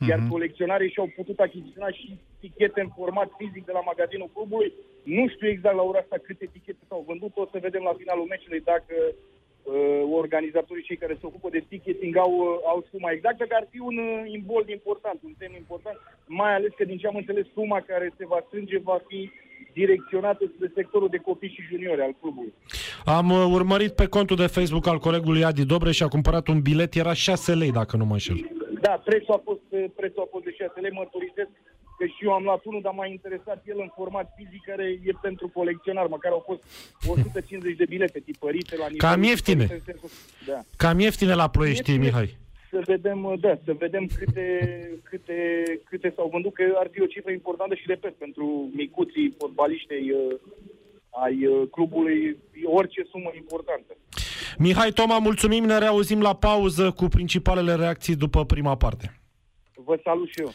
Iar 0.07 0.21
colecționarii 0.29 0.91
și-au 0.91 1.11
putut 1.17 1.39
achiziționa 1.39 1.91
și 1.91 2.19
tichete 2.41 2.81
în 2.81 2.91
format 2.97 3.29
fizic 3.39 3.65
de 3.65 3.73
la 3.79 3.83
magazinul 3.91 4.31
clubului. 4.35 4.73
Nu 5.03 5.29
știu 5.29 5.49
exact 5.49 5.77
la 5.77 5.83
ora 5.83 5.99
asta 5.99 6.17
câte 6.27 6.47
tichete 6.53 6.83
s-au 6.89 7.05
vândut, 7.07 7.33
o 7.37 7.47
să 7.53 7.59
vedem 7.67 7.83
la 7.89 7.99
finalul 8.01 8.31
meciului 8.33 8.61
dacă 8.73 8.95
uh, 9.09 10.03
organizatorii 10.21 10.89
cei 10.89 11.03
care 11.03 11.15
se 11.21 11.27
ocupă 11.27 11.49
de 11.51 11.65
ticketing 11.69 12.17
au, 12.17 12.33
uh, 12.39 12.47
au 12.73 12.79
suma 12.91 13.11
exactă, 13.11 13.45
că 13.45 13.55
ar 13.61 13.67
fi 13.71 13.79
un 13.79 13.97
uh, 13.97 14.23
imbold 14.37 14.69
important, 14.69 15.19
un 15.23 15.35
semn 15.39 15.55
important, 15.57 15.97
mai 16.27 16.55
ales 16.55 16.73
că 16.77 16.85
din 16.85 16.99
ce 16.99 17.07
am 17.07 17.21
înțeles 17.23 17.47
suma 17.55 17.81
care 17.81 18.13
se 18.19 18.27
va 18.27 18.41
strânge 18.47 18.79
va 18.79 18.99
fi 19.09 19.31
direcționată 19.73 20.43
spre 20.55 20.73
sectorul 20.75 21.09
de 21.09 21.17
copii 21.17 21.55
și 21.55 21.69
juniori 21.71 22.01
al 22.01 22.15
clubului. 22.21 22.53
Am 23.05 23.31
uh, 23.31 23.45
urmărit 23.59 23.93
pe 23.93 24.07
contul 24.07 24.37
de 24.37 24.47
Facebook 24.47 24.87
al 24.87 24.99
colegului 24.99 25.45
Adi 25.45 25.65
Dobreș 25.65 25.97
și 25.97 26.03
a 26.03 26.09
cumpărat 26.09 26.49
un 26.49 26.61
bilet, 26.61 26.95
era 26.95 27.13
6 27.13 27.55
lei, 27.55 27.73
dacă 27.73 27.97
nu 27.97 28.05
mă 28.05 28.13
înșel. 28.13 28.58
Da, 28.81 29.03
prețul 29.05 29.35
a 29.35 29.41
fost, 29.45 29.93
prețul 29.97 30.23
a 30.23 30.29
fost 30.31 30.45
de 30.45 30.53
6 30.59 30.81
lei, 30.81 30.91
mărturisesc 30.91 31.51
că 31.99 32.05
și 32.07 32.25
eu 32.27 32.33
am 32.33 32.43
luat 32.43 32.65
unul, 32.65 32.81
dar 32.83 32.93
m-a 32.93 33.07
interesat 33.07 33.63
el 33.67 33.79
în 33.81 33.91
format 33.95 34.33
fizic, 34.37 34.63
care 34.65 34.87
e 35.09 35.13
pentru 35.23 35.49
colecționar, 35.49 36.07
măcar 36.07 36.33
au 36.33 36.43
fost 36.47 36.63
150 37.07 37.77
de 37.77 37.85
bilete 37.89 38.21
tipărite 38.21 38.77
la 38.77 38.89
nivel... 38.89 39.09
Cam 39.09 39.23
ieftine. 39.23 39.67
Da. 40.47 40.61
Cam 40.77 40.99
ieftine 40.99 41.35
la 41.35 41.49
Ploiești, 41.49 41.91
Ieftine. 41.91 42.05
Mihai. 42.05 42.37
Să 42.71 42.83
vedem, 42.85 43.37
da, 43.41 43.59
să 43.65 43.73
vedem 43.73 44.07
câte, 44.19 44.47
câte, 45.03 45.63
câte 45.85 46.13
s-au 46.17 46.29
vândut, 46.33 46.55
că 46.55 46.65
ar 46.75 46.89
fi 46.93 47.03
o 47.03 47.07
cifră 47.07 47.33
importantă 47.33 47.75
și, 47.75 47.85
repet, 47.87 48.15
pentru 48.15 48.71
micuții 48.75 49.35
fotbaliștei 49.39 50.11
uh, 50.11 50.35
ai 51.25 51.47
uh, 51.47 51.69
clubului, 51.71 52.37
orice 52.65 53.07
sumă 53.11 53.31
importantă. 53.37 53.97
Mihai 54.59 54.91
Toma, 54.91 55.19
mulțumim, 55.19 55.65
ne 55.65 55.79
reauzim 55.79 56.21
la 56.21 56.35
pauză 56.35 56.91
cu 56.91 57.05
principalele 57.09 57.75
reacții 57.75 58.17
după 58.17 58.45
prima 58.45 58.77
parte. 58.77 59.21
Vă 59.85 60.01
salut 60.05 60.29
și 60.29 60.41
eu. 60.41 60.53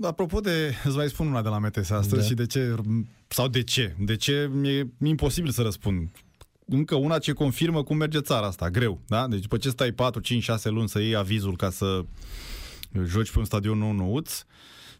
Apropo 0.00 0.40
de, 0.40 0.74
îți 0.84 0.96
mai 0.96 1.08
spun 1.08 1.26
una 1.26 1.42
de 1.42 1.48
la 1.48 1.58
MTS 1.58 1.90
astăzi 1.90 2.20
Da. 2.20 2.26
și 2.26 2.34
de 2.34 2.46
ce, 2.46 2.74
sau 3.28 3.48
de 3.48 3.62
ce, 3.62 3.94
de 3.98 4.16
ce 4.16 4.50
mi-e 4.52 4.86
imposibil 5.04 5.50
să 5.50 5.62
răspund. 5.62 6.08
Încă 6.66 6.94
una 6.94 7.18
ce 7.18 7.32
confirmă 7.32 7.82
cum 7.82 7.96
merge 7.96 8.20
țara 8.20 8.46
asta, 8.46 8.70
greu, 8.70 9.00
da? 9.06 9.28
Deci 9.28 9.40
după 9.40 9.56
ce 9.56 9.68
stai 9.68 9.92
4, 9.92 10.20
5, 10.20 10.42
6 10.42 10.68
luni 10.68 10.88
să 10.88 11.00
iei 11.00 11.14
avizul 11.16 11.56
ca 11.56 11.70
să 11.70 12.04
joci 13.04 13.30
pe 13.32 13.38
un 13.38 13.44
stadion 13.44 13.78
nou 13.78 13.92
nouț, 13.92 14.44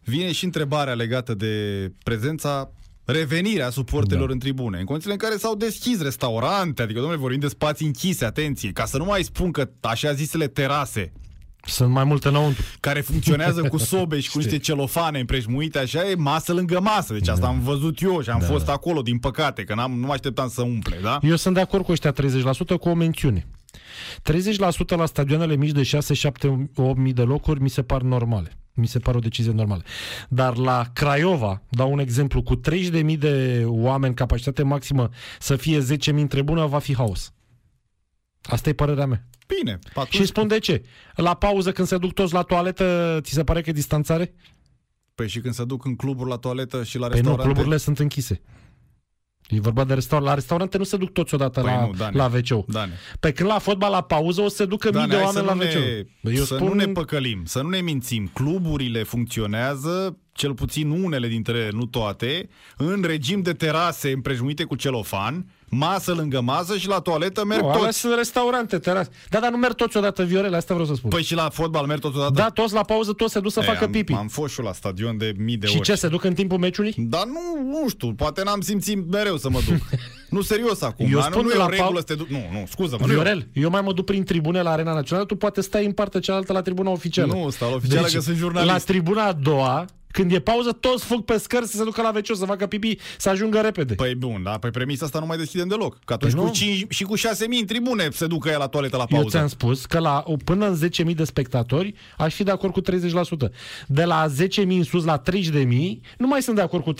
vine 0.03 0.31
și 0.31 0.45
întrebarea 0.45 0.93
legată 0.93 1.33
de 1.33 1.91
prezența 2.03 2.71
revenirea 3.11 3.69
suporterilor 3.69 4.27
da. 4.27 4.33
în 4.33 4.39
tribune, 4.39 4.79
în 4.79 4.85
condițiile 4.85 5.13
în 5.13 5.27
care 5.27 5.37
s-au 5.39 5.55
deschis 5.55 6.01
restaurante, 6.01 6.81
adică, 6.81 6.99
domnule, 6.99 7.19
vorbim 7.19 7.39
de 7.39 7.47
spații 7.47 7.85
închise, 7.85 8.25
atenție, 8.25 8.71
ca 8.71 8.85
să 8.85 8.97
nu 8.97 9.05
mai 9.05 9.23
spun 9.23 9.51
că 9.51 9.69
așa 9.81 10.13
zisele 10.13 10.47
terase 10.47 11.11
Sunt 11.65 11.91
mai 11.91 12.03
multe 12.03 12.27
înăuntru. 12.27 12.63
care 12.79 13.01
funcționează 13.01 13.61
cu 13.61 13.77
sobe 13.91 14.19
și 14.19 14.31
cu 14.31 14.37
niște 14.37 14.57
celofane 14.57 15.19
împrejmuite, 15.19 15.79
așa 15.79 16.09
e 16.09 16.15
masă 16.15 16.53
lângă 16.53 16.79
masă. 16.79 17.13
Deci 17.13 17.27
asta 17.27 17.47
am 17.47 17.59
văzut 17.59 18.01
eu 18.01 18.21
și 18.21 18.29
am 18.29 18.39
fost 18.39 18.69
acolo, 18.69 19.01
din 19.01 19.17
păcate, 19.17 19.63
că 19.63 19.75
n-am, 19.75 19.99
nu 19.99 20.05
mă 20.05 20.13
așteptam 20.13 20.49
să 20.49 20.61
umple, 20.61 20.97
da? 21.01 21.19
Eu 21.21 21.35
sunt 21.35 21.53
de 21.53 21.59
acord 21.61 21.83
cu 21.85 21.91
ăștia 21.91 22.13
30% 22.13 22.15
cu 22.79 22.89
o 22.89 22.93
mențiune. 22.93 23.47
30% 24.93 24.95
la 24.95 25.05
stadioanele 25.05 25.55
mici 25.55 25.71
de 25.71 25.83
6, 25.83 26.13
7, 26.13 26.69
8 26.75 26.97
mii 26.97 27.13
de 27.13 27.21
locuri 27.21 27.61
mi 27.61 27.69
se 27.69 27.81
par 27.81 28.01
normale. 28.01 28.57
Mi 28.73 28.87
se 28.87 28.99
pare 28.99 29.17
o 29.17 29.19
decizie 29.19 29.51
normală. 29.51 29.83
Dar 30.29 30.57
la 30.57 30.85
Craiova, 30.93 31.61
dau 31.69 31.91
un 31.91 31.99
exemplu, 31.99 32.41
cu 32.41 32.59
30.000 32.59 33.17
de 33.17 33.63
oameni, 33.65 34.15
capacitate 34.15 34.63
maximă, 34.63 35.09
să 35.39 35.55
fie 35.55 35.79
10.000 35.79 36.07
în 36.07 36.27
tribună, 36.27 36.65
va 36.65 36.79
fi 36.79 36.95
haos. 36.95 37.33
Asta 38.41 38.69
e 38.69 38.73
părerea 38.73 39.05
mea. 39.05 39.27
Bine, 39.47 39.79
atunci, 39.89 40.13
Și 40.13 40.25
spun 40.25 40.47
de 40.47 40.59
ce. 40.59 40.83
La 41.15 41.33
pauză, 41.33 41.71
când 41.71 41.87
se 41.87 41.97
duc 41.97 42.13
toți 42.13 42.33
la 42.33 42.41
toaletă, 42.41 43.19
ți 43.21 43.33
se 43.33 43.43
pare 43.43 43.61
că 43.61 43.69
e 43.69 43.73
distanțare? 43.73 44.33
păi 45.17 45.27
și 45.27 45.39
când 45.39 45.53
se 45.53 45.65
duc 45.65 45.85
în 45.85 45.95
cluburi 45.95 46.29
la 46.29 46.35
toaletă 46.35 46.83
și 46.83 46.97
la 46.97 47.07
Păi 47.07 47.09
nu, 47.09 47.15
restaurante... 47.15 47.43
cluburile 47.43 47.77
sunt 47.77 47.99
închise. 47.99 48.41
E 49.49 49.59
vorba 49.59 49.83
de 49.83 49.93
restaurant. 49.93 50.29
La 50.29 50.35
restaurante 50.35 50.77
nu 50.77 50.83
se 50.83 50.97
duc 50.97 51.13
toți 51.13 51.33
odată 51.33 51.61
Păi 51.61 51.71
la, 51.71 51.85
nu, 51.85 51.93
Dani. 51.97 52.15
la 52.15 52.25
wc 52.25 52.65
Dane. 52.65 52.93
Pe 53.19 53.31
când 53.31 53.49
la 53.49 53.57
fotbal, 53.59 53.91
la 53.91 54.01
pauză, 54.01 54.41
o 54.41 54.47
să 54.47 54.55
se 54.55 54.65
ducă 54.65 54.89
mii 54.91 54.99
Dane, 54.99 55.07
de 55.07 55.15
hai 55.15 55.23
oameni 55.23 55.45
să 55.45 55.51
la 55.51 55.53
nu 55.53 55.61
wc 55.61 56.05
ne, 56.21 56.31
Eu 56.31 56.43
să 56.43 56.55
spun... 56.55 56.67
nu 56.67 56.73
ne 56.73 56.85
păcălim, 56.87 57.41
să 57.45 57.61
nu 57.61 57.69
ne 57.69 57.81
mințim. 57.81 58.29
Cluburile 58.33 59.03
funcționează, 59.03 60.17
cel 60.31 60.53
puțin 60.53 60.89
unele 60.89 61.27
dintre 61.27 61.57
ele, 61.57 61.69
nu 61.71 61.85
toate, 61.85 62.49
în 62.77 63.03
regim 63.05 63.41
de 63.41 63.53
terase 63.53 64.11
împrejmuite 64.11 64.63
cu 64.63 64.75
celofan, 64.75 65.45
masă 65.77 66.13
lângă 66.13 66.41
masă 66.41 66.77
și 66.77 66.87
la 66.87 66.99
toaletă 66.99 67.45
merg 67.45 67.61
nu, 67.61 67.69
alea 67.69 67.85
toți. 67.85 67.99
sunt 67.99 68.13
restaurante, 68.15 68.77
terase. 68.77 69.09
Da, 69.29 69.39
dar 69.39 69.51
nu 69.51 69.57
merg 69.57 69.73
toți 69.75 69.97
odată, 69.97 70.23
Viorel, 70.23 70.53
asta 70.55 70.73
vreau 70.73 70.89
să 70.89 70.95
spun. 70.95 71.09
Păi 71.09 71.23
și 71.23 71.33
la 71.35 71.49
fotbal 71.49 71.85
merg 71.85 71.99
totodată? 72.01 72.31
da, 72.33 72.49
toți 72.49 72.73
la 72.73 72.83
pauză, 72.83 73.13
toți 73.13 73.31
se 73.33 73.39
duc 73.39 73.51
să 73.51 73.59
Ei, 73.59 73.65
facă 73.65 73.83
am, 73.83 73.91
pipi. 73.91 74.13
Am 74.13 74.27
fost 74.27 74.53
și 74.53 74.59
eu 74.59 74.65
la 74.65 74.73
stadion 74.73 75.17
de 75.17 75.33
mii 75.37 75.57
de 75.57 75.67
și 75.67 75.75
ori. 75.75 75.85
ce, 75.85 75.95
se 75.95 76.07
duc 76.07 76.23
în 76.23 76.33
timpul 76.33 76.57
meciului? 76.57 76.93
Dar 76.97 77.23
nu, 77.25 77.69
nu 77.69 77.89
știu, 77.89 78.13
poate 78.13 78.41
n-am 78.43 78.61
simțit 78.61 79.11
mereu 79.11 79.37
să 79.37 79.49
mă 79.49 79.59
duc. 79.67 79.77
nu, 80.29 80.41
serios 80.41 80.81
acum. 80.81 81.07
Eu 81.11 81.19
dar 81.19 81.31
spun 81.31 81.41
nu, 81.43 81.47
că 81.49 81.53
nu 81.55 81.61
e 81.61 81.63
la 81.63 81.65
o 81.65 81.69
regulă 81.69 81.89
pau- 81.89 81.97
să 81.97 82.03
te 82.03 82.13
duci. 82.13 82.27
Nu, 82.29 82.39
nu, 82.51 82.65
scuză-mă. 82.69 83.05
nu 83.05 83.11
e 83.11 83.15
o- 83.15 83.19
Viorel, 83.21 83.47
eu 83.53 83.69
mai 83.69 83.81
mă 83.81 83.93
duc 83.93 84.05
prin 84.05 84.23
tribune 84.23 84.61
la 84.61 84.69
Arena 84.71 84.93
Națională, 84.93 85.25
tu 85.25 85.35
poate 85.35 85.61
stai 85.61 85.85
în 85.85 85.91
partea 85.91 86.19
cealaltă 86.19 86.53
la 86.53 86.61
tribuna 86.61 86.89
oficială. 86.89 87.33
Nu, 87.33 87.49
sta 87.49 87.65
la 87.65 87.75
oficială 87.75 88.07
că 88.13 88.19
sunt 88.19 88.35
jurnalist. 88.37 88.71
La 88.73 88.77
tribuna 88.77 89.23
a 89.25 89.31
doua, 89.33 89.85
când 90.17 90.31
e 90.31 90.39
pauză, 90.39 90.71
toți 90.71 91.05
fug 91.05 91.23
pe 91.25 91.37
scări 91.37 91.67
să 91.67 91.77
se 91.77 91.83
ducă 91.83 92.01
la 92.01 92.11
WC 92.15 92.35
să 92.35 92.45
facă 92.45 92.67
pipi, 92.67 92.97
să 93.17 93.29
ajungă 93.29 93.59
repede. 93.59 93.93
Păi 93.93 94.15
bun, 94.15 94.43
da, 94.43 94.51
pe 94.57 94.69
premisa 94.69 95.05
asta 95.05 95.19
nu 95.19 95.25
mai 95.25 95.37
deschidem 95.37 95.67
deloc. 95.67 95.99
Că 96.05 96.13
atunci 96.13 96.31
Păi 96.31 96.41
cu 96.41 96.47
nu. 96.47 96.53
5 96.53 96.85
și 96.93 97.03
cu 97.03 97.17
6.000 97.17 97.21
în 97.59 97.65
tribune 97.65 98.07
se 98.11 98.27
ducă 98.27 98.49
ea 98.49 98.57
la 98.57 98.67
toaletă 98.67 98.97
la 98.97 99.05
Eu 99.09 99.17
pauză. 99.17 99.37
ți-am 99.37 99.47
spus 99.47 99.85
că 99.85 99.99
la, 99.99 100.23
o- 100.25 100.35
până 100.43 100.67
în 100.67 100.79
10.000 101.09 101.15
de 101.15 101.23
spectatori 101.23 101.93
aș 102.17 102.33
fi 102.33 102.43
de 102.43 102.51
acord 102.51 102.73
cu 102.73 102.81
30%. 102.81 102.85
De 103.87 104.03
la 104.03 104.25
10.000 104.61 104.61
în 104.67 104.83
sus 104.83 105.03
la 105.03 105.21
30.000 105.31 105.99
nu 106.17 106.27
mai 106.27 106.41
sunt 106.41 106.55
de 106.55 106.61
acord 106.61 106.83
cu 106.83 106.93
30%, 106.93 106.97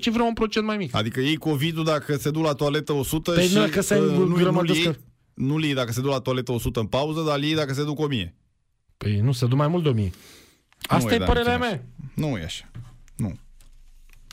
ci 0.00 0.10
vreau 0.10 0.26
un 0.26 0.32
procent 0.34 0.66
mai 0.66 0.76
mic. 0.76 0.94
Adică 0.94 1.20
ei 1.20 1.36
COVID-ul 1.36 1.84
dacă 1.84 2.16
se 2.16 2.30
duc 2.30 2.44
la 2.44 2.52
toaletă 2.52 2.92
100 2.92 3.30
Păi 3.30 3.46
și 3.46 3.54
nu, 3.54 3.66
că 3.70 3.80
se 3.80 3.94
uh, 3.98 4.00
nu, 4.10 4.16
nu, 4.16 4.22
îngrămădesc 4.22 4.78
iei, 4.78 4.84
că- 4.92 4.98
nu 5.34 5.60
iei 5.60 5.74
dacă 5.74 5.92
se 5.92 6.00
duc 6.00 6.10
la 6.10 6.18
toaletă 6.20 6.52
100 6.52 6.80
în 6.80 6.86
pauză, 6.86 7.20
dar 7.26 7.40
iei 7.40 7.54
dacă 7.54 7.72
se 7.72 7.84
duc 7.84 7.98
1000. 8.00 8.34
Păi 8.96 9.20
nu, 9.22 9.32
se 9.32 9.46
duc 9.46 9.58
mai 9.58 9.68
mult 9.68 9.82
de 9.82 9.88
1000. 9.88 10.10
Asta 10.86 11.12
e, 11.12 11.14
e 11.14 11.18
da, 11.18 11.24
părerea 11.24 11.54
înțeles. 11.54 11.80
mea. 12.14 12.28
Nu 12.28 12.36
e 12.36 12.44
așa. 12.44 12.64
Nu. 13.16 13.34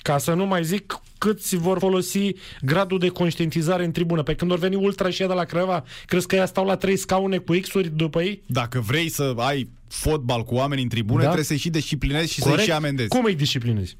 Ca 0.01 0.17
să 0.17 0.33
nu 0.33 0.45
mai 0.45 0.63
zic 0.63 0.99
câți 1.17 1.55
vor 1.55 1.79
folosi 1.79 2.31
gradul 2.61 2.99
de 2.99 3.07
conștientizare 3.09 3.85
în 3.85 3.91
tribună. 3.91 4.23
Pe 4.23 4.35
când 4.35 4.49
vor 4.51 4.59
veni 4.59 4.75
ultra 4.75 5.09
și 5.09 5.21
ea 5.21 5.27
de 5.27 5.33
la 5.33 5.43
Craiova, 5.43 5.83
crezi 6.05 6.27
că 6.27 6.35
ea 6.35 6.45
stau 6.45 6.65
la 6.65 6.75
trei 6.75 6.97
scaune 6.97 7.37
cu 7.37 7.53
X-uri 7.53 7.87
după 7.89 8.21
ei? 8.21 8.43
Dacă 8.47 8.79
vrei 8.79 9.09
să 9.09 9.33
ai 9.37 9.69
fotbal 9.87 10.43
cu 10.43 10.55
oameni 10.55 10.81
în 10.81 10.87
tribune, 10.89 11.17
Da. 11.19 11.23
trebuie 11.23 11.45
să-i 11.45 11.57
și 11.57 11.69
disciplinezi 11.69 12.33
și 12.33 12.41
să-i 12.41 12.57
și 12.57 12.71
amendezi. 12.71 13.09
Cum 13.09 13.23
îi 13.23 13.35
disciplinezi? 13.35 13.97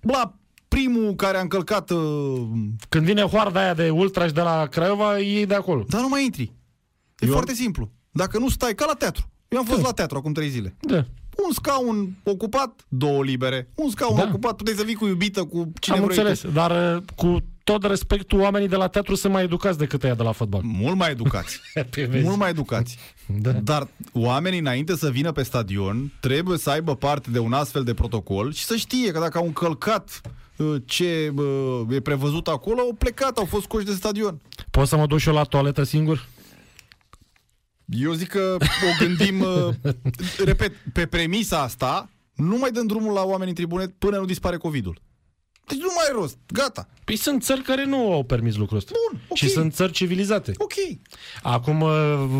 La 0.00 0.34
primul 0.68 1.14
care 1.14 1.36
a 1.36 1.40
încălcat... 1.40 1.90
Uh, 1.90 2.48
Când 2.88 3.04
vine 3.04 3.22
hoarda 3.22 3.60
aia 3.60 3.74
de 3.74 3.90
ultra 3.90 4.26
și 4.26 4.32
de 4.32 4.40
la 4.40 4.66
Craiova, 4.66 5.18
ei 5.20 5.46
de 5.46 5.54
acolo. 5.54 5.84
dar 5.88 6.00
nu 6.00 6.08
mai 6.08 6.24
intri. 6.24 6.52
E 7.18 7.26
Eu- 7.26 7.32
foarte 7.32 7.54
simplu. 7.54 7.90
Dacă 8.10 8.38
nu 8.38 8.48
stai, 8.48 8.74
ca 8.74 8.84
la 8.86 8.94
teatru. 8.94 9.30
Eu 9.48 9.58
am 9.58 9.64
fost 9.64 9.82
la 9.82 9.92
teatru 9.92 10.16
acum 10.18 10.32
trei 10.32 10.48
zile. 10.48 10.76
Da. 10.80 11.06
Un 11.46 11.52
scaun 11.52 12.16
ocupat, 12.24 12.84
două 12.88 13.22
libere. 13.24 13.68
Un 13.74 13.90
scaun 13.90 14.16
Da. 14.16 14.22
ocupat, 14.28 14.56
puteai 14.56 14.76
să 14.76 14.84
vii 14.84 14.94
cu 14.94 15.06
iubită, 15.06 15.44
cu 15.44 15.72
cine 15.80 15.96
Am 15.96 16.04
vrei 16.04 16.16
înțeles, 16.16 16.40
tu. 16.40 16.48
dar 16.48 16.96
uh, 16.96 17.02
cu 17.16 17.36
tot 17.64 17.84
respectul, 17.84 18.40
oamenii 18.40 18.68
de 18.68 18.76
la 18.76 18.86
teatru 18.88 19.14
sunt 19.14 19.32
mai 19.32 19.42
educați 19.42 19.78
decât 19.78 20.02
ăia 20.02 20.14
de 20.14 20.22
la 20.22 20.32
fotbal. 20.32 20.60
Mult 20.64 20.96
mai 20.96 21.10
educați. 21.10 21.60
Pe 21.90 22.04
vezi. 22.04 22.24
Mult 22.24 22.38
mai 22.38 22.50
educați. 22.50 22.96
Da. 23.40 23.50
Dar 23.52 23.88
oamenii, 24.12 24.58
înainte 24.58 24.96
să 24.96 25.10
vină 25.10 25.32
pe 25.32 25.42
stadion, 25.42 26.12
trebuie 26.20 26.58
să 26.58 26.70
aibă 26.70 26.96
parte 26.96 27.30
de 27.30 27.38
un 27.38 27.52
astfel 27.52 27.84
de 27.84 27.94
protocol 27.94 28.52
și 28.52 28.64
să 28.64 28.76
știe 28.76 29.10
că 29.10 29.18
dacă 29.18 29.38
au 29.38 29.44
încălcat 29.46 30.20
uh, 30.56 30.74
ce 30.84 31.32
uh, 31.36 31.80
e 31.90 32.00
prevăzut 32.00 32.48
acolo, 32.48 32.80
au 32.80 32.94
plecat, 32.98 33.38
au 33.38 33.44
fost 33.44 33.62
scoși 33.64 33.84
de 33.86 33.92
stadion. 33.92 34.40
Poți 34.70 34.88
să 34.88 34.96
mă 34.96 35.06
duc 35.06 35.18
și 35.18 35.28
eu 35.28 35.34
la 35.34 35.42
toaletă 35.42 35.82
singur? 35.82 36.26
Eu 37.98 38.12
zic 38.12 38.28
că 38.28 38.56
o 38.60 39.04
gândim, 39.04 39.40
uh, 39.50 39.74
repet, 40.44 40.72
pe 40.92 41.06
premisa 41.06 41.62
asta, 41.62 42.10
nu 42.34 42.56
mai 42.56 42.70
dăm 42.70 42.86
drumul 42.86 43.12
la 43.12 43.22
oameni 43.22 43.48
în 43.50 43.56
tribune 43.56 43.86
până 43.86 44.18
nu 44.18 44.24
dispare 44.24 44.56
COVID-ul. 44.56 45.00
Deci 45.66 45.78
nu 45.78 45.92
mai 45.96 46.04
e 46.08 46.12
rost. 46.12 46.38
Gata. 46.52 46.88
Păi 47.04 47.16
sunt 47.16 47.42
țări 47.42 47.60
care 47.60 47.84
nu 47.84 48.12
au 48.12 48.22
permis 48.22 48.56
lucrul 48.56 48.78
ăsta. 48.78 48.92
Bun, 49.10 49.20
ok. 49.28 49.36
Și 49.36 49.48
sunt 49.48 49.74
țări 49.74 49.92
civilizate. 49.92 50.52
Ok. 50.58 50.72
Acum 51.42 51.80
uh, 51.80 51.90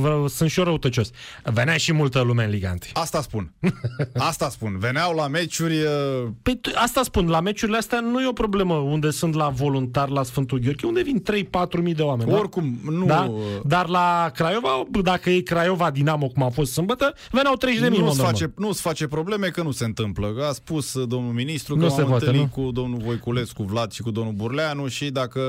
vreau, 0.00 0.28
sunt 0.28 0.50
și 0.50 0.58
eu 0.58 0.64
răutăcios. 0.64 1.10
Venea 1.44 1.76
și 1.76 1.92
multă 1.92 2.20
lume 2.20 2.44
în 2.44 2.50
Liganti. 2.50 2.90
Asta 2.92 3.22
spun. 3.22 3.52
Asta 4.30 4.48
spun. 4.48 4.78
Veneau 4.78 5.14
la 5.14 5.26
meciuri... 5.28 5.74
Uh, 5.82 6.28
Păi 6.42 6.56
tu- 6.60 6.70
asta 6.74 7.02
spun, 7.02 7.28
la 7.28 7.40
meciurile 7.40 7.76
astea 7.78 8.00
nu 8.00 8.20
e 8.20 8.26
o 8.28 8.32
problemă 8.32 8.74
unde 8.74 9.10
sunt 9.10 9.34
la 9.34 9.48
voluntar 9.48 10.08
la 10.08 10.22
Sfântul 10.22 10.58
Gheorghe, 10.58 10.86
unde 10.86 11.02
vin 11.02 11.22
3-4 11.78 11.82
mii 11.82 11.94
de 11.94 12.02
oameni. 12.02 12.30
da? 12.30 12.36
oricum, 12.38 12.78
nu... 12.90 13.04
Da? 13.06 13.20
uh, 13.30 13.36
Dar 13.64 13.88
la 13.88 14.30
Craiova, 14.34 14.82
dacă 15.02 15.30
e 15.30 15.40
Craiova 15.40 15.90
Dinamo, 15.90 16.26
cum 16.28 16.42
a 16.42 16.48
fost 16.48 16.72
sâmbătă, 16.72 17.14
veneau 17.30 17.54
30 17.56 17.82
de 17.82 17.88
mii. 17.88 17.98
nu 17.98 18.04
mă, 18.04 18.10
se 18.10 18.16
normal. 18.16 18.34
face, 18.34 18.52
nu 18.56 18.72
se 18.72 18.80
face 18.82 19.06
probleme 19.06 19.46
că 19.48 19.62
nu 19.62 19.70
se 19.70 19.84
întâmplă. 19.84 20.34
A 20.48 20.52
spus 20.52 20.94
uh, 20.94 21.08
domnul 21.08 21.32
ministru 21.32 21.74
că 21.74 21.80
Nu 21.80 21.86
m-am 21.86 21.96
se 21.96 22.02
poate, 22.04 22.24
întâlnit 22.26 22.56
nu? 22.56 22.62
cu 22.64 22.70
domnul 22.70 22.98
Voiculescu, 23.04 23.62
Vlad 23.62 23.92
și 23.92 24.02
cu 24.02 24.10
domnul 24.10 24.32
Burleanu 24.52 24.88
și 24.88 25.10
dacă 25.10 25.40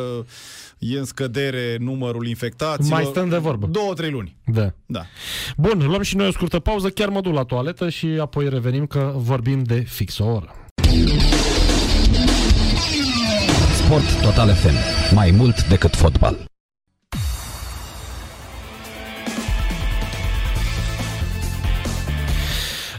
e 0.77 0.97
în 0.97 1.05
scădere 1.05 1.77
numărul 1.79 2.27
infectaților... 2.27 2.99
Mai 2.99 3.07
stăm 3.09 3.29
de 3.29 3.37
vorbă. 3.37 3.67
Două, 3.67 3.93
trei 3.93 4.09
luni. 4.11 4.35
Da. 4.45 4.73
Da. 4.85 5.01
Bun, 5.57 5.83
luăm 5.85 6.01
și 6.01 6.15
noi 6.15 6.27
o 6.27 6.31
scurtă 6.31 6.59
pauză, 6.59 6.89
chiar 6.89 7.09
mă 7.09 7.21
duc 7.21 7.33
la 7.33 7.43
toaletă 7.43 7.89
și 7.89 8.05
apoi 8.05 8.49
revenim 8.49 8.85
că 8.85 9.13
vorbim 9.15 9.63
de 9.63 9.79
fix 9.79 10.17
o 10.17 10.25
oră. 10.25 10.55
Sport 13.83 14.21
Total 14.21 14.53
FM. 14.53 14.75
Mai 15.15 15.31
mult 15.31 15.67
decât 15.67 15.95
fotbal. 15.95 16.52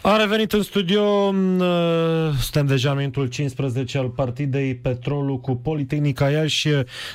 A 0.06 0.16
revenit 0.16 0.52
în 0.52 0.62
studio, 0.62 1.30
m, 1.30 1.58
uh, 1.58 1.66
suntem 2.40 2.66
deja 2.66 2.90
în 2.90 2.96
minutul 2.96 3.26
15 3.26 3.98
al 3.98 4.08
partidei 4.08 4.74
Petrolul 4.74 5.40
cu 5.40 5.54
Politehnica 5.56 6.30
Iași 6.30 6.68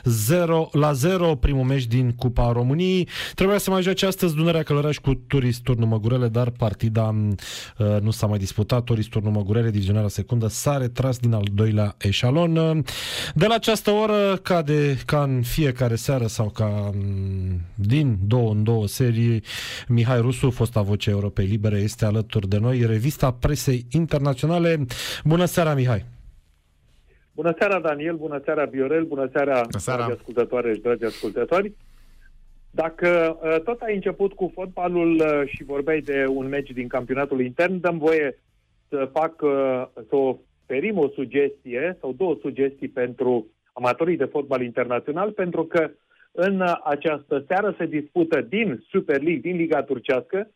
0 0.04 0.70
la 0.72 0.94
0, 0.94 1.36
primul 1.36 1.64
meci 1.64 1.86
din 1.86 2.12
Cupa 2.12 2.52
României. 2.52 3.08
Trebuia 3.36 3.58
să 3.58 3.70
mai 3.70 3.82
joace 3.82 4.06
astăzi 4.06 4.36
Dunărea 4.36 4.64
Călăraș 4.64 4.98
cu 4.98 5.14
Turist 5.28 5.62
Turnul 5.62 5.88
Măgurele, 5.88 6.28
dar 6.28 6.50
partida 6.50 7.04
m, 7.10 7.36
uh, 7.78 8.02
nu 8.02 8.12
s-a 8.12 8.28
mai 8.28 8.38
disputat. 8.38 8.84
Turist 8.84 9.10
Turnul 9.10 9.32
Măgurele, 9.32 9.70
divizionarea 9.70 10.10
secundă, 10.10 10.48
s-a 10.48 10.78
retras 10.78 11.18
din 11.18 11.34
al 11.34 11.48
doilea 11.54 11.96
eșalon. 11.98 12.56
Uh, 12.56 12.78
De 13.34 13.46
la 13.46 13.54
această 13.54 13.92
oră, 13.92 14.40
ca, 14.44 14.62
de, 14.62 14.98
ca 15.06 15.24
în 15.24 15.42
fiecare 15.42 15.96
seară 15.96 16.28
sau 16.28 16.50
ca 16.50 16.90
m, 16.94 17.62
din 17.76 18.18
două 18.22 18.52
în 18.52 18.64
două 18.64 18.88
serii, 18.88 19.44
Mihai 19.88 20.22
Rusu, 20.22 20.50
fosta 20.50 20.82
voce 20.82 21.10
Europei 21.10 21.46
Libere, 21.46 21.78
este 21.78 22.06
alături 22.06 22.48
de 22.48 22.58
noi, 22.58 22.78
revista 22.86 23.32
presei 23.32 23.86
internaționale. 23.92 24.78
Bună 25.24 25.46
seara, 25.46 25.74
Mihai! 25.74 26.06
Bună 27.36 27.56
seara, 27.58 27.80
Daniel, 27.80 28.16
bună 28.16 28.42
seara, 28.44 28.66
Viorel, 28.66 29.04
bună 29.04 29.30
seara, 29.32 29.62
Bună 29.62 29.78
seara. 29.78 30.06
dragi 30.06 30.18
ascultătoare 30.20 30.74
și 30.74 30.82
dragi 30.82 31.04
ascultători. 31.06 31.74
Dacă 32.72 33.40
uh, 33.44 33.62
tot 33.64 33.82
ai 33.82 33.96
început 33.96 34.34
cu 34.34 34.52
fotbalul 34.54 35.16
uh, 35.16 35.42
și 35.48 35.64
vorbeai 35.64 36.02
de 36.02 36.26
un 36.28 36.48
meci 36.48 36.70
din 36.70 36.88
campionatul 36.88 37.42
intern, 37.42 37.80
dăm 37.80 37.98
voie 37.98 38.40
să 38.90 39.10
fac, 39.14 39.42
uh, 39.42 39.86
să 40.08 40.16
oferim 40.16 40.98
o 40.98 41.08
sugestie 41.10 41.98
sau 42.00 42.14
două 42.14 42.38
sugestii 42.42 42.88
pentru 42.88 43.48
amatorii 43.74 44.18
de 44.18 44.26
fotbal 44.26 44.62
internațional, 44.62 45.32
pentru 45.32 45.64
că 45.66 45.90
în 46.32 46.60
uh, 46.60 46.74
această 46.84 47.44
seară 47.48 47.76
se 47.78 47.86
dispută 47.86 48.42
din 48.42 48.84
Super 48.90 49.22
League, 49.22 49.52
din 49.52 49.56
Liga 49.56 49.82
Turcească, 49.82 50.38
uh, 50.48 50.54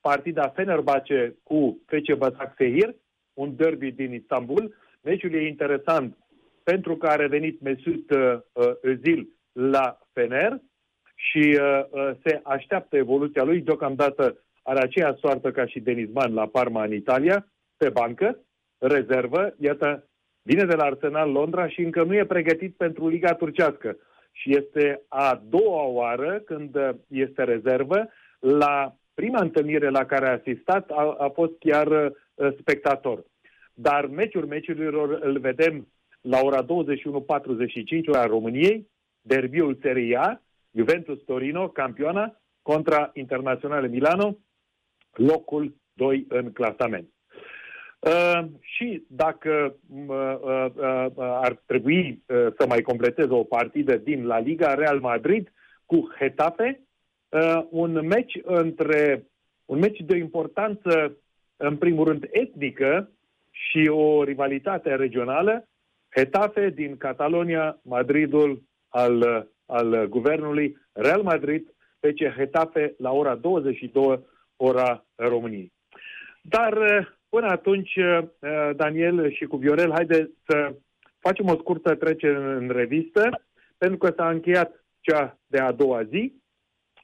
partida 0.00 0.48
Fenerbahce 0.48 1.36
cu 1.42 1.80
FC 1.86 2.14
Başakşehir, 2.18 2.94
un 3.34 3.56
derby 3.56 3.90
din 3.90 4.12
Istanbul. 4.12 4.74
Meciul 5.00 5.34
e 5.34 5.46
interesant 5.46 6.16
pentru 6.62 6.96
că 6.96 7.06
a 7.06 7.16
revenit 7.16 7.60
Mesut 7.60 8.10
uh, 8.10 8.38
uh, 8.52 8.72
Özil 8.80 9.28
la 9.52 9.98
Fener 10.12 10.60
și 11.14 11.58
uh, 11.60 11.84
uh, 11.90 12.10
se 12.24 12.40
așteaptă 12.42 12.96
evoluția 12.96 13.42
lui. 13.42 13.60
Deocamdată 13.60 14.38
are 14.62 14.80
aceeași 14.82 15.18
soartă 15.18 15.50
ca 15.50 15.66
și 15.66 15.80
Denizman 15.80 16.34
la 16.34 16.46
Parma 16.46 16.84
în 16.84 16.92
Italia, 16.92 17.46
pe 17.76 17.88
bancă, 17.88 18.38
rezervă, 18.78 19.54
iată, 19.58 20.08
vine 20.42 20.64
de 20.64 20.74
la 20.74 20.84
Arsenal 20.84 21.30
Londra 21.30 21.68
și 21.68 21.80
încă 21.80 22.02
nu 22.02 22.14
e 22.14 22.24
pregătit 22.24 22.76
pentru 22.76 23.08
Liga 23.08 23.34
Turcească. 23.34 23.96
Și 24.32 24.56
este 24.56 25.02
a 25.08 25.42
doua 25.48 25.82
oară 25.82 26.42
când 26.44 26.76
este 27.08 27.44
rezervă. 27.44 28.08
La 28.38 28.96
prima 29.14 29.40
întâlnire 29.40 29.88
la 29.88 30.04
care 30.04 30.28
a 30.28 30.32
asistat 30.32 30.90
a, 30.90 31.16
a 31.18 31.28
fost 31.28 31.52
chiar 31.58 31.86
uh, 31.86 32.52
spectator. 32.58 33.24
Dar 33.74 34.06
meciul 34.06 34.46
meciurilor 34.46 35.18
îl 35.22 35.38
vedem 35.38 35.88
la 36.20 36.40
ora 36.42 36.64
21.45 36.64 36.68
ora 38.06 38.26
României, 38.26 38.88
derbiul 39.20 39.78
Serie 39.82 40.16
A, 40.16 40.40
Juventus 40.70 41.18
Torino, 41.22 41.68
campioana, 41.68 42.40
contra 42.62 43.10
Internaționale 43.14 43.88
Milano, 43.88 44.38
locul 45.12 45.76
2 45.92 46.26
în 46.28 46.52
clasament. 46.52 47.08
Uh, 47.98 48.44
și 48.60 49.04
dacă 49.08 49.76
uh, 49.88 50.36
uh, 50.40 50.66
uh, 50.74 51.06
ar 51.16 51.62
trebui 51.66 52.22
uh, 52.26 52.46
să 52.58 52.66
mai 52.68 52.80
completez 52.80 53.26
o 53.28 53.44
partidă 53.44 53.96
din 53.96 54.26
La 54.26 54.38
Liga, 54.38 54.74
Real 54.74 55.00
Madrid 55.00 55.52
cu 55.86 56.08
Getafe, 56.18 56.80
uh, 57.32 57.66
un 57.70 58.06
meci 58.06 58.38
între 58.42 59.26
un 59.64 59.78
meci 59.78 60.00
de 60.00 60.16
importanță 60.16 61.16
în 61.56 61.76
primul 61.76 62.04
rând 62.04 62.28
etnică 62.30 63.10
și 63.50 63.88
o 63.88 64.22
rivalitate 64.22 64.94
regională, 64.94 65.68
Getafe 66.16 66.70
din 66.70 66.96
Catalonia, 66.96 67.78
Madridul 67.82 68.62
al, 68.88 69.48
al 69.66 70.06
guvernului, 70.08 70.76
Real 70.92 71.22
Madrid, 71.22 71.74
PC 72.00 72.34
Getafe 72.36 72.94
la 72.98 73.10
ora 73.12 73.34
22, 73.34 74.26
ora 74.56 75.04
României. 75.14 75.72
Dar 76.42 76.74
până 77.28 77.46
atunci, 77.46 77.98
Daniel 78.76 79.30
și 79.30 79.44
cu 79.44 79.56
Viorel, 79.56 79.92
haide 79.92 80.30
să 80.46 80.74
facem 81.18 81.48
o 81.48 81.56
scurtă 81.56 81.94
trecere 81.94 82.36
în 82.36 82.68
revistă, 82.68 83.42
pentru 83.78 83.98
că 83.98 84.12
s-a 84.16 84.28
încheiat 84.28 84.84
cea 85.00 85.38
de 85.46 85.58
a 85.58 85.72
doua 85.72 86.02
zi 86.02 86.41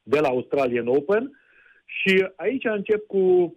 de 0.09 0.21
la 0.21 0.29
Australian 0.29 0.87
Open 0.87 1.41
și 1.85 2.29
aici 2.37 2.65
încep 2.65 3.07
cu, 3.07 3.57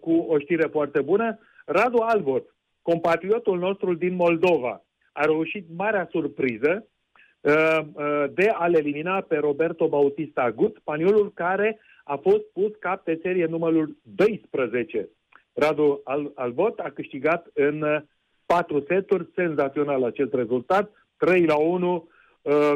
cu 0.00 0.12
o 0.12 0.38
știre 0.38 0.66
foarte 0.70 1.00
bună. 1.00 1.38
Radu 1.64 1.98
Albot, 1.98 2.54
compatriotul 2.82 3.58
nostru 3.58 3.94
din 3.94 4.14
Moldova, 4.14 4.82
a 5.12 5.24
reușit 5.24 5.66
marea 5.76 6.08
surpriză 6.10 6.86
uh, 7.40 7.78
uh, 7.92 8.24
de 8.34 8.48
a-l 8.48 8.74
elimina 8.74 9.20
pe 9.20 9.36
Roberto 9.36 9.88
Bautista 9.88 10.42
Agut, 10.42 10.76
spaniolul 10.80 11.32
care 11.34 11.78
a 12.04 12.16
fost 12.16 12.42
pus 12.52 12.72
cap 12.78 13.04
pe 13.04 13.18
serie 13.22 13.46
numărul 13.46 13.96
12. 14.02 15.08
Radu 15.52 16.00
Al- 16.04 16.32
Albot 16.34 16.78
a 16.78 16.90
câștigat 16.94 17.46
în 17.54 17.82
uh, 17.82 18.00
patru 18.46 18.84
seturi, 18.88 19.28
senzațional 19.34 20.04
acest 20.04 20.32
rezultat, 20.32 20.90
3 21.16 21.44
la 21.44 21.56
1, 21.56 22.08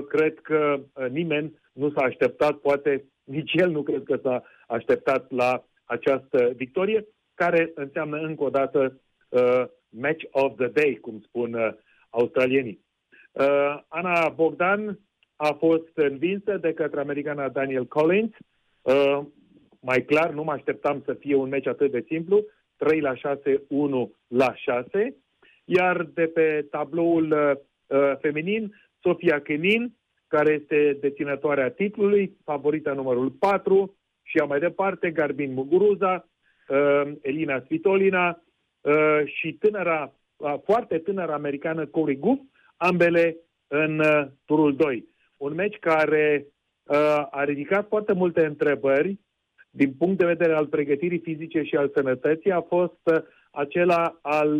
cred 0.09 0.39
că 0.43 0.81
nimeni 1.11 1.61
nu 1.77 1.91
s-a 1.91 2.03
așteptat, 2.03 2.57
poate 2.57 3.05
nici 3.25 3.53
el 3.55 3.71
nu 3.71 3.83
cred 3.83 4.03
că 4.03 4.19
s-a 4.23 4.43
așteptat 4.67 5.31
la 5.31 5.65
această 5.85 6.53
victorie, 6.57 7.07
care 7.35 7.73
înseamnă 7.75 8.17
încă 8.17 8.43
o 8.45 8.51
dată 8.51 9.01
uh, 9.29 9.65
match 9.89 10.25
of 10.31 10.57
the 10.57 10.67
day, 10.67 10.99
cum 11.01 11.21
spun 11.21 11.55
uh, 11.55 11.69
australienii. 12.11 12.85
Uh, 13.33 13.79
Ana 13.89 14.29
Bogdan 14.29 14.99
a 15.37 15.53
fost 15.53 15.91
învinsă 15.95 16.57
de 16.57 16.73
către 16.73 17.01
americana 17.01 17.49
Daniel 17.49 17.87
Collins. 17.87 18.33
Uh, 18.83 19.21
mai 19.81 20.03
clar, 20.03 20.31
nu 20.31 20.43
mă 20.43 20.53
așteptam 20.53 21.03
să 21.05 21.15
fie 21.15 21.35
un 21.35 21.49
meci 21.49 21.67
atât 21.67 21.91
de 21.91 22.05
simplu. 22.09 22.45
3 22.77 23.01
la 23.01 23.15
6, 23.15 23.63
1 23.69 24.13
la 24.27 24.55
6. 24.55 25.17
Iar 25.65 26.03
de 26.03 26.27
pe 26.27 26.67
tabloul 26.71 27.31
uh, 27.33 28.13
feminin, 28.21 28.75
Sofia 29.03 29.41
Kenin, 29.41 29.96
care 30.27 30.53
este 30.53 30.97
deținătoarea 31.01 31.71
titlului, 31.71 32.37
favorita 32.45 32.93
numărul 32.93 33.31
4, 33.31 33.97
și 34.23 34.39
a 34.39 34.45
mai 34.45 34.59
departe, 34.59 35.11
Garbin 35.11 35.53
Muguruza, 35.53 36.29
uh, 36.69 37.13
Elina 37.23 37.61
Svitolina 37.61 38.43
uh, 38.81 39.21
și 39.25 39.53
tânăra 39.53 40.13
foarte 40.65 40.99
tânără 40.99 41.33
americană 41.33 41.87
Corey 41.87 42.17
Goof, 42.17 42.39
ambele 42.77 43.37
în 43.69 43.99
uh, 43.99 44.27
turul 44.45 44.77
2. 44.77 45.09
Un 45.37 45.55
meci 45.55 45.79
care 45.79 46.47
uh, 46.83 47.27
a 47.31 47.45
ridicat 47.45 47.89
foarte 47.89 48.13
multe 48.13 48.45
întrebări 48.45 49.19
din 49.71 49.93
punct 49.93 50.19
de 50.19 50.25
vedere 50.25 50.55
al 50.55 50.67
pregătirii 50.67 51.19
fizice 51.19 51.63
și 51.63 51.77
al 51.77 51.91
sănătății, 51.95 52.51
a 52.51 52.61
fost 52.61 53.01
uh, 53.05 53.19
acela 53.51 54.19
al 54.23 54.55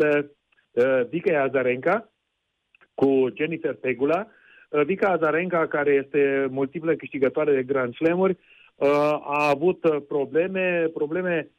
uh, 0.73 1.07
Vika 1.09 1.43
Azarenka 1.43 2.13
cu 2.95 3.33
Jennifer 3.35 3.75
Pegula. 3.75 4.29
Uh, 4.69 4.85
Vika 4.85 5.09
Azarenka, 5.09 5.67
care 5.67 5.93
este 5.93 6.47
multiplă 6.51 6.95
câștigătoare 6.95 7.55
de 7.55 7.63
Grand 7.63 7.95
Slam-uri, 7.95 8.37
uh, 8.75 8.89
a 9.23 9.49
avut 9.49 10.05
probleme, 10.09 10.91
probleme 10.95 11.51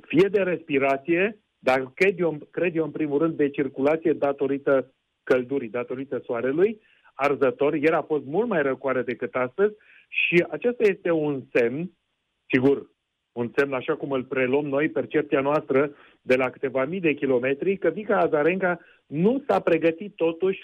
fie 0.00 0.28
de 0.28 0.42
respirație, 0.42 1.38
dar 1.58 1.90
cred 1.94 2.18
eu, 2.18 2.38
cred 2.50 2.76
eu 2.76 2.84
în 2.84 2.90
primul 2.90 3.18
rând 3.18 3.36
de 3.36 3.50
circulație 3.50 4.12
datorită 4.12 4.92
căldurii, 5.24 5.68
datorită 5.68 6.22
soarelui, 6.24 6.80
arzător. 7.14 7.74
Ieri 7.74 7.94
a 7.94 8.02
fost 8.02 8.24
mult 8.24 8.48
mai 8.48 8.62
răcoare 8.62 9.02
decât 9.02 9.34
astăzi 9.34 9.74
și 10.08 10.44
acesta 10.50 10.82
este 10.82 11.10
un 11.10 11.42
semn, 11.52 11.90
sigur, 12.48 12.90
un 13.32 13.50
semn 13.56 13.72
așa 13.72 13.96
cum 13.96 14.10
îl 14.10 14.24
preluăm 14.24 14.66
noi, 14.66 14.88
percepția 14.88 15.40
noastră 15.40 15.90
de 16.22 16.36
la 16.36 16.50
câteva 16.50 16.84
mii 16.84 17.00
de 17.00 17.14
kilometri, 17.14 17.76
că 17.76 17.88
Vica 17.88 18.18
Azarenca 18.18 18.78
nu 19.06 19.42
s-a 19.46 19.60
pregătit 19.60 20.14
totuși 20.14 20.60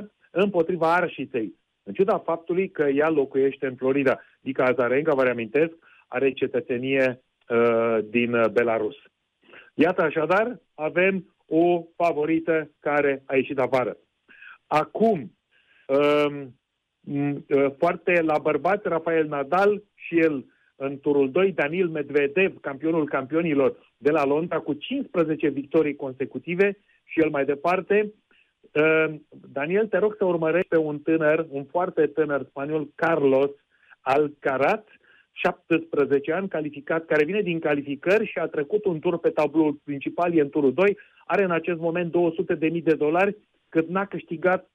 100% 0.00 0.10
împotriva 0.42 0.94
arșiței. 0.94 1.54
În 1.82 1.92
ciuda 1.92 2.18
faptului 2.18 2.70
că 2.70 2.82
ea 2.82 3.08
locuiește 3.08 3.66
în 3.66 3.74
Florida. 3.74 4.20
Vica 4.40 4.64
Azarenca, 4.64 5.14
vă 5.14 5.22
reamintesc, 5.22 5.72
are 6.08 6.32
cetățenie 6.32 7.22
uh, 7.48 7.98
din 8.04 8.30
Belarus. 8.52 8.96
Iată 9.74 10.02
așadar, 10.02 10.60
avem 10.74 11.34
o 11.46 11.82
favorită 11.96 12.70
care 12.80 13.22
a 13.26 13.36
ieșit 13.36 13.58
afară. 13.58 13.96
Acum, 14.66 15.36
um, 15.86 16.54
uh, 17.48 17.70
foarte 17.78 18.20
la 18.20 18.38
bărbați, 18.38 18.88
Rafael 18.88 19.26
Nadal 19.26 19.82
și 19.94 20.18
el 20.18 20.44
în 20.76 21.00
turul 21.00 21.30
2, 21.30 21.52
Daniel 21.52 21.88
Medvedev, 21.88 22.60
campionul 22.60 23.08
campionilor 23.08 23.94
de 23.96 24.10
la 24.10 24.24
Londra, 24.24 24.58
cu 24.58 24.72
15 24.72 25.48
victorii 25.48 25.96
consecutive 25.96 26.78
și 27.04 27.20
el 27.20 27.30
mai 27.30 27.44
departe. 27.44 28.12
Um, 28.72 29.26
Daniel, 29.52 29.86
te 29.86 29.98
rog 29.98 30.14
să 30.18 30.24
urmărești 30.24 30.68
pe 30.68 30.76
un 30.76 30.98
tânăr, 30.98 31.46
un 31.48 31.64
foarte 31.64 32.06
tânăr 32.06 32.44
spaniol, 32.48 32.88
Carlos 32.94 33.50
Alcaraz, 34.00 34.82
17 35.32 36.32
ani, 36.32 36.48
calificat, 36.48 37.04
care 37.04 37.24
vine 37.24 37.40
din 37.40 37.60
calificări 37.60 38.26
și 38.26 38.38
a 38.38 38.46
trecut 38.46 38.84
un 38.84 38.98
tur 38.98 39.18
pe 39.18 39.30
tabloul 39.30 39.80
principal, 39.84 40.34
e 40.34 40.40
în 40.40 40.48
turul 40.48 40.72
2, 40.72 40.98
are 41.26 41.42
în 41.44 41.50
acest 41.50 41.78
moment 41.78 42.10
200 42.10 42.54
de 42.54 42.68
mii 42.68 42.82
de 42.82 42.94
dolari, 42.94 43.36
cât 43.68 43.88
n-a 43.88 44.06
câștigat, 44.06 44.70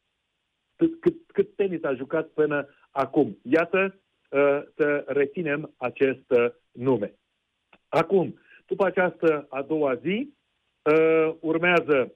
cât, 0.76 1.14
cât 1.28 1.56
tenis 1.56 1.84
a 1.84 1.94
jucat 1.94 2.28
până 2.28 2.68
acum. 2.92 3.38
Iată 3.42 4.00
uh, 4.30 4.62
să 4.76 5.04
reținem 5.08 5.74
acest 5.78 6.32
uh, 6.32 6.46
nume. 6.72 7.14
Acum, 7.90 8.40
după 8.66 8.86
această 8.86 9.46
a 9.50 9.62
doua 9.62 9.96
zi, 9.96 10.34
uh, 10.82 11.36
urmează 11.40 12.14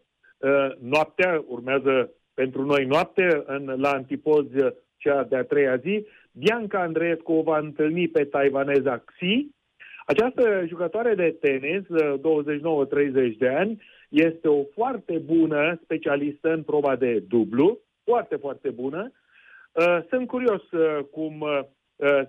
noaptea, 0.79 1.43
urmează 1.47 2.11
pentru 2.33 2.65
noi 2.65 2.85
noapte, 2.85 3.43
în, 3.45 3.73
la 3.77 3.89
antipoz 3.89 4.45
cea 4.97 5.23
de-a 5.23 5.43
treia 5.43 5.75
zi, 5.75 6.07
Bianca 6.31 6.79
Andreescu 6.79 7.31
o 7.31 7.41
va 7.41 7.57
întâlni 7.57 8.07
pe 8.07 8.23
taiwaneza 8.23 8.97
Xi. 8.97 9.49
Această 10.05 10.63
jucătoare 10.67 11.15
de 11.15 11.37
tenis, 11.39 11.83
29-30 13.33 13.37
de 13.37 13.47
ani, 13.47 13.81
este 14.09 14.47
o 14.47 14.63
foarte 14.73 15.17
bună 15.17 15.79
specialistă 15.83 16.53
în 16.53 16.63
proba 16.63 16.95
de 16.95 17.23
dublu, 17.27 17.79
foarte, 18.03 18.35
foarte 18.35 18.69
bună. 18.69 19.11
Uh, 19.71 19.97
sunt 20.09 20.27
curios 20.27 20.71
uh, 20.71 20.99
cum 21.11 21.41
uh, 21.41 21.59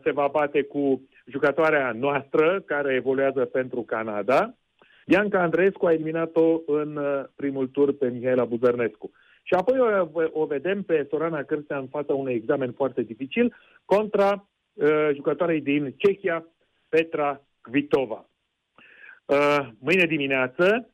se 0.02 0.10
va 0.10 0.28
bate 0.32 0.62
cu 0.62 1.08
jucătoarea 1.26 1.92
noastră, 1.92 2.62
care 2.66 2.94
evoluează 2.94 3.44
pentru 3.44 3.82
Canada. 3.82 4.54
Bianca 5.08 5.42
Andreescu 5.42 5.86
a 5.86 5.92
eliminat-o 5.92 6.60
în 6.66 7.00
primul 7.34 7.66
tur 7.66 7.92
pe 7.92 8.08
Mihaela 8.08 8.44
Buzărnescu. 8.44 9.10
Și 9.42 9.54
apoi 9.54 9.78
o, 9.78 10.40
o 10.40 10.46
vedem 10.46 10.82
pe 10.82 11.06
Sorana 11.10 11.42
Cârstea 11.42 11.78
în 11.78 11.86
fața 11.86 12.14
unui 12.14 12.34
examen 12.34 12.72
foarte 12.72 13.02
dificil 13.02 13.54
contra 13.84 14.48
uh, 14.72 15.08
jucătoarei 15.14 15.60
din 15.60 15.94
Cehia, 15.96 16.46
Petra 16.88 17.42
Kvitova. 17.60 18.28
Uh, 19.24 19.68
mâine 19.78 20.06
dimineață, 20.06 20.88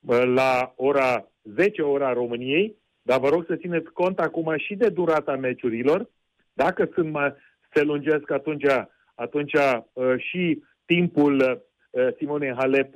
uh, 0.00 0.22
la 0.34 0.72
ora 0.76 1.28
10, 1.42 1.82
ora 1.82 2.12
României, 2.12 2.76
dar 3.02 3.20
vă 3.20 3.28
rog 3.28 3.44
să 3.46 3.56
țineți 3.56 3.90
cont 3.92 4.18
acum 4.18 4.54
și 4.56 4.74
de 4.74 4.88
durata 4.88 5.36
meciurilor. 5.36 6.10
Dacă 6.52 6.88
sunt 6.94 7.10
mai, 7.10 7.34
se 7.74 7.82
lungesc, 7.82 8.30
atunci, 8.30 8.64
atunci 9.14 9.52
uh, 9.52 10.14
și 10.16 10.62
timpul 10.84 11.62
Simonei 12.16 12.54
Halep, 12.56 12.94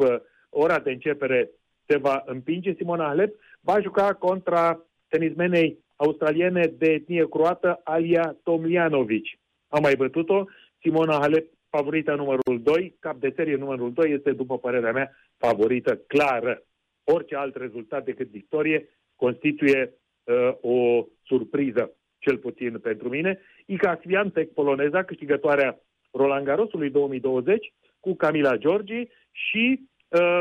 ora 0.51 0.79
de 0.79 0.91
începere 0.91 1.51
se 1.87 1.97
va 1.97 2.23
împinge 2.27 2.75
Simona 2.75 3.05
Halep, 3.05 3.35
va 3.61 3.81
juca 3.81 4.15
contra 4.15 4.83
tenismenei 5.09 5.79
australiene 5.97 6.67
de 6.79 6.93
etnie 6.93 7.29
croată 7.29 7.81
Alia 7.85 8.37
Tomljanovic. 8.43 9.25
Am 9.69 9.83
mai 9.83 9.95
bătut-o, 9.97 10.45
Simona 10.81 11.19
Halep 11.19 11.47
favorita 11.69 12.15
numărul 12.15 12.63
2, 12.63 12.97
cap 12.99 13.17
de 13.17 13.33
serie 13.37 13.57
numărul 13.57 13.93
2 13.93 14.13
este, 14.13 14.33
după 14.33 14.59
părerea 14.59 14.93
mea, 14.93 15.11
favorită 15.37 15.97
clară. 15.97 16.63
Orice 17.05 17.37
alt 17.37 17.57
rezultat 17.57 18.05
decât 18.05 18.29
victorie 18.29 18.89
constituie 19.17 19.93
uh, 20.25 20.53
o 20.61 21.07
surpriză, 21.27 21.93
cel 22.19 22.37
puțin 22.37 22.79
pentru 22.79 23.09
mine. 23.09 23.41
Ica 23.67 23.99
Swiatek, 24.03 24.53
poloneza, 24.53 25.03
câștigătoarea 25.03 25.79
Roland 26.11 26.45
Garrosului 26.45 26.91
2020, 26.91 27.73
cu 28.01 28.15
Camila 28.15 28.57
Giorgi 28.57 29.09
și 29.31 29.81
uh, 29.81 29.89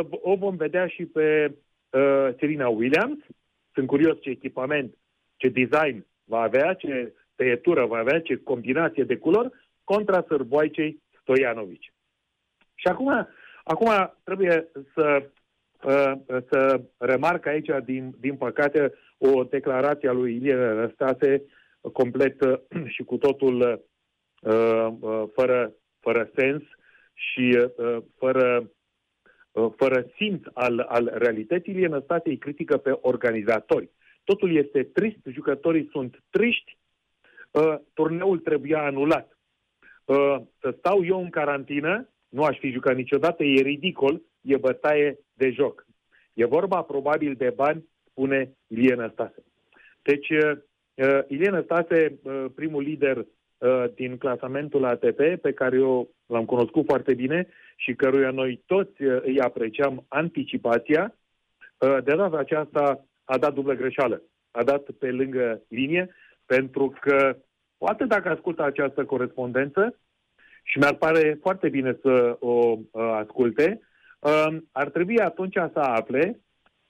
o 0.09 0.35
vom 0.35 0.55
vedea 0.55 0.87
și 0.87 1.05
pe 1.05 1.55
uh, 1.89 2.29
Serena 2.39 2.67
Williams. 2.67 3.17
Sunt 3.73 3.87
curios 3.87 4.21
ce 4.21 4.29
echipament, 4.29 4.97
ce 5.35 5.49
design 5.49 6.05
va 6.23 6.39
avea, 6.39 6.73
ce 6.73 7.13
tăietură 7.35 7.85
va 7.85 7.97
avea, 7.97 8.21
ce 8.21 8.37
combinație 8.37 9.03
de 9.03 9.17
culori, 9.17 9.49
contra 9.83 10.25
sărboaicei 10.27 11.03
Stojanovic. 11.21 11.81
Și 12.75 12.87
acum, 12.87 13.27
acum 13.63 14.13
trebuie 14.23 14.71
să, 14.93 15.29
uh, 15.83 16.13
să 16.49 16.81
remarc 16.97 17.45
aici, 17.45 17.69
din, 17.85 18.15
din 18.19 18.35
păcate, 18.35 18.93
o 19.17 19.43
declarație 19.43 20.09
a 20.09 20.11
lui 20.11 20.35
Ilie 20.35 20.55
Răstase 20.55 21.43
complet 21.93 22.41
uh, 22.41 22.59
și 22.95 23.03
cu 23.03 23.17
totul 23.17 23.83
uh, 24.41 24.93
fără, 25.33 25.73
fără 25.99 26.31
sens 26.35 26.63
și 27.13 27.69
fără, 28.17 28.71
fără 29.75 30.05
simț 30.15 30.43
al, 30.53 30.79
al 30.79 31.11
realității. 31.13 31.73
Ilie 31.73 31.87
Răstase 31.87 32.29
îi 32.29 32.37
critică 32.37 32.77
pe 32.77 32.97
organizatori. 33.01 33.89
Totul 34.23 34.55
este 34.55 34.83
trist, 34.83 35.19
jucătorii 35.25 35.89
sunt 35.91 36.23
triști, 36.29 36.77
turneul 37.93 38.39
trebuia 38.39 38.83
anulat 38.83 39.37
uh, 40.05 40.41
să 40.59 40.75
stau 40.77 41.05
eu 41.05 41.21
în 41.21 41.29
carantină, 41.29 42.09
nu 42.29 42.43
aș 42.43 42.57
fi 42.57 42.71
jucat 42.71 42.95
niciodată, 42.95 43.43
e 43.43 43.61
ridicol, 43.61 44.21
e 44.41 44.57
bătaie 44.57 45.19
de 45.33 45.49
joc. 45.49 45.85
E 46.33 46.45
vorba 46.45 46.81
probabil 46.81 47.33
de 47.33 47.53
bani, 47.55 47.89
spune 48.09 48.55
Ilie 48.67 49.09
Stase. 49.11 49.43
Deci, 50.01 50.29
uh, 50.29 50.51
uh, 50.93 51.19
Ilie 51.27 51.61
Stase, 51.63 52.19
uh, 52.23 52.45
primul 52.55 52.83
lider 52.83 53.17
uh, 53.17 53.25
din 53.95 54.17
clasamentul 54.17 54.85
ATP, 54.85 55.21
pe 55.41 55.53
care 55.53 55.77
eu 55.77 56.09
l-am 56.25 56.45
cunoscut 56.45 56.85
foarte 56.85 57.13
bine 57.13 57.47
și 57.75 57.95
căruia 57.95 58.31
noi 58.31 58.63
toți 58.65 59.03
uh, 59.03 59.21
îi 59.21 59.39
apreciam 59.39 60.05
anticipația, 60.07 61.15
uh, 61.77 61.97
de 62.03 62.15
data 62.15 62.37
aceasta 62.37 63.05
a 63.23 63.37
dat 63.37 63.53
dublă 63.53 63.73
greșeală. 63.73 64.21
A 64.51 64.63
dat 64.63 64.83
pe 64.99 65.11
lângă 65.11 65.61
linie, 65.67 66.15
pentru 66.45 66.93
că 66.99 67.37
Poate 67.77 68.05
dacă 68.05 68.29
ascultă 68.29 68.63
această 68.63 69.05
corespondență, 69.05 69.99
și 70.63 70.77
mi-ar 70.77 70.93
pare 70.95 71.37
foarte 71.41 71.69
bine 71.69 71.97
să 72.01 72.35
o 72.39 72.77
uh, 72.77 73.01
asculte, 73.21 73.79
uh, 74.19 74.57
ar 74.71 74.89
trebui 74.89 75.19
atunci 75.19 75.53
să 75.53 75.79
afle 75.79 76.39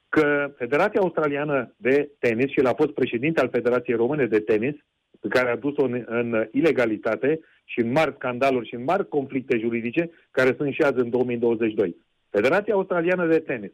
că 0.09 0.53
Federația 0.57 0.99
Australiană 0.99 1.73
de 1.77 2.09
Tenis, 2.19 2.51
și 2.51 2.59
el 2.59 2.65
a 2.65 2.73
fost 2.73 2.91
președinte 2.91 3.41
al 3.41 3.49
Federației 3.49 3.95
Române 3.95 4.25
de 4.25 4.39
Tenis, 4.39 4.75
pe 5.21 5.27
care 5.27 5.49
a 5.49 5.55
dus-o 5.55 5.83
în, 5.83 6.03
în 6.05 6.47
ilegalitate 6.51 7.39
și 7.65 7.79
în 7.79 7.91
mari 7.91 8.13
scandaluri 8.15 8.67
și 8.67 8.75
în 8.75 8.83
mari 8.83 9.07
conflicte 9.07 9.57
juridice, 9.57 10.09
care 10.31 10.53
sunt 10.57 10.73
și 10.73 10.81
azi 10.81 10.99
în 10.99 11.09
2022. 11.09 11.95
Federația 12.29 12.73
Australiană 12.73 13.27
de 13.27 13.39
Tenis, 13.39 13.71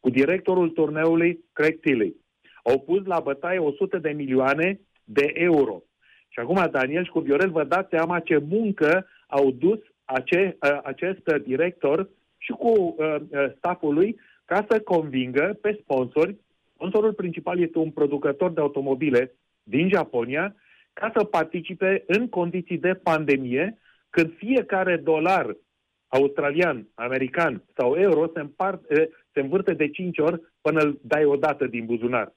cu 0.00 0.10
directorul 0.10 0.68
turneului 0.68 1.44
Craig 1.52 1.80
Tilley, 1.80 2.16
au 2.62 2.80
pus 2.80 3.04
la 3.04 3.20
bătaie 3.20 3.58
100 3.58 3.98
de 3.98 4.10
milioane 4.10 4.80
de 5.04 5.30
euro 5.34 5.82
și 6.32 6.38
acum, 6.38 6.68
Daniel 6.70 7.04
și 7.04 7.10
cu 7.10 7.20
Viorel, 7.20 7.50
vă 7.50 7.64
dați 7.64 7.88
seama 7.90 8.20
ce 8.20 8.42
muncă 8.48 9.06
au 9.26 9.50
dus 9.50 9.78
ace, 10.04 10.56
acest 10.82 11.22
director 11.44 12.08
și 12.38 12.52
cu 12.52 12.68
uh, 12.68 13.16
stafful 13.56 13.94
lui 13.94 14.20
ca 14.44 14.66
să 14.68 14.80
convingă 14.80 15.58
pe 15.60 15.78
sponsori. 15.82 16.36
Sponsorul 16.74 17.12
principal 17.12 17.60
este 17.60 17.78
un 17.78 17.90
producător 17.90 18.50
de 18.50 18.60
automobile 18.60 19.34
din 19.62 19.88
Japonia, 19.88 20.54
ca 20.92 21.12
să 21.16 21.24
participe 21.24 22.04
în 22.06 22.28
condiții 22.28 22.78
de 22.78 22.94
pandemie, 22.94 23.78
când 24.10 24.36
fiecare 24.36 24.96
dolar 24.96 25.56
australian, 26.08 26.88
american 26.94 27.64
sau 27.76 27.94
euro 27.94 28.30
se, 28.34 28.40
împart, 28.40 28.84
se 29.32 29.40
învârte 29.40 29.74
de 29.74 29.88
5 29.88 30.18
ori 30.18 30.40
până 30.60 30.80
îl 30.80 31.00
dai 31.02 31.24
odată 31.24 31.66
din 31.66 31.84
buzunar. 31.84 32.32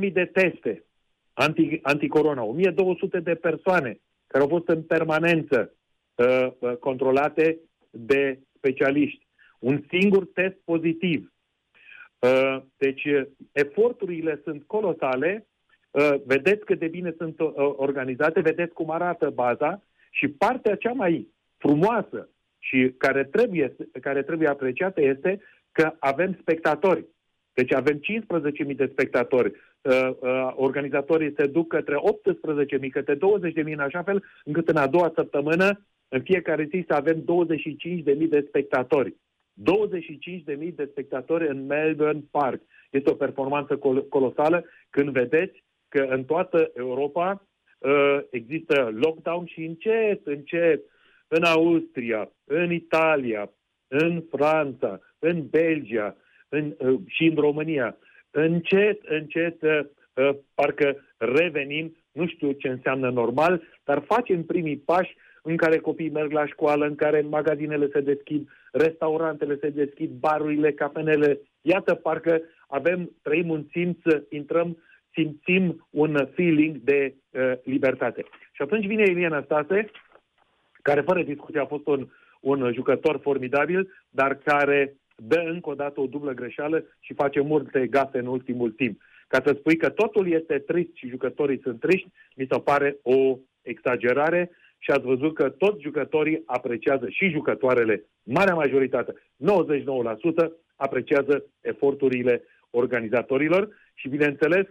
6.000 0.00 0.12
de 0.12 0.24
teste, 0.24 0.84
anti, 1.32 1.78
anticorona, 1.82 2.42
1200 2.42 3.20
de 3.20 3.34
persoane 3.34 4.00
care 4.26 4.42
au 4.42 4.48
fost 4.48 4.68
în 4.68 4.82
permanență 4.82 5.74
uh, 6.14 6.48
uh, 6.58 6.76
controlate 6.76 7.58
de 7.90 8.38
specialiști. 8.56 9.26
Un 9.58 9.84
singur 9.88 10.26
test 10.26 10.56
pozitiv. 10.64 11.32
Uh, 12.18 12.62
deci, 12.76 13.04
eforturile 13.52 14.40
sunt 14.44 14.62
colosale. 14.66 15.46
Uh, 15.96 16.14
vedeți 16.24 16.64
cât 16.64 16.78
de 16.78 16.86
bine 16.86 17.14
sunt 17.18 17.40
uh, 17.40 17.52
organizate, 17.56 18.40
vedeți 18.40 18.72
cum 18.72 18.90
arată 18.90 19.30
baza 19.30 19.82
și 20.10 20.28
partea 20.28 20.74
cea 20.76 20.92
mai 20.92 21.28
frumoasă 21.56 22.28
și 22.58 22.94
care 22.98 23.24
trebuie, 23.24 23.76
care 24.00 24.22
trebuie 24.22 24.48
apreciată 24.48 25.00
este 25.00 25.40
că 25.72 25.92
avem 25.98 26.36
spectatori. 26.40 27.06
Deci 27.52 27.72
avem 27.72 28.00
15.000 28.66 28.76
de 28.76 28.88
spectatori. 28.92 29.52
Uh, 29.82 30.10
uh, 30.20 30.52
organizatorii 30.54 31.34
se 31.36 31.46
duc 31.46 31.68
către 31.68 31.94
18.000, 32.80 32.90
către 32.90 33.14
20.000 33.14 33.20
în 33.54 33.78
așa 33.78 34.02
fel 34.02 34.24
încât 34.44 34.68
în 34.68 34.76
a 34.76 34.86
doua 34.86 35.12
săptămână, 35.14 35.86
în 36.08 36.22
fiecare 36.22 36.68
zi, 36.70 36.84
să 36.86 36.94
avem 36.94 37.24
25.000 38.04 38.28
de 38.28 38.44
spectatori. 38.48 39.14
25.000 39.54 40.74
de 40.74 40.88
spectatori 40.90 41.48
în 41.48 41.66
Melbourne 41.66 42.24
Park. 42.30 42.60
Este 42.90 43.10
o 43.10 43.14
performanță 43.14 43.76
col- 43.76 44.08
colosală 44.08 44.64
când 44.90 45.10
vedeți 45.10 45.64
că 45.88 46.06
în 46.08 46.24
toată 46.24 46.70
Europa 46.74 47.46
uh, 47.78 48.18
există 48.30 48.90
lockdown 48.94 49.46
și 49.46 49.64
încet, 49.64 50.26
încet, 50.26 50.82
în 51.28 51.42
Austria, 51.42 52.30
în 52.44 52.72
Italia, 52.72 53.50
în 53.88 54.24
Franța, 54.30 55.00
în 55.18 55.46
Belgia 55.48 56.16
în, 56.48 56.74
uh, 56.78 57.00
și 57.06 57.24
în 57.24 57.34
România 57.34 57.96
încet, 58.30 59.00
încet, 59.04 59.62
uh, 59.62 59.80
uh, 60.14 60.36
parcă 60.54 60.96
revenim, 61.16 61.96
nu 62.12 62.26
știu 62.26 62.52
ce 62.52 62.68
înseamnă 62.68 63.10
normal, 63.10 63.62
dar 63.84 64.02
facem 64.06 64.44
primii 64.44 64.76
pași 64.76 65.16
în 65.42 65.56
care 65.56 65.78
copiii 65.78 66.10
merg 66.10 66.32
la 66.32 66.46
școală, 66.46 66.86
în 66.86 66.94
care 66.94 67.20
magazinele 67.20 67.88
se 67.92 68.00
deschid, 68.00 68.48
restaurantele 68.72 69.58
se 69.60 69.68
deschid, 69.68 70.10
barurile, 70.10 70.72
cafenele. 70.72 71.40
Iată, 71.60 71.94
parcă 71.94 72.42
avem, 72.66 73.10
trăim 73.22 73.48
un 73.48 73.64
simț, 73.70 73.98
intrăm, 74.28 74.78
simțim 75.16 75.86
un 75.90 76.28
feeling 76.34 76.76
de 76.76 77.14
uh, 77.30 77.52
libertate. 77.64 78.24
Și 78.52 78.62
atunci 78.62 78.86
vine 78.86 79.02
Eliana 79.02 79.42
Stase, 79.42 79.90
care 80.82 81.00
fără 81.00 81.22
discuție 81.22 81.60
a 81.60 81.66
fost 81.66 81.86
un, 81.86 82.08
un 82.40 82.72
jucător 82.72 83.18
formidabil, 83.22 83.92
dar 84.10 84.34
care 84.34 84.96
dă 85.16 85.42
încă 85.46 85.70
o 85.70 85.74
dată 85.74 86.00
o 86.00 86.06
dublă 86.06 86.32
greșeală 86.32 86.84
și 87.00 87.14
face 87.14 87.40
multe 87.40 87.86
gafe 87.86 88.18
în 88.18 88.26
ultimul 88.26 88.70
timp. 88.70 89.00
Ca 89.28 89.42
să 89.44 89.56
spui 89.58 89.76
că 89.76 89.88
totul 89.88 90.32
este 90.32 90.58
trist 90.58 90.94
și 90.94 91.08
jucătorii 91.08 91.60
sunt 91.62 91.80
triști, 91.80 92.08
mi 92.36 92.46
se 92.50 92.58
pare 92.58 92.96
o 93.02 93.38
exagerare 93.62 94.50
și 94.78 94.90
ați 94.90 95.04
văzut 95.04 95.34
că 95.34 95.48
toți 95.48 95.82
jucătorii 95.82 96.42
apreciază 96.46 97.08
și 97.08 97.28
jucătoarele, 97.28 98.04
marea 98.22 98.54
majoritate, 98.54 99.12
99%, 99.12 99.14
apreciază 100.76 101.44
eforturile 101.60 102.42
organizatorilor 102.70 103.68
și, 103.94 104.08
bineînțeles, 104.08 104.66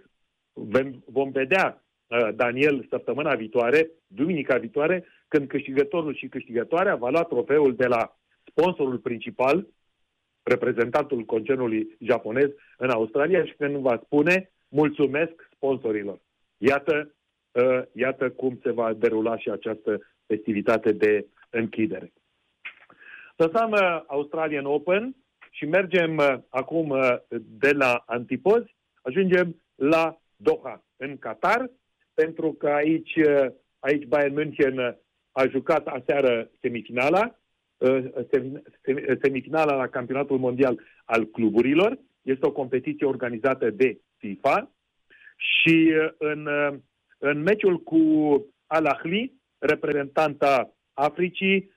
vom 1.05 1.31
vedea 1.31 1.83
uh, 2.07 2.29
Daniel 2.35 2.85
săptămâna 2.89 3.35
viitoare, 3.35 3.89
duminica 4.07 4.57
viitoare, 4.57 5.05
când 5.27 5.47
câștigătorul 5.47 6.15
și 6.15 6.27
câștigătoarea 6.27 6.95
va 6.95 7.09
lua 7.09 7.23
trofeul 7.23 7.75
de 7.75 7.85
la 7.85 8.17
sponsorul 8.49 8.97
principal, 8.97 9.67
reprezentantul 10.43 11.23
concernului 11.23 11.97
japonez 11.99 12.49
în 12.77 12.89
Australia 12.89 13.45
și 13.45 13.53
când 13.53 13.75
va 13.75 14.01
spune 14.03 14.51
mulțumesc 14.67 15.49
sponsorilor. 15.55 16.19
Iată, 16.57 17.15
uh, 17.51 17.81
iată 17.93 18.29
cum 18.29 18.59
se 18.63 18.71
va 18.71 18.93
derula 18.93 19.37
și 19.37 19.49
această 19.49 20.01
festivitate 20.25 20.91
de 20.91 21.25
închidere. 21.49 22.13
Lăsăm 23.35 23.71
uh, 23.71 24.01
Australian 24.07 24.65
Open 24.65 25.15
și 25.49 25.65
mergem 25.65 26.17
uh, 26.17 26.35
acum 26.49 26.89
uh, 26.89 27.15
de 27.39 27.71
la 27.71 28.03
antipozi, 28.05 28.75
ajungem 29.01 29.61
la 29.75 30.19
Doha, 30.35 30.85
în 30.95 31.17
Qatar, 31.17 31.71
pentru 32.13 32.53
că 32.53 32.67
aici, 32.67 33.15
uh, 33.15 33.47
aici 33.79 34.05
Bayern 34.05 34.33
München 34.33 34.97
a 35.31 35.45
jucat 35.47 35.87
aseară 35.87 36.49
semifinala 36.61 37.35
semifinala 39.21 39.75
la 39.75 39.87
campionatul 39.87 40.37
mondial 40.37 40.79
al 41.05 41.25
cluburilor. 41.25 41.99
Este 42.21 42.45
o 42.45 42.51
competiție 42.51 43.05
organizată 43.05 43.69
de 43.69 43.99
FIFA 44.17 44.71
și 45.35 45.93
în, 46.17 46.47
în 47.17 47.41
meciul 47.41 47.83
cu 47.83 47.99
Al 48.65 48.85
Ahly, 48.85 49.33
reprezentanta 49.57 50.73
Africii, 50.93 51.71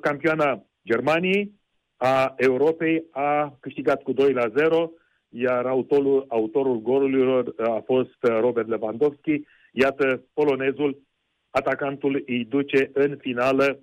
campioana 0.00 0.66
Germaniei, 0.84 1.60
a 1.96 2.34
Europei, 2.36 3.04
a 3.10 3.56
câștigat 3.60 4.02
cu 4.02 4.12
2 4.12 4.32
la 4.32 4.48
0, 4.48 4.90
iar 5.34 5.66
autorul, 5.66 6.24
autorul 6.28 6.80
golurilor 6.80 7.54
a 7.56 7.82
fost 7.84 8.16
Robert 8.20 8.68
Lewandowski. 8.68 9.42
Iată, 9.72 10.24
polonezul, 10.34 11.02
atacantul 11.50 12.22
îi 12.26 12.44
duce 12.44 12.90
în 12.92 13.16
finală 13.20 13.80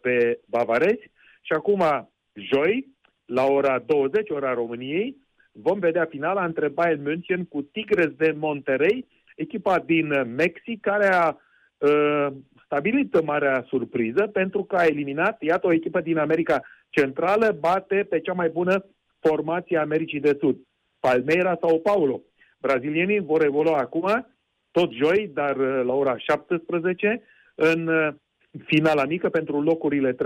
pe 0.00 0.40
bavarezi. 0.46 1.10
Și 1.42 1.52
acum, 1.52 2.10
joi, 2.32 2.86
la 3.24 3.44
ora 3.44 3.78
20, 3.78 4.30
ora 4.30 4.54
României, 4.54 5.16
vom 5.52 5.78
vedea 5.78 6.04
finala 6.04 6.44
între 6.44 6.68
Bayern 6.68 7.02
München 7.02 7.44
cu 7.44 7.62
Tigres 7.62 8.10
de 8.16 8.34
Monterrey, 8.38 9.06
echipa 9.36 9.78
din 9.78 10.34
Mexic, 10.34 10.80
care 10.80 11.06
a 11.06 11.36
uh, 11.78 12.26
stabilit 12.64 13.24
marea 13.24 13.64
surpriză 13.68 14.26
pentru 14.26 14.64
că 14.64 14.76
a 14.76 14.84
eliminat, 14.84 15.42
iată, 15.42 15.66
o 15.66 15.72
echipă 15.72 16.00
din 16.00 16.18
America 16.18 16.60
Centrală, 16.88 17.56
bate 17.60 18.06
pe 18.08 18.20
cea 18.20 18.32
mai 18.32 18.48
bună 18.48 18.86
formație 19.20 19.76
a 19.76 19.80
Americii 19.80 20.20
de 20.20 20.36
Sud, 20.40 20.56
Palmeira 21.04 21.58
sau 21.60 21.80
Paulo. 21.80 22.22
Brazilienii 22.58 23.20
vor 23.20 23.44
evolua 23.44 23.78
acum, 23.78 24.26
tot 24.70 24.90
joi, 24.92 25.30
dar 25.34 25.56
uh, 25.56 25.82
la 25.84 25.92
ora 25.92 26.18
17, 26.18 27.22
în 27.54 27.86
uh, 27.86 28.08
finala 28.64 29.04
mică 29.04 29.28
pentru 29.28 29.60
locurile 29.60 30.12
3-4 30.12 30.16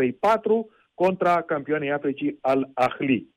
contra 0.95 1.43
campioanei 1.43 1.93
Africii 1.93 2.39
al 2.41 2.71
Ahli. 2.75 3.35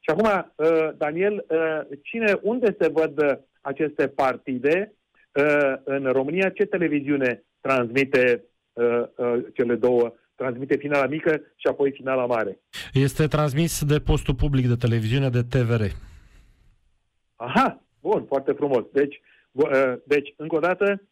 Și 0.00 0.10
acum, 0.10 0.52
uh, 0.56 0.88
Daniel, 0.96 1.44
uh, 1.48 1.98
cine, 2.02 2.38
unde 2.42 2.76
se 2.80 2.88
văd 2.88 3.22
uh, 3.22 3.32
aceste 3.60 4.08
partide 4.08 4.90
în 5.84 6.04
România? 6.12 6.50
Ce 6.50 6.64
televiziune 6.64 7.44
transmite 7.60 8.44
cele 9.54 9.74
două 9.74 10.14
transmite 10.34 10.76
finala 10.76 11.06
mică 11.06 11.40
și 11.56 11.66
apoi 11.66 11.90
finala 11.90 12.26
mare. 12.26 12.58
Este 12.92 13.26
transmis 13.26 13.84
de 13.84 13.98
postul 13.98 14.34
public 14.34 14.66
de 14.66 14.74
televiziune 14.74 15.28
de 15.28 15.42
TVR. 15.42 15.82
Aha, 17.36 17.82
bun, 18.00 18.24
foarte 18.24 18.52
frumos. 18.52 18.84
Deci, 18.92 19.20
deci 20.04 20.34
încă 20.36 20.56
o 20.56 20.58
dată, 20.58 21.02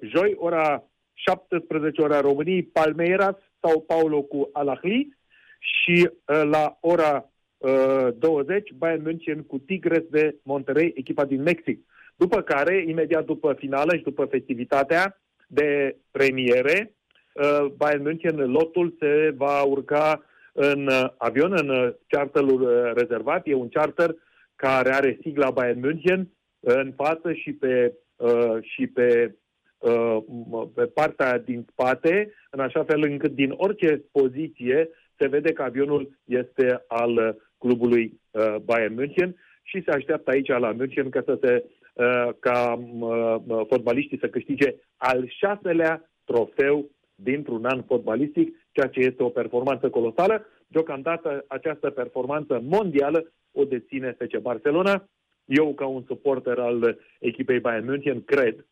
joi, 0.00 0.34
ora 0.36 0.84
17 1.14 2.02
ora 2.02 2.20
României, 2.20 2.62
Palmeiras 2.62 3.36
sau 3.60 3.80
Paulo 3.80 4.22
cu 4.22 4.50
Alahli 4.52 5.16
și 5.58 6.10
la 6.26 6.78
ora 6.80 7.30
20, 8.18 8.72
Bayern 8.72 9.02
München 9.02 9.42
cu 9.42 9.58
Tigres 9.58 10.02
de 10.10 10.36
Monterrey, 10.42 10.92
echipa 10.94 11.24
din 11.24 11.42
Mexic. 11.42 11.86
După 12.16 12.40
care, 12.40 12.84
imediat 12.86 13.24
după 13.24 13.54
finală 13.58 13.96
și 13.96 14.02
după 14.02 14.24
festivitatea 14.24 15.20
de 15.46 15.96
premiere, 16.10 16.94
uh, 17.34 17.66
Bayern 17.76 18.02
München, 18.02 18.36
lotul 18.36 18.96
se 18.98 19.34
va 19.36 19.62
urca 19.62 20.24
în 20.52 20.86
uh, 20.86 21.08
avion, 21.16 21.52
în 21.52 21.68
uh, 21.68 21.92
charterul 22.06 22.92
rezervat. 22.94 23.46
E 23.46 23.54
un 23.54 23.68
charter 23.68 24.14
care 24.66 24.94
are 24.94 25.18
sigla 25.22 25.50
Bayern 25.50 25.80
München 25.80 26.28
în 26.60 26.92
față 26.96 27.32
și 27.32 27.52
pe, 27.52 27.94
și 28.60 28.86
pe, 28.86 29.34
pe 30.74 30.84
partea 30.86 31.38
din 31.38 31.66
spate, 31.70 32.32
în 32.50 32.60
așa 32.60 32.84
fel 32.84 33.02
încât 33.02 33.32
din 33.34 33.52
orice 33.56 34.04
poziție 34.12 34.88
se 35.18 35.26
vede 35.26 35.52
că 35.52 35.62
avionul 35.62 36.18
este 36.24 36.84
al 36.86 37.36
clubului 37.58 38.20
uh, 38.30 38.56
Bayern 38.64 38.94
München 38.94 39.36
și 39.62 39.82
se 39.84 39.90
așteaptă 39.90 40.30
aici 40.30 40.48
la 40.48 40.72
München 40.72 41.08
ca 41.10 41.22
să 41.24 41.38
se 41.42 41.64
uh, 41.94 42.28
ca 42.38 42.82
uh, 43.00 43.36
fotbaliștii 43.68 44.18
să 44.18 44.28
câștige 44.28 44.74
al 44.96 45.32
șaselea 45.38 46.10
trofeu 46.24 46.90
dintr-un 47.14 47.64
an 47.64 47.82
fotbalistic, 47.82 48.56
ceea 48.70 48.86
ce 48.86 49.00
este 49.00 49.22
o 49.22 49.28
performanță 49.28 49.90
colosală. 49.90 50.46
Deocamdată 50.66 51.44
această 51.48 51.90
performanță 51.90 52.60
mondială 52.62 53.32
o 53.52 53.64
deține 53.64 54.16
FC 54.18 54.36
Barcelona. 54.36 55.08
Eu, 55.44 55.74
ca 55.74 55.86
un 55.86 56.02
suporter 56.06 56.58
al 56.58 56.98
echipei 57.18 57.60
Bayern 57.60 57.84
München, 57.84 58.24
cred 58.24 58.66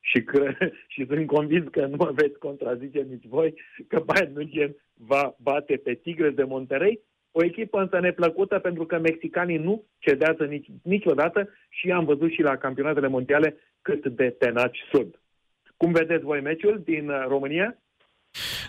și, 0.00 0.22
cre- 0.22 0.72
și 0.92 1.06
sunt 1.06 1.26
convins 1.26 1.68
că 1.70 1.86
nu 1.86 1.96
mă 1.96 2.10
veți 2.14 2.38
contrazice 2.38 3.00
nici 3.00 3.26
voi 3.26 3.54
că 3.88 4.02
Bayern 4.04 4.32
München 4.32 4.76
va 4.94 5.34
bate 5.38 5.76
pe 5.76 5.94
Tigres 5.94 6.34
de 6.34 6.44
Monterrey 6.44 7.00
o 7.32 7.44
echipă 7.44 7.80
însă 7.80 7.98
neplăcută 8.00 8.58
pentru 8.58 8.86
că 8.86 8.98
mexicanii 8.98 9.56
nu 9.56 9.84
cedează 9.98 10.44
nici, 10.44 10.66
niciodată 10.82 11.48
și 11.68 11.90
am 11.90 12.04
văzut 12.04 12.30
și 12.30 12.42
la 12.42 12.56
campionatele 12.56 13.08
mondiale 13.08 13.56
cât 13.82 14.06
de 14.06 14.30
tenaci 14.30 14.78
sunt. 14.92 15.20
Cum 15.76 15.92
vedeți 15.92 16.24
voi 16.24 16.40
meciul 16.40 16.80
din 16.84 17.08
uh, 17.08 17.24
România? 17.28 17.76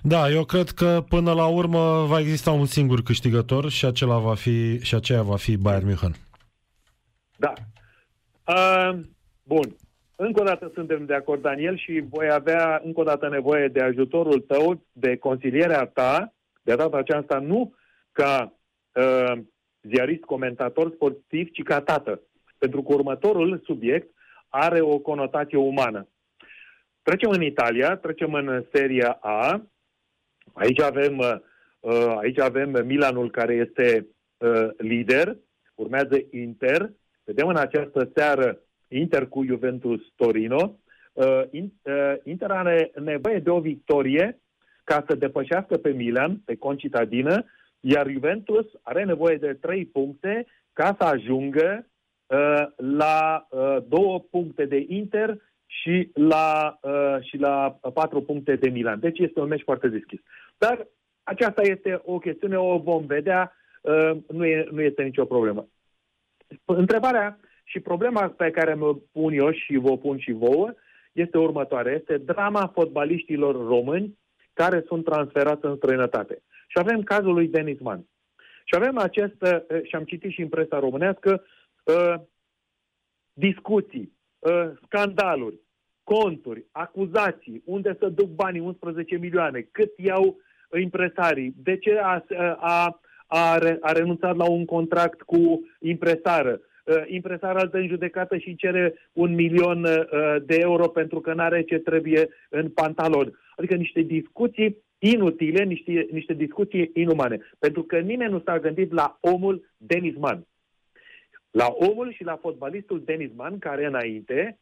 Da, 0.02 0.30
eu 0.30 0.44
cred 0.44 0.70
că 0.70 1.04
până 1.10 1.34
la 1.34 1.48
urmă 1.48 2.06
va 2.06 2.20
exista 2.20 2.52
un 2.52 2.66
singur 2.66 3.02
câștigător 3.02 3.70
și 3.70 3.86
acela 3.86 4.18
va 4.18 4.36
fi 4.36 4.80
și 4.80 4.96
aceea 4.96 5.22
va 5.22 5.36
fi 5.36 5.58
Bayern 5.58 5.86
München. 5.86 6.16
Da. 7.38 7.54
Uh, 8.48 9.00
bun. 9.44 9.76
Încă 10.16 10.42
o 10.42 10.44
dată 10.44 10.72
suntem 10.74 11.06
de 11.06 11.14
acord, 11.14 11.42
Daniel, 11.42 11.78
și 11.78 12.04
voi 12.10 12.32
avea 12.32 12.82
încă 12.84 13.00
o 13.00 13.04
dată 13.04 13.30
nevoie 13.30 13.68
de 13.68 13.82
ajutorul 13.82 14.40
tău, 14.40 14.86
de 14.92 15.18
consilierea 15.18 15.86
ta. 15.86 16.34
De 16.62 16.76
data 16.76 16.98
aceasta 16.98 17.40
nu 17.40 17.74
ca 18.12 18.54
uh, 18.94 19.42
ziarist, 19.82 20.24
comentator 20.24 20.92
sportiv, 20.94 21.52
ci 21.52 21.64
ca 21.64 21.82
tată. 21.82 22.22
Pentru 22.58 22.84
că 22.84 22.94
următorul 22.94 23.62
subiect 23.66 24.08
are 24.50 24.82
o 24.82 24.98
conotație 24.98 25.58
umană. 25.58 26.08
Trecem 27.04 27.30
în 27.30 27.42
Italia, 27.42 27.96
trecem 27.96 28.34
în 28.34 28.66
Seria 28.72 29.18
A. 29.22 29.68
Aici 30.54 30.82
avem, 30.82 31.18
uh, 31.80 32.16
aici 32.18 32.40
avem 32.40 32.86
Milanul 32.86 33.32
care 33.32 33.54
este 33.54 34.08
uh, 34.38 34.70
lider, 34.78 35.38
urmează 35.76 36.18
Inter. 36.32 36.92
Vedem 37.24 37.48
în 37.48 37.56
această 37.56 38.12
seară 38.16 38.60
Inter 38.88 39.28
cu 39.28 39.44
Juventus 39.46 40.02
Torino. 40.16 40.80
Uh, 41.14 41.42
uh, 41.52 42.16
Inter 42.24 42.52
are 42.52 42.92
nevoie 42.96 43.40
de 43.40 43.50
o 43.50 43.60
victorie 43.60 44.42
ca 44.84 45.04
să 45.08 45.16
depășească 45.16 45.78
pe 45.78 45.90
Milan, 45.90 46.42
pe 46.46 46.56
concitadină, 46.56 47.46
iar 47.80 48.08
Juventus 48.10 48.66
are 48.82 49.04
nevoie 49.04 49.36
de 49.36 49.54
trei 49.54 49.86
puncte 49.86 50.46
ca 50.74 50.96
să 51.00 51.06
ajungă 51.06 51.88
uh, 52.26 52.66
la 52.76 53.48
uh, 53.50 53.78
două 53.88 54.20
puncte 54.20 54.66
de 54.66 54.86
Inter 54.88 55.38
și 55.66 56.10
la, 56.14 56.78
uh, 56.82 57.18
și 57.22 57.38
la 57.38 57.80
patru 57.94 58.22
puncte 58.22 58.56
de 58.56 58.70
Milan. 58.70 59.00
Deci 59.00 59.20
este 59.20 59.40
un 59.40 59.48
meci 59.48 59.64
foarte 59.64 59.88
deschis. 59.88 60.20
Dar 60.58 60.88
aceasta 61.24 61.62
este 61.62 62.02
o 62.04 62.18
chestiune, 62.18 62.58
o 62.58 62.78
vom 62.78 63.06
vedea, 63.06 63.56
uh, 63.82 64.12
nu, 64.28 64.46
e, 64.46 64.68
nu 64.72 64.82
este 64.82 65.04
nicio 65.04 65.26
problemă. 65.26 65.68
Întrebarea 66.66 67.40
și 67.64 67.80
problema 67.80 68.30
pe 68.30 68.52
care 68.52 68.74
mă 68.74 68.96
pun 69.12 69.34
eu 69.34 69.52
și 69.52 69.76
vă 69.78 69.98
pun 69.98 70.18
și 70.18 70.32
vouă 70.32 70.74
este 71.12 71.38
următoarea. 71.38 71.94
Este 71.94 72.18
drama 72.18 72.72
fotbaliștilor 72.74 73.56
români 73.56 74.18
care 74.54 74.84
sunt 74.88 75.04
transferați 75.04 75.66
în 75.66 75.76
străinătate. 75.76 76.42
Și 76.68 76.78
avem 76.78 77.02
cazul 77.02 77.34
lui 77.34 77.48
Denis 77.48 77.80
Mann. 77.80 78.08
Și 78.64 78.76
avem 78.76 78.98
acest, 78.98 79.42
uh, 79.42 79.84
și 79.84 79.96
am 79.96 80.04
citit 80.04 80.32
și 80.32 80.42
în 80.42 80.50
presa 80.50 80.80
românească, 80.80 81.44
uh, 81.84 82.16
discuții, 83.34 84.12
uh, 84.12 84.23
scandaluri, 84.86 85.60
conturi, 86.04 86.66
acuzații, 86.72 87.62
unde 87.66 87.96
să 88.00 88.10
duc 88.10 88.30
banii 88.30 88.60
11 88.60 89.18
milioane, 89.18 89.68
cât 89.72 89.92
iau 89.98 90.38
impresarii, 90.82 91.54
de 91.64 91.78
ce 91.78 92.00
a, 92.02 92.24
a, 92.58 93.00
a, 93.28 93.58
a 93.82 93.92
renunțat 93.92 94.36
la 94.36 94.50
un 94.50 94.66
contract 94.66 95.22
cu 95.22 95.70
impresară, 95.80 96.62
impresară 97.08 97.60
altă 97.60 97.78
în 97.78 97.88
judecată 97.88 98.38
și 98.38 98.56
cere 98.56 98.94
un 99.14 99.34
milion 99.34 99.82
de 100.46 100.58
euro 100.60 100.88
pentru 100.88 101.20
că 101.20 101.34
nu 101.34 101.42
are 101.42 101.62
ce 101.62 101.78
trebuie 101.78 102.30
în 102.50 102.70
pantalon. 102.70 103.40
Adică 103.56 103.76
niște 103.76 104.02
discuții 104.02 104.78
inutile, 105.00 105.64
niște, 105.64 106.08
niște 106.12 106.34
discuții 106.34 106.92
inumane. 106.94 107.40
Pentru 107.60 107.84
că 107.84 108.00
nimeni 108.00 108.32
nu 108.32 108.42
s-a 108.46 108.60
gândit 108.60 108.92
la 108.92 109.18
omul 109.22 109.74
Denis 109.78 110.16
Mann. 110.16 110.48
La 111.54 111.68
omul 111.78 112.14
și 112.14 112.24
la 112.24 112.36
fotbalistul 112.36 113.02
Denis 113.06 113.30
Mann, 113.36 113.60
care 113.60 113.86
înainte, 113.86 114.58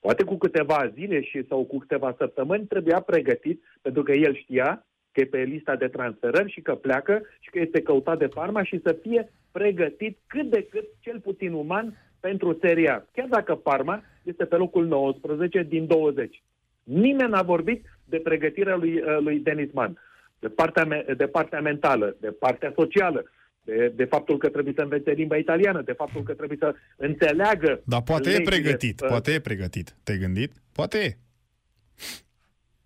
poate 0.00 0.24
cu 0.24 0.36
câteva 0.36 0.90
zile 0.94 1.22
și 1.22 1.46
sau 1.48 1.64
cu 1.64 1.78
câteva 1.78 2.14
săptămâni, 2.18 2.66
trebuia 2.66 3.00
pregătit, 3.00 3.62
pentru 3.82 4.02
că 4.02 4.12
el 4.12 4.34
știa 4.34 4.86
că 5.12 5.20
e 5.20 5.24
pe 5.24 5.42
lista 5.42 5.76
de 5.76 5.88
transferări 5.88 6.52
și 6.52 6.60
că 6.60 6.74
pleacă 6.74 7.22
și 7.40 7.50
că 7.50 7.58
este 7.58 7.82
căutat 7.82 8.18
de 8.18 8.26
Parma 8.26 8.62
și 8.62 8.80
să 8.82 8.96
fie 9.02 9.32
pregătit 9.52 10.18
cât 10.26 10.50
de 10.50 10.66
cât, 10.70 10.84
cel 11.00 11.20
puțin 11.20 11.52
uman, 11.52 11.96
pentru 12.20 12.58
seria. 12.60 13.06
Chiar 13.12 13.28
dacă 13.28 13.54
Parma 13.54 14.02
este 14.22 14.44
pe 14.44 14.56
locul 14.56 14.86
19 14.86 15.62
din 15.62 15.86
20. 15.86 16.42
Nimeni 16.82 17.30
n-a 17.30 17.42
vorbit 17.42 17.84
de 18.04 18.18
pregătirea 18.18 18.76
lui, 18.76 19.00
uh, 19.00 19.18
lui 19.20 19.38
Denis 19.38 19.72
Mann. 19.72 19.98
de 20.38 20.50
partea, 20.50 20.84
me- 20.84 21.04
de 21.16 21.26
partea 21.26 21.60
mentală, 21.60 22.16
de 22.20 22.30
partea 22.30 22.72
socială, 22.76 23.24
de, 23.64 23.92
de 23.96 24.04
faptul 24.04 24.38
că 24.38 24.48
trebuie 24.48 24.74
să 24.76 24.82
învețe 24.82 25.10
limba 25.10 25.36
italiană, 25.36 25.82
de 25.82 25.92
faptul 25.92 26.22
că 26.22 26.34
trebuie 26.34 26.58
să 26.60 26.74
înțeleagă 26.96 27.82
Dar 27.84 28.02
poate 28.02 28.28
e 28.28 28.32
legile, 28.32 28.50
pregătit, 28.50 29.00
uh, 29.00 29.08
poate 29.08 29.32
e 29.32 29.40
pregătit. 29.40 29.96
Te-ai 30.02 30.18
gândit? 30.18 30.52
Poate 30.72 30.98
e. 30.98 31.16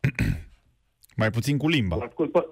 Mai 1.21 1.31
puțin 1.31 1.57
cu 1.57 1.69
limba. 1.69 1.97
Ascult 1.97 2.33
pe... 2.33 2.47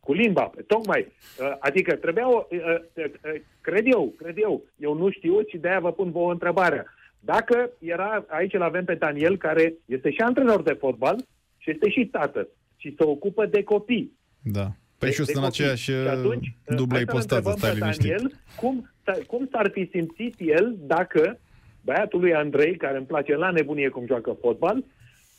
Cu 0.00 0.12
limba, 0.12 0.50
tocmai. 0.66 1.12
Uh, 1.40 1.56
Adică 1.58 1.94
trebuia 1.94 2.30
o... 2.30 2.46
uh, 2.50 2.58
uh, 2.94 3.04
uh, 3.04 3.40
Cred 3.60 3.86
eu, 3.86 4.14
cred 4.16 4.38
eu, 4.38 4.64
eu 4.76 4.94
nu 4.94 5.10
știu 5.10 5.40
și 5.48 5.58
de-aia 5.58 5.80
vă 5.80 5.92
pun 5.92 6.10
vouă 6.10 6.32
întrebarea. 6.32 6.84
Dacă 7.20 7.70
era, 7.78 8.24
aici 8.28 8.54
îl 8.54 8.62
avem 8.62 8.84
pe 8.84 8.94
Daniel, 8.94 9.36
care 9.36 9.74
este 9.84 10.10
și 10.10 10.20
antrenor 10.20 10.62
de 10.62 10.72
fotbal 10.72 11.16
și 11.56 11.70
este 11.70 11.90
și 11.90 12.06
tată 12.06 12.48
și 12.76 12.94
se 12.98 13.04
ocupă 13.04 13.46
de 13.46 13.62
copii. 13.62 14.18
Da. 14.42 14.72
Păi 14.98 15.08
de- 15.08 15.14
și 15.14 15.20
eu 15.20 15.26
de 15.26 15.32
sunt 15.32 15.44
în 15.44 15.50
copii. 15.50 15.62
aceeași 15.62 15.82
Și 15.90 16.08
atunci, 16.08 16.46
uh, 16.46 16.76
dublă 16.76 16.96
hai 16.96 17.04
să-l 17.06 17.14
ipostază, 17.14 17.48
întrebăm 17.50 17.56
stai 17.58 17.70
pe 17.72 17.78
liniștit. 17.78 18.10
Daniel, 18.10 18.32
cum, 18.56 18.90
s- 19.04 19.26
cum 19.26 19.48
s-ar 19.52 19.70
fi 19.72 19.88
simțit 19.92 20.34
el 20.38 20.76
dacă 20.80 21.38
băiatul 21.84 22.20
lui 22.20 22.34
Andrei, 22.34 22.76
care 22.76 22.96
îmi 22.96 23.06
place 23.06 23.34
la 23.36 23.50
nebunie 23.50 23.88
cum 23.88 24.06
joacă 24.06 24.36
fotbal, 24.40 24.84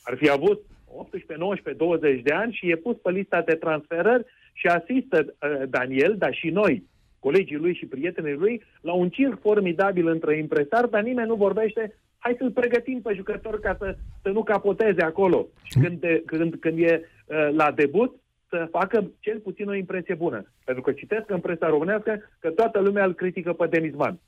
ar 0.02 0.16
fi 0.16 0.30
avut 0.30 0.62
18, 0.94 1.36
19, 1.44 1.84
20 1.84 2.22
de 2.22 2.32
ani 2.32 2.52
și 2.52 2.70
e 2.70 2.76
pus 2.76 2.96
pe 2.96 3.10
lista 3.10 3.42
de 3.42 3.54
transferări 3.54 4.24
și 4.52 4.66
asistă 4.66 5.18
uh, 5.26 5.62
Daniel, 5.68 6.14
dar 6.18 6.34
și 6.34 6.48
noi, 6.50 6.84
colegii 7.18 7.56
lui 7.56 7.74
și 7.74 7.86
prietenii 7.86 8.34
lui, 8.34 8.62
la 8.80 8.92
un 8.92 9.08
circ 9.08 9.40
formidabil 9.40 10.06
între 10.08 10.36
impresari, 10.38 10.90
dar 10.90 11.02
nimeni 11.02 11.28
nu 11.28 11.34
vorbește 11.34 11.94
hai 12.18 12.34
să-l 12.38 12.50
pregătim 12.50 13.00
pe 13.00 13.12
jucător 13.14 13.60
ca 13.60 13.76
să, 13.78 13.96
să 14.22 14.28
nu 14.28 14.42
capoteze 14.42 15.02
acolo. 15.02 15.46
Și 15.62 15.78
când, 15.78 16.00
de, 16.00 16.22
când, 16.26 16.54
când 16.60 16.78
e 16.78 17.08
uh, 17.26 17.48
la 17.52 17.70
debut, 17.72 18.16
să 18.48 18.68
facă 18.70 19.10
cel 19.20 19.38
puțin 19.38 19.68
o 19.68 19.74
impresie 19.74 20.14
bună. 20.14 20.52
Pentru 20.64 20.82
că 20.82 20.92
citesc 20.92 21.30
în 21.30 21.40
presa 21.40 21.68
românească 21.68 22.20
că 22.38 22.50
toată 22.50 22.80
lumea 22.80 23.04
îl 23.04 23.14
critică 23.14 23.52
pe 23.52 23.66
Denis 23.66 23.94
Man. 23.94 24.20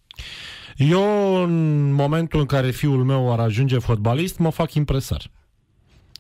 Eu, 0.77 1.35
în 1.43 1.93
momentul 1.93 2.41
în 2.41 2.47
care 2.47 2.71
fiul 2.71 3.05
meu 3.05 3.33
ar 3.33 3.41
ajunge 3.41 3.79
fotbalist, 3.79 4.39
mă 4.39 4.51
fac 4.51 4.75
impresar. 4.75 5.21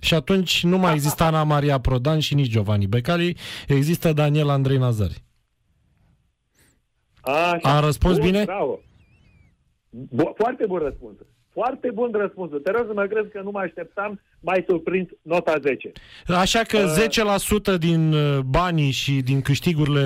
Și 0.00 0.14
atunci 0.14 0.64
nu 0.64 0.78
mai 0.78 0.94
exista 0.94 1.24
Ana 1.26 1.42
Maria 1.42 1.78
Prodan 1.80 2.18
și 2.18 2.34
nici 2.34 2.50
Giovanni 2.50 2.86
Becali, 2.86 3.36
există 3.66 4.12
Daniel 4.12 4.48
Andrei 4.48 4.76
Nazari. 4.76 5.24
Așa. 7.20 7.76
Am 7.76 7.84
răspuns 7.84 8.16
Bun, 8.18 8.26
bine? 8.26 8.44
Bravo. 8.44 8.80
Bu- 9.90 10.32
foarte 10.36 10.66
bun 10.66 10.78
răspuns. 10.78 11.16
Foarte 11.52 11.90
bun 11.90 12.10
răspuns. 12.12 12.50
Te 12.62 12.70
rog 12.70 12.84
să 12.86 12.92
mă 12.94 13.06
crezi 13.06 13.30
că 13.30 13.40
nu 13.40 13.50
mă 13.50 13.58
așteptam, 13.58 14.20
mai 14.40 14.64
surprins 14.68 15.08
nota 15.22 15.54
10. 15.60 15.92
Așa 16.26 16.62
că 16.62 16.78
10% 17.74 17.78
din 17.78 18.12
uh, 18.12 18.38
banii 18.38 18.90
și 18.90 19.22
din 19.22 19.40
câștigurile 19.40 20.04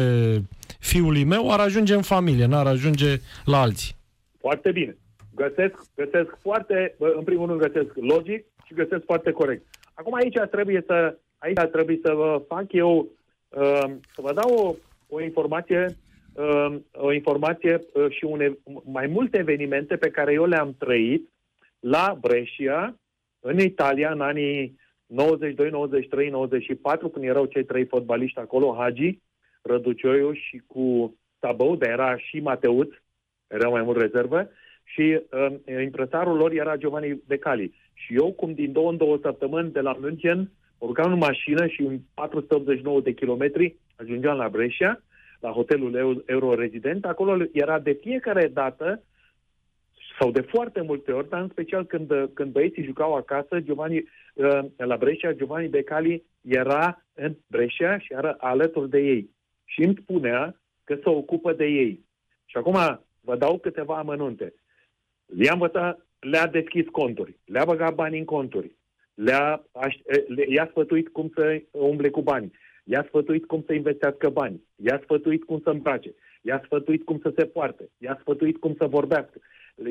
fiului 0.79 1.25
meu 1.25 1.53
ar 1.53 1.61
ajunge 1.61 1.95
în 1.95 2.03
familie, 2.03 2.47
n-ar 2.47 2.67
ajunge 2.67 3.17
la 3.45 3.61
alții. 3.61 3.95
Foarte 4.41 4.71
bine. 4.73 4.97
Găsesc, 5.35 5.75
găsesc 5.95 6.37
foarte, 6.41 6.95
bă, 6.99 7.15
în 7.17 7.25
primul 7.25 7.47
rând 7.47 7.61
găsesc 7.61 7.93
logic 7.95 8.45
și 8.67 8.75
găsesc 8.75 9.05
foarte 9.05 9.31
corect. 9.31 9.63
Acum 9.95 10.15
aici 10.15 10.37
trebuie 10.51 10.83
să, 10.87 11.17
aici 11.39 11.71
trebuie 11.73 11.99
să 12.03 12.13
vă 12.13 12.43
fac 12.49 12.73
eu, 12.73 13.09
uh, 13.49 13.91
să 14.15 14.21
vă 14.21 14.33
dau 14.33 14.55
o, 14.55 14.75
o 15.17 15.23
informație, 15.23 15.97
uh, 16.33 16.75
o 16.93 17.13
informație 17.13 17.81
uh, 17.93 18.07
și 18.11 18.25
une, 18.25 18.59
mai 18.85 19.07
multe 19.07 19.39
evenimente 19.39 19.97
pe 19.97 20.11
care 20.11 20.33
eu 20.33 20.45
le-am 20.45 20.75
trăit 20.79 21.29
la 21.85 22.17
Brescia, 22.21 22.99
în 23.41 23.59
Italia, 23.59 24.11
în 24.11 24.21
anii 24.21 24.79
92, 25.07 25.71
93, 25.71 26.31
94, 26.31 27.09
când 27.09 27.25
erau 27.25 27.45
cei 27.45 27.65
trei 27.65 27.87
fotbaliști 27.87 28.39
acolo, 28.39 28.77
Hagi, 28.79 29.19
Răducioiu 29.63 30.33
și 30.33 30.63
cu 30.67 31.17
Tabău, 31.39 31.77
dar 31.77 31.89
era 31.91 32.17
și 32.17 32.41
Mateuț, 32.41 32.89
era 33.47 33.69
mai 33.69 33.83
mult 33.83 34.01
rezervă, 34.01 34.51
și 34.85 35.21
uh, 35.31 35.83
impresarul 35.83 36.37
lor 36.37 36.53
era 36.53 36.77
Giovanni 36.77 37.23
Becali. 37.27 37.75
Și 37.95 38.15
eu, 38.15 38.33
cum 38.33 38.55
din 38.55 38.73
două 38.73 38.91
în 38.91 38.97
două 38.97 39.19
săptămâni 39.23 39.73
de 39.73 39.81
la 39.81 39.97
München, 40.01 40.51
urcam 40.79 41.13
în 41.13 41.19
mașină 41.19 41.67
și 41.67 41.81
în 41.81 41.99
489 42.15 43.01
de 43.01 43.13
kilometri 43.13 43.77
ajungeam 43.97 44.37
la 44.37 44.49
Brescia, 44.49 45.03
la 45.41 45.51
hotelul 45.51 45.95
Eu- 45.95 46.23
Euro 46.27 46.55
Resident. 46.55 47.05
Acolo 47.05 47.45
era 47.53 47.79
de 47.79 47.99
fiecare 48.01 48.51
dată 48.53 49.03
sau 50.19 50.31
de 50.31 50.41
foarte 50.41 50.81
multe 50.81 51.13
ori, 51.13 51.29
dar 51.29 51.41
în 51.41 51.49
special 51.49 51.87
când, 51.87 52.13
când 52.35 52.53
băieții 52.53 52.85
jucau 52.85 53.15
acasă, 53.15 53.61
Giovanni, 53.61 53.97
uh, 54.35 54.61
la 54.77 54.97
Brescia, 54.97 55.33
Giovanni 55.33 55.69
Becali 55.69 56.25
era 56.41 57.05
în 57.15 57.37
Brescia 57.47 57.99
și 57.99 58.13
era 58.13 58.35
alături 58.39 58.91
de 58.91 58.99
ei. 58.99 59.31
Și 59.65 59.83
îmi 59.83 59.99
spunea 60.03 60.61
că 60.85 60.95
se 60.95 61.09
ocupă 61.09 61.53
de 61.53 61.65
ei. 61.65 62.05
Și 62.45 62.57
acum 62.57 63.01
vă 63.21 63.37
dau 63.37 63.59
câteva 63.59 63.99
amănunte. 63.99 64.55
Le-a 65.27 65.53
învățat, 65.53 66.07
le-a 66.19 66.47
deschis 66.47 66.87
conturi, 66.89 67.37
le-a 67.45 67.65
băgat 67.65 67.95
bani 67.95 68.19
în 68.19 68.25
conturi, 68.25 68.77
le-a, 69.15 69.65
aș, 69.73 69.97
le, 70.27 70.45
i-a 70.49 70.67
sfătuit 70.71 71.09
cum 71.09 71.33
să 71.35 71.63
umble 71.71 72.11
cu 72.11 72.23
bani, 72.23 72.51
i-a 72.85 73.05
sfătuit 73.09 73.47
cum 73.47 73.63
să 73.67 73.73
investească 73.73 74.29
bani, 74.29 74.63
i-a 74.77 75.01
sfătuit 75.03 75.45
cum 75.45 75.61
să 75.61 75.71
îmbrace, 75.71 76.15
i-a 76.43 76.63
sfătuit 76.65 77.05
cum 77.05 77.19
să 77.23 77.33
se 77.37 77.45
poarte, 77.45 77.91
i-a 77.99 78.19
sfătuit 78.21 78.57
cum 78.57 78.75
să 78.79 78.87
vorbească, 78.87 79.41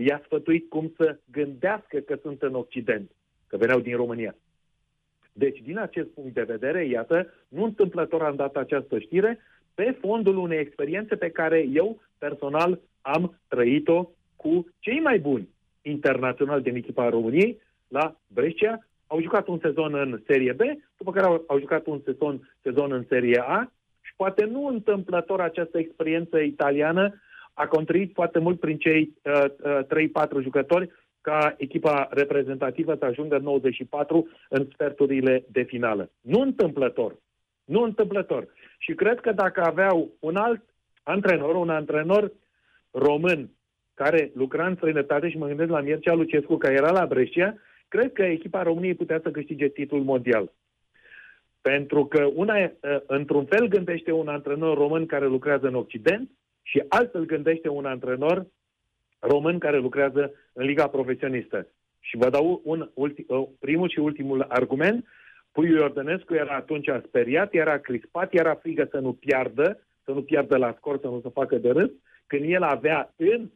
i-a 0.06 0.22
sfătuit 0.26 0.70
cum 0.70 0.94
să 0.98 1.18
gândească 1.32 2.00
că 2.00 2.18
sunt 2.22 2.42
în 2.42 2.54
Occident, 2.54 3.12
că 3.48 3.58
veneau 3.58 3.80
din 3.80 3.96
România. 3.96 4.36
Deci, 5.34 5.62
din 5.62 5.78
acest 5.78 6.08
punct 6.08 6.34
de 6.34 6.44
vedere, 6.44 6.86
iată, 6.86 7.34
nu 7.48 7.64
întâmplător 7.64 8.22
am 8.22 8.36
dat 8.36 8.56
această 8.56 9.00
știre, 9.00 9.40
pe 9.74 9.98
fondul 10.00 10.38
unei 10.38 10.60
experiențe 10.60 11.16
pe 11.16 11.30
care 11.30 11.68
eu, 11.74 12.02
personal, 12.18 12.80
am 13.02 13.40
trăit-o 13.48 14.10
cu 14.36 14.68
cei 14.80 15.00
mai 15.00 15.20
buni 15.20 15.50
internaționali 15.82 16.64
din 16.64 16.76
echipa 16.76 17.10
României 17.10 17.62
la 17.88 18.16
Brescia. 18.28 18.86
Au 19.08 19.22
jucat 19.22 19.48
un 19.48 19.60
sezon 19.62 19.94
în 19.94 20.22
Serie 20.26 20.52
B, 20.52 20.62
după 20.98 21.12
care 21.12 21.26
au, 21.26 21.44
au 21.48 21.60
jucat 21.60 21.86
un 21.86 22.02
sezon, 22.04 22.52
sezon 22.62 22.92
în 22.92 23.06
Serie 23.08 23.44
A 23.48 23.72
și 24.02 24.14
poate 24.16 24.46
nu 24.46 24.66
întâmplător 24.66 25.42
această 25.42 25.78
experiență 25.78 26.40
italiană 26.40 27.22
a 27.54 27.68
contribuit 27.68 28.14
foarte 28.14 28.40
mult 28.40 28.60
prin 28.60 28.78
cei 28.78 29.14
uh, 29.24 29.46
uh, 29.64 30.40
3-4 30.40 30.42
jucători 30.42 30.90
ca 31.22 31.56
echipa 31.58 32.08
reprezentativă 32.12 32.96
să 33.00 33.06
ajungă 33.06 33.36
în 33.36 33.44
94 33.44 34.28
în 34.50 34.68
sferturile 34.74 35.46
de 35.52 35.62
finală. 35.62 36.12
Nu 36.22 36.40
întâmplător. 36.40 37.16
Nu 37.66 37.82
întâmplător. 37.82 38.48
Și 38.78 38.94
cred 38.94 39.20
că 39.20 39.32
dacă 39.32 39.62
aveau 39.62 40.12
un 40.20 40.36
alt 40.36 40.62
antrenor, 41.04 41.56
un 41.56 41.70
antrenor 41.70 42.32
român 42.92 43.50
care 43.94 44.32
lucra 44.36 44.68
în 44.68 44.76
străinătate 44.76 45.30
și 45.30 45.38
mă 45.38 45.48
gândesc 45.48 45.70
la 45.70 45.82
Mircea 45.82 46.14
Lucescu, 46.14 46.58
care 46.58 46.74
era 46.74 46.92
la 46.92 47.06
Brescia, 47.06 47.58
cred 47.88 48.14
că 48.14 48.24
echipa 48.24 48.64
României 48.64 48.96
putea 48.96 49.20
să 49.24 49.32
câștige 49.32 49.68
titlul 49.68 50.04
mondial. 50.04 50.52
Pentru 51.62 52.06
că 52.06 52.30
una, 52.34 52.72
într-un 53.06 53.46
fel 53.46 53.68
gândește 53.68 54.12
un 54.12 54.28
antrenor 54.28 54.78
român 54.78 55.06
care 55.06 55.26
lucrează 55.26 55.68
în 55.68 55.76
Occident 55.76 56.30
și 56.64 56.84
altfel 56.88 57.26
gândește 57.26 57.69
un 57.69 57.85
antrenor 57.85 58.48
român 59.19 59.60
care 59.60 59.77
lucrează 59.77 60.34
în 60.53 60.65
Liga 60.65 60.88
Profesionistă. 60.88 61.68
Și 61.99 62.18
vă 62.18 62.30
dau 62.30 62.61
un 62.64 62.90
ulti, 62.94 63.26
primul 63.60 63.90
și 63.90 63.99
ultimul 63.99 64.45
argument. 64.49 65.06
Puiul 65.52 65.77
Iordănescu 65.77 66.34
era 66.34 66.56
atunci 66.56 66.90
speriat, 67.06 67.53
era 67.53 67.77
crispat, 67.77 68.34
era 68.34 68.56
frigă 68.56 68.88
să 68.91 68.99
nu 68.99 69.14
piardă, 69.14 69.80
să 70.03 70.11
nu 70.11 70.23
piardă 70.23 70.57
la 70.57 70.73
scor, 70.77 70.99
să 70.99 71.07
nu 71.07 71.22
se 71.22 71.30
facă 71.30 71.56
de 71.57 71.69
râs, 71.69 71.91
când 72.27 72.44
el 72.48 72.64
avea 72.64 73.14
în, 73.15 73.49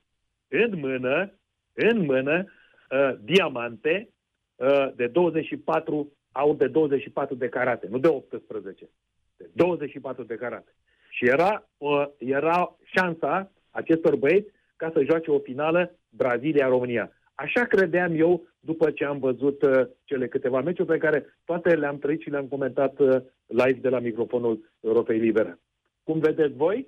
în 0.47 0.79
mână, 0.79 1.33
în 1.73 2.05
mână, 2.05 2.45
uh, 2.91 3.15
diamante 3.21 4.09
uh, 4.55 4.89
de 4.95 5.07
24, 5.07 6.11
au 6.31 6.55
de 6.55 6.67
24 6.67 7.35
de 7.35 7.49
carate, 7.49 7.87
nu 7.89 7.97
de 7.97 8.07
18, 8.07 8.89
de 9.37 9.49
24 9.53 10.23
de 10.23 10.35
carate. 10.35 10.71
Și 11.17 11.25
era, 11.25 11.67
uh, 11.77 12.05
era 12.17 12.75
șansa 12.83 13.51
acestor 13.71 14.15
băieți 14.15 14.51
ca 14.75 14.91
să 14.93 15.03
joace 15.03 15.31
o 15.31 15.39
finală 15.39 15.95
Brazilia-România. 16.09 17.11
Așa 17.35 17.63
credeam 17.63 18.19
eu 18.19 18.47
după 18.59 18.91
ce 18.91 19.05
am 19.05 19.19
văzut 19.19 19.61
uh, 19.61 19.87
cele 20.03 20.27
câteva 20.27 20.61
meciuri 20.61 20.87
pe 20.87 20.97
care 20.97 21.37
toate 21.45 21.75
le-am 21.75 21.97
trăit 21.97 22.21
și 22.21 22.29
le-am 22.29 22.45
comentat 22.45 22.99
uh, 22.99 23.21
live 23.45 23.79
de 23.81 23.89
la 23.89 23.99
microfonul 23.99 24.71
Europei 24.79 25.19
Libere. 25.19 25.59
Cum 26.03 26.19
vedeți 26.19 26.55
voi 26.55 26.87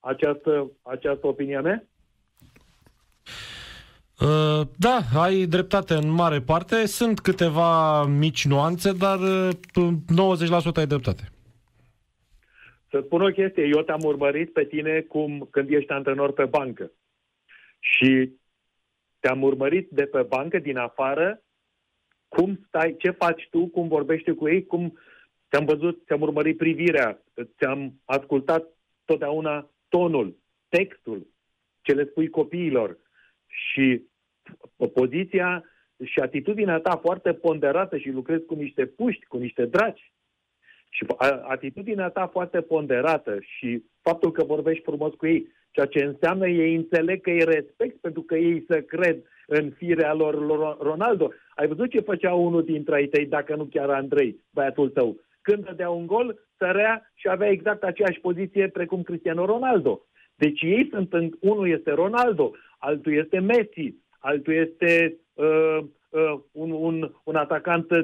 această, 0.00 0.70
această 0.82 1.26
opinie 1.26 1.60
mea? 1.60 1.84
Uh, 4.20 4.66
da, 4.76 4.98
ai 5.14 5.46
dreptate 5.46 5.94
în 5.94 6.08
mare 6.10 6.40
parte. 6.40 6.86
Sunt 6.86 7.20
câteva 7.20 8.02
mici 8.04 8.46
nuanțe, 8.46 8.92
dar 8.92 9.18
uh, 9.18 9.48
90% 10.72 10.74
ai 10.74 10.86
dreptate. 10.86 11.30
Să 12.90 13.02
spun 13.04 13.20
o 13.20 13.28
chestie, 13.30 13.70
eu 13.74 13.82
te-am 13.82 14.02
urmărit 14.02 14.52
pe 14.52 14.64
tine 14.64 15.00
cum 15.00 15.48
când 15.50 15.70
ești 15.70 15.92
antrenor 15.92 16.32
pe 16.32 16.44
bancă. 16.44 16.92
Și 17.78 18.32
te-am 19.20 19.42
urmărit 19.42 19.90
de 19.90 20.06
pe 20.06 20.22
bancă, 20.22 20.58
din 20.58 20.76
afară, 20.76 21.42
cum 22.28 22.60
stai, 22.66 22.96
ce 22.98 23.10
faci 23.10 23.48
tu, 23.50 23.68
cum 23.68 23.88
vorbești 23.88 24.34
cu 24.34 24.48
ei, 24.48 24.66
cum 24.66 24.98
ți-am 25.50 25.64
văzut, 25.64 26.02
ți-am 26.06 26.20
urmărit 26.20 26.56
privirea, 26.56 27.22
ți-am 27.58 28.00
ascultat 28.04 28.64
totdeauna 29.04 29.70
tonul, 29.88 30.36
textul, 30.68 31.26
ce 31.80 31.92
le 31.92 32.04
spui 32.04 32.28
copiilor 32.28 32.98
și 33.46 34.02
poziția 34.92 35.64
și 36.04 36.18
atitudinea 36.18 36.78
ta 36.78 36.96
foarte 36.96 37.34
ponderată 37.34 37.98
și 37.98 38.08
lucrezi 38.10 38.44
cu 38.44 38.54
niște 38.54 38.86
puști, 38.86 39.26
cu 39.26 39.36
niște 39.36 39.64
draci 39.64 40.12
și 40.90 41.04
atitudinea 41.48 42.08
ta 42.08 42.26
foarte 42.26 42.60
ponderată 42.60 43.38
și 43.40 43.82
faptul 44.00 44.32
că 44.32 44.44
vorbești 44.44 44.82
frumos 44.82 45.14
cu 45.14 45.26
ei, 45.26 45.46
ceea 45.70 45.86
ce 45.86 46.04
înseamnă 46.04 46.48
ei 46.48 46.74
înțeleg 46.74 47.20
că 47.20 47.30
îi 47.30 47.44
respect 47.44 48.00
pentru 48.00 48.22
că 48.22 48.36
ei 48.36 48.64
să 48.68 48.80
cred 48.80 49.22
în 49.46 49.70
firea 49.70 50.14
lor 50.14 50.34
Ronaldo. 50.80 51.32
Ai 51.54 51.66
văzut 51.66 51.90
ce 51.90 52.00
făcea 52.00 52.34
unul 52.34 52.64
dintre 52.64 52.94
ai 52.94 53.06
tăi, 53.06 53.26
dacă 53.26 53.56
nu 53.56 53.64
chiar 53.64 53.90
Andrei, 53.90 54.40
băiatul 54.50 54.88
tău? 54.88 55.16
Când 55.42 55.64
dădea 55.64 55.90
un 55.90 56.06
gol, 56.06 56.38
sărea 56.58 57.10
și 57.14 57.28
avea 57.28 57.48
exact 57.48 57.82
aceeași 57.82 58.20
poziție 58.20 58.68
precum 58.68 59.02
Cristiano 59.02 59.44
Ronaldo. 59.44 60.06
Deci 60.34 60.62
ei 60.62 60.88
sunt, 60.92 61.12
în, 61.12 61.30
unul 61.40 61.68
este 61.68 61.90
Ronaldo, 61.90 62.52
altul 62.78 63.12
este 63.12 63.38
Messi, 63.38 63.94
altul 64.18 64.54
este 64.54 65.16
uh, 65.36 65.78
uh, 66.10 66.40
un, 66.52 66.70
un, 66.70 67.12
un 67.24 67.34
atacant 67.34 67.90
uh, 67.90 67.98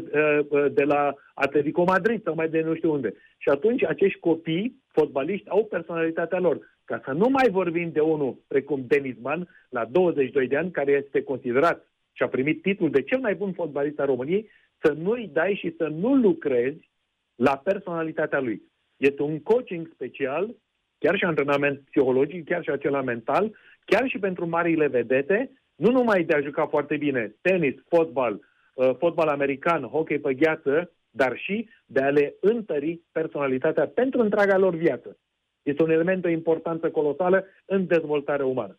uh, 0.49 0.67
de 0.73 0.83
la 0.83 1.15
Atletico 1.35 1.85
Madrid 1.85 2.23
sau 2.23 2.35
mai 2.35 2.49
de 2.49 2.61
nu 2.61 2.75
știu 2.75 2.93
unde. 2.93 3.15
Și 3.39 3.49
atunci 3.49 3.85
acești 3.85 4.19
copii, 4.19 4.83
fotbaliști, 4.89 5.49
au 5.49 5.65
personalitatea 5.65 6.39
lor. 6.39 6.71
Ca 6.85 7.01
să 7.05 7.13
nu 7.13 7.29
mai 7.29 7.49
vorbim 7.51 7.91
de 7.93 8.01
unul 8.01 8.43
precum 8.49 8.85
Denis 8.87 9.17
Mann, 9.21 9.49
la 9.69 9.85
22 9.85 10.47
de 10.47 10.57
ani, 10.57 10.71
care 10.71 10.93
este 10.93 11.23
considerat 11.23 11.87
și 12.13 12.23
a 12.23 12.29
primit 12.29 12.63
titlul 12.63 12.91
de 12.91 13.03
cel 13.03 13.19
mai 13.19 13.35
bun 13.35 13.53
fotbalist 13.53 13.99
al 13.99 14.07
României, 14.07 14.51
să 14.83 14.93
nu-i 14.93 15.31
dai 15.33 15.55
și 15.55 15.75
să 15.77 15.87
nu 15.87 16.15
lucrezi 16.15 16.91
la 17.35 17.57
personalitatea 17.57 18.41
lui. 18.41 18.63
Este 18.97 19.23
un 19.23 19.43
coaching 19.43 19.91
special, 19.95 20.55
chiar 20.99 21.17
și 21.17 21.25
antrenament 21.25 21.81
psihologic, 21.91 22.45
chiar 22.45 22.63
și 22.63 22.71
acela 22.71 23.03
mental, 23.03 23.57
chiar 23.85 24.09
și 24.09 24.19
pentru 24.19 24.49
marile 24.49 24.87
vedete, 24.87 25.51
nu 25.75 25.91
numai 25.91 26.25
de 26.25 26.35
a 26.35 26.41
juca 26.41 26.67
foarte 26.67 26.97
bine 26.97 27.35
tenis, 27.41 27.75
fotbal, 27.89 28.41
uh, 28.75 28.91
fotbal 28.99 29.29
american, 29.29 29.83
hockey 29.83 30.19
pe 30.19 30.35
gheață, 30.35 30.93
dar 31.11 31.37
și 31.37 31.69
de 31.87 32.01
a 32.01 32.11
le 32.11 32.35
întări 32.41 33.01
personalitatea 33.13 33.87
pentru 33.87 34.21
întreaga 34.21 34.57
lor 34.57 34.75
viață. 34.75 35.17
Este 35.63 35.83
un 35.83 35.91
element 35.91 36.23
de 36.23 36.31
importanță 36.31 36.91
colosală 36.91 37.45
în 37.65 37.87
dezvoltarea 37.87 38.47
umană. 38.47 38.79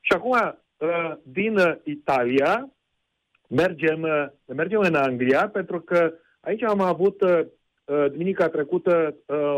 Și 0.00 0.12
acum, 0.12 0.32
uh, 0.32 1.12
din 1.22 1.80
Italia, 1.84 2.70
mergem, 3.48 4.02
uh, 4.02 4.26
mergem 4.44 4.80
în 4.80 4.94
Anglia, 4.94 5.48
pentru 5.48 5.80
că 5.80 6.14
aici 6.40 6.62
am 6.62 6.80
avut 6.80 7.22
duminica 8.10 8.48
trecută 8.48 9.16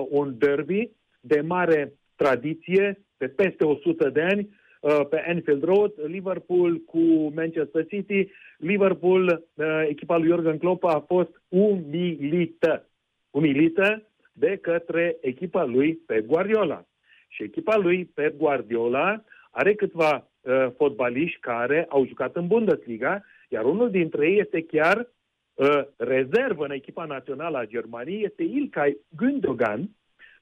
un 0.09 0.39
derby 0.39 0.91
de 1.21 1.41
mare 1.41 1.93
tradiție, 2.17 3.03
de 3.17 3.29
peste 3.29 3.65
100 3.65 4.11
de 4.11 4.23
ani, 4.23 4.49
Uh, 4.49 4.67
pe 4.81 5.25
Anfield 5.27 5.63
Road, 5.63 5.93
Liverpool 6.07 6.77
cu 6.77 7.33
Manchester 7.35 7.87
City. 7.87 8.31
Liverpool, 8.59 9.45
uh, 9.55 9.85
echipa 9.89 10.17
lui 10.17 10.29
Jurgen 10.29 10.59
Klopp 10.59 10.85
a 10.85 11.05
fost 11.07 11.43
umilită. 11.49 12.89
Umilită 13.31 14.03
de 14.33 14.57
către 14.57 15.17
echipa 15.21 15.65
lui 15.65 15.95
Pep 15.95 16.27
Guardiola. 16.27 16.85
Și 17.29 17.43
echipa 17.43 17.77
lui 17.77 18.05
Pep 18.05 18.37
Guardiola 18.37 19.25
are 19.51 19.75
câțiva 19.75 20.31
uh, 20.41 20.67
fotbaliști 20.77 21.41
care 21.41 21.87
au 21.89 22.07
jucat 22.07 22.37
în 22.37 22.47
Bundesliga, 22.47 23.25
iar 23.49 23.65
unul 23.65 23.91
dintre 23.91 24.31
ei 24.31 24.39
este 24.39 24.63
chiar 24.63 25.09
uh, 25.55 25.85
rezervă 25.97 26.65
în 26.65 26.71
echipa 26.71 27.05
națională 27.05 27.59
a 27.59 27.67
Germaniei, 27.67 28.25
este 28.25 28.43
Ilkay 28.43 28.97
Gündogan, 29.17 29.81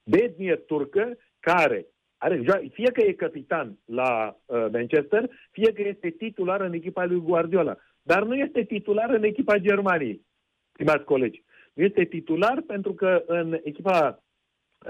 de 0.03 0.19
etnie 0.23 0.55
turcă, 0.55 1.19
care 1.41 1.87
are, 2.19 2.43
fie 2.73 2.91
că 2.93 3.01
e 3.01 3.13
capitan 3.13 3.79
la 3.85 4.37
uh, 4.47 4.67
Manchester, 4.73 5.31
fie 5.51 5.73
că 5.73 5.83
este 5.83 6.11
titular 6.11 6.61
în 6.61 6.73
echipa 6.73 7.05
lui 7.05 7.21
Guardiola. 7.21 7.77
Dar 8.03 8.25
nu 8.25 8.35
este 8.35 8.63
titular 8.63 9.11
în 9.11 9.23
echipa 9.23 9.59
Germaniei, 9.59 10.27
stimați 10.73 11.05
colegi. 11.05 11.43
Nu 11.73 11.85
este 11.85 12.05
titular 12.05 12.63
pentru 12.67 12.95
că 12.95 13.23
în 13.27 13.59
echipa 13.63 14.23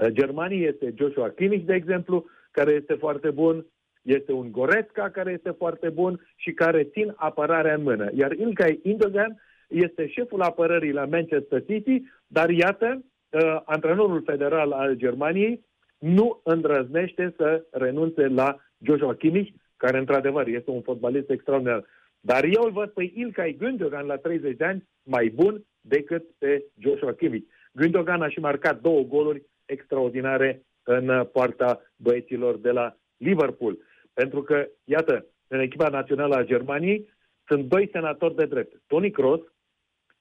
uh, 0.01 0.07
Germaniei 0.07 0.67
este 0.67 0.93
Joshua 0.97 1.29
Kimmich, 1.29 1.65
de 1.65 1.73
exemplu, 1.73 2.25
care 2.51 2.71
este 2.71 2.93
foarte 2.93 3.29
bun, 3.29 3.65
este 4.01 4.31
un 4.31 4.51
Goretzka 4.51 5.09
care 5.09 5.31
este 5.31 5.49
foarte 5.49 5.89
bun 5.89 6.27
și 6.35 6.51
care 6.51 6.83
țin 6.83 7.13
apărarea 7.15 7.73
în 7.73 7.83
mână. 7.83 8.09
Iar 8.13 8.31
Ilkay 8.31 8.79
Indogan 8.83 9.41
este 9.67 10.07
șeful 10.07 10.41
apărării 10.41 10.91
la 10.91 11.05
Manchester 11.05 11.63
City, 11.65 12.03
dar 12.27 12.49
iată, 12.49 13.05
uh, 13.29 13.61
antrenorul 13.65 14.23
federal 14.25 14.71
al 14.71 14.93
Germaniei 14.93 15.65
nu 15.97 16.41
îndrăznește 16.43 17.33
să 17.37 17.65
renunțe 17.71 18.27
la 18.27 18.57
Joshua 18.85 19.15
Kimmich, 19.15 19.51
care 19.77 19.97
într-adevăr 19.97 20.47
este 20.47 20.71
un 20.71 20.81
fotbalist 20.81 21.29
extraordinar. 21.29 21.85
Dar 22.19 22.43
eu 22.43 22.63
îl 22.63 22.71
văd 22.71 22.89
pe 22.89 23.11
Ilkay 23.15 23.57
Gündogan 23.57 24.05
la 24.05 24.15
30 24.15 24.57
de 24.57 24.65
ani 24.65 24.87
mai 25.03 25.29
bun 25.29 25.65
decât 25.81 26.25
pe 26.37 26.65
Joshua 26.79 27.13
Kimmich. 27.13 27.47
Gündogan 27.71 28.21
a 28.21 28.29
și 28.29 28.39
marcat 28.39 28.81
două 28.81 29.01
goluri 29.01 29.45
extraordinare 29.65 30.61
în 30.83 31.25
poarta 31.31 31.81
băieților 31.95 32.57
de 32.57 32.71
la 32.71 32.97
Liverpool. 33.17 33.77
Pentru 34.13 34.41
că, 34.41 34.67
iată, 34.83 35.25
în 35.47 35.59
echipa 35.59 35.87
națională 35.87 36.35
a 36.35 36.43
Germaniei 36.43 37.09
sunt 37.47 37.65
doi 37.65 37.89
senatori 37.91 38.35
de 38.35 38.45
drept. 38.45 38.81
Toni 38.87 39.11
Kroos, 39.11 39.39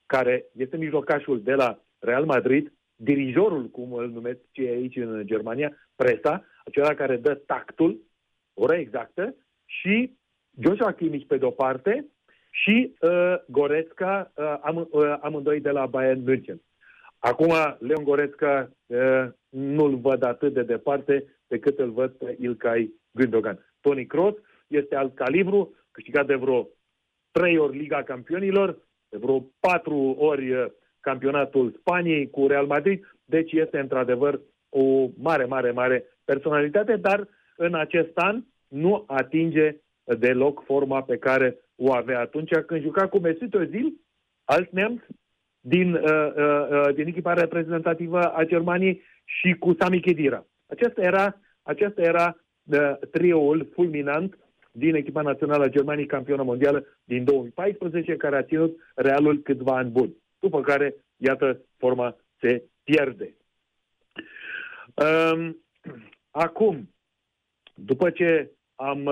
care 0.06 0.46
este 0.52 0.76
mijlocașul 0.76 1.42
de 1.42 1.54
la 1.54 1.80
Real 1.98 2.24
Madrid, 2.24 2.72
dirijorul, 2.96 3.68
cum 3.68 3.92
îl 3.92 4.10
numesc 4.10 4.38
cei 4.50 4.68
aici 4.68 4.96
în 4.96 5.22
Germania, 5.26 5.76
presa, 5.96 6.44
acela 6.64 6.94
care 6.94 7.16
dă 7.16 7.34
tactul, 7.34 8.00
ora 8.54 8.78
exactă, 8.78 9.34
și 9.64 10.16
Joshua 10.60 10.92
Kimmich 10.92 11.26
pe 11.26 11.36
de-o 11.36 11.50
parte 11.50 12.06
și 12.50 12.94
uh, 13.00 13.34
Goretzka, 13.46 14.32
uh, 14.34 14.58
am, 14.60 14.88
uh, 14.90 15.16
amândoi 15.20 15.60
de 15.60 15.70
la 15.70 15.86
Bayern 15.86 16.22
München. 16.22 16.60
Acum, 17.18 17.52
Leon 17.78 18.04
Goretzka 18.04 18.70
uh, 18.86 19.26
nu-l 19.48 19.96
văd 19.96 20.22
atât 20.22 20.52
de 20.52 20.62
departe 20.62 21.24
pe 21.46 21.58
cât 21.58 21.78
îl 21.78 21.90
văd 21.90 22.10
pe 22.10 22.36
Ilkay 22.40 22.92
Gündogan. 23.20 23.58
Toni 23.80 24.06
Kroos 24.06 24.34
este 24.66 24.96
alt 24.96 25.14
calibru, 25.14 25.74
câștigat 25.90 26.26
de 26.26 26.34
vreo 26.34 26.68
trei 27.30 27.58
ori 27.58 27.76
Liga 27.76 28.02
Campionilor, 28.02 28.78
de 29.08 29.16
vreo 29.16 29.46
patru 29.60 29.96
ori 30.18 30.52
uh, 30.52 30.66
campionatul 31.10 31.74
Spaniei 31.80 32.30
cu 32.30 32.46
Real 32.46 32.66
Madrid, 32.66 32.98
deci 33.24 33.52
este 33.52 33.78
într-adevăr 33.78 34.40
o 34.68 35.08
mare, 35.18 35.44
mare, 35.44 35.70
mare 35.70 36.04
personalitate, 36.24 36.96
dar 36.96 37.28
în 37.56 37.74
acest 37.74 38.10
an 38.14 38.42
nu 38.68 39.04
atinge 39.06 39.76
deloc 40.18 40.64
forma 40.64 41.02
pe 41.02 41.16
care 41.16 41.56
o 41.76 41.92
avea 41.92 42.20
atunci. 42.20 42.50
Când 42.66 42.82
juca 42.82 43.08
cu 43.08 43.18
Mesut 43.18 43.54
Özil, 43.54 43.88
alt 44.44 44.70
neamț, 44.70 45.00
din, 45.60 45.92
uh, 45.92 46.00
uh, 46.02 46.68
uh, 46.70 46.94
din 46.94 47.06
echipa 47.06 47.32
reprezentativă 47.32 48.20
a 48.20 48.44
Germaniei 48.44 49.02
și 49.24 49.52
cu 49.52 49.76
Sami 49.78 50.00
Khedira. 50.00 50.46
Acesta 50.66 51.02
era, 51.02 51.40
acesta 51.62 52.02
era 52.02 52.36
uh, 52.64 52.96
trioul 53.10 53.68
fulminant 53.72 54.38
din 54.72 54.94
echipa 54.94 55.22
națională 55.22 55.64
a 55.64 55.74
Germaniei 55.76 56.06
campionă 56.06 56.42
mondială 56.42 56.84
din 57.04 57.24
2014, 57.24 58.16
care 58.16 58.36
a 58.36 58.42
ținut 58.42 58.76
Realul 58.94 59.38
câțiva 59.42 59.76
ani 59.76 59.90
buni 59.90 60.16
după 60.38 60.60
care, 60.60 60.94
iată, 61.16 61.60
forma 61.76 62.16
se 62.40 62.64
pierde. 62.82 63.34
Um, 64.94 65.64
acum, 66.30 66.94
după 67.74 68.10
ce 68.10 68.50
am, 68.74 69.08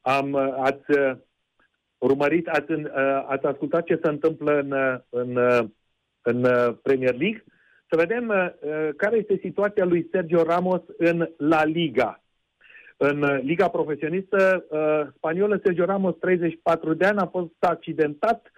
am 0.00 0.34
ați 0.34 0.84
urmărit, 1.98 2.48
ați, 2.48 2.72
ați 3.26 3.46
ascultat 3.46 3.84
ce 3.84 4.00
se 4.02 4.08
întâmplă 4.08 4.58
în, 4.58 4.72
în, 5.08 5.36
în 6.22 6.46
Premier 6.82 7.14
League, 7.14 7.44
să 7.90 7.96
vedem 7.96 8.28
uh, 8.28 8.88
care 8.96 9.16
este 9.16 9.38
situația 9.42 9.84
lui 9.84 10.08
Sergio 10.10 10.42
Ramos 10.42 10.82
în 10.96 11.28
La 11.36 11.64
Liga. 11.64 12.22
În 12.96 13.40
Liga 13.42 13.68
Profesionistă 13.68 14.66
uh, 14.68 15.12
Spaniolă, 15.16 15.60
Sergio 15.64 15.84
Ramos, 15.84 16.14
34 16.18 16.94
de 16.94 17.04
ani, 17.04 17.18
a 17.18 17.26
fost 17.26 17.52
accidentat 17.58 18.50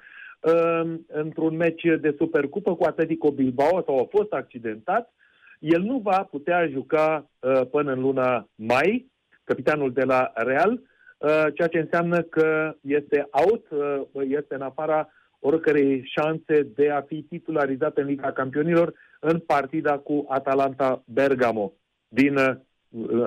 într-un 1.07 1.57
meci 1.57 1.83
de 2.01 2.15
Supercupă 2.19 2.75
cu 2.75 2.85
Atletico 2.85 3.31
Bilbao 3.31 3.83
sau 3.83 3.99
a 3.99 4.07
fost 4.11 4.33
accidentat. 4.33 5.13
El 5.59 5.81
nu 5.81 5.99
va 5.99 6.29
putea 6.31 6.69
juca 6.69 7.31
uh, 7.41 7.61
până 7.71 7.93
în 7.93 8.01
luna 8.01 8.49
mai, 8.55 9.11
capitanul 9.45 9.93
de 9.93 10.03
la 10.03 10.33
Real, 10.35 10.71
uh, 10.73 11.45
ceea 11.55 11.69
ce 11.69 11.79
înseamnă 11.79 12.23
că 12.23 12.75
este 12.81 13.29
out, 13.31 13.71
uh, 13.71 14.23
este 14.29 14.55
în 14.55 14.61
afara 14.61 15.09
oricărei 15.39 16.03
șanse 16.05 16.63
de 16.75 16.91
a 16.91 17.01
fi 17.01 17.23
titularizat 17.23 17.97
în 17.97 18.07
Liga 18.07 18.33
Campionilor 18.33 18.93
în 19.21 19.39
partida 19.39 19.99
cu 19.99 20.27
Atalanta 20.29 21.03
Bergamo 21.07 21.73
din 22.09 22.35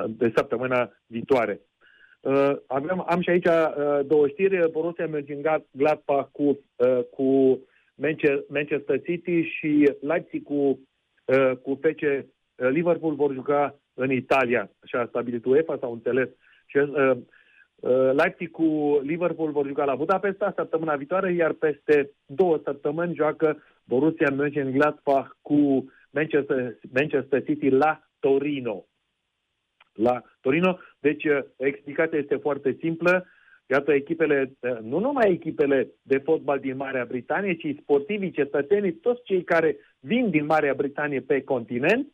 de 0.08 0.32
săptămâna 0.36 0.92
viitoare. 1.06 1.62
Uh, 2.26 2.56
avem, 2.68 3.06
am 3.07 3.22
și 3.22 3.30
aici 3.30 3.45
uh, 3.45 3.99
două 4.06 4.27
știri. 4.27 4.72
Borussia 4.72 5.07
Mönchengladbach 5.07 6.31
cu, 6.31 6.60
uh, 6.76 6.99
cu 7.11 7.60
Manchester 8.47 9.02
City 9.02 9.41
și 9.41 9.91
Leipzig 10.02 10.43
cu, 10.43 10.80
uh, 11.26 11.52
cu 11.61 11.80
FC 11.81 12.02
uh, 12.02 12.23
Liverpool 12.56 13.15
vor 13.15 13.34
juca 13.34 13.80
în 13.93 14.11
Italia, 14.11 14.72
așa 14.80 14.99
a 14.99 15.06
stabilit 15.06 15.45
UEFA, 15.45 15.77
s-au 15.80 15.91
înțeles. 15.91 16.30
Și, 16.65 16.77
uh, 16.77 17.11
uh, 17.76 18.11
Leipzig 18.14 18.52
cu 18.52 18.99
Liverpool 19.03 19.52
vor 19.52 19.68
juca 19.68 19.84
la 19.84 19.95
Budapesta 19.95 20.53
săptămâna 20.56 20.95
viitoare, 20.95 21.34
iar 21.34 21.52
peste 21.52 22.11
două 22.26 22.60
săptămâni 22.64 23.15
joacă 23.15 23.64
Borussia 23.84 24.30
Mönchengladbach 24.30 25.27
cu 25.41 25.91
Manchester, 26.10 26.77
Manchester 26.93 27.43
City 27.43 27.69
la 27.69 27.99
Torino. 28.19 28.85
La 29.93 30.22
Torino. 30.41 30.80
Deci, 31.07 31.23
uh, 31.23 31.40
explicația 31.57 32.18
este 32.18 32.36
foarte 32.36 32.77
simplă. 32.80 33.26
Iată, 33.65 33.94
echipele, 33.94 34.57
uh, 34.60 34.77
nu 34.82 34.99
numai 34.99 35.32
echipele 35.32 35.88
de 36.02 36.18
fotbal 36.18 36.60
din 36.60 36.76
Marea 36.76 37.06
Britanie, 37.06 37.53
ci 37.56 37.76
sportivii, 37.82 38.32
cetățenii, 38.32 38.94
toți 38.94 39.23
cei 39.23 39.44
care 39.44 39.77
vin 39.99 40.30
din 40.30 40.45
Marea 40.45 40.73
Britanie 40.73 41.22
pe 41.22 41.44
continent, 41.44 42.07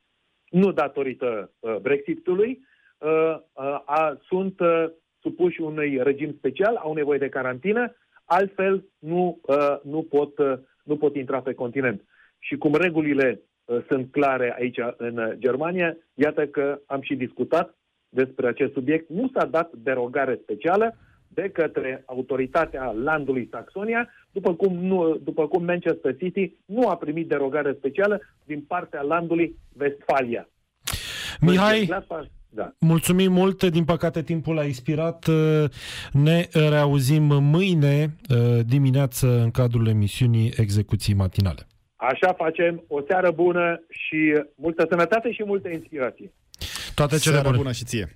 nu 0.49 0.72
datorită 0.72 1.51
uh, 1.59 1.76
Brexitului, 1.81 2.68
uh, 2.97 3.35
uh, 3.53 3.81
a, 3.85 4.18
sunt 4.27 4.59
uh, 4.59 4.85
supuși 5.22 5.61
unui 5.61 5.99
regim 6.03 6.34
special, 6.38 6.76
au 6.76 6.93
nevoie 6.93 7.19
de 7.19 7.30
carantină, 7.30 7.95
altfel 8.26 8.85
nu, 8.99 9.39
uh, 9.41 9.77
nu, 9.84 10.01
pot, 10.03 10.38
uh, 10.38 10.53
nu 10.84 10.97
pot 10.97 11.15
intra 11.15 11.41
pe 11.41 11.53
continent. 11.53 12.03
Și 12.39 12.57
cum 12.57 12.73
regulile 12.73 13.41
uh, 13.65 13.84
sunt 13.88 14.11
clare 14.11 14.55
aici 14.57 14.80
în 14.97 15.35
Germania, 15.38 15.97
iată 16.13 16.47
că 16.47 16.80
am 16.85 17.01
și 17.01 17.15
discutat 17.15 17.76
despre 18.13 18.47
acest 18.47 18.73
subiect. 18.73 19.09
Nu 19.09 19.29
s-a 19.33 19.45
dat 19.45 19.71
derogare 19.73 20.39
specială 20.43 20.97
de 21.27 21.49
către 21.53 22.03
autoritatea 22.05 22.91
landului 23.03 23.47
Saxonia, 23.51 24.09
după 24.31 24.53
cum, 24.53 24.73
nu, 24.73 25.19
după 25.23 25.47
cum 25.47 25.65
Manchester 25.65 26.15
City 26.17 26.55
nu 26.65 26.88
a 26.88 26.95
primit 26.95 27.27
derogare 27.27 27.73
specială 27.77 28.21
din 28.43 28.61
partea 28.67 29.01
landului 29.01 29.55
Westfalia. 29.79 30.49
Mihai, 31.41 31.89
da. 32.49 32.73
mulțumim 32.79 33.31
mult, 33.31 33.63
din 33.63 33.85
păcate 33.85 34.21
timpul 34.21 34.57
a 34.57 34.65
expirat. 34.65 35.25
Ne 36.11 36.47
reauzim 36.69 37.23
mâine 37.23 38.15
dimineață 38.65 39.27
în 39.27 39.51
cadrul 39.51 39.88
emisiunii 39.88 40.53
Execuții 40.57 41.13
Matinale. 41.13 41.67
Așa 41.95 42.33
facem, 42.33 42.83
o 42.88 43.01
seară 43.07 43.31
bună 43.31 43.83
și 43.89 44.41
multă 44.55 44.85
sănătate 44.89 45.31
și 45.31 45.43
multă 45.45 45.69
inspirație. 45.69 46.31
Toate 47.07 47.18
cele 47.23 47.34
Seara 47.36 47.49
bune. 47.49 47.61
bună 47.61 47.72
și 47.73 47.84
ție. 47.84 48.15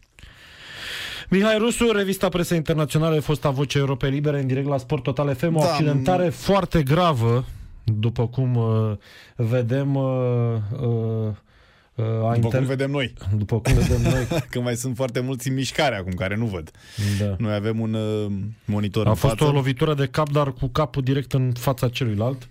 Mihai 1.29 1.57
Rusu, 1.57 1.91
revista 1.91 2.29
Presa 2.29 2.55
Internațională, 2.55 3.19
fosta 3.19 3.49
voce 3.49 3.77
Europei 3.77 4.09
Libere, 4.09 4.39
în 4.39 4.47
direct 4.47 4.67
la 4.67 4.77
Sport 4.77 5.03
Total 5.03 5.35
FM, 5.35 5.55
o 5.55 5.59
Da, 5.59 5.71
accidentare 5.71 6.29
foarte 6.29 6.83
gravă, 6.83 7.45
după 7.83 8.27
cum 8.27 8.55
uh, 8.55 8.91
vedem... 9.35 9.95
Uh, 9.95 10.55
uh, 10.81 10.87
uh, 11.95 12.05
a 12.05 12.33
După 12.33 12.35
inter... 12.35 12.59
cum 12.59 12.65
vedem 12.67 12.91
noi. 12.91 13.13
După 13.37 13.59
cum 13.59 13.73
vedem 13.73 14.01
noi. 14.01 14.27
Că 14.49 14.59
mai 14.61 14.75
sunt 14.75 14.95
foarte 14.95 15.19
mulți 15.19 15.47
în 15.47 15.53
mișcare 15.53 15.95
acum 15.95 16.11
care 16.11 16.35
nu 16.35 16.45
văd. 16.45 16.71
da. 17.19 17.35
Noi 17.37 17.53
avem 17.53 17.79
un 17.79 17.93
uh, 17.93 18.31
monitor 18.65 19.05
A 19.05 19.09
în 19.09 19.15
fost 19.15 19.35
față. 19.37 19.49
o 19.51 19.53
lovitură 19.53 19.93
de 19.93 20.05
cap, 20.07 20.29
dar 20.31 20.53
cu 20.53 20.67
capul 20.67 21.01
direct 21.03 21.33
în 21.33 21.51
fața 21.59 21.89
celuilalt. 21.89 22.49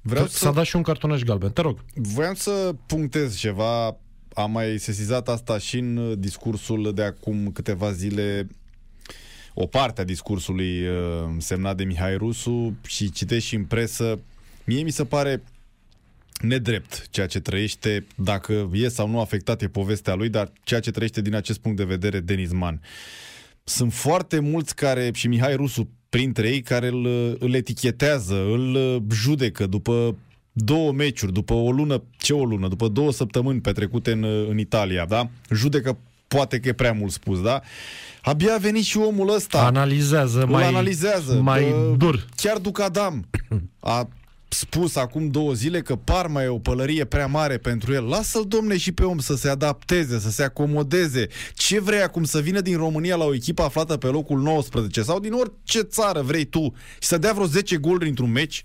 Vreau 0.00 0.26
S-a 0.26 0.46
să 0.46 0.52
dat 0.54 0.64
și 0.64 0.76
un 0.76 0.82
cartonaș 0.82 1.20
galben. 1.22 1.50
Te 1.50 1.60
rog. 1.60 1.78
Voiam 1.94 2.34
să 2.34 2.74
punctez 2.86 3.36
ceva. 3.36 3.96
Am 4.34 4.50
mai 4.50 4.78
sesizat 4.78 5.28
asta 5.28 5.58
și 5.58 5.78
în 5.78 5.96
uh, 5.96 6.18
discursul 6.18 6.92
de 6.94 7.02
acum 7.02 7.50
câteva 7.52 7.92
zile 7.92 8.46
o 9.54 9.66
parte 9.66 10.00
a 10.00 10.04
discursului 10.04 10.86
uh, 10.86 10.94
semnat 11.38 11.76
de 11.76 11.84
Mihai 11.84 12.16
Rusu 12.16 12.76
și 12.86 13.10
citesc 13.10 13.44
și 13.46 13.54
în 13.54 13.64
presă. 13.64 14.20
Mie 14.64 14.82
mi 14.82 14.90
se 14.90 15.04
pare 15.04 15.42
nedrept 16.40 17.06
ceea 17.10 17.26
ce 17.26 17.40
trăiește, 17.40 18.06
dacă 18.14 18.70
e 18.72 18.88
sau 18.88 19.08
nu 19.08 19.20
afectat 19.20 19.62
e 19.62 19.68
povestea 19.68 20.14
lui, 20.14 20.28
dar 20.28 20.52
ceea 20.64 20.80
ce 20.80 20.90
trăiește 20.90 21.20
din 21.20 21.34
acest 21.34 21.58
punct 21.58 21.76
de 21.76 21.84
vedere 21.84 22.20
Denis 22.20 22.52
Man. 22.52 22.80
Sunt 23.64 23.92
foarte 23.92 24.38
mulți 24.38 24.74
care, 24.74 25.10
și 25.14 25.28
Mihai 25.28 25.56
Rusu 25.56 25.88
printre 26.08 26.48
ei, 26.48 26.62
care 26.62 26.86
îl, 26.86 27.06
îl 27.38 27.54
etichetează, 27.54 28.34
îl 28.34 28.74
uh, 28.74 29.02
judecă 29.10 29.66
după 29.66 30.16
două 30.52 30.92
meciuri, 30.92 31.32
după 31.32 31.52
o 31.54 31.70
lună, 31.70 32.02
ce 32.16 32.32
o 32.32 32.44
lună, 32.44 32.68
după 32.68 32.88
două 32.88 33.12
săptămâni 33.12 33.60
petrecute 33.60 34.12
în, 34.12 34.24
în 34.50 34.58
Italia, 34.58 35.04
da? 35.04 35.28
Judecă 35.50 35.98
poate 36.28 36.60
că 36.60 36.68
e 36.68 36.72
prea 36.72 36.92
mult 36.92 37.12
spus, 37.12 37.42
da? 37.42 37.60
Abia 38.22 38.54
a 38.54 38.58
venit 38.58 38.84
și 38.84 38.96
omul 38.98 39.34
ăsta. 39.34 39.64
Analizează 39.64 40.40
Îl 40.40 40.46
mai, 40.48 40.66
analizează. 40.66 41.34
mai 41.34 41.60
Bă, 41.70 41.94
dur. 41.96 42.26
Chiar 42.36 42.58
Ducadam 42.58 43.28
a 43.80 44.08
spus 44.48 44.96
acum 44.96 45.28
două 45.28 45.52
zile 45.52 45.80
că 45.80 45.96
Parma 45.96 46.42
e 46.42 46.46
o 46.48 46.58
pălărie 46.58 47.04
prea 47.04 47.26
mare 47.26 47.56
pentru 47.58 47.92
el. 47.92 48.04
Lasă-l, 48.04 48.44
domne, 48.48 48.76
și 48.76 48.92
pe 48.92 49.02
om 49.04 49.18
să 49.18 49.36
se 49.36 49.48
adapteze, 49.48 50.18
să 50.18 50.30
se 50.30 50.42
acomodeze. 50.42 51.26
Ce 51.54 51.80
vrei 51.80 52.02
acum 52.02 52.24
să 52.24 52.40
vină 52.40 52.60
din 52.60 52.76
România 52.76 53.16
la 53.16 53.24
o 53.24 53.34
echipă 53.34 53.62
aflată 53.62 53.96
pe 53.96 54.06
locul 54.06 54.38
19 54.40 55.02
sau 55.02 55.20
din 55.20 55.32
orice 55.32 55.80
țară 55.80 56.20
vrei 56.22 56.44
tu 56.44 56.74
și 57.00 57.08
să 57.08 57.18
dea 57.18 57.32
vreo 57.32 57.46
10 57.46 57.76
goluri 57.76 58.08
într-un 58.08 58.30
meci? 58.30 58.64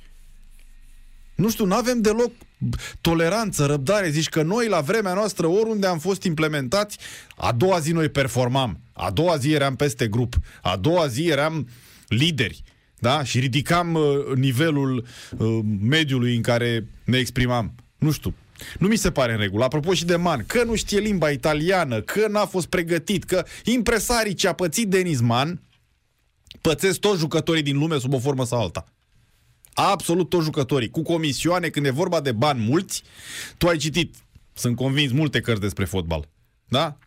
Nu 1.38 1.50
știu, 1.50 1.66
nu 1.66 1.76
avem 1.76 2.02
deloc 2.02 2.32
toleranță, 3.02 3.66
răbdare. 3.66 4.10
Zici 4.10 4.30
că 4.30 4.42
noi, 4.42 4.68
la 4.68 4.82
vremea 4.82 5.14
noastră, 5.14 5.48
oriunde 5.48 5.88
am 5.88 6.00
fost 6.00 6.24
implementați, 6.24 6.98
a 7.36 7.52
doua 7.52 7.80
zi 7.80 7.92
noi 7.92 8.10
performam. 8.10 8.80
A 8.94 9.12
doua 9.12 9.38
zi 9.38 9.52
eram 9.52 9.76
peste 9.76 10.08
grup. 10.08 10.34
A 10.62 10.76
doua 10.76 11.08
zi 11.08 11.28
eram 11.28 11.68
lideri. 12.08 12.64
Da? 13.00 13.24
Și 13.24 13.40
ridicam 13.40 13.94
uh, 13.94 14.36
nivelul 14.36 15.06
uh, 15.38 15.60
mediului 15.82 16.36
în 16.36 16.42
care 16.42 16.88
ne 17.04 17.18
exprimam. 17.18 17.74
Nu 17.98 18.12
știu. 18.12 18.34
Nu 18.80 18.88
mi 18.88 18.96
se 18.96 19.12
pare 19.12 19.32
în 19.32 19.40
regulă. 19.40 19.64
Apropo 19.64 19.94
și 19.94 20.06
de 20.06 20.16
Man, 20.16 20.44
că 20.48 20.64
nu 20.64 20.76
știe 20.76 21.00
limba 21.00 21.30
italiană, 21.30 22.02
că 22.02 22.28
n-a 22.28 22.46
fost 22.46 22.68
pregătit, 22.68 23.24
că 23.24 23.46
impresarii 23.64 24.34
ce 24.34 24.48
a 24.48 24.54
pățit 24.54 24.88
Denis 24.88 25.22
Man, 25.22 25.62
pățesc 26.62 27.00
toți 27.00 27.20
jucătorii 27.20 27.64
din 27.64 27.78
lume 27.78 28.00
sub 28.00 28.14
o 28.14 28.20
formă 28.20 28.46
sau 28.46 28.62
alta. 28.62 28.92
Absolut 29.80 30.30
toți 30.30 30.44
jucătorii. 30.44 30.90
Cu 30.90 31.02
comisioane, 31.02 31.68
când 31.68 31.86
e 31.86 31.90
vorba 31.90 32.22
de 32.22 32.32
bani 32.32 32.66
mulți, 32.70 33.04
tu 33.58 33.68
ai 33.68 33.78
citit, 33.78 34.16
sunt 34.54 34.76
convins, 34.76 35.12
multe 35.12 35.40
cărți 35.42 35.62
despre 35.62 35.86
fotbal. 35.86 36.28
Da? 36.68 36.98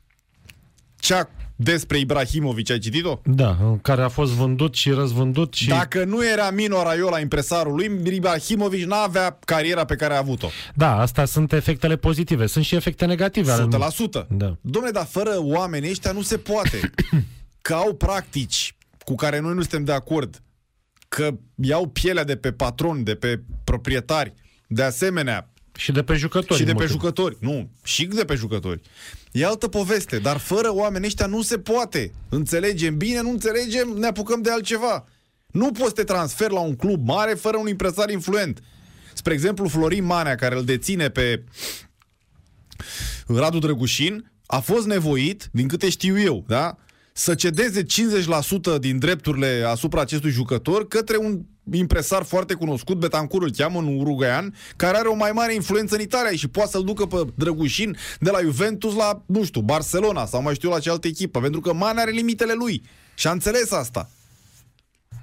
Cea 0.99 1.31
despre 1.57 1.99
Ibrahimovic, 1.99 2.71
ai 2.71 2.79
citit-o? 2.79 3.21
Da, 3.25 3.79
care 3.83 4.03
a 4.03 4.09
fost 4.09 4.33
vândut 4.33 4.75
și 4.75 4.91
răzvândut 4.91 5.55
și... 5.55 5.69
Dacă 5.69 6.05
nu 6.05 6.27
era 6.27 6.51
Mino 6.51 6.83
Raiola 6.83 7.21
impresarul 7.21 7.75
lui, 7.75 8.15
Ibrahimovic 8.15 8.85
n-avea 8.87 9.39
cariera 9.45 9.85
pe 9.85 9.97
care 9.97 10.15
a 10.15 10.19
avut-o. 10.19 10.49
Da, 10.75 11.01
astea 11.01 11.25
sunt 11.25 11.53
efectele 11.53 11.97
pozitive. 11.97 12.47
Sunt 12.47 12.65
și 12.65 12.75
efecte 12.75 13.05
negative. 13.05 13.51
ale- 13.51 13.67
100%. 14.25 14.27
Da. 14.29 14.57
Dom'le, 14.57 14.93
dar 14.93 15.07
fără 15.07 15.35
oamenii 15.39 15.91
ăștia 15.91 16.13
nu 16.13 16.23
se 16.23 16.37
poate. 16.37 16.91
Că 17.63 17.75
au 17.75 17.95
practici 17.95 18.75
cu 19.05 19.15
care 19.15 19.39
noi 19.41 19.55
nu 19.55 19.61
suntem 19.61 19.85
de 19.85 19.93
acord. 19.93 20.43
Că 21.16 21.35
iau 21.55 21.87
pielea 21.89 22.24
de 22.24 22.37
pe 22.37 22.53
patroni, 22.53 23.05
de 23.05 23.15
pe 23.15 23.41
proprietari. 23.65 24.35
De 24.66 24.82
asemenea, 24.82 25.51
Și 25.77 25.93
de 25.93 26.03
pe 26.03 26.15
jucători. 26.15 26.59
și 26.59 26.65
de 26.65 26.70
pe 26.73 26.77
multe. 26.77 26.93
jucători. 26.93 27.37
Nu, 27.41 27.70
și 27.85 28.07
de 28.07 28.24
pe 28.24 28.35
jucători. 28.35 28.81
E 29.32 29.45
altă 29.47 29.69
poveste, 29.69 30.19
dar 30.19 30.37
fără 30.37 30.74
oamenii 30.74 31.07
ăștia 31.07 31.27
nu 31.27 31.43
se 31.43 31.59
poate. 31.59 32.12
Înțelegem 32.28 32.97
bine, 32.97 33.20
nu 33.20 33.31
înțelegem, 33.31 33.89
ne 33.89 34.07
apucăm 34.07 34.43
de 34.43 34.51
altceva. 34.51 35.07
Nu 35.47 35.73
poți 35.73 35.87
să 35.89 35.93
te 35.95 36.05
transferi 36.05 36.53
la 36.53 36.61
un 36.61 36.77
club 36.77 37.07
mare 37.07 37.35
fără 37.35 37.57
un 37.57 37.69
impresar 37.69 38.11
influent. 38.11 38.62
Spre 39.15 39.32
exemplu, 39.32 39.69
Florin 39.69 40.05
Manea, 40.05 40.35
care 40.35 40.57
îl 40.57 40.65
deține 40.65 41.09
pe 41.09 41.45
Radu 43.27 43.59
Drăgușin, 43.59 44.31
a 44.47 44.59
fost 44.61 44.87
nevoit, 44.87 45.49
din 45.53 45.69
câte 45.69 45.89
știu 45.91 46.20
eu, 46.20 46.45
da? 46.49 46.77
Să 47.21 47.35
cedeze 47.35 47.83
50% 47.83 47.85
din 48.79 48.99
drepturile 48.99 49.65
asupra 49.67 50.01
acestui 50.01 50.31
jucător 50.31 50.89
către 50.89 51.17
un 51.17 51.41
impresar 51.73 52.23
foarte 52.23 52.55
cunoscut, 52.55 52.97
Betancur 52.97 53.43
îl 53.43 53.51
cheamă, 53.57 53.79
un 53.79 53.99
uruguaian, 53.99 54.55
care 54.77 54.97
are 54.97 55.09
o 55.09 55.15
mai 55.15 55.31
mare 55.33 55.55
influență 55.55 55.95
în 55.95 56.01
Italia 56.01 56.31
și 56.31 56.49
poate 56.49 56.71
să-l 56.71 56.85
ducă 56.85 57.07
pe 57.07 57.17
Drăgușin 57.35 57.97
de 58.21 58.31
la 58.31 58.41
Juventus 58.41 58.95
la, 58.95 59.23
nu 59.27 59.45
știu, 59.45 59.61
Barcelona 59.61 60.27
sau 60.27 60.43
mai 60.43 60.55
știu 60.55 60.69
eu 60.69 60.75
la 60.75 60.81
ce 60.81 60.91
altă 60.91 61.07
echipă, 61.07 61.41
pentru 61.41 61.61
că 61.61 61.73
Man 61.73 61.99
are 61.99 62.11
limitele 62.11 62.53
lui. 62.53 62.83
Și 63.15 63.27
a 63.27 63.31
înțeles 63.31 63.71
asta. 63.73 64.11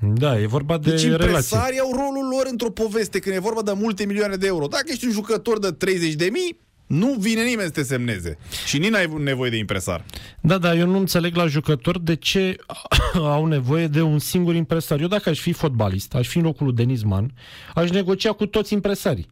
Da, 0.01 0.39
e 0.39 0.47
vorba 0.47 0.77
de 0.77 0.89
Deci 0.89 1.03
relație. 1.03 1.25
impresarii 1.25 1.79
au 1.79 1.91
rolul 1.91 2.27
lor 2.31 2.47
într-o 2.49 2.71
poveste 2.71 3.19
când 3.19 3.35
e 3.35 3.39
vorba 3.39 3.61
de 3.61 3.71
multe 3.75 4.05
milioane 4.05 4.35
de 4.35 4.47
euro. 4.47 4.67
Dacă 4.67 4.85
ești 4.87 5.05
un 5.05 5.11
jucător 5.11 5.59
de 5.59 5.71
30 5.71 6.13
de 6.13 6.29
mii, 6.31 6.59
nu 6.87 7.15
vine 7.19 7.43
nimeni 7.43 7.67
să 7.67 7.73
te 7.73 7.83
semneze. 7.83 8.37
Și 8.65 8.77
nici 8.77 8.89
n-ai 8.89 9.13
nevoie 9.17 9.49
de 9.49 9.57
impresar. 9.57 10.05
Da, 10.41 10.57
da, 10.57 10.75
eu 10.75 10.87
nu 10.87 10.97
înțeleg 10.97 11.35
la 11.35 11.47
jucători 11.47 12.03
de 12.03 12.15
ce 12.15 12.55
au 13.13 13.45
nevoie 13.45 13.87
de 13.87 14.01
un 14.01 14.19
singur 14.19 14.55
impresar. 14.55 14.99
Eu 14.99 15.07
dacă 15.07 15.29
aș 15.29 15.39
fi 15.39 15.51
fotbalist, 15.51 16.15
aș 16.15 16.27
fi 16.27 16.37
în 16.37 16.43
locul 16.43 16.65
lui 16.65 16.75
Denis 16.75 17.03
Man, 17.03 17.33
aș 17.75 17.89
negocia 17.89 18.31
cu 18.31 18.45
toți 18.45 18.73
impresarii. 18.73 19.27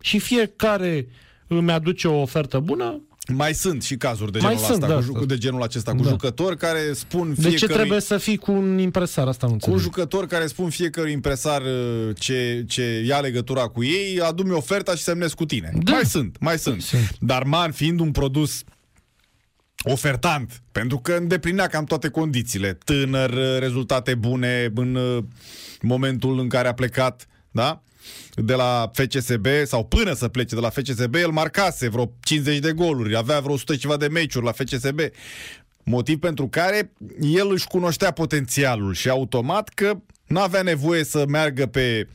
Și 0.00 0.18
fiecare 0.18 1.08
îmi 1.46 1.72
aduce 1.72 2.08
o 2.08 2.20
ofertă 2.20 2.58
bună, 2.58 3.02
Mai 3.34 3.54
sunt 3.54 3.82
și 3.82 3.96
cazuri 3.96 4.32
de 4.32 4.38
Mai 4.38 4.50
genul, 4.54 4.66
sunt, 4.70 4.82
asta, 4.82 4.94
da. 4.94 5.06
cu, 5.06 5.18
ju- 5.18 5.24
de 5.26 5.38
genul 5.38 5.62
acesta, 5.62 5.94
cu 5.94 6.02
Da. 6.02 6.08
jucători 6.08 6.56
care 6.56 6.92
spun 6.92 7.28
De 7.28 7.34
fiecărui... 7.34 7.58
ce 7.58 7.66
trebuie 7.66 8.00
să 8.00 8.16
fii 8.18 8.36
cu 8.36 8.52
un 8.52 8.78
impresar? 8.78 9.26
Asta 9.28 9.46
nu 9.46 9.52
Cu 9.52 9.54
înțeleg. 9.58 9.78
jucători 9.80 10.26
care 10.28 10.46
spun 10.46 10.70
fiecărui 10.70 11.12
impresar 11.12 11.62
uh, 11.62 12.10
ce, 12.18 12.64
ce 12.68 13.02
ia 13.06 13.20
legătura 13.20 13.66
cu 13.66 13.82
ei, 13.84 14.20
adu-mi 14.20 14.52
oferta 14.52 14.94
și 14.94 15.02
semnez 15.02 15.32
cu 15.32 15.44
tine. 15.46 15.70
Da. 15.82 15.92
Mai 15.92 16.04
sunt, 16.04 16.36
mai 16.40 16.58
sunt. 16.58 16.82
Sunt. 16.82 17.16
Dar 17.20 17.42
Man 17.42 17.72
fiind 17.72 18.00
un 18.00 18.10
produs 18.10 18.62
ofertant, 19.82 20.62
pentru 20.72 20.98
că 20.98 21.12
îndeplinea 21.12 21.66
cam 21.66 21.84
toate 21.84 22.08
condițiile. 22.08 22.78
Tânăr, 22.84 23.30
uh, 23.30 23.58
rezultate 23.58 24.14
bune 24.14 24.70
în 24.74 24.94
uh, 24.94 25.22
momentul 25.80 26.38
în 26.38 26.48
care 26.48 26.68
a 26.68 26.74
plecat, 26.74 27.26
da? 27.50 27.82
De 28.34 28.54
la 28.54 28.90
FCSB 28.92 29.46
sau 29.64 29.84
până 29.84 30.12
să 30.12 30.28
plece 30.28 30.54
de 30.54 30.60
la 30.60 30.70
FCSB, 30.70 31.14
el 31.14 31.30
marcase 31.30 31.88
vreo 31.88 32.12
50 32.22 32.58
de 32.58 32.72
goluri, 32.72 33.16
avea 33.16 33.40
vreo 33.40 33.54
100 33.54 33.72
și 33.72 33.78
ceva 33.78 33.96
de 33.96 34.08
meciuri 34.08 34.44
la 34.44 34.52
FCSB. 34.52 35.00
Motiv 35.84 36.18
pentru 36.18 36.48
care 36.48 36.92
el 37.20 37.50
își 37.50 37.66
cunoștea 37.66 38.10
potențialul 38.10 38.94
și 38.94 39.08
automat 39.08 39.68
că 39.68 39.92
nu 40.26 40.40
avea 40.40 40.62
nevoie 40.62 41.04
să 41.04 41.24
meargă 41.28 41.66
pe 41.66 42.08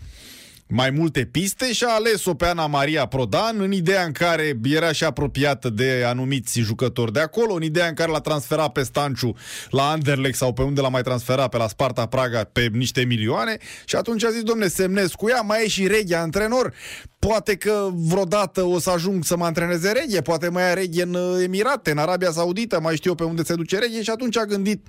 mai 0.68 0.90
multe 0.90 1.26
piste 1.26 1.74
și 1.74 1.84
a 1.84 1.94
ales-o 1.94 2.34
pe 2.34 2.46
Ana 2.46 2.68
Maria 2.68 3.06
Prodan 3.06 3.62
în 3.62 3.72
ideea 3.72 4.04
în 4.04 4.12
care 4.12 4.60
era 4.64 4.92
și 4.92 5.04
apropiată 5.04 5.70
de 5.70 6.04
anumiți 6.08 6.60
jucători 6.60 7.14
de 7.14 7.20
acolo, 7.20 7.54
în 7.54 7.64
ideea 7.64 7.88
în 7.88 7.94
care 7.94 8.12
l-a 8.12 8.20
transferat 8.20 8.72
pe 8.72 8.84
Stanciu 8.84 9.36
la 9.70 9.90
Anderlecht 9.90 10.38
sau 10.38 10.54
pe 10.54 10.62
unde 10.62 10.82
l-a 10.82 10.90
mai 10.90 11.02
transferat, 11.02 11.50
pe 11.50 11.58
la 11.58 11.68
Sparta 11.68 12.06
Praga, 12.06 12.44
pe 12.44 12.70
niște 12.74 13.04
milioane. 13.04 13.58
Și 13.86 13.96
atunci 13.96 14.24
a 14.24 14.30
zis, 14.30 14.42
domne, 14.42 14.68
semnez 14.68 15.12
cu 15.12 15.30
ea, 15.30 15.42
mai 15.42 15.64
e 15.64 15.68
și 15.68 15.88
Reghea 15.88 16.22
antrenor, 16.22 16.74
poate 17.20 17.56
că 17.56 17.90
vreodată 17.94 18.64
o 18.64 18.80
să 18.80 18.90
ajung 18.90 19.24
să 19.24 19.38
mă 19.38 19.46
antreneze 19.46 19.92
Reghe, 19.92 20.22
poate 20.22 20.50
mai 20.50 20.64
ia 20.64 20.74
Reghe 20.74 21.02
în 21.02 21.14
uh, 21.14 21.44
Emirate, 21.44 21.92
în 21.92 21.98
Arabia 21.98 22.32
Saudită, 22.32 22.80
mai 22.80 22.96
știu 22.96 23.10
eu 23.10 23.16
pe 23.16 23.24
unde 23.24 23.44
se 23.44 23.56
duce 23.56 23.78
Reghe. 23.78 24.02
Și 24.02 24.10
atunci 24.10 24.38
a 24.38 24.46
gândit 24.46 24.88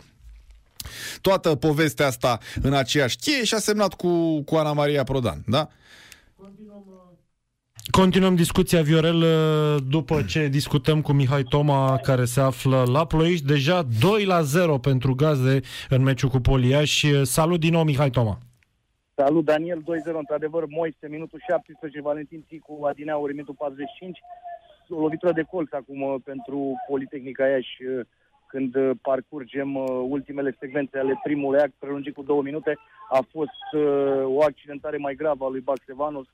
toată 1.20 1.54
povestea 1.54 2.06
asta 2.06 2.38
în 2.62 2.72
aceeași 2.72 3.16
cheie 3.16 3.44
și 3.44 3.54
a 3.54 3.58
semnat 3.58 3.94
cu, 3.94 4.42
cu 4.42 4.54
Ana 4.54 4.72
Maria 4.72 5.04
Prodan, 5.04 5.42
da? 5.46 5.68
Continuăm 7.90 8.34
discuția, 8.34 8.82
Viorel, 8.82 9.24
după 9.88 10.22
ce 10.22 10.48
discutăm 10.48 11.00
cu 11.00 11.12
Mihai 11.12 11.42
Toma, 11.42 11.98
care 12.02 12.24
se 12.24 12.40
află 12.40 12.84
la 12.92 13.06
Ploiești. 13.06 13.46
Deja 13.46 13.82
2 14.00 14.24
la 14.24 14.40
0 14.42 14.78
pentru 14.78 15.14
Gaze 15.14 15.60
în 15.88 16.02
meciul 16.02 16.28
cu 16.28 16.38
Poliaș. 16.38 17.04
Salut 17.22 17.60
din 17.60 17.72
nou, 17.72 17.84
Mihai 17.84 18.10
Toma. 18.10 18.38
Salut, 19.14 19.44
Daniel, 19.44 19.80
2-0, 19.80 19.84
într-adevăr, 20.18 20.64
Moise, 20.68 21.08
minutul 21.08 21.40
17, 21.48 22.00
Valentin 22.00 22.44
Țicu, 22.48 22.84
Adineauri, 22.84 23.32
minutul 23.32 23.54
45. 23.58 24.18
O 24.88 25.00
lovitură 25.00 25.32
de 25.32 25.42
colț 25.42 25.72
acum 25.72 26.00
uh, 26.02 26.14
pentru 26.24 26.58
Politehnica 26.88 27.46
Iași, 27.46 27.84
uh, 27.84 28.06
când 28.46 28.74
uh, 28.74 28.90
parcurgem 29.02 29.74
uh, 29.74 29.86
ultimele 30.08 30.56
secvențe 30.60 30.98
ale 30.98 31.20
primului 31.22 31.60
act, 31.60 31.72
prelungit 31.78 32.14
cu 32.14 32.22
două 32.22 32.42
minute. 32.42 32.78
A 33.10 33.24
fost 33.30 33.66
uh, 33.72 34.22
o 34.24 34.42
accidentare 34.42 34.96
mai 34.96 35.14
gravă 35.14 35.44
a 35.44 35.48
lui 35.48 35.60
Baxevanos, 35.60 36.26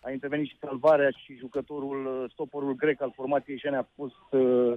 a 0.00 0.10
intervenit 0.10 0.46
și 0.48 0.58
salvarea 0.60 1.10
și 1.10 1.36
jucătorul, 1.36 2.06
uh, 2.06 2.30
stoporul 2.30 2.74
grec 2.74 3.02
al 3.02 3.12
formației 3.14 3.58
Jene 3.58 3.76
a 3.76 3.86
fost 3.94 4.14
uh, 4.30 4.72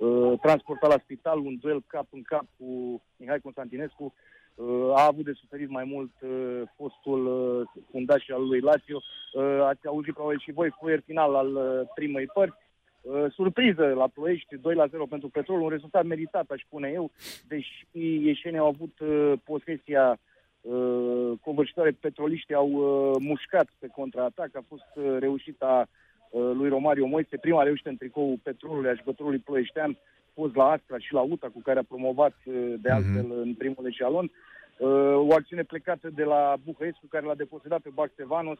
uh, 0.00 0.38
transportat 0.40 0.90
la 0.90 0.98
spital, 1.02 1.38
un 1.38 1.56
duel 1.60 1.82
cap 1.86 2.06
în 2.10 2.22
cap 2.22 2.44
cu 2.58 3.00
Mihai 3.16 3.40
Constantinescu. 3.40 4.14
Uh, 4.54 4.92
a 4.94 5.06
avut 5.06 5.24
de 5.24 5.32
suferit 5.32 5.68
mai 5.68 5.84
mult 5.84 6.10
uh, 6.20 6.62
fostul 6.76 7.26
uh, 7.26 7.82
fundaș 7.90 8.28
al 8.28 8.46
lui 8.46 8.60
Lazio. 8.60 9.00
Uh, 9.32 9.60
ați 9.64 9.86
auzit 9.86 10.14
probabil 10.14 10.38
și 10.38 10.52
voi 10.52 10.74
fluier 10.78 11.00
final 11.06 11.34
al 11.34 11.54
uh, 11.54 11.88
primei 11.94 12.26
părți. 12.26 12.61
Uh, 13.02 13.24
surpriză 13.32 13.84
la 13.96 14.08
Ploiești, 14.08 14.56
2 14.56 14.74
la 14.74 14.86
0 14.86 15.06
pentru 15.06 15.28
Petrol, 15.28 15.60
un 15.60 15.68
rezultat 15.68 16.04
meritat, 16.04 16.50
aș 16.50 16.62
spune 16.62 16.90
eu, 16.94 17.10
deși 17.48 17.86
ieșenii 18.26 18.58
au 18.58 18.66
avut 18.66 18.98
uh, 19.00 19.32
posesia 19.44 20.18
uh, 20.60 21.32
covârșitoare, 21.40 21.90
petroliștii 21.90 22.54
au 22.54 22.70
uh, 22.70 23.16
mușcat 23.20 23.68
pe 23.78 23.86
contraatac, 23.86 24.56
a 24.56 24.64
fost 24.68 24.90
uh, 24.94 25.16
reușita 25.18 25.88
uh, 26.30 26.50
lui 26.54 26.68
Romario 26.68 27.06
Moise, 27.06 27.36
prima 27.36 27.62
reușită 27.62 27.88
în 27.88 27.96
tricoul 27.96 28.40
Petrolului, 28.42 28.90
a 28.90 28.94
jucătorului 28.94 29.38
ploieștean, 29.38 29.98
fost 30.34 30.54
la 30.54 30.70
Astra 30.70 30.98
și 30.98 31.12
la 31.12 31.20
UTA, 31.20 31.48
cu 31.48 31.60
care 31.60 31.78
a 31.78 31.88
promovat 31.88 32.34
uh, 32.44 32.74
de 32.80 32.90
altfel 32.90 33.26
în 33.30 33.54
primul 33.54 33.86
eșalon. 33.86 34.30
Uh, 34.78 34.88
o 35.28 35.34
acțiune 35.34 35.62
plecată 35.62 36.10
de 36.10 36.24
la 36.24 36.54
Buhăescu, 36.64 37.06
care 37.06 37.26
l-a 37.26 37.34
deposedat 37.34 37.80
pe 37.80 37.90
Baxtevanos, 37.94 38.58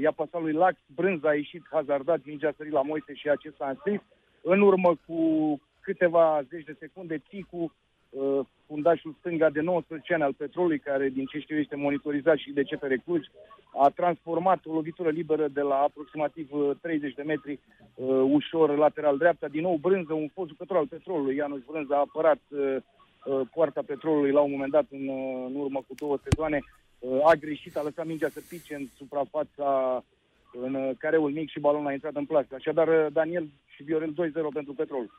i-a 0.00 0.12
pasat 0.12 0.40
lui 0.40 0.52
Lax, 0.52 0.76
brânza 0.94 1.28
a 1.28 1.34
ieșit 1.34 1.62
hazardat, 1.70 2.20
mingea 2.24 2.48
a 2.48 2.54
sărit 2.56 2.72
la 2.72 2.82
Moise 2.82 3.14
și 3.14 3.28
acesta 3.28 3.64
a 3.64 3.68
înscris. 3.68 4.00
În 4.42 4.60
urmă 4.60 4.96
cu 5.06 5.18
câteva 5.80 6.42
zeci 6.48 6.64
de 6.64 6.76
secunde, 6.78 7.22
Ticu, 7.28 7.72
uh, 8.10 8.40
fundașul 8.66 9.14
stânga 9.18 9.50
de 9.50 9.60
19 9.60 10.14
ani 10.14 10.22
al 10.22 10.32
petrolului, 10.32 10.78
care 10.78 11.08
din 11.08 11.24
ce 11.24 11.38
știu 11.38 11.56
este 11.56 11.76
monitorizat 11.76 12.36
și 12.36 12.50
de 12.50 12.62
CFR 12.62 12.92
Cluj, 13.04 13.26
a 13.76 13.88
transformat 13.88 14.60
o 14.66 14.72
lovitură 14.72 15.10
liberă 15.10 15.48
de 15.48 15.60
la 15.60 15.74
aproximativ 15.74 16.48
uh, 16.52 16.70
30 16.80 17.14
de 17.14 17.22
metri 17.22 17.58
uh, 17.94 18.06
ușor 18.30 18.76
lateral 18.76 19.16
dreapta. 19.16 19.48
Din 19.48 19.62
nou 19.62 19.76
Brânză, 19.76 20.12
un 20.12 20.28
fost 20.28 20.48
jucător 20.48 20.76
al 20.76 20.86
petrolului, 20.86 21.36
Ianuș 21.36 21.62
Brânză, 21.66 21.94
a 21.94 21.98
apărat 21.98 22.40
uh, 22.48 22.76
uh, 23.24 23.40
poarta 23.54 23.82
petrolului 23.86 24.30
la 24.30 24.40
un 24.40 24.50
moment 24.50 24.72
dat 24.72 24.86
în, 24.90 25.08
uh, 25.08 25.44
în 25.48 25.54
urmă 25.54 25.78
cu 25.86 25.94
două 25.94 26.18
sezoane. 26.22 26.60
Uh, 27.04 27.20
a 27.30 27.34
greșit, 27.34 27.76
a 27.76 27.82
lăsat 27.82 28.06
mingea 28.06 28.28
să 28.34 28.40
pice 28.48 28.74
în 28.74 28.86
suprafața 28.96 30.04
în 30.62 30.74
uh, 30.74 30.90
careul 30.98 31.30
mic 31.30 31.50
și 31.50 31.60
balonul 31.60 31.86
a 31.86 31.92
intrat 31.92 32.14
în 32.14 32.24
plasă. 32.24 32.48
Așadar, 32.54 32.88
uh, 32.88 33.06
Daniel 33.12 33.48
și 33.74 33.82
Viorel 33.82 34.12
2-0 34.12 34.14
pentru 34.52 34.72
petrol. 34.72 35.10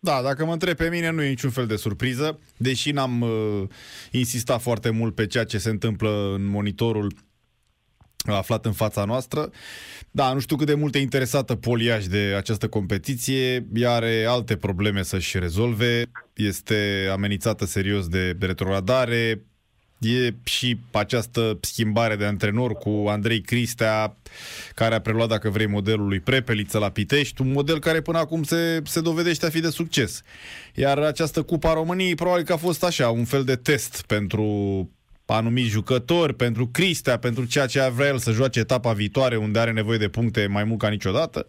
Da, 0.00 0.22
dacă 0.22 0.44
mă 0.44 0.52
întreb 0.52 0.76
pe 0.76 0.88
mine, 0.88 1.10
nu 1.10 1.22
e 1.22 1.28
niciun 1.28 1.50
fel 1.50 1.66
de 1.66 1.76
surpriză, 1.76 2.40
deși 2.56 2.90
n-am 2.90 3.20
uh, 3.20 3.62
insistat 4.10 4.60
foarte 4.60 4.90
mult 4.90 5.14
pe 5.14 5.26
ceea 5.26 5.44
ce 5.44 5.58
se 5.58 5.70
întâmplă 5.70 6.32
în 6.34 6.44
monitorul 6.44 7.12
aflat 8.26 8.66
în 8.66 8.72
fața 8.72 9.04
noastră. 9.04 9.50
Da, 10.10 10.32
nu 10.32 10.38
știu 10.38 10.56
cât 10.56 10.66
de 10.66 10.74
mult 10.74 10.94
e 10.94 10.98
interesată 10.98 11.54
Poliaș 11.56 12.06
de 12.06 12.34
această 12.36 12.68
competiție, 12.68 13.66
ea 13.74 13.92
are 13.92 14.24
alte 14.28 14.56
probleme 14.56 15.02
să-și 15.02 15.38
rezolve, 15.38 16.04
este 16.34 17.08
amenințată 17.12 17.64
serios 17.64 18.08
de 18.08 18.36
retrogradare, 18.40 19.42
E 20.04 20.34
și 20.44 20.78
această 20.90 21.58
schimbare 21.60 22.16
de 22.16 22.24
antrenor 22.24 22.72
cu 22.72 23.04
Andrei 23.08 23.40
Cristea, 23.40 24.16
care 24.74 24.94
a 24.94 25.00
preluat, 25.00 25.28
dacă 25.28 25.50
vrei, 25.50 25.66
modelul 25.66 26.08
lui 26.08 26.20
Prepeliță 26.20 26.78
la 26.78 26.90
Pitești, 26.90 27.40
un 27.40 27.52
model 27.52 27.78
care 27.78 28.00
până 28.00 28.18
acum 28.18 28.42
se, 28.42 28.82
se 28.84 29.00
dovedește 29.00 29.46
a 29.46 29.50
fi 29.50 29.60
de 29.60 29.70
succes. 29.70 30.22
Iar 30.74 30.98
această 30.98 31.42
Cupa 31.42 31.72
României 31.72 32.14
probabil 32.14 32.44
că 32.44 32.52
a 32.52 32.56
fost 32.56 32.84
așa, 32.84 33.08
un 33.08 33.24
fel 33.24 33.44
de 33.44 33.56
test 33.56 34.02
pentru 34.06 34.88
anumiți 35.26 35.68
jucători, 35.68 36.34
pentru 36.34 36.66
Cristea, 36.66 37.18
pentru 37.18 37.44
ceea 37.44 37.66
ce 37.66 37.92
vrea 37.94 38.08
el 38.08 38.18
să 38.18 38.30
joace 38.30 38.58
etapa 38.58 38.92
viitoare, 38.92 39.36
unde 39.36 39.58
are 39.58 39.72
nevoie 39.72 39.98
de 39.98 40.08
puncte 40.08 40.46
mai 40.46 40.64
mult 40.64 40.78
ca 40.78 40.88
niciodată. 40.88 41.46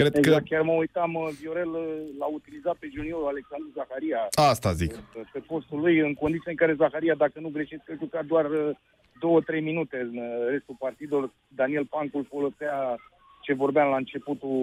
Cred 0.00 0.16
Exact, 0.16 0.48
că 0.48 0.54
chiar 0.54 0.62
mă 0.62 0.72
uitam, 0.72 1.14
uh, 1.14 1.28
Viorel 1.40 1.68
uh, 1.68 1.84
l-a 2.18 2.26
utilizat 2.38 2.76
pe 2.78 2.88
juniorul 2.94 3.26
Alexandru 3.26 3.70
Zaharia 3.78 4.28
asta 4.52 4.72
zic. 4.72 4.92
uh, 4.92 5.22
pe 5.32 5.38
postul 5.38 5.80
lui, 5.80 5.98
în 5.98 6.14
condiții 6.14 6.50
în 6.50 6.56
care 6.56 6.80
Zaharia, 6.82 7.14
dacă 7.14 7.40
nu 7.40 7.48
greșesc, 7.48 7.82
că 7.84 7.94
juca 8.02 8.22
doar 8.22 8.44
uh, 8.50 8.76
două-trei 9.20 9.60
minute 9.60 9.96
în 9.96 10.16
uh, 10.16 10.46
restul 10.50 10.76
partidului. 10.78 11.32
Daniel 11.48 11.86
Pancul 11.86 12.26
folosea 12.28 12.96
ce 13.44 13.52
vorbeam 13.54 13.88
la 13.90 13.96
începutul 13.96 14.58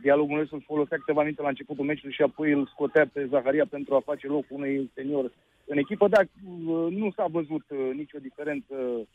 dialogul 0.00 0.38
nostru, 0.38 0.56
îl 0.56 0.62
folosea 0.66 0.98
câteva 0.98 1.22
minute 1.22 1.42
la 1.42 1.48
începutul 1.48 1.84
meciului 1.84 2.14
și 2.14 2.22
apoi 2.22 2.52
îl 2.52 2.66
scotea 2.72 3.06
pe 3.12 3.26
Zaharia 3.30 3.66
pentru 3.70 3.94
a 3.94 4.08
face 4.10 4.26
loc 4.26 4.44
unui 4.48 4.90
senior 4.94 5.32
în 5.64 5.78
echipă, 5.78 6.08
dar 6.08 6.24
uh, 6.24 6.86
nu 6.90 7.12
s-a 7.16 7.26
văzut 7.30 7.64
uh, 7.68 7.90
nicio 7.92 8.18
diferență 8.18 8.74
uh, 8.74 9.06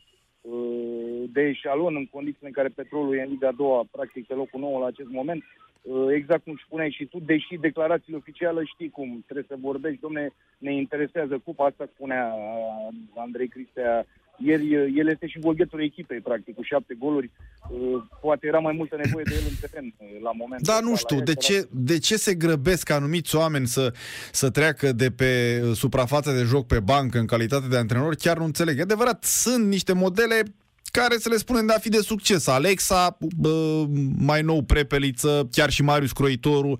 de 1.32 1.40
eșalon 1.40 1.94
în 1.96 2.06
condițiile 2.06 2.46
în 2.46 2.52
care 2.52 2.68
petrolul 2.68 3.16
e 3.16 3.22
în 3.22 3.28
Liga 3.28 3.48
a 3.48 3.52
doua, 3.52 3.84
practic 3.90 4.26
pe 4.26 4.34
locul 4.34 4.60
nou 4.60 4.80
la 4.80 4.86
acest 4.86 5.08
moment. 5.08 5.44
Uh, 5.82 6.06
Exact 6.10 6.44
cum 6.44 6.60
spuneai 6.64 6.90
și 6.90 7.04
tu, 7.04 7.18
deși 7.20 7.56
declarațiile 7.56 8.18
oficiale 8.18 8.64
știi 8.64 8.90
cum 8.90 9.22
trebuie 9.24 9.44
să 9.48 9.56
vorbești, 9.60 10.00
domne, 10.00 10.30
ne 10.58 10.72
interesează 10.72 11.38
cupa, 11.44 11.64
asta 11.64 11.88
spunea 11.94 12.34
uh, 12.34 12.94
Andrei 13.14 13.48
Cristea 13.48 14.06
ieri, 14.38 14.76
uh, 14.76 14.92
el 14.96 15.08
este 15.08 15.26
și 15.26 15.38
golghetul 15.38 15.82
echipei, 15.82 16.20
practic, 16.20 16.54
cu 16.54 16.62
șapte 16.62 16.94
goluri. 16.98 17.30
Uh, 17.70 18.02
Poate 18.20 18.46
era 18.46 18.58
mai 18.58 18.72
multă 18.76 18.96
nevoie 19.04 19.24
de 19.28 19.34
el 19.34 19.42
în 19.48 19.54
teren 19.60 19.94
uh, 19.96 20.06
la 20.22 20.30
momentul 20.32 20.66
Da, 20.66 20.72
ăsta, 20.72 20.84
nu 20.84 20.90
la 20.90 20.96
știu, 20.96 21.16
el, 21.16 21.22
de 21.24 21.32
dar- 21.32 21.42
ce, 21.42 21.68
de 21.70 21.98
ce 21.98 22.16
se 22.16 22.34
grăbesc 22.34 22.90
anumiți 22.90 23.36
oameni 23.36 23.66
să, 23.66 23.92
să 24.32 24.50
treacă 24.50 24.92
de 24.92 25.10
pe 25.10 25.60
uh, 25.64 25.76
suprafața 25.76 26.32
de 26.32 26.42
joc 26.42 26.66
pe 26.66 26.80
bancă 26.80 27.18
în 27.18 27.26
calitate 27.26 27.66
de 27.68 27.76
antrenor, 27.76 28.14
chiar 28.14 28.38
nu 28.38 28.44
înțeleg. 28.44 28.78
E 28.78 28.82
adevărat, 28.82 29.24
sunt 29.24 29.66
niște 29.66 29.92
modele 29.92 30.42
care 30.90 31.16
să 31.16 31.28
le 31.28 31.36
spunem 31.36 31.66
de 31.66 31.72
a 31.72 31.78
fi 31.78 31.88
de 31.88 32.00
succes. 32.00 32.46
Alexa, 32.46 33.16
bă, 33.36 33.84
mai 34.18 34.42
nou 34.42 34.62
Prepeliță, 34.62 35.48
chiar 35.50 35.70
și 35.70 35.82
Marius 35.82 36.12
Croitoru. 36.12 36.76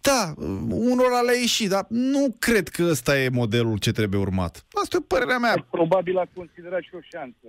Da, 0.00 0.34
unora 0.68 1.20
le-a 1.20 1.38
ieșit, 1.40 1.68
dar 1.68 1.84
nu 1.88 2.34
cred 2.38 2.68
că 2.68 2.82
ăsta 2.82 3.18
e 3.18 3.28
modelul 3.28 3.78
ce 3.78 3.92
trebuie 3.92 4.20
urmat. 4.20 4.64
Asta 4.82 4.96
e 4.96 5.04
părerea 5.08 5.38
mea. 5.38 5.66
Probabil 5.70 6.18
a 6.18 6.26
considerat 6.34 6.82
și 6.82 6.94
o 6.94 7.00
șansă, 7.12 7.48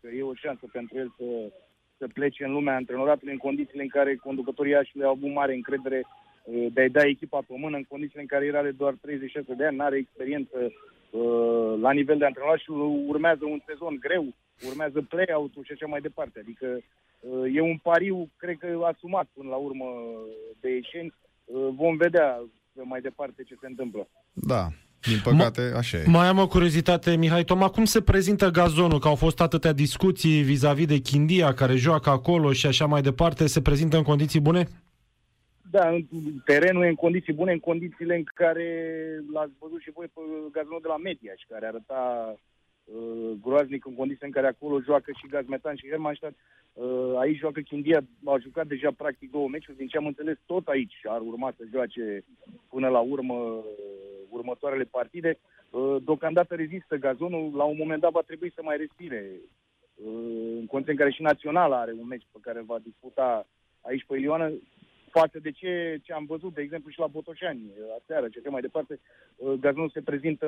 că 0.00 0.08
e 0.16 0.22
o 0.22 0.34
șansă 0.34 0.64
pentru 0.72 0.98
el 0.98 1.14
să, 1.16 1.24
să 1.98 2.06
plece 2.14 2.44
în 2.44 2.52
lumea 2.52 2.74
antrenoratului 2.74 3.32
în 3.32 3.38
condițiile 3.48 3.82
în 3.82 3.88
care 3.88 4.16
conducătorii 4.16 4.72
Iașului 4.72 5.06
au 5.06 5.12
avut 5.12 5.32
mare 5.32 5.54
încredere 5.54 6.00
uh, 6.04 6.66
de 6.72 6.80
a-i 6.80 6.88
da 6.88 7.04
echipa 7.04 7.38
pe 7.46 7.54
mână 7.56 7.76
în 7.76 7.84
condițiile 7.84 8.20
în 8.20 8.26
care 8.26 8.46
el 8.46 8.56
are 8.56 8.70
doar 8.70 8.94
36 9.00 9.54
de 9.54 9.66
ani, 9.66 9.76
nu 9.76 9.84
are 9.84 9.96
experiență 9.96 10.58
uh, 10.62 11.72
la 11.80 11.92
nivel 11.92 12.18
de 12.18 12.24
antrenor 12.24 12.58
și 12.58 12.70
urmează 13.06 13.44
un 13.44 13.60
sezon 13.66 13.96
greu, 14.00 14.24
urmează 14.68 15.02
play-out-ul 15.08 15.64
și 15.64 15.72
așa 15.72 15.86
mai 15.86 16.00
departe. 16.00 16.38
Adică 16.42 16.66
uh, 17.20 17.56
e 17.56 17.60
un 17.60 17.78
pariu, 17.82 18.28
cred 18.36 18.56
că 18.58 18.66
asumat 18.92 19.28
până 19.32 19.48
la 19.48 19.56
urmă 19.56 19.86
de 20.60 20.68
ieșeni. 20.70 21.14
Uh, 21.44 21.68
vom 21.76 21.96
vedea 21.96 22.44
mai 22.72 23.00
departe 23.00 23.42
ce 23.42 23.56
se 23.60 23.66
întâmplă. 23.66 24.08
Da, 24.32 24.68
din 25.08 25.20
păcate, 25.22 25.72
așa 25.76 25.96
e. 25.96 26.04
Mai 26.06 26.26
am 26.26 26.38
o 26.38 26.46
curiozitate, 26.46 27.16
Mihai 27.16 27.44
Toma, 27.44 27.68
cum 27.68 27.84
se 27.84 28.02
prezintă 28.02 28.50
gazonul? 28.50 28.98
Că 28.98 29.08
au 29.08 29.14
fost 29.14 29.40
atâtea 29.40 29.72
discuții 29.72 30.42
vis-a-vis 30.42 30.86
de 30.86 30.98
Chindia, 30.98 31.54
care 31.54 31.74
joacă 31.74 32.10
acolo 32.10 32.52
și 32.52 32.66
așa 32.66 32.86
mai 32.86 33.02
departe. 33.02 33.46
Se 33.46 33.62
prezintă 33.62 33.96
în 33.96 34.02
condiții 34.02 34.40
bune? 34.40 34.66
Da, 35.70 35.98
terenul 36.44 36.84
e 36.84 36.88
în 36.88 36.94
condiții 36.94 37.32
bune, 37.32 37.52
în 37.52 37.58
condițiile 37.58 38.14
în 38.16 38.24
care 38.34 38.68
l-ați 39.32 39.52
văzut 39.58 39.80
și 39.80 39.90
voi 39.94 40.06
pe 40.14 40.20
gazonul 40.52 40.80
de 40.82 40.88
la 40.88 40.96
Media 40.96 41.32
și 41.36 41.46
care 41.48 41.66
arăta 41.66 42.34
uh, 42.84 43.30
groaznic 43.42 43.86
în 43.86 43.94
condiții 43.94 44.26
în 44.26 44.32
care 44.32 44.46
acolo 44.46 44.80
joacă 44.80 45.10
și 45.12 45.26
Gazmetan 45.26 45.76
și 45.76 45.88
Hermannstadt. 45.88 46.36
Uh, 46.72 47.14
aici 47.18 47.38
joacă 47.38 47.60
Chindia, 47.60 48.00
au 48.24 48.40
jucat 48.40 48.66
deja 48.66 48.90
practic 48.96 49.30
două 49.30 49.48
meciuri, 49.48 49.76
din 49.76 49.86
ce 49.86 49.96
am 49.96 50.06
înțeles 50.06 50.36
tot 50.46 50.66
aici 50.66 51.00
ar 51.04 51.20
urma 51.20 51.52
să 51.56 51.64
joace 51.70 52.24
până 52.68 52.88
la 52.88 52.98
urmă 52.98 53.34
uh, 53.34 53.64
următoarele 54.28 54.84
partide. 54.84 55.38
Uh, 55.70 55.96
deocamdată 56.04 56.54
rezistă 56.54 56.96
gazonul, 56.96 57.56
la 57.56 57.64
un 57.64 57.76
moment 57.78 58.00
dat 58.00 58.12
va 58.12 58.20
trebui 58.20 58.52
să 58.54 58.60
mai 58.62 58.76
respire. 58.76 59.30
Uh, 59.94 60.56
în 60.58 60.66
condiții 60.66 60.92
în 60.92 60.98
care 60.98 61.10
și 61.10 61.22
Naționala 61.22 61.80
are 61.80 61.92
un 61.92 62.06
meci 62.06 62.26
pe 62.32 62.38
care 62.40 62.62
va 62.66 62.78
disputa 62.78 63.46
aici 63.80 64.04
pe 64.06 64.16
Ilioană, 64.16 64.52
față 65.10 65.38
de 65.38 65.50
ce, 65.50 66.00
ce 66.02 66.12
am 66.12 66.24
văzut, 66.24 66.54
de 66.54 66.60
exemplu, 66.60 66.90
și 66.90 66.98
la 66.98 67.06
Botoșani, 67.06 67.70
aseară, 68.00 68.28
ce 68.28 68.48
mai 68.48 68.60
departe, 68.60 69.00
uh, 69.36 69.52
gazonul 69.60 69.90
se 69.90 70.00
prezintă 70.00 70.46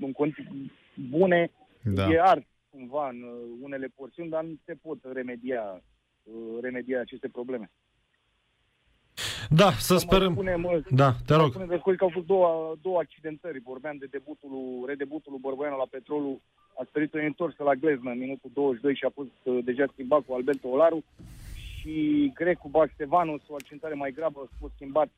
în 0.00 0.12
condiții 0.12 0.72
bune, 1.10 1.50
da. 1.82 2.08
e 2.08 2.20
ars 2.20 2.44
cumva 2.70 3.08
în 3.08 3.24
unele 3.60 3.86
porțiuni, 3.94 4.30
dar 4.30 4.44
nu 4.44 4.54
se 4.64 4.74
pot 4.82 4.98
remedia, 5.12 5.82
remedia 6.60 7.00
aceste 7.00 7.28
probleme. 7.28 7.70
Da, 9.48 9.70
să 9.70 9.96
sperăm. 9.96 10.32
Spune, 10.32 10.82
da, 10.90 11.12
te 11.26 11.34
rog. 11.34 11.50
Spune 11.50 11.66
de 11.66 11.80
că 11.82 12.04
au 12.04 12.10
fost 12.12 12.26
două, 12.26 12.76
două 12.82 12.98
accidentări. 12.98 13.60
Vorbeam 13.64 13.96
de 13.96 14.06
debutul, 14.10 14.84
redebutul 14.86 15.32
lui 15.32 15.40
Borboianu 15.40 15.76
la 15.76 15.86
Petrolul. 15.90 16.40
A 16.78 16.82
sperit 16.88 17.14
o 17.14 17.18
întorsă 17.18 17.62
la 17.62 17.74
Glezna 17.74 18.10
în 18.10 18.18
minutul 18.18 18.50
22 18.52 18.94
și 18.94 19.04
a 19.04 19.10
fost 19.14 19.38
uh, 19.42 19.58
deja 19.64 19.84
schimbat 19.92 20.20
cu 20.26 20.32
Alberto 20.34 20.68
Olaru. 20.68 21.04
Și 21.54 22.30
Grecu 22.34 22.68
Baxtevanus, 22.68 23.42
o 23.48 23.54
accidentare 23.54 23.94
mai 23.94 24.10
gravă, 24.10 24.40
a 24.40 24.56
fost 24.58 24.72
schimbat 24.74 25.08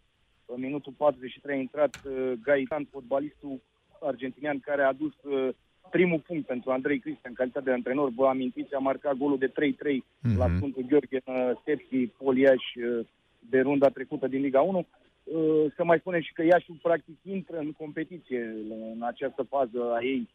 în 0.44 0.60
minutul 0.60 0.92
43 0.96 1.56
a 1.56 1.60
intrat 1.60 2.00
uh, 2.04 2.32
Gaitan, 2.42 2.88
fotbalistul 2.90 3.60
argentinian 4.06 4.58
care 4.58 4.82
a 4.82 4.86
adus 4.86 5.12
uh, 5.22 5.48
primul 5.90 6.22
punct 6.26 6.46
pentru 6.46 6.70
Andrei 6.70 6.98
Cristian 6.98 7.32
în 7.32 7.34
calitate 7.34 7.64
de 7.64 7.72
antrenor. 7.72 8.10
Vă 8.16 8.26
amintiți, 8.26 8.74
a 8.74 8.78
marcat 8.78 9.16
golul 9.16 9.38
de 9.38 9.48
3-3 9.48 9.52
mm-hmm. 9.52 10.36
la 10.36 10.48
Sfântul 10.56 10.84
Gheorghe 10.88 11.20
în 11.24 11.34
uh, 11.34 11.50
Sepsi, 11.64 12.06
Poliaș, 12.06 12.64
uh, 12.74 13.06
de 13.50 13.60
runda 13.60 13.88
trecută 13.88 14.26
din 14.26 14.40
Liga 14.40 14.60
1. 14.60 14.86
Uh, 15.24 15.72
să 15.76 15.84
mai 15.84 15.98
spunem 15.98 16.20
și 16.20 16.32
că 16.32 16.42
Iașiul 16.42 16.78
practic 16.82 17.16
intră 17.22 17.58
în 17.58 17.72
competiție 17.72 18.56
în 18.94 19.02
această 19.02 19.42
fază 19.42 19.92
a 19.94 20.02
ei, 20.02 20.28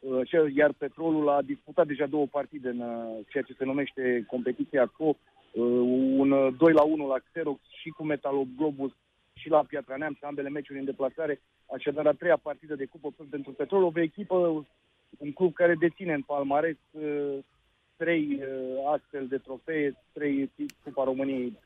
uh, 0.00 0.54
iar 0.54 0.72
Petrolul 0.78 1.28
a 1.28 1.42
disputat 1.42 1.86
deja 1.86 2.06
două 2.06 2.26
partide 2.26 2.68
în 2.68 2.80
uh, 2.80 3.24
ceea 3.28 3.42
ce 3.42 3.54
se 3.58 3.64
numește 3.64 4.24
competiția 4.26 4.92
CO, 4.96 5.16
un 6.18 6.54
2 6.56 6.72
la 6.72 6.82
1 6.82 7.06
la 7.06 7.16
Xerox 7.30 7.60
și 7.80 7.88
cu 7.88 8.04
Metaloglobus 8.04 8.92
și 9.46 9.52
la 9.52 9.64
Piatra 9.68 9.96
Neamț, 9.96 10.22
ambele 10.22 10.48
meciuri 10.48 10.78
în 10.78 10.84
deplasare, 10.84 11.40
așadar 11.74 12.06
a 12.06 12.12
treia 12.12 12.36
partidă 12.36 12.74
de 12.74 12.84
cupă 12.84 13.14
pentru 13.30 13.52
Petrol, 13.52 13.82
o 13.82 13.90
echipă, 13.94 14.66
un 15.18 15.32
club 15.32 15.52
care 15.52 15.74
deține 15.74 16.14
în 16.14 16.22
palmares 16.22 16.76
trei 17.96 18.42
astfel 18.94 19.26
de 19.26 19.38
trofee, 19.38 19.94
trei 20.12 20.50
Cupa 20.82 21.04
României. 21.04 21.58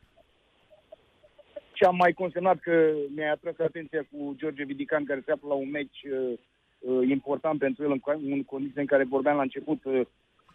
Ce 1.72 1.84
am 1.84 1.96
mai 1.96 2.12
consemnat 2.12 2.58
că 2.58 2.92
mi-a 3.14 3.30
atras 3.32 3.58
atenția 3.58 4.02
cu 4.10 4.34
George 4.36 4.64
Vidican, 4.64 5.04
care 5.04 5.22
se 5.24 5.32
află 5.32 5.48
la 5.48 5.54
un 5.54 5.70
meci 5.70 6.02
uh, 6.02 6.38
uh, 6.78 7.08
important 7.08 7.58
pentru 7.58 7.84
el, 7.84 7.90
în, 7.90 8.00
în 8.32 8.44
condiții 8.44 8.80
în 8.80 8.86
care 8.86 9.04
vorbeam 9.04 9.36
la 9.36 9.42
început, 9.42 9.84
uh, 9.84 10.00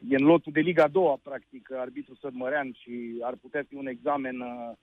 e 0.10 0.16
în 0.16 0.26
lotul 0.26 0.52
de 0.52 0.60
Liga 0.60 0.88
2, 0.88 1.20
practic, 1.24 1.72
arbitru 1.72 2.16
Sădmărean 2.16 2.72
și 2.82 3.18
ar 3.22 3.34
putea 3.42 3.64
fi 3.68 3.76
un 3.76 3.88
examen 3.88 4.40
uh, 4.40 4.48
uh, 4.72 4.78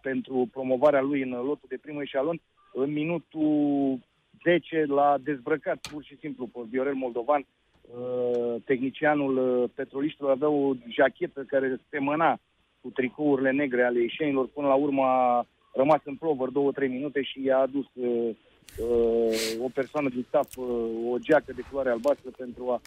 pentru 0.00 0.48
promovarea 0.52 1.00
lui 1.00 1.22
în 1.22 1.30
lotul 1.30 1.68
de 1.68 1.78
primul 1.82 2.02
eșalon. 2.02 2.40
În 2.72 2.92
minutul 2.92 3.98
10 4.42 4.84
l-a 4.86 5.16
dezbrăcat 5.22 5.86
pur 5.90 6.04
și 6.04 6.16
simplu 6.20 6.46
pe 6.46 6.60
Viorel 6.70 6.94
Moldovan. 6.94 7.46
Uh, 7.86 8.62
tehnicianul 8.64 9.36
uh, 9.36 9.70
petroliștilor 9.74 10.30
avea 10.30 10.48
o 10.48 10.72
jachetă 10.88 11.44
care 11.46 11.80
semăna 11.90 12.38
cu 12.80 12.88
tricourile 12.90 13.50
negre 13.50 13.84
ale 13.84 14.00
ieșenilor. 14.00 14.46
Până 14.48 14.66
la 14.66 14.74
urmă 14.74 15.02
a 15.02 15.46
rămas 15.72 16.00
în 16.04 16.16
plovăr 16.16 16.48
două-trei 16.48 16.88
minute 16.88 17.22
și 17.22 17.44
i-a 17.44 17.58
adus 17.58 17.86
uh, 17.94 18.36
uh, 18.78 19.64
o 19.64 19.68
persoană 19.74 20.08
din 20.08 20.24
staff 20.28 20.56
uh, 20.56 20.66
o 21.10 21.18
geacă 21.18 21.52
de 21.52 21.62
culoare 21.68 21.90
albastră 21.90 22.30
pentru 22.36 22.70
a, 22.70 22.72
a 22.72 22.80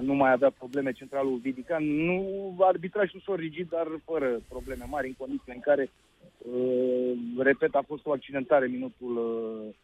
nu 0.00 0.14
mai 0.14 0.32
avea 0.32 0.50
probleme 0.50 0.92
centralul 0.92 1.38
Vidican. 1.42 1.84
Nu 1.84 2.54
arbitraj 2.58 3.14
ușor 3.14 3.38
rigid, 3.38 3.68
dar 3.68 3.86
fără 4.04 4.40
probleme 4.48 4.84
mari 4.88 5.06
în 5.06 5.14
condiții 5.18 5.52
în 5.54 5.60
care, 5.60 5.90
uh, 6.38 7.12
repet, 7.38 7.74
a 7.74 7.84
fost 7.86 8.06
o 8.06 8.12
accidentare 8.12 8.66
minutul 8.66 9.16
uh, 9.16 9.74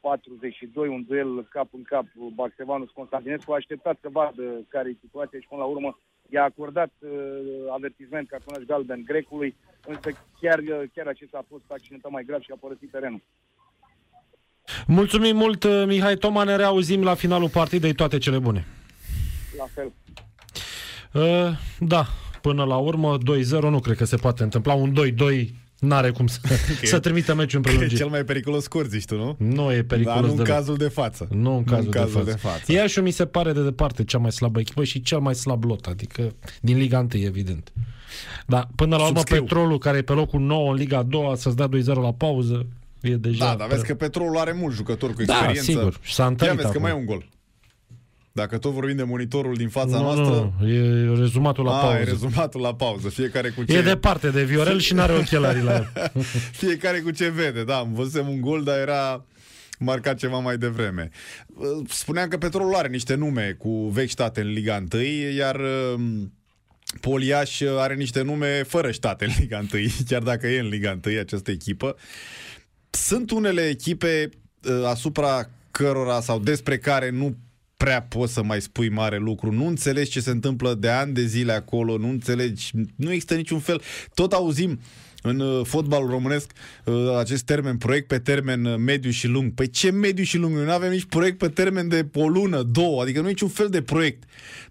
42, 0.00 0.88
un 0.88 1.04
duel 1.08 1.46
cap 1.50 1.68
în 1.72 1.82
cap, 1.82 2.06
Baxevanus 2.34 2.90
Constantinescu 2.90 3.52
a 3.52 3.54
așteptat 3.54 3.98
să 4.00 4.08
vadă 4.12 4.42
care 4.68 4.88
e 4.88 4.96
situația 5.00 5.38
și 5.40 5.48
până 5.48 5.60
la 5.60 5.66
urmă 5.66 5.98
i-a 6.28 6.42
acordat 6.42 6.92
uh, 6.98 7.10
avertisment 7.72 8.28
cartonaj 8.28 8.62
galben 8.66 9.02
grecului, 9.04 9.56
însă 9.86 10.08
chiar, 10.40 10.58
uh, 10.58 10.82
chiar 10.94 11.06
acesta 11.06 11.38
a 11.38 11.46
fost 11.48 11.64
accidentat 11.68 12.10
mai 12.10 12.24
grav 12.24 12.40
și 12.40 12.52
a 12.52 12.56
părăsit 12.60 12.90
terenul. 12.90 13.22
Mulțumim 14.86 15.36
mult, 15.36 15.64
uh, 15.64 15.84
Mihai 15.86 16.16
Toma, 16.16 16.44
ne 16.44 16.56
reauzim 16.56 17.02
la 17.02 17.14
finalul 17.14 17.48
partidei, 17.48 17.94
toate 17.94 18.18
cele 18.18 18.38
bune. 18.38 18.66
La 19.58 19.66
fel. 19.74 19.92
Uh, 21.12 21.58
da, 21.78 22.06
până 22.40 22.64
la 22.64 22.76
urmă 22.76 23.18
2-0 23.18 23.60
nu 23.60 23.80
cred 23.80 23.96
că 23.96 24.04
se 24.04 24.16
poate 24.16 24.42
întâmpla, 24.42 24.74
un 24.74 24.94
2-2 25.42 25.48
N-are 25.78 26.10
cum 26.10 26.26
să, 26.26 26.40
să 26.82 26.98
trimită 26.98 27.34
meciul 27.34 27.56
în 27.56 27.62
prelungire. 27.62 27.94
E 27.94 27.98
cel 27.98 28.08
mai 28.08 28.24
periculos 28.24 28.62
scor, 28.62 28.86
zici 28.86 29.04
tu, 29.04 29.16
nu? 29.16 29.36
Nu 29.38 29.72
e 29.72 29.82
periculos 29.82 30.20
Dar 30.20 30.28
nu 30.28 30.34
de 30.34 30.40
în 30.40 30.56
cazul 30.56 30.76
de 30.76 30.88
față. 30.88 31.28
Nu 31.30 31.56
în 31.56 31.64
cazul, 31.64 31.82
nu 31.82 31.84
în 31.86 31.90
cazul 31.90 32.24
de, 32.24 32.30
de 32.30 32.36
față. 32.36 32.56
față. 32.56 32.72
Iașiul 32.72 33.04
mi 33.04 33.10
se 33.10 33.26
pare 33.26 33.52
de 33.52 33.62
departe 33.62 34.04
cea 34.04 34.18
mai 34.18 34.32
slabă 34.32 34.60
echipă 34.60 34.84
și 34.84 35.02
cel 35.02 35.18
mai 35.18 35.34
slab 35.34 35.64
lot, 35.64 35.86
adică 35.86 36.34
din 36.60 36.78
Liga 36.78 36.98
1, 36.98 37.08
evident. 37.12 37.72
Dar 38.46 38.68
până 38.74 38.96
la 38.96 39.02
urmă 39.02 39.18
Subscriu. 39.18 39.42
Petrolul, 39.42 39.78
care 39.78 39.96
e 39.96 40.02
pe 40.02 40.12
locul 40.12 40.40
9 40.40 40.70
în 40.70 40.76
Liga 40.76 41.02
2, 41.02 41.32
să-ți 41.36 41.56
dea 41.56 41.68
2-0 41.68 41.84
la 41.84 42.12
pauză, 42.12 42.66
e 43.00 43.14
deja... 43.16 43.44
Da, 43.44 43.54
dar 43.54 43.68
vezi 43.68 43.86
că 43.86 43.94
Petrolul 43.94 44.38
are 44.38 44.52
mulți 44.52 44.76
jucători 44.76 45.12
cu 45.12 45.22
Da, 45.22 45.32
experiență. 45.32 45.70
sigur. 45.70 45.98
Și 46.02 46.14
s-a 46.14 46.22
Ia 46.22 46.28
întâlnit 46.28 46.56
vezi 46.56 46.68
că 46.68 46.78
acum. 46.78 46.82
mai 46.82 46.90
e 46.90 46.94
un 46.94 47.06
gol. 47.06 47.26
Dacă 48.36 48.58
tot 48.58 48.72
vorbim 48.72 48.96
de 48.96 49.02
monitorul 49.02 49.54
din 49.54 49.68
fața 49.68 49.96
nu, 49.96 50.02
noastră... 50.02 50.52
nu, 50.58 50.68
e 50.68 51.14
rezumatul 51.18 51.64
la 51.64 51.76
a, 51.76 51.80
pauză. 51.80 51.98
e 51.98 52.04
rezumatul 52.04 52.60
la 52.60 52.74
pauză. 52.74 53.08
Fiecare 53.08 53.48
cu 53.48 53.64
ce... 53.64 53.76
E 53.76 53.82
departe 53.82 54.30
de 54.30 54.44
Viorel 54.44 54.78
și 54.78 54.94
n-are 54.94 55.12
ochelarii 55.12 55.62
la 55.62 55.74
el. 55.74 55.92
Fiecare 56.62 57.00
cu 57.00 57.10
ce 57.10 57.28
vede, 57.28 57.64
da. 57.64 57.76
Am 57.76 57.92
văzusem 57.94 58.28
un 58.28 58.40
gol, 58.40 58.62
dar 58.62 58.78
era 58.78 59.24
marcat 59.78 60.16
ceva 60.16 60.38
mai 60.38 60.58
devreme. 60.58 61.10
Spuneam 61.88 62.28
că 62.28 62.38
Petrolul 62.38 62.74
are 62.74 62.88
niște 62.88 63.14
nume 63.14 63.56
cu 63.58 63.88
vechi 63.88 64.10
state 64.10 64.40
în 64.40 64.52
Liga 64.52 64.84
1, 64.92 65.02
iar 65.36 65.60
um, 65.94 66.32
Poliaș 67.00 67.60
are 67.60 67.94
niște 67.94 68.22
nume 68.22 68.62
fără 68.62 68.90
state 68.90 69.24
în 69.24 69.32
Liga 69.38 69.64
1, 69.72 69.82
chiar 70.08 70.22
dacă 70.22 70.46
e 70.46 70.60
în 70.60 70.68
Liga 70.68 70.98
1 71.06 71.18
această 71.18 71.50
echipă. 71.50 71.96
Sunt 72.90 73.30
unele 73.30 73.68
echipe 73.68 74.28
uh, 74.62 74.84
asupra 74.84 75.50
cărora 75.70 76.20
sau 76.20 76.38
despre 76.38 76.78
care 76.78 77.10
nu 77.10 77.36
prea 77.76 78.02
poți 78.02 78.32
să 78.32 78.42
mai 78.42 78.60
spui 78.60 78.88
mare 78.88 79.16
lucru, 79.16 79.52
nu 79.52 79.66
înțelegi 79.66 80.10
ce 80.10 80.20
se 80.20 80.30
întâmplă 80.30 80.74
de 80.74 80.88
ani 80.88 81.12
de 81.12 81.26
zile 81.26 81.52
acolo, 81.52 81.98
nu 81.98 82.08
înțelegi, 82.08 82.70
nu 82.96 83.10
există 83.10 83.34
niciun 83.34 83.58
fel. 83.58 83.80
Tot 84.14 84.32
auzim 84.32 84.80
în 85.22 85.40
uh, 85.40 85.64
fotbalul 85.64 86.08
românesc 86.08 86.50
uh, 86.84 86.94
acest 87.18 87.44
termen, 87.44 87.76
proiect 87.76 88.06
pe 88.06 88.18
termen 88.18 88.64
uh, 88.64 88.76
mediu 88.78 89.10
și 89.10 89.26
lung. 89.26 89.52
Păi 89.54 89.70
ce 89.70 89.90
mediu 89.90 90.24
și 90.24 90.36
lung? 90.36 90.54
Noi 90.54 90.64
nu 90.64 90.70
avem 90.70 90.90
nici 90.90 91.04
proiect 91.04 91.38
pe 91.38 91.48
termen 91.48 91.88
de 91.88 92.06
o 92.14 92.28
lună, 92.28 92.62
două, 92.62 93.02
adică 93.02 93.20
nu 93.20 93.26
e 93.26 93.30
niciun 93.30 93.48
fel 93.48 93.68
de 93.68 93.82
proiect. 93.82 94.22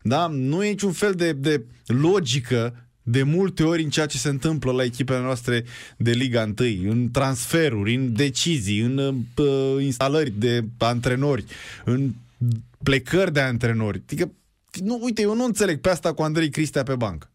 Da? 0.01 0.27
Nu 0.27 0.63
e 0.63 0.69
niciun 0.69 0.91
fel 0.91 1.13
de, 1.13 1.31
de 1.31 1.65
logică 1.85 2.87
de 3.07 3.23
multe 3.23 3.63
ori 3.63 3.83
în 3.83 3.89
ceea 3.89 4.05
ce 4.05 4.17
se 4.17 4.29
întâmplă 4.29 4.71
la 4.71 4.83
echipele 4.83 5.19
noastre 5.19 5.63
de 5.97 6.11
Liga 6.11 6.53
1, 6.59 6.91
în 6.91 7.09
transferuri, 7.11 7.95
în 7.95 8.13
decizii, 8.13 8.79
în 8.79 8.97
uh, 8.97 9.83
instalări 9.83 10.33
de 10.37 10.63
antrenori, 10.77 11.45
în 11.83 12.13
plecări 12.85 13.33
de 13.33 13.39
antrenori. 13.39 14.01
Adică, 14.05 14.31
nu, 14.83 14.99
uite, 15.01 15.21
eu 15.21 15.35
nu 15.35 15.43
înțeleg 15.43 15.81
pe 15.81 15.89
asta 15.89 16.13
cu 16.13 16.21
Andrei 16.21 16.49
Cristea 16.49 16.83
pe 16.83 16.95
bancă. 16.95 17.29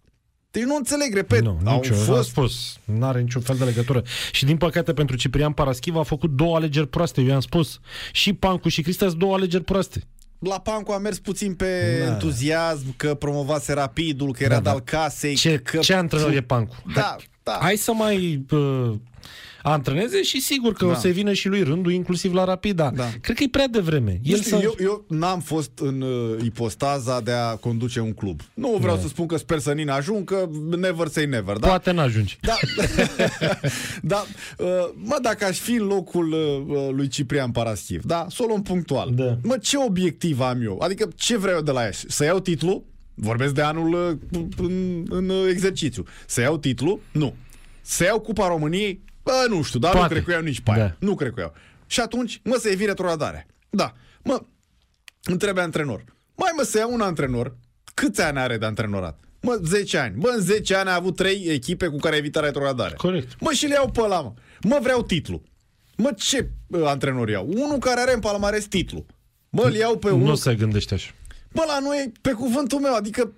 Deci 0.51 0.63
nu 0.63 0.77
înțeleg, 0.77 1.15
repet, 1.15 1.43
Nu, 1.43 1.59
au 1.65 1.77
nicio, 1.81 1.95
fost 1.95 2.19
a 2.19 2.23
spus. 2.23 2.77
Nu 2.85 3.07
are 3.07 3.21
niciun 3.21 3.41
fel 3.43 3.57
de 3.57 3.65
legătură. 3.65 4.03
Și 4.33 4.45
din 4.45 4.57
păcate 4.57 4.93
pentru 4.93 5.17
Ciprian 5.17 5.53
Paraschiv 5.53 5.97
a 5.97 6.03
făcut 6.03 6.31
două 6.31 6.57
alegeri 6.57 6.89
proaste, 6.89 7.21
eu 7.21 7.27
i-am 7.27 7.41
spus. 7.41 7.79
Și 8.13 8.33
Pancu 8.33 8.69
și 8.69 8.83
Cristea 8.83 9.09
sunt 9.09 9.19
două 9.19 9.35
alegeri 9.35 9.65
proaste. 9.65 10.03
La 10.39 10.61
Pancu 10.61 10.93
a 10.93 10.99
mers 10.99 11.19
puțin 11.19 11.55
pe 11.55 11.99
Da. 12.05 12.13
entuziasm, 12.13 12.97
că 12.97 13.15
promovase 13.15 13.73
rapidul, 13.73 14.33
că 14.33 14.43
era 14.43 14.55
Da, 14.55 14.61
da, 14.61 14.63
da. 14.63 14.71
de-al 14.71 15.03
casei. 15.03 15.35
Ce, 15.35 15.59
că... 15.59 15.79
ce 15.79 15.95
antrenor 15.95 16.33
e 16.33 16.41
Pancu? 16.41 16.75
Da, 16.95 17.01
Hai, 17.01 17.29
da. 17.43 17.59
hai 17.61 17.77
să 17.77 17.93
mai 17.93 18.45
uh, 18.51 18.93
antreneze 19.63 20.23
și 20.23 20.41
sigur 20.41 20.73
că 20.73 20.85
Da. 20.85 20.91
o 20.91 20.95
să 20.95 21.09
vină 21.09 21.33
și 21.33 21.49
lui 21.49 21.63
rândul, 21.63 21.93
inclusiv 21.93 22.33
la 22.35 22.45
Rapid, 22.45 22.77
da. 22.77 22.91
Da. 22.95 23.09
Cred 23.21 23.37
că 23.37 23.43
e 23.43 23.49
prea 23.51 23.69
devreme. 23.69 24.21
Nu 24.25 24.31
El 24.31 24.41
știu, 24.41 24.57
să... 24.57 24.63
eu, 24.63 24.75
eu 24.81 25.05
n-am 25.09 25.41
fost 25.41 25.71
în 25.79 26.01
uh, 26.01 26.37
ipostaza 26.45 27.21
de 27.21 27.33
a 27.33 27.55
conduce 27.57 28.01
un 28.01 28.13
club. 28.13 28.41
Nu 28.55 28.77
vreau 28.81 28.95
Da. 28.97 29.01
să 29.03 29.09
spun 29.09 29.27
că 29.27 29.37
sper 29.37 29.59
să 29.59 29.73
Nina 29.73 29.95
ajungă, 29.95 30.51
never 30.77 31.07
say 31.09 31.27
never, 31.27 31.57
da? 31.57 31.67
Poate 31.67 31.91
n-ajungi. 31.91 32.39
Da, 32.41 32.57
da 34.03 34.25
uh, 34.59 34.67
mă, 34.95 35.19
dacă 35.23 35.45
aș 35.45 35.59
fi 35.59 35.73
în 35.73 35.87
locul 35.87 36.33
uh, 36.33 36.89
lui 36.93 37.09
Ciprian 37.09 37.51
Paraschiv, 37.51 38.03
da, 38.05 38.27
să 38.31 38.43
o 38.43 38.47
luăm 38.47 38.63
punctual. 38.63 39.11
Da. 39.15 39.39
Mă, 39.43 39.57
ce 39.57 39.77
obiectiv 39.79 40.41
am 40.41 40.63
eu? 40.63 40.79
Adică 40.83 41.09
ce 41.17 41.37
vreau 41.37 41.57
eu 41.57 41.63
de 41.63 41.71
la 41.71 41.83
ea? 41.83 41.91
Să 41.93 42.25
iau 42.25 42.41
titlul? 42.41 42.83
Vorbesc 43.15 43.55
de 43.55 43.63
anul 43.63 44.19
uh, 44.33 44.41
în, 44.57 45.05
în 45.09 45.29
uh, 45.29 45.47
exercițiu. 45.51 46.05
Să 46.27 46.41
iau 46.41 46.59
titlul? 46.59 47.01
Nu. 47.13 47.35
Să 47.81 48.05
iau 48.05 48.21
Cupa 48.21 48.49
României? 48.49 49.01
Bă, 49.31 49.55
nu 49.55 49.63
știu, 49.63 49.79
dar 49.79 49.93
Poate. 49.93 50.07
nu 50.07 50.13
cred 50.13 50.25
că 50.25 50.33
iau 50.33 50.43
nici 50.43 50.61
pe 50.61 50.71
aia. 50.71 50.79
Da. 50.79 51.07
Nu 51.07 51.15
cred 51.15 51.33
că 51.35 51.41
iau. 51.41 51.53
Și 51.87 52.01
atunci, 52.01 52.41
mă, 52.45 52.57
să 52.61 52.69
evit 52.69 52.87
retrogradarea. 52.87 53.47
Da. 53.71 53.95
Mă, 54.23 54.43
întrebe 55.25 55.61
antrenor. 55.61 56.05
Mai 56.35 56.51
mă, 56.57 56.63
să 56.63 56.79
iau 56.79 56.93
un 56.93 57.01
antrenor. 57.01 57.57
Câți 57.95 58.21
ani 58.21 58.39
are 58.39 58.57
de 58.59 58.67
antrenorat? 58.67 59.19
Mă, 59.41 59.61
10 59.65 59.99
ani. 59.99 60.15
Bă, 60.19 60.33
în 60.37 60.41
10 60.41 60.75
ani 60.75 60.89
a 60.89 60.95
avut 60.95 61.17
3 61.17 61.45
echipe 61.49 61.87
cu 61.87 61.97
care 61.97 62.15
a 62.15 62.19
evitat 62.19 62.45
retrogradarea. 62.45 62.97
Corect. 62.97 63.41
Mă, 63.41 63.53
și 63.53 63.67
le 63.67 63.75
iau 63.75 63.91
pe 63.91 64.01
ăla, 64.01 64.21
mă. 64.21 64.33
Mă, 64.63 64.79
vreau 64.83 65.03
titlu. 65.03 65.43
Mă, 65.97 66.11
ce 66.17 66.51
uh, 66.67 66.83
antrenor 66.85 67.29
iau? 67.29 67.47
Unul 67.55 67.79
care 67.79 68.01
are 68.01 68.13
în 68.13 68.21
palmares 68.21 68.65
titlu. 68.65 69.07
Mă, 69.51 69.63
îl 69.63 69.75
iau 69.75 69.99
pe 69.99 70.11
unul... 70.11 70.27
Nu 70.27 70.35
se 70.35 70.55
gândește 70.55 70.95
așa. 70.95 71.11
Bă, 71.53 71.63
la 71.67 71.79
noi, 71.79 72.13
pe 72.21 72.31
cuvântul 72.33 72.81
meu, 72.81 72.95
adică... 72.95 73.33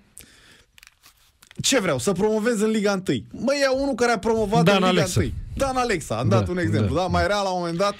Ce 1.61 1.79
vreau? 1.79 1.99
Să 1.99 2.11
promovez 2.11 2.61
în 2.61 2.69
Liga 2.69 3.03
1. 3.07 3.23
Mă, 3.31 3.51
iau 3.61 3.81
unul 3.81 3.93
care 3.93 4.11
a 4.11 4.19
promovat 4.19 4.63
Dan 4.63 4.83
în 4.83 4.89
Liga 4.89 5.01
Alexa. 5.01 5.19
1. 5.19 5.29
Dan 5.53 5.75
Alexa, 5.75 6.17
am 6.17 6.29
Da, 6.29 6.37
dat 6.37 6.47
un 6.47 6.57
exemplu, 6.57 6.95
da. 6.95 7.01
da? 7.01 7.07
Mai 7.07 7.23
era 7.23 7.41
la 7.41 7.49
un 7.49 7.59
moment 7.59 7.77
dat 7.77 7.95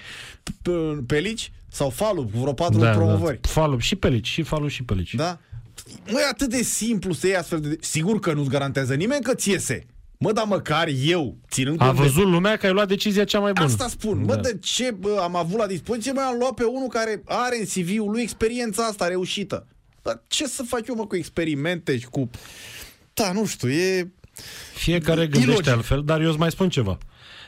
pe- 0.61 1.03
Pelici 1.07 1.51
sau 1.71 1.89
Falu, 1.89 2.23
cu 2.23 2.39
vreo 2.39 2.53
patru 2.53 2.79
Da, 2.79 2.89
promovări. 2.91 3.39
da. 3.41 3.47
Falu 3.49 3.77
și 3.77 3.95
Pelici, 3.95 4.27
și 4.27 4.41
Falu 4.41 4.67
și 4.67 4.83
Pelici. 4.83 5.13
Da? 5.15 5.39
Mă, 6.11 6.19
e 6.19 6.27
atât 6.29 6.49
de 6.49 6.61
simplu 6.61 7.13
să 7.13 7.27
iei 7.27 7.35
astfel 7.35 7.59
de... 7.59 7.77
Sigur 7.81 8.19
că 8.19 8.33
nu-ți 8.33 8.49
garantează 8.49 8.93
nimeni 8.93 9.23
că 9.23 9.33
ți 9.33 9.49
iese. 9.49 9.85
Mă, 10.17 10.31
dar 10.31 10.45
măcar 10.45 10.87
eu, 11.05 11.37
ținând 11.49 11.81
A 11.81 11.85
cont 11.85 11.97
de 11.97 12.03
văzut 12.03 12.25
lumea 12.27 12.57
că 12.57 12.65
ai 12.65 12.71
luat 12.71 12.87
decizia 12.87 13.23
cea 13.23 13.39
mai 13.39 13.51
bună. 13.53 13.65
Asta 13.65 13.87
spun. 13.87 14.23
Mă, 14.25 14.35
Da. 14.35 14.41
de 14.41 14.57
ce 14.61 14.91
bă, 14.91 15.19
am 15.21 15.35
avut 15.35 15.57
la 15.59 15.67
dispoziție? 15.67 16.11
Mă, 16.11 16.21
am 16.21 16.35
luat 16.39 16.53
pe 16.53 16.63
unul 16.63 16.87
care 16.87 17.21
are 17.25 17.57
în 17.59 17.65
CV-ul 17.65 18.11
lui 18.11 18.21
experiența 18.21 18.83
asta 18.85 19.07
reușită. 19.07 19.67
Dar 20.01 20.21
ce 20.27 20.47
să 20.47 20.63
fac 20.67 20.87
eu, 20.87 20.95
mă, 20.95 21.05
cu 21.05 21.15
experimente 21.15 21.97
și 21.99 22.05
cu... 22.05 22.29
Da, 23.13 23.31
nu 23.31 23.45
știu, 23.45 23.69
e... 23.69 24.11
Fiecare 24.73 25.21
gândește 25.21 25.49
Ilogic. 25.51 25.67
altfel, 25.67 26.01
dar 26.05 26.21
eu 26.21 26.29
îți 26.29 26.37
mai 26.39 26.51
spun 26.51 26.69
ceva. 26.69 26.97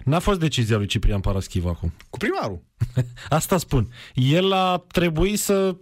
N-a 0.05 0.19
fost 0.19 0.39
decizia 0.39 0.77
lui 0.77 0.85
Ciprian 0.85 1.19
Paraschiv 1.19 1.65
acum. 1.65 1.93
Cu 2.09 2.17
primarul. 2.17 2.61
Asta 3.29 3.57
spun. 3.57 3.93
El 4.13 4.51
a 4.51 4.85
trebuit 4.91 5.39
să 5.39 5.75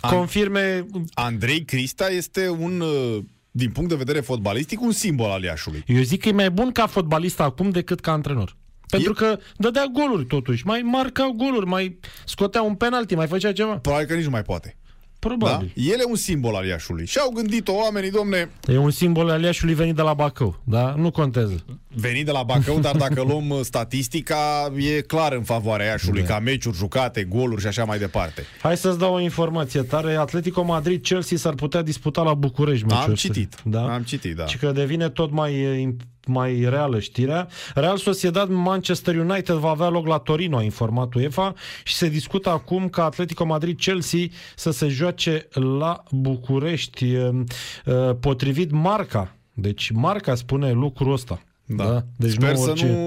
Am- 0.00 0.16
confirme... 0.16 0.86
Andrei 1.14 1.64
Crista 1.64 2.08
este 2.10 2.48
un, 2.48 2.80
uh, 2.80 3.18
din 3.50 3.70
punct 3.70 3.88
de 3.88 3.94
vedere 3.94 4.20
fotbalistic, 4.20 4.80
un 4.80 4.92
simbol 4.92 5.30
al 5.30 5.42
Iașului. 5.42 5.82
Eu 5.86 6.02
zic 6.02 6.20
că 6.20 6.28
e 6.28 6.32
mai 6.32 6.50
bun 6.50 6.72
ca 6.72 6.86
fotbalist 6.86 7.40
acum 7.40 7.70
decât 7.70 8.00
ca 8.00 8.12
antrenor. 8.12 8.56
Pentru 8.88 9.12
că 9.12 9.38
dădea 9.56 9.84
goluri 9.92 10.24
totuși, 10.24 10.66
mai 10.66 10.80
marca 10.80 11.32
goluri, 11.36 11.66
mai 11.66 11.98
scotea 12.26 12.62
un 12.62 12.74
penalti, 12.74 13.14
mai 13.14 13.26
făcea 13.26 13.52
ceva. 13.52 13.78
Probabil 13.78 14.06
că 14.06 14.14
nici 14.14 14.24
nu 14.24 14.30
mai 14.30 14.42
poate. 14.42 14.76
Da? 15.20 15.28
Probabil. 15.28 15.72
El 15.74 15.98
e 16.00 16.04
un 16.08 16.16
simbol 16.16 16.54
al 16.54 16.66
Iașului. 16.66 17.06
Și 17.06 17.18
au 17.18 17.30
gândit-o 17.30 17.72
oamenii, 17.72 18.10
domne, 18.10 18.50
E 18.66 18.76
un 18.78 18.90
simbol 18.90 19.30
al 19.30 19.42
Iașului 19.42 19.74
venit 19.74 19.94
de 19.94 20.02
la 20.02 20.14
Bacău, 20.14 20.60
da? 20.64 20.94
Nu 20.96 21.10
contează. 21.10 21.64
venit 21.94 22.24
de 22.24 22.30
la 22.30 22.42
Bacău, 22.42 22.78
dar 22.80 22.96
dacă 22.96 23.22
luăm 23.22 23.48
uh, 23.50 23.60
statistica, 23.62 24.72
e 24.76 25.00
clar 25.00 25.32
în 25.32 25.42
favoarea 25.42 25.86
Iașului, 25.86 26.22
Da. 26.22 26.26
ca 26.34 26.38
meciuri 26.38 26.76
jucate, 26.76 27.24
goluri 27.24 27.60
și 27.60 27.66
așa 27.66 27.84
mai 27.84 27.98
departe. 27.98 28.42
Hai 28.62 28.76
să-ți 28.76 28.98
dau 28.98 29.14
o 29.14 29.20
informație 29.20 29.82
tare. 29.82 30.14
Atletico 30.14 30.62
Madrid-Chelsea 30.62 31.36
s-ar 31.36 31.54
putea 31.54 31.82
disputa 31.82 32.22
la 32.22 32.34
București 32.34 32.84
meciul 32.84 33.02
Am 33.02 33.10
ăsta. 33.12 33.26
citit. 33.32 33.56
Da? 33.64 33.94
Am 33.94 34.02
citit, 34.02 34.36
da. 34.36 34.46
Și 34.46 34.56
că 34.58 34.72
devine 34.72 35.08
tot 35.08 35.30
mai, 35.32 35.54
e, 35.54 35.96
mai 36.30 36.66
reală 36.68 37.00
știrea. 37.00 37.48
Real 37.74 37.96
Sociedad 37.96 38.48
Manchester 38.48 39.16
United 39.16 39.54
va 39.54 39.68
avea 39.68 39.88
loc 39.88 40.06
la 40.06 40.18
Torino, 40.18 40.56
a 40.56 40.62
informat 40.62 41.14
UEFA, 41.14 41.54
și 41.84 41.94
se 41.94 42.08
discută 42.08 42.48
acum 42.48 42.88
ca 42.88 43.04
Atletico 43.04 43.44
Madrid-Chelsea 43.44 44.20
să 44.56 44.70
se 44.70 44.88
joace 44.88 45.48
la 45.52 46.02
București, 46.10 47.12
e, 47.12 47.44
e, 47.86 47.92
potrivit 48.20 48.70
Marca. 48.70 49.34
Deci 49.54 49.90
Marca 49.90 50.34
spune 50.34 50.72
lucrul 50.72 51.12
ăsta. 51.12 51.42
Da. 51.64 52.04
Deci 52.16 52.30
Sper 52.30 52.50
nu 52.50 52.56
să 52.56 52.70
orice... 52.70 52.86
nu... 52.86 52.98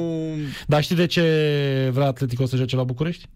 Dar 0.67 0.83
știi 0.83 0.95
de 0.95 1.05
ce 1.05 1.89
vrea 1.93 2.07
Atletico 2.07 2.45
să 2.45 2.55
joace 2.55 2.75
la 2.75 2.83
București? 2.83 3.27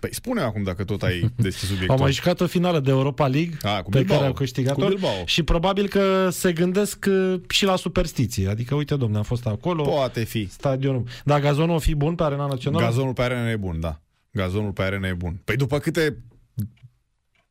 Păi 0.00 0.14
spune 0.14 0.40
acum 0.40 0.62
dacă 0.62 0.84
tot 0.84 1.02
ai 1.02 1.32
deschis 1.36 1.66
subiectul. 1.68 1.90
Au 1.94 2.02
mai 2.02 2.12
jucat 2.12 2.40
o 2.40 2.46
finală 2.46 2.80
de 2.80 2.90
Europa 2.90 3.26
League 3.26 3.56
A, 3.62 3.82
cu 3.82 3.90
pe 3.90 3.98
Bilbao. 3.98 4.16
care 4.16 4.28
au 4.28 4.34
câștigat-o 4.34 4.82
Cu 4.82 4.88
Bilbao. 4.88 5.24
și 5.24 5.42
probabil 5.42 5.88
că 5.88 6.28
se 6.30 6.52
gândesc 6.52 7.06
uh, 7.08 7.40
și 7.48 7.64
la 7.64 7.76
superstiție. 7.76 8.48
Adică, 8.48 8.74
uite, 8.74 8.96
domne, 8.96 9.16
am 9.16 9.22
fost 9.22 9.46
acolo, 9.46 9.82
Poate 9.82 10.24
fi. 10.24 10.48
stadionul. 10.50 11.04
Dar 11.24 11.40
gazonul 11.40 11.74
o 11.74 11.78
fi 11.78 11.94
bun 11.94 12.14
pe 12.14 12.22
arena 12.22 12.46
națională? 12.46 12.84
Gazonul 12.84 13.12
pe 13.12 13.22
arenă 13.22 13.50
e 13.50 13.56
bun, 13.56 13.80
da. 13.80 14.00
Gazonul 14.30 14.70
pe 14.72 14.82
arenă 14.82 15.06
e 15.06 15.12
bun. 15.14 15.40
Păi 15.44 15.56
după 15.56 15.78
câte 15.78 16.16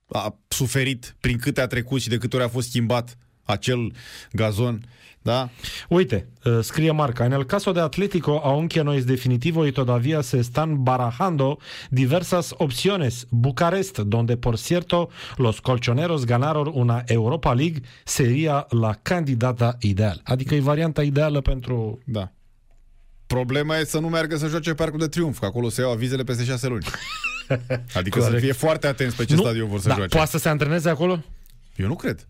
a 0.10 0.38
suferit, 0.48 1.16
prin 1.20 1.38
câte 1.38 1.62
a 1.62 1.68
trecut 1.68 2.02
și 2.02 2.10
de 2.10 2.18
câte 2.18 2.36
ori 2.36 2.46
a 2.46 2.50
fost 2.50 2.68
schimbat 2.70 3.18
acel 3.44 3.92
gazon, 4.32 4.86
da? 5.28 5.50
Uite, 5.90 6.28
uh, 6.46 6.62
scrie 6.62 6.92
marca. 6.92 7.26
En 7.26 7.34
el 7.34 7.46
caso 7.46 7.74
de 7.74 7.82
Atlético, 7.82 8.42
aunque 8.44 8.84
no 8.84 8.94
es 8.94 9.06
definitivo 9.06 9.66
y 9.66 9.72
todavía 9.72 10.24
se 10.24 10.40
están 10.40 10.84
barajando 10.84 11.60
diversas 11.90 12.56
opciones. 12.58 13.28
Bucarest, 13.30 14.00
donde 14.00 14.36
por 14.38 14.56
cierto 14.58 15.10
los 15.38 15.62
colchoneros 15.62 16.26
ganaron 16.26 16.72
una 16.74 17.04
Europa 17.08 17.54
League, 17.54 17.82
sería 18.06 18.66
la 18.72 18.94
candidata 19.04 19.78
ideal. 19.82 20.22
Adică 20.24 20.56
e 20.56 20.60
varianta 20.60 21.04
ideală 21.04 21.42
pentru... 21.42 22.00
Da. 22.06 22.32
Problema 23.28 23.78
e 23.78 23.84
să 23.84 24.00
nu 24.00 24.08
meargă 24.08 24.38
să 24.38 24.48
joace 24.48 24.74
pe 24.74 24.84
Arcul 24.84 25.00
de 25.00 25.08
Triunf, 25.08 25.40
că 25.40 25.46
acolo 25.46 25.70
se 25.70 25.82
iau 25.82 25.92
avizele 25.92 26.24
peste 26.24 26.44
șase 26.44 26.68
luni. 26.68 26.86
Adică 28.00 28.20
să 28.20 28.26
Corect. 28.26 28.44
fie 28.44 28.52
foarte 28.52 28.88
atenți 28.88 29.16
pe 29.16 29.26
ce 29.26 29.36
nu, 29.36 29.42
stadion 29.42 29.68
vor 29.68 29.80
să 29.80 29.88
da, 29.88 29.96
joace. 29.96 30.16
poate 30.16 30.30
să 30.30 30.38
se 30.38 30.50
antreneze 30.50 30.90
acolo? 30.90 31.24
Eu 31.76 31.88
nu 31.88 31.96
cred. 31.96 32.28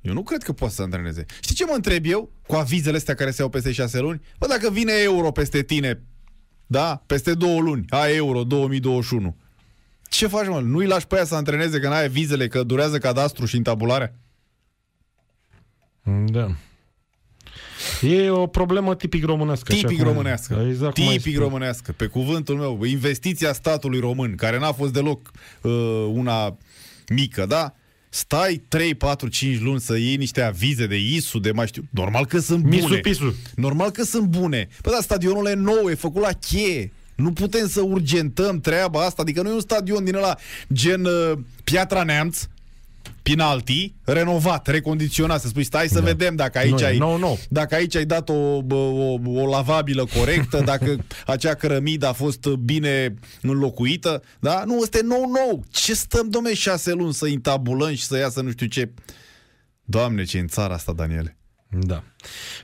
Eu 0.00 0.12
nu 0.12 0.22
cred 0.22 0.42
că 0.42 0.52
poate 0.52 0.74
să 0.74 0.82
antreneze. 0.82 1.24
Știi 1.40 1.54
ce 1.54 1.64
mă 1.64 1.72
întreb 1.74 2.04
eu 2.06 2.30
cu 2.46 2.54
avizele 2.54 2.96
astea 2.96 3.14
care 3.14 3.30
se 3.30 3.40
iau 3.40 3.50
peste 3.50 3.72
șase 3.72 3.98
luni? 4.00 4.20
Bă, 4.38 4.46
dacă 4.46 4.70
vine 4.70 4.92
euro 5.02 5.30
peste 5.30 5.62
tine, 5.62 6.02
da, 6.66 7.02
peste 7.06 7.34
două 7.34 7.60
luni, 7.60 7.84
a 7.88 8.08
euro 8.08 8.42
2021, 8.44 9.36
ce 10.08 10.26
faci, 10.26 10.46
mă? 10.46 10.60
Nu-i 10.60 10.86
lași 10.86 11.06
pe 11.06 11.14
aia 11.14 11.24
să 11.24 11.34
antreneze 11.34 11.78
că 11.80 11.88
n-ai 11.88 12.08
vizele, 12.08 12.48
că 12.48 12.62
durează 12.62 12.98
cadastru 12.98 13.46
și 13.46 13.56
intabularea? 13.56 14.14
Da. 16.26 16.54
E 18.02 18.30
o 18.30 18.46
problemă 18.46 18.94
tipic 18.96 19.24
românească. 19.24 19.72
așa 19.72 19.80
Tipic 19.80 19.96
cum- 20.02 20.06
românească. 20.12 20.64
Exact 20.68 20.94
cum 20.94 21.08
ai 21.08 21.16
Tipic 21.16 21.32
spus. 21.32 21.44
românească. 21.44 21.92
Pe 21.92 22.06
cuvântul 22.06 22.56
meu, 22.56 22.84
investiția 22.84 23.52
statului 23.52 24.00
român, 24.00 24.34
care 24.34 24.58
n-a 24.58 24.72
fost 24.72 24.92
deloc 24.92 25.30
uh, 25.62 25.72
una 26.12 26.56
mică, 27.08 27.46
da? 27.46 27.74
Stai 28.12 28.62
3, 28.68 28.94
4, 28.94 29.28
5 29.28 29.60
luni 29.60 29.80
să 29.80 29.96
iei 29.96 30.16
niște 30.16 30.42
avize 30.42 30.86
de 30.86 30.96
ISU, 30.96 31.38
de 31.38 31.52
mai 31.52 31.66
știu. 31.66 31.82
Normal 31.90 32.26
că 32.26 32.38
sunt 32.38 32.62
bune. 32.62 32.76
Misu 32.76 33.00
Pisu. 33.00 33.34
Normal 33.54 33.90
că 33.90 34.02
sunt 34.02 34.24
bune. 34.24 34.68
Păi 34.82 34.92
da, 34.92 34.98
stadionul 35.02 35.46
e 35.46 35.54
nou, 35.54 35.90
e 35.90 35.94
făcut 35.94 36.22
la 36.22 36.32
cheie. 36.32 36.92
Nu 37.14 37.32
putem 37.32 37.68
să 37.68 37.80
urgentăm 37.80 38.60
treaba 38.60 39.04
asta. 39.04 39.22
Adică 39.22 39.42
nu 39.42 39.48
e 39.48 39.52
un 39.52 39.60
stadion 39.60 40.04
din 40.04 40.14
ăla 40.14 40.36
gen 40.72 41.04
uh, 41.04 41.32
Piatra 41.64 42.02
Neamț, 42.02 42.42
Pinalti, 43.22 43.94
renovat, 44.04 44.66
recondiționat, 44.66 45.40
să 45.40 45.48
spui, 45.48 45.64
stai 45.64 45.88
să 45.88 45.98
Da. 45.98 46.04
vedem 46.04 46.36
dacă 46.36 46.58
aici 46.58 46.70
Nu 46.70 46.78
e 46.78 46.84
ai 46.86 46.98
nou, 46.98 47.18
nou. 47.18 47.38
dacă 47.48 47.74
aici 47.74 47.96
ai 47.96 48.04
dat 48.04 48.28
o, 48.28 48.62
bă, 48.62 48.74
o, 48.74 49.18
o 49.26 49.46
lavabilă 49.48 50.04
corectă, 50.18 50.62
dacă 50.64 50.96
acea 51.26 51.54
cărămidă 51.54 52.06
a 52.06 52.12
fost 52.12 52.46
bine 52.48 53.14
înlocuită, 53.42 54.22
da? 54.40 54.62
Nu, 54.66 54.78
ăsta 54.82 54.98
e 54.98 55.02
nou-nou. 55.02 55.64
Ce 55.70 55.94
stăm, 55.94 56.28
domne, 56.28 56.54
șase 56.54 56.92
luni 56.92 57.14
să 57.14 57.26
intabulăm 57.26 57.94
și 57.94 58.02
să 58.04 58.16
iasă 58.18 58.40
nu 58.40 58.50
știu 58.50 58.66
ce? 58.66 58.92
Doamne, 59.84 60.24
ce 60.24 60.36
e 60.36 60.40
în 60.40 60.46
țara 60.48 60.74
asta, 60.74 60.92
Daniele. 60.92 61.38
Da. 61.70 62.02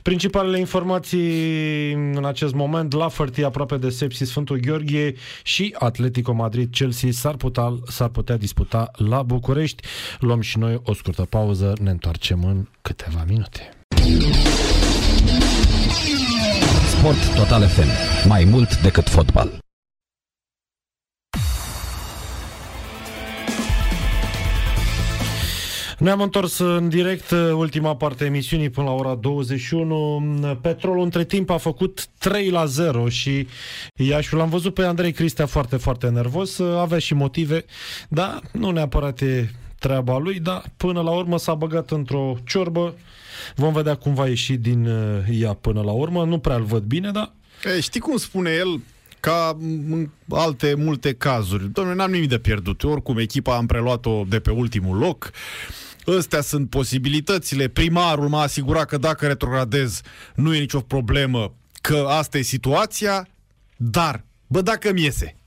Principalele 0.01 0.59
informații 0.59 1.91
în 1.93 2.25
acest 2.25 2.53
moment, 2.53 2.93
la 2.93 3.07
Fărtii 3.07 3.43
aproape 3.43 3.77
de 3.77 3.89
Sepsi 3.89 4.23
Sfântul 4.23 4.59
Gheorghe 4.59 5.13
și 5.43 5.75
Atletico 5.79 6.33
Madrid-Chelsea 6.33 7.11
s-ar 7.11 7.35
putea, 7.35 7.79
s-ar 7.87 8.09
putea 8.09 8.37
disputa 8.37 8.91
la 8.95 9.21
București. 9.21 9.83
Luăm 10.19 10.41
și 10.41 10.57
noi 10.57 10.81
o 10.83 10.93
scurtă 10.93 11.21
pauză, 11.21 11.73
ne 11.81 11.89
întoarcem 11.89 12.43
în 12.43 12.67
câteva 12.81 13.23
minute. 13.27 13.69
Sport 16.97 17.35
Total 17.35 17.67
FM. 17.67 17.87
Mai 18.27 18.43
mult 18.43 18.81
decât 18.81 19.09
fotbal. 19.09 19.65
Ne-am 25.97 26.21
întors 26.21 26.59
în 26.59 26.89
direct 26.89 27.31
uh, 27.31 27.51
ultima 27.53 27.95
parte 27.95 28.23
a 28.23 28.27
emisiunii 28.27 28.69
până 28.69 28.87
la 28.87 28.93
ora 28.93 29.15
21. 29.15 30.57
Petrolul 30.61 31.03
între 31.03 31.25
timp 31.25 31.49
a 31.49 31.57
făcut 31.57 32.05
3 32.17 32.49
la 32.49 32.65
0 32.65 33.09
și 33.09 33.47
Iașul 33.95 34.37
l-am 34.37 34.49
văzut 34.49 34.73
pe 34.73 34.83
Andrei 34.83 35.11
Cristea 35.11 35.45
foarte, 35.45 35.77
foarte 35.77 36.09
nervos. 36.09 36.57
Uh, 36.57 36.77
avea 36.77 36.99
și 36.99 37.13
motive, 37.13 37.65
dar 38.07 38.41
nu 38.51 38.71
neapărat 38.71 39.21
e 39.21 39.51
treaba 39.79 40.17
lui, 40.17 40.39
dar 40.39 40.63
până 40.77 41.01
la 41.01 41.11
urmă 41.11 41.37
s-a 41.37 41.53
băgat 41.53 41.91
într-o 41.91 42.37
ciorbă. 42.45 42.95
Vom 43.55 43.73
vedea 43.73 43.95
cum 43.95 44.13
va 44.13 44.27
ieși 44.27 44.53
din 44.53 44.85
uh, 44.85 45.39
ea 45.39 45.53
până 45.53 45.81
la 45.81 45.91
urmă. 45.91 46.25
Nu 46.25 46.39
prea-l 46.39 46.63
văd 46.63 46.83
bine, 46.83 47.11
dar... 47.11 47.31
E, 47.75 47.79
știi 47.79 47.99
cum 47.99 48.17
spune 48.17 48.51
el? 48.51 48.81
ca 49.19 49.57
în 49.59 50.09
alte 50.29 50.73
multe 50.77 51.13
cazuri. 51.13 51.71
Domnule, 51.71 51.95
n-am 51.95 52.11
nimic 52.11 52.29
de 52.29 52.37
pierdut. 52.37 52.83
Oricum, 52.83 53.17
echipa 53.17 53.55
am 53.55 53.65
preluat-o 53.65 54.23
de 54.27 54.39
pe 54.39 54.51
ultimul 54.51 54.97
loc. 54.97 55.31
Ăstea 56.07 56.41
sunt 56.41 56.69
posibilitățile. 56.69 57.67
Primarul 57.67 58.27
m-a 58.27 58.41
asigurat 58.41 58.87
că 58.87 58.97
dacă 58.97 59.27
retrogradez 59.27 60.01
nu 60.35 60.55
e 60.55 60.59
nicio 60.59 60.79
problemă, 60.79 61.53
că 61.81 62.05
asta 62.09 62.37
e 62.37 62.41
situația, 62.41 63.27
dar, 63.77 64.23
bă, 64.47 64.61
dacă 64.61 64.93
mi 64.93 65.03
iese, 65.03 65.37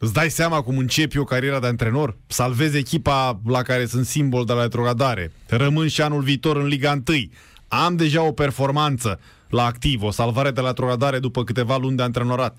Îți 0.00 0.12
dai 0.12 0.30
seama 0.30 0.62
cum 0.62 0.78
începi 0.78 1.18
o 1.18 1.24
carieră 1.24 1.58
de 1.60 1.66
antrenor? 1.66 2.16
Salvezi 2.26 2.76
echipa 2.76 3.40
la 3.46 3.62
care 3.62 3.86
sunt 3.86 4.06
simbol 4.06 4.44
de 4.44 4.52
la 4.52 4.62
retrogradare. 4.62 5.32
Rămân 5.46 5.88
și 5.88 6.00
anul 6.02 6.22
viitor 6.22 6.56
în 6.56 6.66
Liga 6.66 7.02
1. 7.08 7.18
Am 7.68 7.96
deja 7.96 8.22
o 8.22 8.32
performanță 8.32 9.20
la 9.48 9.64
activ, 9.64 10.02
o 10.02 10.10
salvare 10.10 10.50
de 10.50 10.60
la 10.60 10.66
retrogradare 10.66 11.18
după 11.18 11.44
câteva 11.44 11.76
luni 11.76 11.96
de 11.96 12.02
antrenorat. 12.02 12.58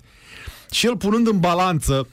Și 0.70 0.86
el 0.86 0.96
punând 0.96 1.26
în 1.26 1.38
balanță 1.38 2.08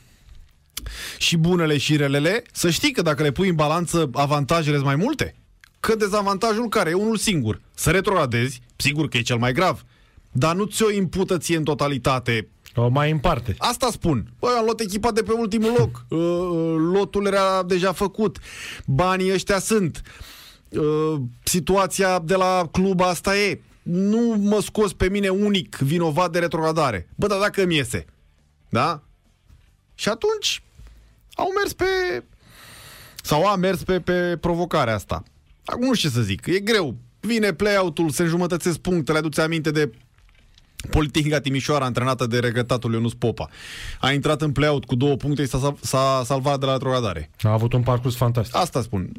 și 1.18 1.38
bunele 1.38 1.78
și 1.78 1.96
relele, 1.96 2.44
să 2.52 2.70
știi 2.70 2.92
că 2.92 3.02
dacă 3.02 3.24
le 3.24 3.32
pui 3.32 3.50
în 3.50 3.56
balanță, 3.56 4.10
avantajele 4.14 4.76
sunt 4.76 4.88
mai 4.88 4.96
multe. 4.96 5.36
Că 5.80 5.96
dezavantajul 5.96 6.70
care 6.70 6.90
e 6.90 6.94
unul 6.94 7.18
singur. 7.18 7.62
Să 7.74 7.92
retrogradezi, 7.92 8.62
sigur 8.76 9.08
că 9.08 9.18
e 9.18 9.22
cel 9.22 9.38
mai 9.38 9.54
grav, 9.54 9.84
dar 10.32 10.56
nu 10.56 10.66
ți-o 10.66 10.92
impută 10.92 11.38
ție 11.38 11.58
în 11.58 11.64
totalitate 11.64 12.48
o 12.80 12.88
mai 12.88 13.12
împarte. 13.12 13.56
Asta 13.58 13.90
spun. 13.92 14.32
Băi, 14.40 14.54
am 14.58 14.64
luat 14.64 14.80
echipa 14.80 15.12
de 15.12 15.24
pe 15.24 15.32
ultimul 15.32 15.74
loc. 15.78 16.06
Uh, 16.10 16.20
uh, 16.20 16.76
lotul 16.94 17.26
era 17.26 17.64
deja 17.64 17.92
făcut. 17.92 18.38
Banii 18.86 19.34
ăștia 19.34 19.60
sunt. 19.60 20.02
Uh, 20.70 21.22
situația 21.44 22.20
de 22.20 22.36
la 22.36 22.70
club 22.72 23.02
asta 23.02 23.38
e. 23.38 23.62
Nu 23.82 24.36
mă 24.40 24.62
scos 24.62 24.94
pe 24.94 25.10
mine 25.10 25.30
unic 25.30 25.76
vinovat 25.78 26.32
de 26.32 26.40
retrogradare. 26.40 27.10
Bă, 27.16 27.28
dar 27.28 27.40
dacă 27.40 27.66
mi 27.66 27.76
iese. 27.76 28.06
Da? 28.70 29.02
Și 29.96 30.10
atunci 30.10 30.64
au 31.38 31.52
mers 31.60 31.74
pe... 31.74 31.86
sau 33.24 33.46
a 33.46 33.56
mers 33.56 33.84
pe, 33.84 34.00
pe 34.00 34.38
provocarea 34.42 34.94
asta. 34.94 35.24
Acum 35.66 35.86
nu 35.86 35.94
știu 35.94 36.10
ce 36.10 36.16
să 36.16 36.22
zic, 36.22 36.46
e 36.46 36.60
greu. 36.60 36.96
Vine 37.20 37.54
play-out-ul, 37.54 38.10
se 38.10 38.22
înjumătățesc 38.22 38.78
punctele, 38.78 39.18
aduți 39.18 39.40
aminte 39.40 39.72
de 39.72 39.92
Politehnica 40.90 41.40
Timișoara, 41.40 41.86
antrenată 41.86 42.26
de 42.26 42.40
regătatul 42.40 42.94
Ionus 42.94 43.14
Popa. 43.14 43.50
A 44.00 44.12
intrat 44.12 44.42
în 44.42 44.52
play-out 44.52 44.86
cu 44.86 44.96
două 44.96 45.16
puncte 45.16 45.44
și 45.44 45.50
s-a, 45.50 45.76
s-a 45.82 46.22
salvat 46.26 46.60
de 46.60 46.66
la 46.66 46.72
retrogradare. 46.72 47.30
A 47.42 47.52
avut 47.52 47.74
un 47.74 47.82
parcurs 47.82 48.16
fantastic. 48.16 48.56
Asta 48.56 48.82
spun. 48.82 49.12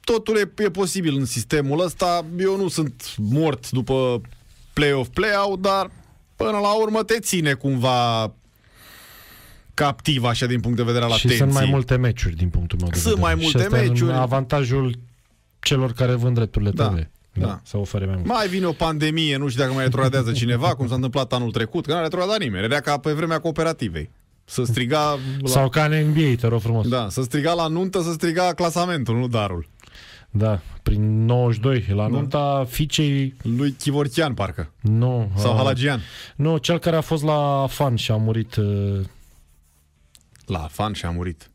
Totul 0.00 0.36
e, 0.36 0.52
e 0.56 0.70
posibil 0.70 1.16
în 1.16 1.24
sistemul 1.24 1.80
ăsta. 1.80 2.24
Eu 2.38 2.56
nu 2.56 2.68
sunt 2.68 3.14
mort 3.16 3.70
după 3.70 4.20
play-off, 4.72 5.08
play-out, 5.08 5.60
dar 5.60 5.90
până 6.36 6.58
la 6.58 6.72
urmă 6.72 7.02
te 7.02 7.18
ține 7.18 7.52
cumva 7.52 8.32
captiv 9.74 10.24
așa 10.24 10.46
din 10.46 10.60
punct 10.60 10.76
de 10.76 10.82
vedere 10.82 11.04
al 11.04 11.10
și 11.10 11.16
atenției. 11.16 11.38
sunt 11.38 11.52
mai 11.52 11.66
multe 11.70 11.96
meciuri 11.96 12.36
din 12.36 12.48
punctul 12.48 12.78
meu 12.80 12.88
de 12.88 12.98
sunt 12.98 13.14
vedere. 13.14 13.34
mai 13.34 13.42
multe 13.42 13.62
și 13.62 13.88
meciuri. 13.88 14.12
avantajul 14.12 14.98
celor 15.60 15.92
care 15.92 16.14
vând 16.14 16.34
drepturile 16.34 16.70
da. 16.70 16.88
TV. 16.88 17.06
Da, 17.32 17.46
da. 17.46 17.60
Să 17.64 17.76
ofere 17.76 18.04
mai 18.04 18.14
mult. 18.14 18.26
Mai 18.26 18.48
vine 18.48 18.66
o 18.66 18.72
pandemie, 18.72 19.36
nu 19.36 19.48
știu 19.48 19.62
dacă 19.62 19.74
mai 19.74 19.84
retrogradează 19.84 20.32
cineva, 20.32 20.74
cum 20.74 20.88
s-a 20.88 20.94
întâmplat 20.94 21.32
anul 21.32 21.50
trecut, 21.50 21.86
că 21.86 21.92
n-a 21.92 22.00
retrogradat 22.00 22.38
nimeni. 22.38 22.64
Era 22.64 22.80
ca 22.80 22.98
pe 22.98 23.12
vremea 23.12 23.38
cooperativei. 23.38 24.10
Să 24.44 24.64
striga... 24.64 25.18
La... 25.40 25.48
Sau 25.48 25.68
ca 25.68 25.84
în 25.84 26.08
NBA, 26.08 26.34
te 26.40 26.46
rog 26.46 26.60
frumos. 26.60 26.88
Da, 26.88 27.08
să 27.08 27.22
striga 27.22 27.52
la 27.52 27.66
nuntă, 27.66 28.02
să 28.02 28.12
striga 28.12 28.52
clasamentul, 28.54 29.16
nu 29.16 29.28
darul. 29.28 29.68
Da, 30.30 30.60
prin 30.82 31.24
92, 31.24 31.84
la 31.88 32.02
da. 32.02 32.08
nunta 32.08 32.66
fiicei... 32.68 33.34
Lui 33.56 33.70
Chivorchian, 33.70 34.34
parcă. 34.34 34.72
Nu. 34.80 35.30
Sau 35.36 35.52
a... 35.52 35.56
Halagian. 35.56 36.00
Nu, 36.36 36.56
cel 36.56 36.78
care 36.78 36.96
a 36.96 37.00
fost 37.00 37.22
la 37.22 37.66
fan 37.68 37.94
și 37.94 38.10
a 38.10 38.16
murit... 38.16 38.56
Uh... 38.56 39.00
La 40.52 40.66
fan 40.70 40.92
și 40.92 41.04
a 41.04 41.10
murit. 41.10 41.50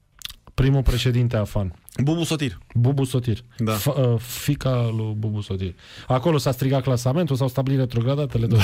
Primul 0.54 0.84
președinte 0.84 1.38
a 1.38 1.44
fan. 1.44 1.74
Bubu 2.04 2.24
Sotir. 2.24 2.58
Bubu 2.80 3.04
Sotir. 3.04 3.38
Da. 3.58 3.76
F- 3.78 3.86
uh, 3.86 4.20
fica 4.20 4.94
lui 4.98 5.14
Bubu 5.18 5.42
Sotir. 5.42 5.74
Acolo 6.08 6.38
s-a 6.38 6.52
strigat 6.52 6.84
clasamentul, 6.84 7.36
s-au 7.36 7.48
stabilit 7.48 7.80
retrogradatele. 7.80 8.46
două. 8.46 8.62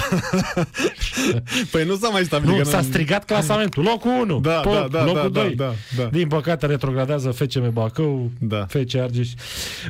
păi 1.71 1.85
nu 1.85 1.95
s-a 1.95 2.07
mai 2.09 2.23
stabilit. 2.23 2.57
Nu, 2.57 2.63
s-a 2.63 2.81
strigat 2.81 3.25
clasamentul. 3.25 3.83
Locul 3.83 4.11
1. 4.21 4.39
Da, 4.39 4.51
Pop, 4.53 4.73
da, 4.73 4.87
da, 4.91 5.05
locul 5.05 5.31
da, 5.31 5.41
2. 5.41 5.55
da, 5.55 5.73
da. 5.97 6.03
Din 6.03 6.27
păcate 6.27 6.65
retrogradează 6.65 7.31
FCM 7.31 7.73
Bacău, 7.73 8.31
Da. 8.39 8.65
FC 8.65 8.95
Argeș. 8.95 9.29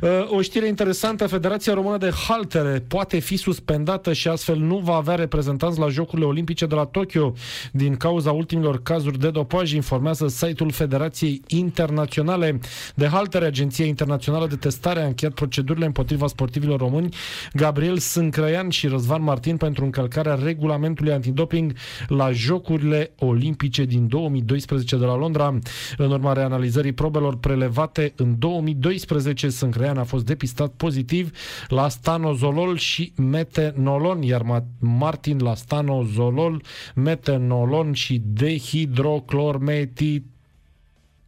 Uh, 0.01 0.09
o 0.29 0.41
știre 0.41 0.67
interesantă, 0.67 1.27
Federația 1.27 1.73
Română 1.73 1.97
de 1.97 2.11
Haltere 2.27 2.83
poate 2.87 3.19
fi 3.19 3.35
suspendată 3.37 4.13
și 4.13 4.27
astfel 4.27 4.57
nu 4.57 4.77
va 4.77 4.95
avea 4.95 5.15
reprezentanți 5.15 5.79
la 5.79 5.87
Jocurile 5.87 6.27
Olimpice 6.27 6.65
de 6.65 6.75
la 6.75 6.85
Tokyo 6.85 7.33
din 7.71 7.95
cauza 7.95 8.31
ultimilor 8.31 8.81
cazuri 8.83 9.19
de 9.19 9.29
dopaj, 9.29 9.71
informează 9.71 10.27
site-ul 10.27 10.71
Federației 10.71 11.41
Internaționale 11.47 12.59
de 12.95 13.07
Haltere. 13.07 13.45
Agenția 13.45 13.85
Internațională 13.85 14.12
de 14.49 14.55
Testare 14.55 15.01
a 15.01 15.05
încheiat 15.05 15.33
procedurile 15.33 15.85
împotriva 15.85 16.27
sportivilor 16.27 16.79
români 16.79 17.15
Gabriel 17.53 17.97
Sâncrăian 17.97 18.69
și 18.69 18.87
Răzvan 18.87 19.23
Martin 19.23 19.57
pentru 19.57 19.83
încălcarea 19.83 20.35
regulamentului 20.35 21.13
antidoping 21.13 21.73
la 22.07 22.31
Jocurile 22.31 23.11
Olimpice 23.19 23.83
din 23.83 24.07
2012 24.07 24.97
de 24.97 25.05
la 25.05 25.15
Londra. 25.15 25.59
În 25.97 26.11
urmarea 26.11 26.45
analizării 26.45 26.91
probelor 26.91 27.37
prelevate 27.37 28.13
în 28.15 28.39
2012, 28.39 29.49
Sâncrăian 29.49 29.97
a 29.97 30.03
fost 30.03 30.25
depistat 30.25 30.71
pozitiv 30.77 31.31
la 31.67 31.89
stanozolol 31.89 32.77
și 32.77 33.13
metenolon, 33.15 34.21
iar 34.21 34.63
Martin 34.79 35.37
la 35.41 35.55
stanozolol, 35.55 36.61
metenolon 36.95 37.93
și 37.93 38.21
dehidroclormetit 38.25 40.32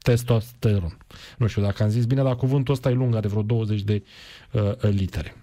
testosteron. 0.05 0.97
Nu 1.37 1.47
știu 1.47 1.61
dacă 1.61 1.83
am 1.83 1.89
zis 1.89 2.05
bine, 2.05 2.23
dar 2.23 2.35
cuvântul 2.35 2.73
ăsta 2.73 2.89
e 2.89 2.93
lung, 2.93 3.15
are 3.15 3.27
vreo 3.27 3.41
20 3.41 3.81
de 3.81 4.03
uh, 4.51 4.61
litere. 4.81 5.35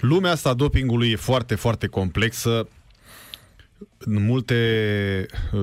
Lumea 0.00 0.30
asta 0.30 0.54
dopingului 0.54 1.10
e 1.10 1.16
foarte, 1.16 1.54
foarte 1.54 1.86
complexă, 1.86 2.68
în 3.98 4.24
multe 4.24 5.26
uh, 5.52 5.60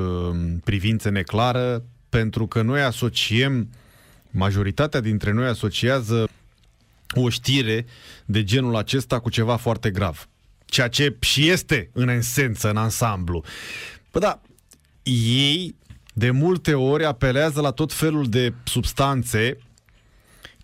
privințe 0.63 1.09
neclară, 1.09 1.83
pentru 2.09 2.47
că 2.47 2.61
noi 2.61 2.81
asociem, 2.81 3.69
majoritatea 4.31 4.99
dintre 4.99 5.31
noi 5.31 5.47
asociază 5.47 6.29
o 7.15 7.29
știre 7.29 7.85
de 8.25 8.43
genul 8.43 8.75
acesta 8.75 9.19
cu 9.19 9.29
ceva 9.29 9.55
foarte 9.55 9.89
grav. 9.89 10.29
Ceea 10.65 10.87
ce 10.87 11.17
și 11.19 11.49
este 11.49 11.89
în 11.93 12.09
esență, 12.09 12.69
în 12.69 12.77
ansamblu. 12.77 13.43
Păi 14.11 14.21
da, 14.21 14.41
ei 15.03 15.75
de 16.17 16.31
multe 16.31 16.73
ori 16.73 17.05
apelează 17.05 17.61
la 17.61 17.71
tot 17.71 17.93
felul 17.93 18.25
de 18.29 18.53
substanțe 18.63 19.57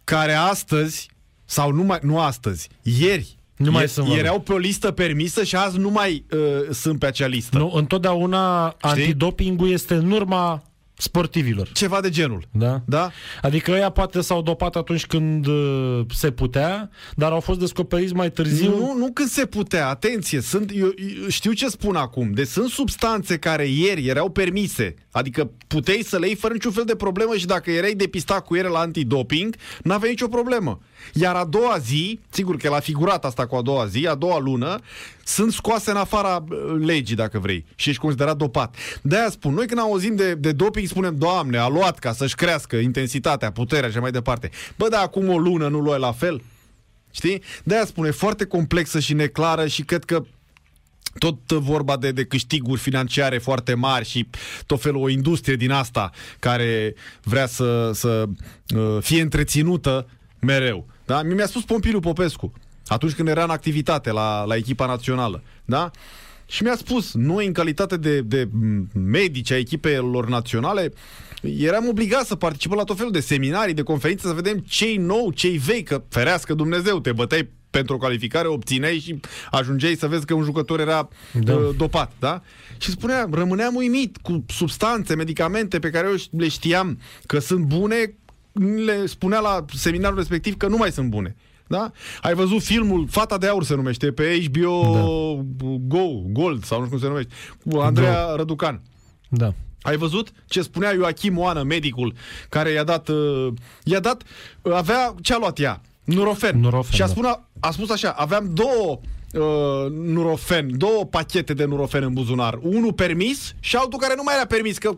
care 0.03 0.33
astăzi, 0.33 1.09
sau 1.45 1.71
nu, 1.71 1.83
mai, 1.83 1.99
nu 2.01 2.19
astăzi, 2.19 2.69
ieri, 2.81 3.37
nu 3.55 3.71
mai 3.71 3.79
ieri, 3.79 3.91
sunt 3.91 4.07
ieri 4.07 4.19
erau 4.19 4.39
pe 4.39 4.53
o 4.53 4.57
listă 4.57 4.91
permisă 4.91 5.43
și 5.43 5.55
azi 5.55 5.77
nu 5.77 5.89
mai 5.89 6.25
uh, 6.31 6.69
sunt 6.71 6.99
pe 6.99 7.05
acea 7.05 7.27
listă. 7.27 7.57
Nu, 7.57 7.71
întotdeauna 7.73 8.75
Știi? 8.77 8.89
antidopingul 8.89 9.69
este 9.69 9.93
în 9.93 10.11
urma 10.11 10.63
sportivilor. 10.97 11.69
Ceva 11.71 12.01
de 12.01 12.09
genul. 12.09 12.43
Da? 12.51 12.81
Da? 12.85 13.11
Adică 13.41 13.71
ăia 13.71 13.89
poate 13.89 14.21
s-au 14.21 14.41
dopat 14.41 14.75
atunci 14.75 15.05
când 15.05 15.45
uh, 15.45 16.01
se 16.13 16.31
putea, 16.31 16.89
dar 17.15 17.31
au 17.31 17.39
fost 17.39 17.59
descoperiți 17.59 18.13
mai 18.13 18.31
târziu. 18.31 18.69
Nu, 18.69 18.93
nu 18.97 19.11
când 19.13 19.29
se 19.29 19.45
putea, 19.45 19.87
atenție, 19.87 20.41
sunt, 20.41 20.71
eu, 20.75 20.93
eu 21.21 21.29
știu 21.29 21.51
ce 21.51 21.67
spun 21.67 21.95
acum, 21.95 22.31
deci 22.31 22.47
sunt 22.47 22.69
substanțe 22.69 23.37
care 23.37 23.65
ieri 23.65 24.07
erau 24.07 24.29
permise, 24.29 24.95
adică 25.11 25.51
puteai 25.67 26.03
să 26.05 26.17
le 26.17 26.25
iei 26.25 26.35
fără 26.35 26.53
niciun 26.53 26.71
fel 26.71 26.85
de 26.85 26.95
problemă 26.95 27.35
și 27.35 27.45
dacă 27.45 27.71
erai 27.71 27.93
depistat 27.93 28.45
cu 28.45 28.55
ele 28.55 28.67
la 28.67 28.79
antidoping, 28.79 29.55
n-aveai 29.83 30.11
nicio 30.11 30.27
problemă. 30.27 30.79
Iar 31.13 31.35
a 31.35 31.45
doua 31.45 31.77
zi, 31.77 32.19
sigur 32.29 32.57
că 32.57 32.69
la 32.69 32.79
figurat 32.79 33.25
asta 33.25 33.45
cu 33.45 33.55
a 33.55 33.61
doua 33.61 33.85
zi, 33.85 34.07
a 34.07 34.15
doua 34.15 34.39
lună, 34.39 34.79
sunt 35.23 35.51
scoase 35.51 35.91
în 35.91 35.97
afara 35.97 36.43
uh, 36.49 36.57
legii, 36.85 37.15
dacă 37.15 37.39
vrei, 37.39 37.65
și 37.75 37.89
ești 37.89 38.01
considerat 38.01 38.37
dopat. 38.37 38.75
De-aia 39.01 39.29
spun, 39.29 39.53
noi 39.53 39.67
când 39.67 39.79
auzim 39.79 40.15
de, 40.15 40.35
de 40.35 40.51
doping 40.51 40.87
spunem, 40.87 41.17
Doamne, 41.17 41.57
a 41.57 41.67
luat 41.67 41.99
ca 41.99 42.13
să-și 42.13 42.35
crească 42.35 42.75
intensitatea, 42.75 43.51
puterea 43.51 43.89
și 43.89 43.97
mai 43.97 44.11
departe. 44.11 44.49
Bă, 44.75 44.87
dar 44.89 45.03
acum 45.03 45.29
o 45.29 45.37
lună 45.37 45.67
nu 45.67 45.79
luai 45.79 45.99
la 45.99 46.11
fel? 46.11 46.41
Știi? 47.11 47.41
De-aia 47.63 47.85
spune, 47.85 48.11
foarte 48.11 48.45
complexă 48.45 48.99
și 48.99 49.13
neclară 49.13 49.67
și 49.67 49.83
cred 49.83 50.03
că 50.03 50.23
tot 51.17 51.51
vorba 51.51 51.97
de, 51.97 52.11
de 52.11 52.25
câștiguri 52.25 52.79
financiare 52.79 53.37
foarte 53.37 53.73
mari 53.73 54.05
și 54.05 54.27
tot 54.65 54.81
felul 54.81 55.01
o 55.01 55.09
industrie 55.09 55.55
din 55.55 55.71
asta 55.71 56.11
care 56.39 56.95
vrea 57.23 57.45
să, 57.45 57.91
să 57.93 58.25
uh, 58.75 58.97
fie 58.99 59.21
întreținută 59.21 60.09
mereu. 60.39 60.87
Da? 61.05 61.21
Mi-a 61.21 61.45
spus 61.45 61.63
Pompiliu 61.63 61.99
Popescu 61.99 62.53
atunci 62.87 63.13
când 63.13 63.27
era 63.27 63.43
în 63.43 63.49
activitate 63.49 64.11
la, 64.11 64.43
la 64.43 64.55
echipa 64.55 64.85
națională. 64.85 65.43
Da? 65.65 65.91
Și 66.45 66.63
mi-a 66.63 66.75
spus, 66.75 67.13
noi 67.13 67.45
în 67.45 67.53
calitate 67.53 67.97
de, 67.97 68.21
de 68.21 68.49
medici 68.93 69.51
a 69.51 69.57
echipelor 69.57 70.27
naționale, 70.27 70.93
eram 71.41 71.87
obligați 71.87 72.27
să 72.27 72.35
participăm 72.35 72.77
la 72.77 72.83
tot 72.83 72.97
felul 72.97 73.11
de 73.11 73.19
seminarii, 73.19 73.73
de 73.73 73.81
conferințe, 73.81 74.27
să 74.27 74.33
vedem 74.33 74.57
cei 74.57 74.97
nou, 74.97 75.31
cei 75.31 75.57
vechi, 75.57 75.87
că 75.87 76.03
ferească 76.09 76.53
Dumnezeu, 76.53 76.99
te 76.99 77.11
băteai 77.11 77.49
pentru 77.69 77.95
o 77.95 77.97
calificare, 77.97 78.47
obțineai 78.47 78.99
și 78.99 79.19
ajungeai 79.51 79.95
să 79.95 80.07
vezi 80.07 80.25
că 80.25 80.33
un 80.33 80.43
jucător 80.43 80.79
era 80.79 81.07
da. 81.31 81.55
uh, 81.55 81.75
dopat, 81.77 82.11
da? 82.19 82.41
Și 82.77 82.91
spunea, 82.91 83.27
rămâneam 83.31 83.75
uimit 83.75 84.17
cu 84.17 84.45
substanțe, 84.47 85.15
medicamente 85.15 85.79
pe 85.79 85.89
care 85.89 86.07
eu 86.07 86.15
le 86.37 86.47
știam 86.47 86.99
că 87.25 87.39
sunt 87.39 87.65
bune, 87.65 88.13
le 88.85 89.05
spunea 89.05 89.39
la 89.39 89.65
seminarul 89.75 90.17
respectiv 90.17 90.57
că 90.57 90.67
nu 90.67 90.77
mai 90.77 90.91
sunt 90.91 91.09
bune. 91.09 91.35
Da? 91.73 91.91
Ai 92.21 92.33
văzut 92.33 92.61
filmul 92.61 93.07
Fata 93.09 93.37
de 93.37 93.47
Aur 93.47 93.63
se 93.63 93.75
numește 93.75 94.11
pe 94.11 94.43
HBO 94.45 94.81
da. 94.93 94.99
Go, 95.87 96.05
Gold 96.31 96.63
sau 96.63 96.79
nu 96.79 96.85
știu 96.85 96.97
cum 96.97 96.99
se 96.99 97.07
numește, 97.07 97.33
cu 97.69 97.77
Andreea 97.77 98.25
da. 98.25 98.35
Răducan. 98.35 98.81
Da. 99.29 99.53
Ai 99.81 99.97
văzut 99.97 100.31
ce 100.47 100.61
spunea 100.61 100.93
Joachim 100.93 101.37
Oană, 101.37 101.63
medicul, 101.63 102.13
care 102.49 102.69
i-a 102.69 102.83
dat, 102.83 103.07
uh, 103.07 103.47
i-a 103.83 103.99
dat, 103.99 104.21
uh, 104.61 104.73
avea, 104.73 105.15
ce 105.21 105.33
a 105.33 105.37
luat 105.37 105.59
ea? 105.59 105.81
Nurofen. 106.03 106.59
Nurofen 106.59 106.93
și 106.93 107.01
a, 107.01 107.05
da. 107.05 107.11
spune, 107.11 107.39
a 107.59 107.71
spus 107.71 107.89
așa, 107.89 108.09
aveam 108.09 108.53
două 108.53 108.99
uh, 109.33 109.91
Nurofen, 109.91 110.77
două 110.77 111.05
pachete 111.05 111.53
de 111.53 111.65
Nurofen 111.65 112.03
în 112.03 112.13
buzunar. 112.13 112.59
Unul 112.61 112.93
permis 112.93 113.55
și 113.59 113.75
altul 113.75 113.99
care 113.99 114.13
nu 114.15 114.23
mai 114.23 114.35
era 114.35 114.45
permis, 114.45 114.77
că 114.77 114.95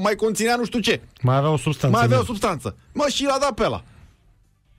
mai 0.00 0.14
conținea 0.14 0.56
nu 0.56 0.64
știu 0.64 0.80
ce. 0.80 1.00
Mai 1.22 1.36
avea 1.36 1.50
o 1.50 1.56
substanță. 1.56 1.96
Mai 1.96 2.04
avea 2.04 2.20
o 2.20 2.24
substanță. 2.24 2.76
Mă, 2.92 3.06
și 3.08 3.24
l-a 3.24 3.38
dat 3.40 3.52
pe 3.52 3.64
ăla. 3.64 3.82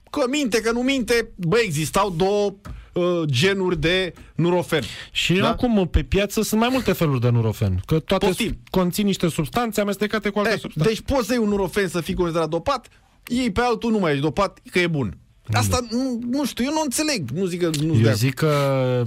Că 0.10 0.24
minte, 0.30 0.62
că 0.62 0.72
nu 0.72 0.82
minte, 0.82 1.30
bă, 1.36 1.58
existau 1.64 2.10
două 2.18 2.54
uh, 2.94 3.22
genuri 3.26 3.80
de 3.80 4.14
nurofen. 4.36 4.84
Și 5.12 5.34
da? 5.34 5.50
acum 5.50 5.88
pe 5.88 6.04
piață 6.04 6.42
sunt 6.42 6.60
mai 6.60 6.70
multe 6.72 6.92
feluri 6.94 7.22
de 7.22 7.30
nurofen. 7.30 7.82
Că 7.86 8.00
toate 8.00 8.26
Poftim. 8.26 8.58
conțin 8.70 9.06
niște 9.06 9.28
substanțe 9.28 9.82
amestecate 9.82 10.30
cu 10.30 10.40
alte 10.40 10.52
E, 10.54 10.58
substanțe. 10.58 10.90
deci 10.90 11.02
poți 11.02 11.28
să 11.28 11.34
iei 11.34 11.42
un 11.44 11.50
nurofen 11.50 11.88
să 11.88 12.02
fii 12.02 12.14
considerat 12.14 12.50
dopat, 12.50 12.88
iei 13.28 13.52
pe 13.52 13.62
altul 13.62 13.92
nu 13.92 14.00
mai 14.00 14.12
ești 14.12 14.24
dopat, 14.24 14.60
că 14.72 14.80
e 14.80 14.88
bun. 14.88 15.18
Asta, 15.52 15.80
nu, 15.92 16.20
nu 16.30 16.46
știu, 16.46 16.64
eu 16.64 16.72
nu 16.72 16.82
înțeleg. 16.84 17.30
Nu 17.30 17.46
zic 17.46 17.62
că 17.62 17.70
nu 17.84 18.00
Eu 18.00 18.14
zic 18.14 18.34
că 18.34 18.48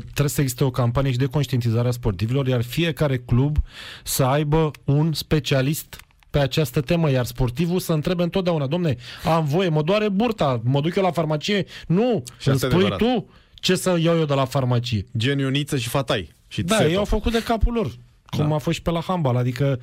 trebuie 0.04 0.28
să 0.28 0.40
existe 0.40 0.64
o 0.64 0.70
campanie 0.70 1.10
și 1.12 1.16
de 1.18 1.26
conștientizare 1.26 1.88
a 1.88 1.90
sportivilor, 1.90 2.46
iar 2.46 2.62
fiecare 2.62 3.18
club 3.18 3.56
să 4.04 4.22
aibă 4.24 4.70
un 4.84 5.12
specialist 5.12 6.00
pe 6.32 6.38
această 6.38 6.80
temă, 6.80 7.10
iar 7.10 7.24
sportivul 7.24 7.80
să 7.80 7.92
întrebe 7.92 8.22
întotdeauna, 8.22 8.66
domne, 8.66 8.96
am 9.24 9.44
voie, 9.44 9.68
mă 9.68 9.82
doare 9.82 10.08
burta, 10.08 10.60
mă 10.64 10.80
duc 10.80 10.94
eu 10.96 11.02
la 11.02 11.10
farmacie? 11.10 11.64
Nu, 11.86 12.22
Și 12.38 12.46
îmi 12.48 12.54
asta 12.56 12.66
e 12.66 12.70
spui 12.70 12.84
adevărat. 12.84 12.98
tu 12.98 13.28
ce 13.54 13.74
să 13.74 13.96
iau 14.00 14.18
eu 14.18 14.24
de 14.24 14.34
la 14.34 14.44
farmacie. 14.44 15.06
Gen 15.18 15.38
Ioniță 15.38 15.76
și 15.76 15.88
Fatai. 15.88 16.32
Și 16.48 16.62
Da, 16.62 16.76
Țeto. 16.76 16.88
ei 16.88 16.96
au 16.96 17.04
făcut 17.04 17.32
de 17.32 17.42
capul 17.42 17.72
lor. 17.72 17.92
Cum 18.36 18.48
Da. 18.48 18.54
a 18.54 18.58
fost 18.58 18.76
și 18.76 18.82
pe 18.82 18.90
la 18.90 19.00
handbal, 19.00 19.36
adică, 19.36 19.80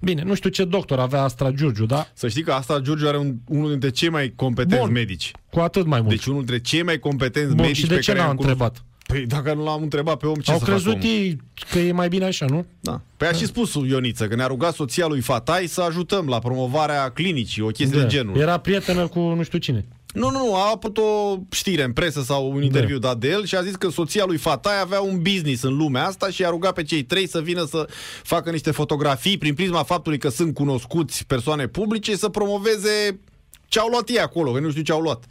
bine, 0.00 0.22
nu 0.22 0.34
știu 0.34 0.50
ce 0.50 0.64
doctor 0.64 0.98
avea 0.98 1.22
Astra 1.22 1.50
Giurgiu, 1.50 1.86
da? 1.86 2.06
Să 2.14 2.28
știi 2.28 2.42
că 2.42 2.52
asta 2.52 2.78
Giurgiu 2.80 3.06
are 3.08 3.18
un, 3.18 3.34
unul 3.48 3.70
dintre 3.70 3.90
cei 3.90 4.08
mai 4.08 4.32
competenți 4.36 4.84
Bun. 4.84 4.92
medici. 4.92 5.30
Cu 5.50 5.58
atât 5.60 5.86
mai 5.86 6.00
mult. 6.00 6.10
Deci 6.14 6.24
unul 6.24 6.38
dintre 6.44 6.60
cei 6.60 6.82
mai 6.82 6.98
competenți 6.98 7.54
Bun, 7.54 7.60
medici 7.64 7.76
și 7.76 7.86
de 7.86 7.94
pe 7.94 8.00
ce 8.00 8.06
care 8.10 8.18
n-a 8.22 8.26
i-am 8.26 8.36
cunoscut. 8.36 8.82
Întrebat? 9.12 9.42
Păi 9.42 9.42
dacă 9.44 9.54
nu 9.54 9.64
l-am 9.64 9.82
întrebat 9.82 10.16
pe 10.16 10.26
om, 10.26 10.34
ce 10.34 10.52
Au 10.52 10.58
să 10.58 10.64
crezut 10.64 10.92
facă 10.92 11.06
omul? 11.06 11.16
ei 11.16 11.40
că 11.70 11.78
e 11.78 11.92
mai 11.92 12.08
bine 12.08 12.24
așa, 12.24 12.46
nu? 12.46 12.66
Da. 12.80 13.00
Păi 13.16 13.28
a 13.28 13.32
și 13.32 13.46
spus 13.46 13.74
Ioniță 13.74 14.26
că 14.26 14.34
ne-a 14.34 14.46
rugat 14.46 14.74
soția 14.74 15.06
lui 15.06 15.20
Fatai 15.20 15.66
să 15.66 15.80
ajutăm 15.80 16.26
la 16.26 16.38
promovarea 16.38 17.10
clinicii, 17.10 17.62
o 17.62 17.66
chestie 17.66 18.00
de 18.00 18.06
genul. 18.06 18.36
Era 18.36 18.58
prietenă 18.58 19.06
cu 19.06 19.18
nu 19.18 19.42
știu 19.42 19.58
cine. 19.58 19.84
Nu, 20.12 20.30
nu, 20.30 20.38
nu, 20.38 20.54
a 20.54 20.70
apărut 20.74 20.98
o 20.98 21.36
știre 21.50 21.82
în 21.82 21.92
presă 21.92 22.22
sau 22.22 22.50
un 22.52 22.62
interviu 22.62 22.98
dat 22.98 23.18
de 23.18 23.28
el 23.28 23.44
și 23.44 23.54
a 23.54 23.62
zis 23.62 23.74
că 23.74 23.88
soția 23.88 24.24
lui 24.24 24.36
Fatai 24.36 24.80
avea 24.80 25.00
un 25.00 25.22
business 25.22 25.62
în 25.62 25.76
lumea 25.76 26.06
asta 26.06 26.30
și 26.30 26.44
a 26.44 26.48
rugat 26.48 26.74
pe 26.74 26.82
cei 26.82 27.02
trei 27.02 27.28
să 27.28 27.40
vină 27.40 27.64
să 27.64 27.88
facă 28.22 28.50
niște 28.50 28.70
fotografii 28.70 29.38
prin 29.38 29.54
prisma 29.54 29.82
faptului 29.82 30.18
că 30.18 30.28
sunt 30.28 30.54
cunoscuți 30.54 31.26
persoane 31.26 31.66
publice 31.66 32.16
să 32.16 32.28
promoveze 32.28 33.20
ce 33.68 33.78
au 33.78 33.88
luat 33.88 34.08
ei 34.08 34.18
acolo, 34.18 34.52
că 34.52 34.60
nu 34.60 34.70
știu 34.70 34.82
ce 34.82 34.92
au 34.92 35.00
luat. 35.00 35.24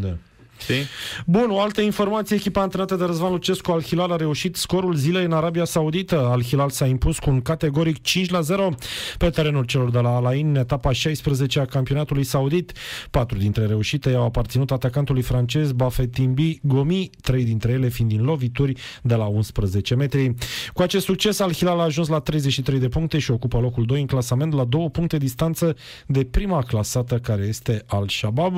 Da. 0.00 0.16
Știi? 0.64 0.84
Bun, 1.26 1.46
o 1.50 1.60
altă 1.60 1.80
informație, 1.80 2.36
echipa 2.36 2.60
antrenată 2.60 2.94
de 2.94 3.04
Răzvan 3.04 3.30
Lucescu 3.30 3.72
al 3.72 3.82
Hilal 3.82 4.12
a 4.12 4.16
reușit 4.16 4.56
scorul 4.56 4.94
zilei 4.94 5.24
în 5.24 5.32
Arabia 5.32 5.64
Saudită. 5.64 6.26
Al 6.26 6.42
Hilal 6.42 6.70
s-a 6.70 6.86
impus 6.86 7.18
cu 7.18 7.30
un 7.30 7.40
categoric 7.40 8.02
5 8.02 8.30
la 8.30 8.40
0 8.40 8.74
pe 9.18 9.30
terenul 9.30 9.64
celor 9.64 9.90
de 9.90 9.98
la 9.98 10.14
Al 10.16 10.26
Ain, 10.26 10.48
în 10.48 10.56
etapa 10.56 10.92
16 10.92 11.60
a 11.60 11.64
campionatului 11.64 12.24
saudit. 12.24 12.72
Patru 13.10 13.38
dintre 13.38 13.66
reușite 13.66 14.10
i-au 14.10 14.24
aparținut 14.24 14.70
atacantului 14.70 15.22
francez 15.22 15.72
Bafetimbi 15.72 16.58
Gomi, 16.62 17.10
trei 17.20 17.44
dintre 17.44 17.72
ele 17.72 17.88
fiind 17.88 18.10
din 18.10 18.24
lovituri 18.24 18.80
de 19.02 19.14
la 19.14 19.24
11 19.24 19.94
metri. 19.94 20.34
Cu 20.72 20.82
acest 20.82 21.04
succes, 21.04 21.40
Al 21.40 21.52
Hilal 21.52 21.80
a 21.80 21.82
ajuns 21.82 22.08
la 22.08 22.18
33 22.18 22.78
de 22.78 22.88
puncte 22.88 23.18
și 23.18 23.30
ocupă 23.30 23.58
locul 23.58 23.84
2 23.84 24.00
în 24.00 24.06
clasament 24.06 24.52
la 24.52 24.64
două 24.64 24.88
puncte 24.88 25.16
distanță 25.16 25.76
de 26.06 26.24
prima 26.24 26.62
clasată 26.62 27.18
care 27.18 27.42
este 27.42 27.82
Al 27.86 28.08
Shabab. 28.08 28.56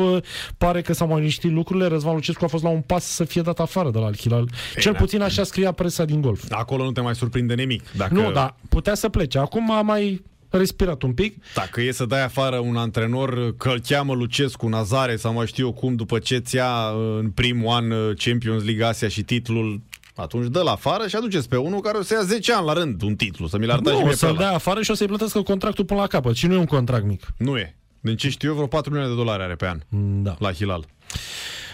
Pare 0.59 0.81
că 0.81 0.93
s-au 0.93 1.07
mai 1.07 1.19
liniștit 1.19 1.53
lucrurile. 1.53 1.95
Răzvan 1.97 2.15
Lucescu 2.15 2.45
a 2.45 2.49
fost 2.49 2.63
la 2.63 2.69
un 2.69 2.81
pas 2.81 3.05
să 3.05 3.25
fie 3.25 3.43
dat 3.43 3.59
afară 3.61 3.91
de 3.91 3.99
la 3.99 4.05
Al 4.05 4.17
Hilal. 4.17 4.49
Cel 4.81 4.93
da. 4.93 4.99
puțin 4.99 5.21
așa 5.23 5.43
scria 5.45 5.73
presa 5.73 6.05
din 6.05 6.21
golf. 6.21 6.45
Acolo 6.51 6.85
nu 6.85 6.93
te 6.93 7.01
mai 7.01 7.15
surprinde 7.15 7.55
nimic. 7.55 7.83
Dacă, 7.97 8.15
Nu, 8.15 8.33
dar 8.33 8.55
putea 8.69 8.95
să 8.95 9.09
plece. 9.09 9.39
Acum 9.39 9.71
a 9.71 9.83
mai 9.83 10.23
respirat 10.51 11.03
un 11.03 11.13
pic. 11.13 11.43
Dacă 11.55 11.81
e 11.81 11.93
să 11.93 12.05
dai 12.05 12.23
afară 12.25 12.59
un 12.59 12.77
antrenor 12.77 13.57
că 13.57 13.69
îl 13.69 13.81
cheamă 13.87 14.15
Lucescu, 14.15 14.67
Nazare 14.69 15.17
sau 15.17 15.33
mai 15.33 15.47
știu 15.47 15.67
eu 15.67 15.73
cum, 15.73 15.95
după 15.95 16.19
ce 16.19 16.37
ți 16.39 16.57
ia 16.57 16.89
uh, 16.91 17.19
în 17.21 17.31
primul 17.31 17.69
an 17.75 17.91
uh, 17.91 18.17
Champions 18.25 18.65
League 18.65 18.85
Asia 18.85 19.09
și 19.09 19.23
titlul, 19.23 19.81
atunci 20.15 20.51
dă-l 20.51 20.67
afară 20.67 21.07
și 21.09 21.17
aduceți 21.17 21.49
pe 21.49 21.57
unul 21.57 21.81
care 21.81 21.99
o 21.99 22.03
să 22.03 22.15
ia 22.15 22.23
10 22.23 22.53
ani 22.53 22.67
la 22.67 22.73
rând 22.73 23.03
un 23.03 23.15
titlu, 23.17 23.47
să 23.47 23.59
mi-l 23.59 23.71
arătați 23.71 23.91
și 23.91 23.95
Nu, 23.97 24.01
o 24.01 24.05
mie 24.07 24.11
pe 24.13 24.19
să-l 24.19 24.29
ăla. 24.29 24.39
dea 24.39 24.53
afară 24.55 24.83
și 24.83 24.91
o 24.91 24.95
să-i 24.95 25.07
plătească 25.07 25.43
contractul 25.43 25.85
până 25.85 26.01
la 26.01 26.07
capăt. 26.07 26.35
Și 26.37 26.47
nu 26.47 26.55
e 26.55 26.59
un 26.59 26.65
contract 26.65 27.05
mic. 27.05 27.27
Nu 27.37 27.57
e. 27.57 27.77
Din 28.01 28.17
ce 28.17 28.29
știu 28.31 28.49
eu, 28.49 28.55
vreo 28.55 28.67
4 28.67 28.91
milioane 28.91 29.15
de 29.15 29.21
dolari 29.23 29.43
are 29.43 29.55
pe 29.55 29.67
an 29.67 29.79
Da. 30.23 30.37
la 30.39 30.53
Hilal. 30.53 30.85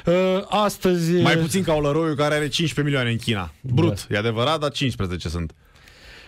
Uh, 0.07 0.15
astăzi... 0.49 1.12
Mai 1.12 1.37
puțin 1.37 1.62
ca 1.62 1.73
Olăroiu 1.74 2.15
care 2.15 2.35
are 2.35 2.49
15 2.49 2.83
milioane 2.83 3.11
în 3.11 3.16
China. 3.16 3.53
Brut, 3.61 4.07
e 4.11 4.16
adevărat, 4.16 4.61
dar 4.61 4.70
15 4.70 5.29
sunt. 5.29 5.53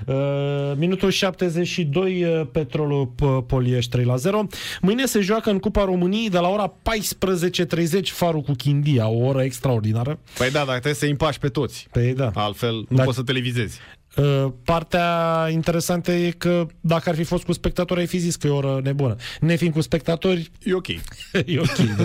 Uh, 0.07 0.73
minutul 0.77 1.11
72, 1.11 2.25
uh, 2.25 2.47
Petrolul 2.53 3.07
P- 3.15 3.47
Poliești 3.47 3.91
3 3.91 4.05
la 4.05 4.17
0. 4.17 4.47
Mâine 4.81 5.07
se 5.07 5.21
joacă 5.21 5.51
în 5.51 5.59
Cupa 5.59 5.85
României 5.85 6.31
de 6.31 6.39
la 6.39 6.49
ora 6.49 6.73
14.30 6.83 8.11
Farul 8.13 8.41
cu 8.41 8.53
Chindia, 8.53 9.09
o 9.09 9.25
oră 9.27 9.43
extraordinară. 9.43 10.19
Păi 10.39 10.51
da, 10.51 10.59
dar 10.59 10.67
trebuie 10.67 10.95
să-i 10.95 11.11
împași 11.11 11.39
pe 11.39 11.49
toți. 11.49 11.87
Pe 11.93 12.13
da. 12.17 12.31
Altfel 12.35 12.75
nu 12.89 12.97
Da. 12.97 13.03
poți 13.03 13.17
să 13.17 13.23
televizezi. 13.23 13.79
Uh, 14.17 14.53
partea 14.65 15.49
interesantă 15.51 16.13
e 16.13 16.31
că 16.31 16.67
dacă 16.81 17.09
ar 17.09 17.15
fi 17.15 17.23
fost 17.23 17.45
cu 17.45 17.53
spectatori, 17.53 18.01
ai 18.01 18.07
fi 18.07 18.19
zis 18.19 18.37
că 18.37 18.47
e 18.47 18.51
o 18.51 18.57
oră 18.57 18.81
nebună. 18.83 19.17
Nefiind 19.41 19.75
cu 19.75 19.81
spectatori, 19.81 20.51
E 20.63 20.75
ok. 20.75 20.89
e 21.47 21.59
ok. 21.59 21.77
Da. 21.97 22.05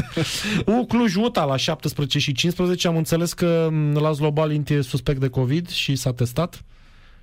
U 0.65 0.85
Cluj 0.85 1.15
Uta 1.15 1.43
la 1.43 1.55
17 1.55 2.19
și 2.19 2.31
15 2.31 2.87
am 2.87 2.97
înțeles 2.97 3.33
că 3.33 3.67
m, 3.71 3.97
Laszlo 3.97 4.31
Balint 4.31 4.69
e 4.69 4.81
suspect 4.81 5.19
de 5.19 5.27
COVID 5.27 5.69
și 5.69 5.95
s-a 5.95 6.13
testat 6.13 6.63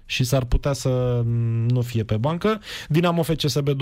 și 0.07 0.25
s-ar 0.25 0.45
putea 0.45 0.73
să 0.73 1.23
m, 1.25 1.67
nu 1.69 1.81
fie 1.81 2.05
pe 2.05 2.17
bancă. 2.17 2.61
Dinamo 2.89 3.23
FCSB 3.23 3.69
20-30. 3.69 3.75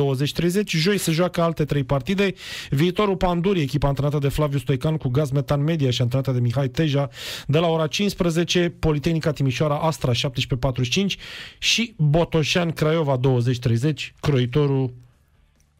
Joi 0.67 0.99
se 0.99 1.13
joacă 1.13 1.43
alte 1.43 1.65
trei 1.65 1.85
partide. 1.85 2.35
Viitorul 2.71 3.17
Panduri, 3.17 3.61
echipa 3.61 3.89
antrenată 3.89 4.19
de 4.19 4.29
Flaviu 4.29 4.59
Stoican 4.59 4.97
cu 4.97 5.09
Gaz 5.09 5.31
Metan 5.31 5.63
Media 5.63 5.91
și 5.91 6.03
antrenată 6.03 6.33
de 6.33 6.41
Mihai 6.41 6.69
Teja 6.69 7.09
de 7.47 7.59
la 7.59 7.67
ora 7.67 7.87
15, 7.87 8.75
Politehnica 8.79 9.33
Timișoara 9.33 9.77
Astra 9.79 10.13
17.45 10.13 10.17
și 11.59 11.95
Botoșan 11.97 12.71
Craiova 12.71 13.19
20-30, 13.19 13.21
croitorul 14.21 14.93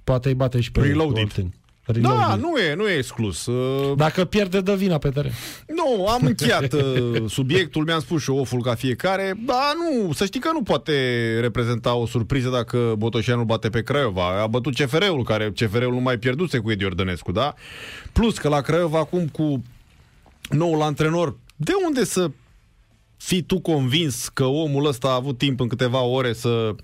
Poate 0.05 0.29
îi 0.29 0.35
bate 0.35 0.61
și 0.61 0.73
pe 0.73 0.81
Reloaded. 0.81 1.53
Olteni. 1.87 2.07
Da, 2.07 2.13
Reloaded. 2.13 2.45
nu 2.45 2.57
e, 2.57 2.75
nu 2.75 2.89
e 2.89 2.97
exclus. 2.97 3.47
Uh, 3.47 3.97
Dacă 3.97 4.25
pierde, 4.25 4.61
dă 4.61 4.75
vina 4.75 4.99
pe 4.99 5.09
teren. 5.09 5.33
Nu, 5.67 6.07
am 6.07 6.21
încheiat 6.27 6.73
uh, 6.73 7.23
subiectul, 7.29 7.85
mi-am 7.85 8.01
spus 8.01 8.23
și 8.23 8.31
oful 8.31 8.63
ca 8.63 8.75
fiecare, 8.75 9.35
dar 9.47 9.73
nu, 9.79 10.13
să 10.13 10.25
știi 10.25 10.41
că 10.41 10.51
nu 10.53 10.63
poate 10.63 10.93
reprezenta 11.41 11.95
o 11.95 12.07
surpriză 12.07 12.49
dacă 12.49 12.95
Botoșanu 12.99 13.45
bate 13.45 13.69
pe 13.71 13.83
Craiova. 13.83 14.43
A 14.43 14.47
bătut 14.47 14.75
CFR-ul, 14.75 15.25
care 15.25 15.51
CFR-ul 15.51 15.93
nu 15.93 16.01
mai 16.01 16.19
pierduse 16.19 16.59
cu 16.59 16.71
Edi 16.71 16.85
Ordănescu, 16.85 17.33
da? 17.33 17.55
Plus 18.13 18.39
că 18.39 18.49
la 18.49 18.61
Craiova 18.61 18.99
acum 18.99 19.29
cu 19.29 19.63
noul 20.51 20.83
antrenor, 20.83 21.37
de 21.57 21.73
unde 21.87 22.05
să 22.05 22.31
fii 23.17 23.43
tu 23.43 23.61
convins 23.61 24.29
că 24.29 24.45
omul 24.45 24.87
ăsta 24.87 25.09
a 25.09 25.15
avut 25.15 25.39
timp 25.39 25.61
în 25.61 25.69
câteva 25.69 26.01
ore 26.03 26.33
să 26.33 26.75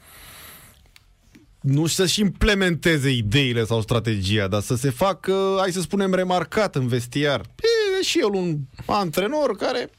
nu 1.60 1.86
să-și 1.86 2.20
implementeze 2.20 3.10
ideile 3.10 3.64
sau 3.64 3.80
strategia, 3.80 4.48
dar 4.48 4.60
să 4.60 4.76
se 4.76 4.90
facă, 4.90 5.56
hai 5.58 5.72
să 5.72 5.80
spunem, 5.80 6.14
remarcat 6.14 6.76
în 6.76 6.86
vestiar. 6.86 7.40
E 8.00 8.02
și 8.02 8.18
el 8.18 8.32
un 8.32 8.58
antrenor 8.86 9.56
care... 9.56 9.90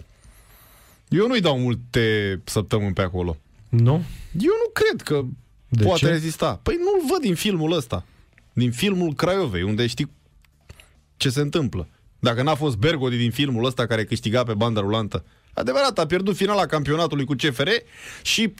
Eu 1.07 1.27
nu-i 1.27 1.41
dau 1.41 1.59
multe 1.59 2.41
săptămâni 2.43 2.93
pe 2.93 3.01
acolo. 3.01 3.37
Nu? 3.69 3.93
Eu 4.39 4.53
nu 4.63 4.71
cred 4.73 5.01
că 5.01 5.21
De 5.69 5.83
poate 5.83 5.99
ce? 5.99 6.07
rezista. 6.11 6.59
Păi 6.63 6.75
nu-l 6.79 7.09
văd 7.11 7.21
din 7.21 7.35
filmul 7.35 7.71
ăsta. 7.71 8.05
Din 8.53 8.71
filmul 8.71 9.13
Craiovei, 9.13 9.63
unde 9.63 9.87
știi 9.87 10.11
ce 11.17 11.29
se 11.29 11.41
întâmplă. 11.41 11.87
Dacă 12.19 12.43
n-a 12.43 12.55
fost 12.55 12.75
Bergodi 12.75 13.17
din 13.17 13.31
filmul 13.31 13.65
ăsta 13.65 13.85
care 13.87 14.03
câștiga 14.05 14.43
pe 14.43 14.53
banda 14.53 14.81
rulantă. 14.81 15.25
Adevărat, 15.53 15.99
a 15.99 16.05
pierdut 16.05 16.35
finala 16.35 16.65
campionatului 16.65 17.25
cu 17.25 17.33
CFR 17.33 17.69
și 18.21 18.53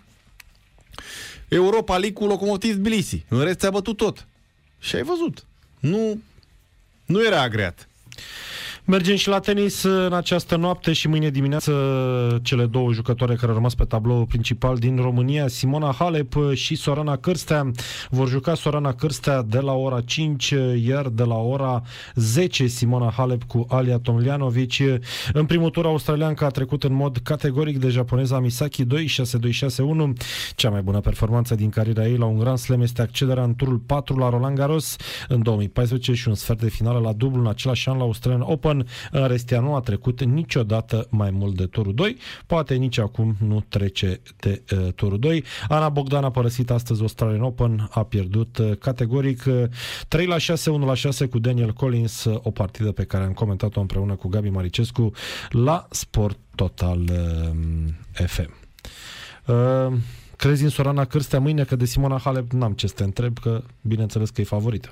Europa 1.55 1.97
League 1.97 2.13
cu 2.13 2.25
Locomotiv 2.25 2.75
Tbilisi. 2.75 3.25
În 3.27 3.43
rest 3.43 3.59
ți-a 3.59 3.69
bătut 3.69 3.97
tot. 3.97 4.27
Și 4.79 4.95
ai 4.95 5.03
văzut. 5.03 5.45
Nu, 5.79 6.21
nu 7.05 7.25
era 7.25 7.41
agreat. 7.41 7.87
Mergem 8.91 9.15
și 9.15 9.27
la 9.27 9.39
tenis 9.39 9.83
în 9.83 10.13
această 10.13 10.55
noapte 10.55 10.93
și 10.93 11.07
mâine 11.07 11.29
dimineață 11.29 11.71
cele 12.41 12.65
două 12.65 12.93
jucătoare 12.93 13.35
care 13.35 13.47
au 13.47 13.53
rămas 13.53 13.75
pe 13.75 13.83
tablou 13.83 14.25
principal 14.25 14.77
din 14.77 14.95
România, 14.95 15.47
Simona 15.47 15.95
Halep 15.97 16.33
și 16.53 16.75
Sorana 16.75 17.17
Cârstea. 17.17 17.71
Vor 18.09 18.27
juca 18.27 18.55
Sorana 18.55 18.93
Cârstea 18.93 19.41
de 19.41 19.59
la 19.59 19.73
ora 19.73 20.01
5, 20.01 20.53
iar 20.83 21.07
de 21.07 21.23
la 21.23 21.35
ora 21.35 21.81
10 22.15 22.67
Simona 22.67 23.13
Halep 23.17 23.43
cu 23.43 23.65
Alia 23.69 23.97
Tomljanovic. 23.97 24.73
În 25.33 25.45
primul 25.45 25.69
tur 25.69 25.85
australianca 25.85 26.45
a 26.45 26.49
trecut 26.49 26.83
în 26.83 26.93
mod 26.93 27.17
categoric 27.23 27.77
de 27.77 27.89
japoneza 27.89 28.39
Misaki 28.39 28.85
2 28.85 29.05
6 29.05 29.37
2 29.37 29.51
6 29.51 29.81
1 29.81 30.13
Cea 30.55 30.69
mai 30.69 30.81
bună 30.81 30.99
performanță 30.99 31.55
din 31.55 31.69
cariera 31.69 32.07
ei 32.07 32.17
la 32.17 32.25
un 32.25 32.37
Grand 32.37 32.57
Slam 32.57 32.81
este 32.81 33.01
accederea 33.01 33.43
în 33.43 33.55
turul 33.55 33.77
4 33.77 34.17
la 34.17 34.29
Roland 34.29 34.57
Garros 34.57 34.95
în 35.27 35.41
2014 35.41 36.13
și 36.13 36.27
un 36.27 36.35
sfert 36.35 36.59
de 36.61 36.69
finală 36.69 36.99
la 36.99 37.13
dublu 37.13 37.41
în 37.41 37.47
același 37.47 37.89
an 37.89 37.97
la 37.97 38.03
Australian 38.03 38.41
Open. 38.41 38.79
În 39.11 39.27
rest, 39.27 39.51
ea 39.51 39.59
nu 39.59 39.75
a 39.75 39.79
trecut 39.79 40.23
niciodată 40.23 41.07
mai 41.09 41.31
mult 41.31 41.55
de 41.55 41.65
turul 41.65 41.93
2. 41.93 42.17
Poate 42.45 42.75
nici 42.75 42.97
acum 42.97 43.35
nu 43.47 43.63
trece 43.67 44.21
de 44.39 44.61
uh, 44.71 44.93
turul 44.95 45.19
2. 45.19 45.43
Ana 45.67 45.89
Bogdan 45.89 46.23
a 46.23 46.31
părăsit 46.31 46.71
astăzi 46.71 47.01
Australian 47.01 47.41
Open, 47.41 47.87
a 47.91 48.03
pierdut 48.03 48.57
uh, 48.57 48.77
categoric 48.77 49.43
uh, 49.47 49.63
3 50.07 50.25
la 50.25 50.37
6, 50.37 50.69
1 50.69 50.85
la 50.85 50.93
6 50.93 51.25
cu 51.25 51.39
Daniel 51.39 51.73
Collins, 51.73 52.23
uh, 52.23 52.39
o 52.41 52.51
partidă 52.51 52.91
pe 52.91 53.03
care 53.03 53.23
am 53.23 53.33
comentat-o 53.33 53.79
împreună 53.79 54.15
cu 54.15 54.27
Gabi 54.27 54.49
Maricescu 54.49 55.11
la 55.49 55.87
Sport 55.89 56.37
Total 56.55 56.99
uh, 56.99 58.27
FM. 58.27 58.53
Uh, 59.45 59.93
crezi 60.37 60.63
în 60.63 60.69
Sorana 60.69 61.05
Cârstea 61.05 61.39
mâine 61.39 61.63
că 61.63 61.75
de 61.75 61.85
Simona 61.85 62.17
Halep 62.17 62.51
n-am 62.51 62.73
ce 62.73 62.87
să 62.87 62.93
te 62.93 63.03
întreb, 63.03 63.39
că 63.39 63.63
bineînțeles 63.81 64.29
că 64.29 64.41
e 64.41 64.43
favorită. 64.43 64.89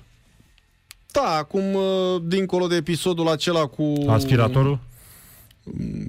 Da, 1.11 1.35
acum, 1.37 1.73
uh, 1.73 2.21
dincolo 2.23 2.67
de 2.67 2.75
episodul 2.75 3.27
acela 3.27 3.65
cu... 3.65 3.93
Aspiratorul? 4.07 4.79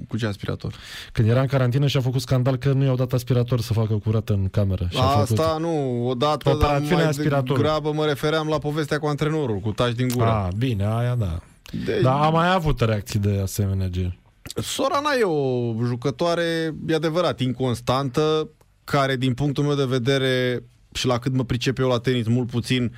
Cu 0.07 0.17
ce 0.17 0.25
aspirator? 0.25 0.73
Când 1.11 1.29
era 1.29 1.41
în 1.41 1.47
carantină 1.47 1.87
și 1.87 1.97
a 1.97 2.01
făcut 2.01 2.21
scandal 2.21 2.55
că 2.57 2.71
nu 2.71 2.83
i-au 2.83 2.95
dat 2.95 3.13
aspirator 3.13 3.61
să 3.61 3.73
facă 3.73 3.93
curat 3.93 4.29
în 4.29 4.47
cameră. 4.49 4.87
Și 4.89 4.97
a 4.97 5.01
Asta 5.01 5.43
făcut... 5.43 5.61
nu, 5.61 6.07
odată, 6.07 6.43
dar 6.49 6.53
Operațiunea 6.53 6.95
mai 6.97 7.07
aspiratorului. 7.07 7.55
degrabă 7.63 7.91
mă 7.91 8.05
refeream 8.05 8.47
la 8.47 8.57
povestea 8.57 8.99
cu 8.99 9.05
antrenorul, 9.05 9.59
cu 9.59 9.71
taci 9.71 9.93
din 9.93 10.07
gură. 10.07 10.29
A, 10.29 10.49
bine, 10.57 10.85
aia 10.85 11.15
da. 11.15 11.39
Deci, 11.85 12.01
Dar 12.01 12.21
am 12.23 12.33
mai 12.33 12.53
avut 12.53 12.81
reacții 12.81 13.19
de 13.19 13.39
asemenea 13.41 13.87
gen. 13.87 14.17
Sorana 14.55 15.09
e 15.19 15.23
o 15.23 15.73
jucătoare, 15.85 16.75
e 16.87 16.95
adevărat, 16.95 17.39
inconstantă, 17.39 18.49
care 18.83 19.15
din 19.15 19.33
punctul 19.33 19.63
meu 19.63 19.75
de 19.75 19.85
vedere 19.85 20.63
și 20.93 21.05
la 21.05 21.19
cât 21.19 21.33
mă 21.33 21.43
pricep 21.43 21.77
eu 21.79 21.87
la 21.87 21.99
tenis 21.99 22.27
mult 22.27 22.49
puțin, 22.49 22.93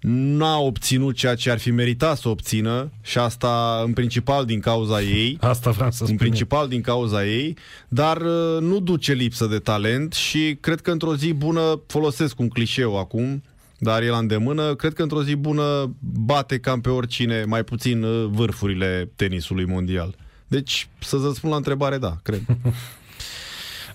n-a 0.00 0.58
obținut 0.58 1.14
ceea 1.14 1.34
ce 1.34 1.50
ar 1.50 1.58
fi 1.58 1.70
meritat 1.70 2.16
să 2.18 2.28
obțină 2.28 2.90
și 3.02 3.18
asta 3.18 3.82
în 3.84 3.92
principal 3.92 4.44
din 4.44 4.60
cauza 4.60 5.00
ei. 5.00 5.38
Asta 5.52 5.70
vreau 5.70 5.90
să 5.90 6.00
în 6.00 6.06
spun. 6.06 6.18
principal 6.18 6.68
din 6.68 6.80
cauza 6.80 7.26
ei, 7.26 7.56
dar 7.88 8.16
uh, 8.16 8.60
nu 8.60 8.80
duce 8.80 9.12
lipsă 9.12 9.46
de 9.46 9.58
talent 9.58 10.12
și 10.12 10.56
cred 10.60 10.80
că 10.80 10.90
într-o 10.90 11.16
zi 11.16 11.32
bună, 11.32 11.80
folosesc 11.86 12.38
un 12.40 12.48
clișeu 12.48 12.98
acum, 12.98 13.42
dar 13.78 14.02
e 14.02 14.08
la 14.08 14.18
îndemână, 14.18 14.74
cred 14.74 14.92
că 14.92 15.02
într-o 15.02 15.22
zi 15.22 15.34
bună 15.34 15.94
bate 16.00 16.58
cam 16.58 16.80
pe 16.80 16.88
oricine, 16.88 17.44
mai 17.44 17.64
puțin 17.64 18.02
uh, 18.02 18.26
vârfurile 18.30 19.10
tenisului 19.16 19.64
mondial. 19.64 20.14
Deci, 20.48 20.88
să-ți 20.98 21.24
răspund 21.24 21.52
la 21.52 21.58
întrebare, 21.58 21.98
da, 21.98 22.16
cred. 22.22 22.42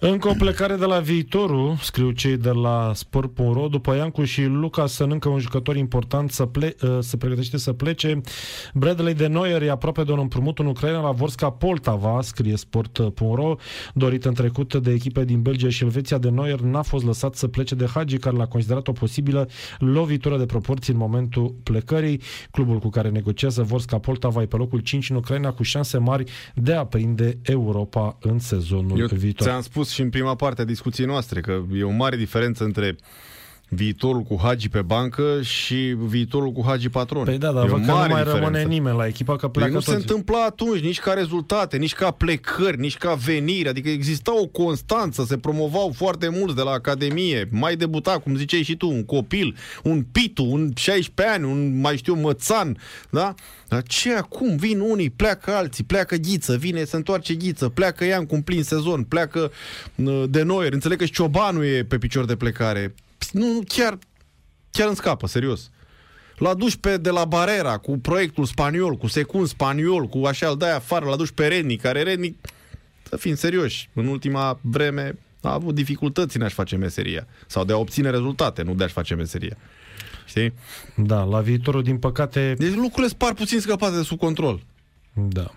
Încă 0.03 0.27
o 0.29 0.33
plecare 0.37 0.75
de 0.75 0.85
la 0.85 0.99
viitorul, 0.99 1.75
scriu 1.81 2.11
cei 2.11 2.37
de 2.37 2.49
la 2.49 2.91
Sport.ro, 2.93 3.67
după 3.67 3.95
Iancu 3.95 4.23
și 4.23 4.43
Lucas 4.43 4.91
sunt 4.91 5.11
încă 5.11 5.29
un 5.29 5.39
jucător 5.39 5.75
important 5.75 6.31
să 6.31 6.45
ple- 6.45 6.75
uh, 6.81 6.97
se 6.99 7.17
pregătește 7.17 7.57
să 7.57 7.73
plece. 7.73 8.21
Bradley 8.73 9.13
de 9.13 9.27
Neuer 9.27 9.61
e 9.61 9.69
aproape 9.69 10.03
de 10.03 10.11
un 10.11 10.19
împrumut 10.19 10.59
în 10.59 10.65
Ucraina 10.65 11.01
la 11.01 11.11
Vorska 11.11 11.49
Poltava, 11.49 12.21
scrie 12.21 12.55
Sport.ro, 12.55 13.55
dorit 13.93 14.25
în 14.25 14.33
trecut 14.33 14.75
de 14.75 14.91
echipe 14.91 15.25
din 15.25 15.41
Belgia 15.41 15.69
și 15.69 15.83
Elveția 15.83 16.17
de 16.17 16.29
Neuer 16.29 16.59
n-a 16.59 16.81
fost 16.81 17.05
lăsat 17.05 17.35
să 17.35 17.47
plece 17.47 17.75
de 17.75 17.85
Hagi, 17.85 18.17
care 18.17 18.35
l-a 18.35 18.47
considerat 18.47 18.87
o 18.87 18.91
posibilă 18.91 19.47
lovitură 19.79 20.37
de 20.37 20.45
proporții 20.45 20.93
în 20.93 20.99
momentul 20.99 21.55
plecării. 21.63 22.21
Clubul 22.51 22.79
cu 22.79 22.89
care 22.89 23.09
negociază 23.09 23.63
Vorska 23.63 23.97
Poltava 23.97 24.41
e 24.41 24.45
pe 24.45 24.55
locul 24.55 24.79
5 24.79 25.09
în 25.09 25.15
Ucraina 25.15 25.51
cu 25.51 25.63
șanse 25.63 25.97
mari 25.97 26.23
de 26.55 26.73
a 26.73 26.85
prinde 26.85 27.37
Europa 27.41 28.17
în 28.21 28.39
sezonul 28.39 28.99
Eu 28.99 29.07
viitor. 29.11 29.47
ți-am 29.47 29.61
spus 29.61 29.89
și 29.91 30.01
în 30.01 30.09
prima 30.09 30.35
parte 30.35 30.61
a 30.61 30.65
discuției 30.65 31.07
noastre 31.07 31.41
că 31.41 31.61
e 31.73 31.83
o 31.83 31.89
mare 31.89 32.15
diferență 32.15 32.63
între 32.63 32.95
viitorul 33.73 34.21
cu 34.21 34.39
Hagi 34.41 34.69
pe 34.69 34.81
bancă 34.81 35.41
și 35.41 35.75
viitorul 35.97 36.51
cu 36.51 36.63
Hagi 36.65 36.89
patron. 36.89 37.23
Păi 37.23 37.37
da, 37.37 37.51
dar 37.51 37.65
e 37.65 37.67
o 37.67 37.71
văd 37.71 37.79
că 37.85 37.91
nu 37.91 37.97
mare 37.97 38.13
mai 38.13 38.23
diferență. 38.23 38.49
rămâne 38.49 38.73
nimeni 38.73 38.97
la 38.97 39.07
echipa, 39.07 39.35
că 39.35 39.47
Păi 39.47 39.49
pleacă 39.51 39.71
nu 39.73 39.79
se 39.79 39.91
toți. 39.91 40.01
întâmplă 40.01 40.37
atunci, 40.37 40.79
nici 40.81 40.99
ca 40.99 41.13
rezultate, 41.13 41.77
nici 41.77 41.93
ca 41.93 42.11
plecări, 42.11 42.79
nici 42.79 42.97
ca 42.97 43.13
veniri. 43.13 43.67
Adică 43.69 43.89
exista 43.89 44.39
o 44.41 44.45
constanță, 44.47 45.23
se 45.27 45.37
promovau 45.37 45.91
foarte 45.95 46.29
mulți 46.29 46.55
de 46.55 46.61
la 46.61 46.71
Academie. 46.71 47.47
Mai 47.51 47.75
debuta, 47.75 48.19
cum 48.19 48.35
ziceai 48.35 48.61
și 48.61 48.75
tu, 48.75 48.87
un 48.89 49.05
copil, 49.05 49.55
un 49.83 50.05
pitu, 50.11 50.43
un 50.43 50.71
16 50.75 51.35
ani, 51.35 51.45
un 51.51 51.79
mai 51.79 51.97
știu 51.97 52.13
mățan, 52.13 52.77
da? 53.09 53.33
Dar 53.67 53.83
ce 53.83 54.13
acum? 54.13 54.55
Vin 54.55 54.79
unii, 54.79 55.09
pleacă 55.09 55.51
alții, 55.51 55.83
pleacă 55.83 56.15
Ghiță, 56.15 56.55
vine, 56.57 56.83
se 56.83 56.95
întoarce 56.95 57.33
Ghiță, 57.33 57.69
pleacă 57.69 58.05
Ian 58.05 58.25
cu 58.25 58.35
un 58.35 58.41
plin 58.41 58.63
sezon, 58.63 59.03
pleacă 59.03 59.51
uh, 59.95 60.23
de 60.29 60.43
Noier. 60.43 60.73
Înțeleg 60.73 60.97
că 60.97 61.05
și 61.05 61.11
Ciobanu 61.11 61.63
e 61.63 61.83
pe 61.83 61.97
picior 61.97 62.25
de 62.25 62.35
plecare. 62.35 62.93
Nu, 63.31 63.53
nu, 63.53 63.59
chiar, 63.67 63.97
chiar 64.71 64.87
îmi 64.87 64.95
scapă, 64.95 65.27
serios. 65.27 65.69
L-a 66.37 66.53
dus 66.53 66.75
pe 66.75 66.97
de 66.97 67.09
la 67.09 67.25
Barera 67.25 67.77
cu 67.77 67.97
proiectul 67.97 68.45
spaniol, 68.45 68.95
cu 68.95 69.07
secund 69.07 69.47
spaniol, 69.47 70.07
cu 70.07 70.25
așa, 70.25 70.47
îl 70.47 70.57
dai 70.57 70.75
afară, 70.75 71.05
l-a 71.05 71.15
dus 71.15 71.31
pe 71.31 71.47
Rednic, 71.47 71.81
care 71.81 72.03
Rednic, 72.03 72.37
să 73.09 73.17
fim 73.17 73.35
serioși, 73.35 73.89
în 73.93 74.07
ultima 74.07 74.59
vreme 74.61 75.17
a 75.41 75.53
avut 75.53 75.75
dificultăți 75.75 76.37
în 76.37 76.43
a-și 76.43 76.53
face 76.53 76.75
meseria. 76.75 77.27
Sau 77.47 77.65
de 77.65 77.73
a 77.73 77.77
obține 77.77 78.09
rezultate, 78.09 78.61
nu 78.61 78.73
de 78.73 78.83
a-și 78.83 78.93
face 78.93 79.15
meseria. 79.15 79.57
Știi? 80.25 80.53
Da, 80.95 81.23
la 81.23 81.39
viitorul, 81.39 81.83
din 81.83 81.97
păcate, 81.97 82.53
Deci 82.57 82.73
lucrurile 82.73 83.07
sunt 83.07 83.17
par 83.19 83.33
puțin 83.33 83.59
scăpate 83.59 83.95
de 83.95 84.03
sub 84.03 84.19
control. 84.19 84.63
da. 85.13 85.51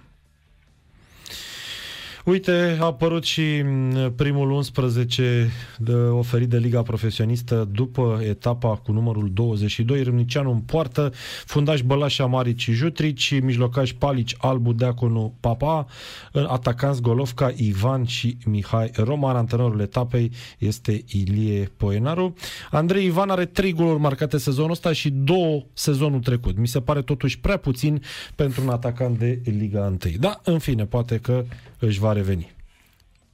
Uite, 2.24 2.76
a 2.80 2.84
apărut 2.84 3.24
și 3.24 3.62
m, 3.62 4.12
primul 4.16 4.50
11 4.50 5.50
de, 5.78 5.92
oferit 5.92 6.48
de 6.48 6.58
Liga 6.58 6.82
Profesionistă 6.82 7.68
după 7.72 8.20
etapa 8.28 8.68
cu 8.68 8.92
numărul 8.92 9.30
22, 9.32 10.02
Râmnicianu 10.02 10.50
în 10.50 10.60
poartă, 10.60 11.12
fundaș 11.46 11.80
Bălașa 11.82 12.26
Marici 12.26 12.70
Jutrici, 12.70 13.40
mijlocaș 13.40 13.92
Palici 13.92 14.34
Albu 14.38 14.72
Deaconu 14.72 15.34
Papa, 15.40 15.86
în 16.32 16.44
atacanți 16.44 17.00
Golovca 17.00 17.52
Ivan 17.56 18.04
și 18.04 18.36
Mihai 18.44 18.90
Roman, 18.94 19.36
antrenorul 19.36 19.80
etapei 19.80 20.30
este 20.58 21.04
Ilie 21.06 21.70
Poenaru. 21.76 22.34
Andrei 22.70 23.04
Ivan 23.04 23.30
are 23.30 23.44
trei 23.44 23.72
goluri 23.72 24.00
marcate 24.00 24.38
sezonul 24.38 24.70
ăsta 24.70 24.92
și 24.92 25.10
două 25.10 25.62
sezonul 25.72 26.20
trecut. 26.20 26.58
Mi 26.58 26.68
se 26.68 26.80
pare 26.80 27.02
totuși 27.02 27.38
prea 27.38 27.56
puțin 27.56 28.02
pentru 28.34 28.62
un 28.62 28.68
atacant 28.68 29.18
de 29.18 29.40
Liga 29.44 29.80
1. 29.80 29.96
Da, 30.18 30.40
în 30.44 30.58
fine, 30.58 30.84
poate 30.84 31.16
că 31.16 31.44
își 31.78 31.98
va 31.98 32.12
reveni. 32.12 32.52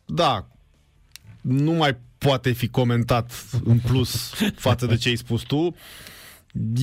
Da, 0.04 0.48
nu 1.40 1.72
mai 1.72 1.96
poate 2.18 2.52
fi 2.52 2.68
comentat 2.68 3.32
în 3.64 3.78
plus 3.78 4.32
față 4.66 4.86
de 4.86 4.96
ce 4.96 5.08
ai 5.08 5.16
spus 5.16 5.42
tu. 5.42 5.74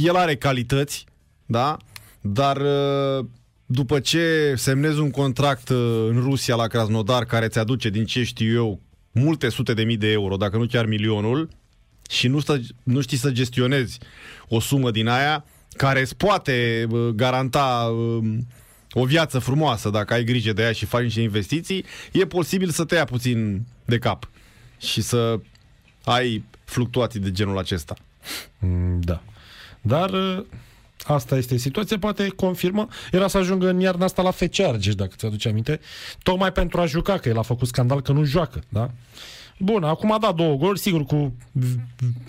el 0.04 0.16
are 0.16 0.36
calități, 0.36 1.06
da? 1.46 1.78
Dar 2.22 2.58
uh, 2.58 3.26
după 3.66 4.00
ce 4.00 4.54
semnezi 4.56 5.00
un 5.00 5.12
contract 5.12 5.70
uh, 5.70 6.06
în 6.10 6.20
Rusia 6.20 6.56
la 6.56 6.68
Krasnodar 6.68 7.26
care 7.26 7.48
ți 7.48 7.60
aduce, 7.60 7.90
din 7.90 8.06
ce 8.06 8.24
știu 8.24 8.54
eu, 8.54 8.82
multe 9.12 9.50
sute 9.50 9.74
de 9.74 9.84
mii 9.84 9.98
de 9.98 10.12
euro, 10.12 10.36
dacă 10.36 10.58
nu 10.58 10.66
chiar 10.66 10.86
milionul, 10.86 11.50
și 12.10 12.28
nu, 12.28 12.40
stă, 12.40 12.60
nu 12.84 13.02
știi 13.02 13.18
să 13.18 13.32
gestionezi 13.32 14.00
o 14.48 14.60
sumă 14.60 14.92
din 14.92 15.08
aia 15.08 15.46
care 15.76 16.00
îți 16.00 16.16
poate 16.16 16.88
uh, 16.90 17.08
garanta 17.08 17.94
uh, 17.96 18.38
o 18.94 19.06
viață 19.06 19.40
frumoasă 19.40 19.90
dacă 19.90 20.14
ai 20.14 20.24
grijă 20.24 20.54
de 20.54 20.62
ea 20.62 20.72
și 20.72 20.86
faci 20.86 21.04
niște 21.04 21.22
investiții, 21.22 21.86
e 22.12 22.26
posibil 22.26 22.70
să 22.70 22.86
te 22.86 22.96
ia 22.96 23.06
puțin 23.06 23.66
de 23.86 23.98
cap 23.98 24.30
și 24.78 25.02
să 25.02 25.40
ai 26.04 26.44
fluctuații 26.66 27.20
de 27.20 27.32
genul 27.32 27.58
acesta. 27.58 27.96
Mm, 28.60 29.00
Da. 29.00 29.22
Dar 29.82 30.10
uh, 30.10 30.44
asta 31.04 31.38
este 31.38 31.58
situația, 31.58 32.00
poate 32.00 32.28
confirmă. 32.28 32.88
Era 33.12 33.28
să 33.28 33.38
ajungă 33.38 33.70
în 33.70 33.80
iarna 33.80 34.06
asta 34.06 34.22
la 34.22 34.32
FC 34.32 34.60
Argeș, 34.60 34.96
dacă 34.96 35.12
ți-aduce 35.16 35.50
aminte, 35.50 35.80
tocmai 36.24 36.52
pentru 36.52 36.82
a 36.82 36.86
juca, 36.86 37.18
că 37.18 37.30
el 37.30 37.38
a 37.38 37.42
făcut 37.42 37.68
scandal 37.68 38.02
că 38.02 38.12
nu 38.12 38.24
joacă, 38.24 38.64
da? 38.70 38.92
Bun, 39.60 39.84
acum 39.84 40.12
a 40.12 40.18
dat 40.18 40.36
două 40.36 40.56
goluri, 40.56 40.80
sigur, 40.80 41.04
cu 41.04 41.34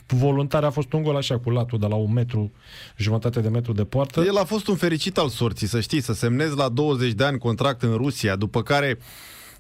voluntar 0.07 0.65
a 0.65 0.71
fost 0.71 0.93
un 0.93 1.03
gol 1.03 1.17
așa 1.17 1.39
cu 1.39 1.51
latul 1.51 1.79
de 1.79 1.87
la 1.87 1.95
un 1.95 2.13
metru, 2.13 2.53
jumătate 2.97 3.41
de 3.41 3.49
metru 3.49 3.73
de 3.73 3.85
poartă. 3.85 4.21
El 4.21 4.37
a 4.37 4.45
fost 4.45 4.69
un 4.69 4.77
fericit 4.77 5.19
al 5.19 5.29
sorții, 5.29 5.67
să 5.67 5.81
știi, 5.81 6.01
să 6.01 6.13
semnezi 6.13 6.57
la 6.57 6.69
20 6.69 7.13
de 7.13 7.25
ani 7.25 7.39
contract 7.39 7.83
în 7.83 7.95
Rusia, 7.95 8.37
după 8.37 8.63
care 8.63 8.99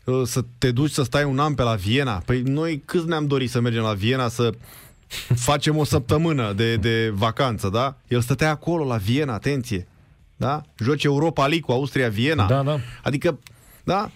uh, 0.04 0.22
să 0.24 0.44
te 0.58 0.70
duci 0.70 0.90
să 0.90 1.02
stai 1.02 1.24
un 1.24 1.38
an 1.38 1.54
pe 1.54 1.62
la 1.62 1.74
Viena. 1.74 2.22
Păi 2.26 2.40
noi 2.40 2.82
câți 2.84 3.08
ne-am 3.08 3.26
dorit 3.26 3.50
să 3.50 3.60
mergem 3.60 3.82
la 3.82 3.92
Viena 3.92 4.28
să 4.28 4.52
facem 5.34 5.76
o 5.76 5.84
săptămână 5.84 6.52
de, 6.52 6.76
de 6.76 7.12
vacanță, 7.14 7.68
da? 7.68 7.96
El 8.08 8.20
stătea 8.20 8.50
acolo 8.50 8.84
la 8.84 8.96
Viena, 8.96 9.32
atenție. 9.32 9.86
Da? 10.36 10.62
Joci 10.78 11.04
Europa 11.04 11.40
League 11.40 11.60
cu 11.60 11.72
Austria-Viena. 11.72 12.46
Da, 12.46 12.62
da. 12.62 12.78
Adică, 13.02 13.38
da? 13.84 14.10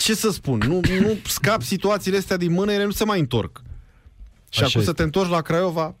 Ce 0.00 0.14
să 0.14 0.30
spun? 0.30 0.62
Nu, 0.66 0.80
nu 1.00 1.18
scap 1.26 1.62
situațiile 1.62 2.16
astea 2.18 2.36
din 2.36 2.52
mână, 2.52 2.72
ele 2.72 2.84
nu 2.84 2.90
se 2.90 3.04
mai 3.04 3.18
întorc. 3.20 3.60
Și 4.48 4.58
Așa 4.58 4.66
acum 4.66 4.70
să 4.70 4.78
este. 4.80 4.92
te 4.92 5.02
întorci 5.02 5.30
la 5.30 5.40
Craiova, 5.40 5.96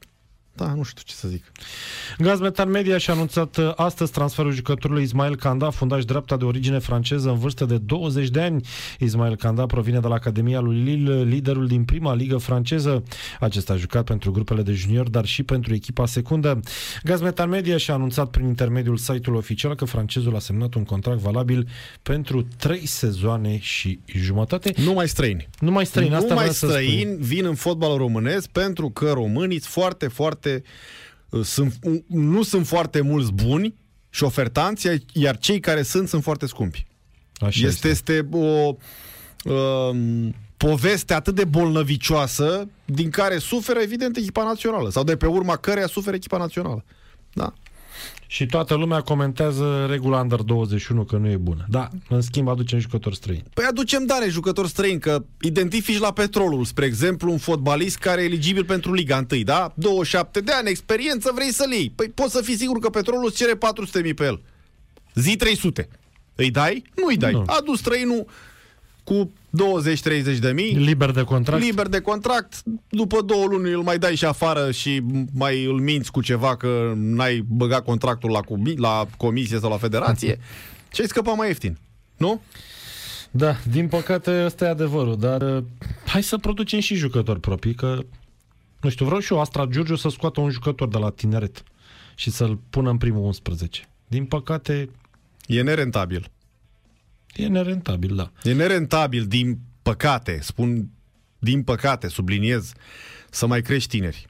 da, 0.52 0.74
nu 0.74 0.82
știu 0.82 1.02
ce 1.04 1.14
să 1.14 1.28
zic. 1.28 1.52
Gazmetan 2.18 2.70
Media 2.70 2.98
și-a 2.98 3.14
anunțat 3.14 3.56
uh, 3.56 3.72
astăzi 3.76 4.12
transferul 4.12 4.52
jucătorului 4.52 5.02
Ismail 5.02 5.36
Kanda, 5.36 5.70
fundaș 5.70 6.04
dreapta 6.04 6.36
de 6.36 6.44
origine 6.44 6.78
franceză 6.78 7.28
în 7.28 7.38
vârstă 7.38 7.64
de 7.64 7.78
20 7.78 8.28
de 8.28 8.40
ani. 8.40 8.66
Ismail 8.98 9.36
Kanda 9.36 9.66
provine 9.66 10.00
de 10.00 10.06
la 10.06 10.14
Academia 10.14 10.60
lui 10.60 10.76
Lille, 10.76 11.22
liderul 11.22 11.66
din 11.66 11.84
prima 11.84 12.14
ligă 12.14 12.36
franceză. 12.36 13.02
Acesta 13.40 13.72
a 13.72 13.76
jucat 13.76 14.04
pentru 14.04 14.30
grupele 14.30 14.62
de 14.62 14.72
junior, 14.72 15.08
dar 15.08 15.24
și 15.24 15.42
pentru 15.42 15.74
echipa 15.74 16.06
secundă. 16.06 16.60
Gazmetan 17.02 17.48
Media 17.48 17.76
și-a 17.76 17.94
anunțat 17.94 18.30
prin 18.30 18.46
intermediul 18.46 18.96
site-ului 18.96 19.38
oficial 19.38 19.74
că 19.74 19.84
francezul 19.84 20.36
a 20.36 20.38
semnat 20.38 20.74
un 20.74 20.84
contract 20.84 21.18
valabil 21.18 21.68
pentru 22.02 22.46
3 22.58 22.86
sezoane 22.86 23.58
și 23.58 24.00
jumătate. 24.06 24.72
Nu 24.76 24.92
mai 24.92 25.08
străini. 25.08 25.48
Nu 25.58 25.70
mai 25.70 25.86
străin, 25.86 26.12
asta 26.12 26.28
nu 26.28 26.34
mai 26.34 26.48
vreau 26.48 26.52
să 26.52 26.66
spun. 26.66 26.70
străini 26.70 27.16
vin 27.20 27.44
în 27.44 27.54
fotbalul 27.54 27.98
românesc 27.98 28.48
pentru 28.48 28.90
că 28.90 29.10
românii 29.12 29.58
sunt 29.60 29.72
foarte, 29.72 30.08
foarte 30.08 30.39
uh, 31.30 31.44
sunt, 31.44 31.74
uh, 31.82 32.00
nu 32.06 32.42
sunt 32.42 32.66
foarte 32.66 33.00
mulți 33.00 33.32
buni 33.32 33.66
și 33.66 34.18
șofertanți, 34.18 34.86
iar- 34.86 35.04
iar 35.12 35.38
cei 35.38 35.60
care 35.60 35.82
sunt 35.82 36.08
sunt 36.08 36.22
foarte 36.22 36.46
scumpi. 36.46 36.86
Așa 37.34 37.66
este, 37.66 37.88
este 37.88 38.28
o 38.32 38.74
um, 39.44 40.34
poveste 40.56 41.14
atât 41.14 41.34
de 41.34 41.44
bolnăvicioasă 41.44 42.68
din 42.84 43.10
care 43.10 43.38
suferă 43.38 43.78
evident 43.78 44.16
echipa 44.16 44.44
națională 44.44 44.90
sau 44.90 45.04
de 45.04 45.16
pe 45.16 45.26
urma 45.26 45.56
căreia 45.56 45.86
suferă 45.86 46.16
echipa 46.16 46.38
națională. 46.38 46.84
Da. 47.32 47.54
Și 48.26 48.46
toată 48.46 48.74
lumea 48.74 49.00
comentează 49.00 49.86
regula 49.88 50.20
Under 50.20 50.40
21 50.40 51.04
că 51.04 51.16
nu 51.16 51.28
e 51.28 51.36
bună. 51.36 51.66
Da, 51.68 51.88
în 52.08 52.20
schimb 52.20 52.48
aducem 52.48 52.78
jucători 52.78 53.16
străini. 53.16 53.44
Păi 53.54 53.64
aducem 53.68 54.06
dare 54.06 54.28
jucători 54.28 54.68
străini, 54.68 55.00
că 55.00 55.24
identifici 55.40 55.98
la 55.98 56.12
Petrolul, 56.12 56.64
spre 56.64 56.84
exemplu, 56.84 57.30
un 57.30 57.38
fotbalist 57.38 57.96
care 57.96 58.22
e 58.22 58.24
eligibil 58.24 58.64
pentru 58.64 58.92
Liga 58.92 59.26
1, 59.30 59.42
da? 59.42 59.72
27 59.74 60.40
de 60.40 60.52
ani, 60.52 60.68
experiență, 60.68 61.30
vrei 61.34 61.52
să-l 61.52 61.72
iei. 61.72 61.92
Păi 61.94 62.08
poți 62.08 62.32
să 62.32 62.42
fii 62.42 62.56
sigur 62.56 62.78
că 62.78 62.90
Petrolul 62.90 63.26
îți 63.26 63.36
cere 63.36 63.52
400.000 63.54 64.14
pe 64.14 64.24
el. 64.24 64.40
Zi 65.14 65.36
300. 65.36 65.88
Îi 66.34 66.50
dai? 66.50 66.82
Nu 66.96 67.06
îi 67.06 67.16
dai. 67.16 67.32
Nu. 67.32 67.44
Adu 67.46 67.74
străinul 67.74 68.26
cu 69.10 69.32
20-30 70.34 70.38
de 70.38 70.52
mii, 70.52 70.74
Liber 70.76 71.10
de 71.10 71.22
contract? 71.22 71.62
liber 71.62 71.88
de 71.88 72.00
contract, 72.00 72.62
după 72.88 73.20
două 73.20 73.44
luni 73.46 73.72
îl 73.72 73.82
mai 73.82 73.98
dai 73.98 74.16
și 74.16 74.24
afară 74.24 74.70
și 74.70 75.02
mai 75.34 75.64
îl 75.64 75.80
minți 75.80 76.10
cu 76.10 76.22
ceva 76.22 76.56
că 76.56 76.92
n-ai 76.96 77.44
băgat 77.48 77.84
contractul 77.84 78.30
la, 78.30 78.40
comi- 78.40 78.76
la 78.76 79.06
comisie 79.16 79.58
sau 79.58 79.70
la 79.70 79.76
federație 79.76 80.38
și 80.94 81.00
ai 81.00 81.06
scăpat 81.06 81.36
mai 81.36 81.48
ieftin. 81.48 81.78
Nu? 82.16 82.40
Da, 83.30 83.56
din 83.70 83.88
păcate 83.88 84.42
ăsta 84.44 84.64
e 84.64 84.68
adevărul, 84.68 85.18
dar 85.18 85.42
uh, 85.56 85.64
hai 86.06 86.22
să 86.22 86.38
producem 86.38 86.80
și 86.80 86.94
jucători 86.94 87.40
proprii, 87.40 87.74
că 87.74 87.98
nu 88.80 88.88
știu, 88.90 89.04
vreau 89.04 89.20
și 89.20 89.32
eu 89.32 89.40
Astra 89.40 89.64
Giurgiu 89.64 89.96
să 89.96 90.08
scoată 90.08 90.40
un 90.40 90.50
jucător 90.50 90.88
de 90.88 90.98
la 90.98 91.10
tineret 91.10 91.62
și 92.14 92.30
să-l 92.30 92.58
pună 92.70 92.90
în 92.90 92.96
primul 92.98 93.24
11. 93.24 93.88
Din 94.06 94.24
păcate, 94.24 94.88
E 95.46 95.62
nerentabil. 95.62 96.30
E 97.34 97.46
nerentabil, 97.46 98.16
da. 98.16 98.32
E 98.42 98.52
nerentabil, 98.52 99.26
din 99.26 99.58
păcate, 99.82 100.40
spun 100.40 100.90
din 101.38 101.62
păcate, 101.62 102.08
subliniez, 102.08 102.72
să 103.30 103.46
mai 103.46 103.62
crești 103.62 103.88
tineri. 103.88 104.26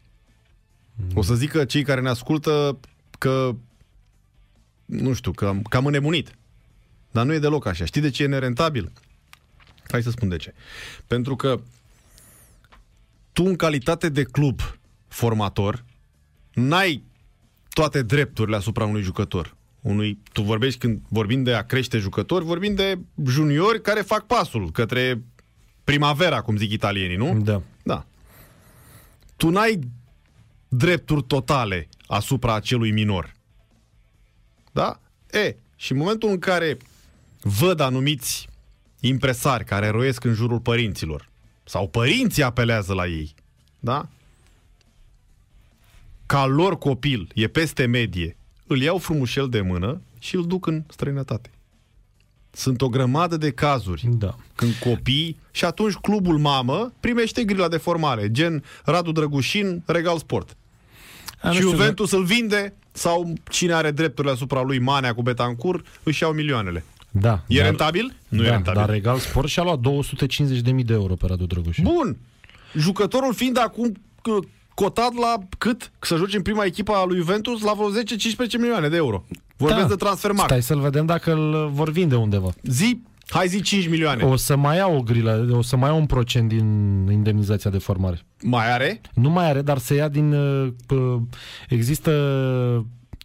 O 1.15 1.23
să 1.23 1.35
zică 1.35 1.65
cei 1.65 1.83
care 1.83 2.01
ne 2.01 2.09
ascultă 2.09 2.79
că, 3.19 3.57
nu 4.85 5.13
știu, 5.13 5.33
că, 5.33 5.55
că 5.69 5.77
am 5.77 5.87
înnebunit. 5.87 6.35
Dar 7.11 7.27
nu 7.27 7.33
e 7.33 7.39
deloc 7.39 7.67
așa. 7.67 7.85
Știi 7.85 8.01
de 8.01 8.11
ce 8.11 8.23
e 8.23 8.27
nerentabil? 8.27 8.93
Hai 9.91 10.03
să 10.03 10.11
spun 10.11 10.29
de 10.29 10.37
ce. 10.37 10.55
Pentru 11.07 11.37
că 11.37 11.61
tu, 13.33 13.45
în 13.45 13.57
calitate 13.57 14.09
de 14.09 14.23
club 14.23 14.61
formator, 15.09 15.85
n-ai 16.55 17.03
toate 17.69 18.03
drepturile 18.03 18.57
asupra 18.57 18.85
unui 18.85 19.03
jucător. 19.03 19.57
Unui, 19.81 20.19
tu 20.33 20.43
vorbești 20.43 20.79
când 20.79 21.01
vorbim 21.09 21.43
de 21.43 21.55
a 21.55 21.65
crește 21.65 21.99
jucători, 21.99 22.45
vorbim 22.45 22.75
de 22.75 22.99
juniori 23.27 23.83
care 23.83 24.01
fac 24.01 24.27
pasul 24.27 24.71
către 24.71 25.23
primavera, 25.85 26.41
cum 26.41 26.57
zic 26.57 26.73
italienii, 26.73 27.17
nu? 27.17 27.41
Da. 27.41 27.63
Da. 27.83 28.07
Tu 29.37 29.51
n-ai 29.51 29.79
drepturi 30.69 31.23
totale 31.23 31.89
asupra 32.07 32.55
acelui 32.55 32.91
minor. 32.91 33.33
Da? 34.73 35.01
E, 35.31 35.57
și 35.77 35.93
în 35.93 35.99
momentul 35.99 36.29
în 36.29 36.39
care 36.39 36.77
văd 37.41 37.81
anumiți 37.81 38.49
impresari 39.01 39.65
care 39.65 39.89
roiesc 39.89 40.25
în 40.25 40.35
jurul 40.35 40.61
părinților 40.61 41.29
sau 41.65 41.89
părinții 41.89 42.43
apelează 42.43 42.95
la 42.95 43.07
ei, 43.07 43.35
da? 43.79 44.09
Ca 46.27 46.47
lor 46.47 46.79
copil 46.79 47.31
e 47.35 47.49
peste 47.49 47.87
medie, 47.87 48.37
îl 48.71 48.81
iau 48.83 48.99
frumușel 48.99 49.49
de 49.49 49.61
mână 49.61 50.01
și 50.19 50.35
îl 50.37 50.47
duc 50.47 50.67
în 50.67 50.83
străinătate. 50.89 51.51
Sunt 52.51 52.83
o 52.83 52.89
grămadă 52.89 53.37
de 53.37 53.51
cazuri 53.51 54.09
Da. 54.19 54.37
când 54.55 54.73
copii 54.75 55.39
și 55.51 55.65
atunci 55.65 55.95
clubul 55.95 56.39
mamă 56.39 56.93
primește 57.01 57.45
grila 57.45 57.69
de 57.69 57.77
formare, 57.77 58.31
gen 58.31 58.65
Radu 58.85 59.13
Drăgușin, 59.13 59.83
Regal 59.87 60.19
Sport. 60.19 60.57
A, 61.41 61.47
nu 61.49 61.53
și 61.53 61.59
știu, 61.59 61.71
Juventus 61.71 62.11
îl 62.13 62.25
vinde 62.25 62.75
sau 62.93 63.33
cine 63.51 63.73
are 63.73 63.91
drepturile 63.91 64.33
asupra 64.33 64.63
lui 64.63 64.79
Manea 64.79 65.15
cu 65.15 65.23
Betancur 65.23 65.83
își 66.03 66.23
iau 66.23 66.33
milioanele. 66.33 66.85
Da. 67.11 67.43
E 67.47 67.57
dar, 67.57 67.65
rentabil? 67.65 68.15
Nu 68.29 68.43
da, 68.43 68.47
e 68.49 68.51
rentabil. 68.51 68.81
Dar 68.81 68.91
Regal 68.91 69.19
Sport 69.19 69.49
și-a 69.49 69.63
luat 69.63 69.79
250.000 69.79 70.85
de 70.85 70.93
euro 70.93 71.15
pe 71.15 71.27
Radu 71.27 71.47
Drăgușin. 71.47 71.85
Bun. 71.85 72.17
Jucătorul 72.77 73.35
fiind 73.35 73.59
acum 73.59 73.93
c- 73.93 74.49
cotat 74.75 75.15
la 75.15 75.35
cât? 75.59 75.91
Să 76.01 76.17
joci 76.17 76.35
în 76.35 76.43
prima 76.43 76.65
echipă 76.65 76.93
a 76.93 77.05
lui 77.05 77.17
Juventus 77.17 77.63
la 77.63 77.73
vreo 77.73 77.91
10-15 77.91 78.51
milioane 78.59 78.89
de 78.89 78.97
euro. 78.97 79.25
Vorbesc 79.57 79.89
de 79.89 79.95
transfermarkt. 79.95 80.51
Da. 80.51 80.61
Stai 80.61 80.77
să-l 80.77 80.83
vedem 80.85 81.07
dacă 81.07 81.33
îl 81.33 81.71
vor 81.73 81.91
vinde 81.91 82.15
undeva. 82.17 82.51
Zi, 82.63 83.01
hai 83.29 83.49
zi 83.49 83.61
5 83.61 83.89
milioane. 83.89 84.23
O 84.23 84.37
să 84.37 84.57
mai 84.57 84.77
ia 84.77 84.87
o 84.89 85.01
grilă, 85.03 85.49
o 85.53 85.63
să 85.63 85.77
mai 85.77 85.89
ia 85.91 85.95
un 85.95 86.07
procent 86.07 86.49
din 86.49 86.67
indemnizația 87.11 87.71
de 87.71 87.79
formare. 87.79 88.21
Mai 88.43 88.73
are? 88.73 89.01
Nu 89.15 89.31
mai 89.31 89.49
are, 89.49 89.63
dar 89.63 89.79
se 89.79 89.95
ia 89.95 90.09
din... 90.09 90.33
uh, 90.33 90.73
p- 90.93 91.21
Există 91.69 92.11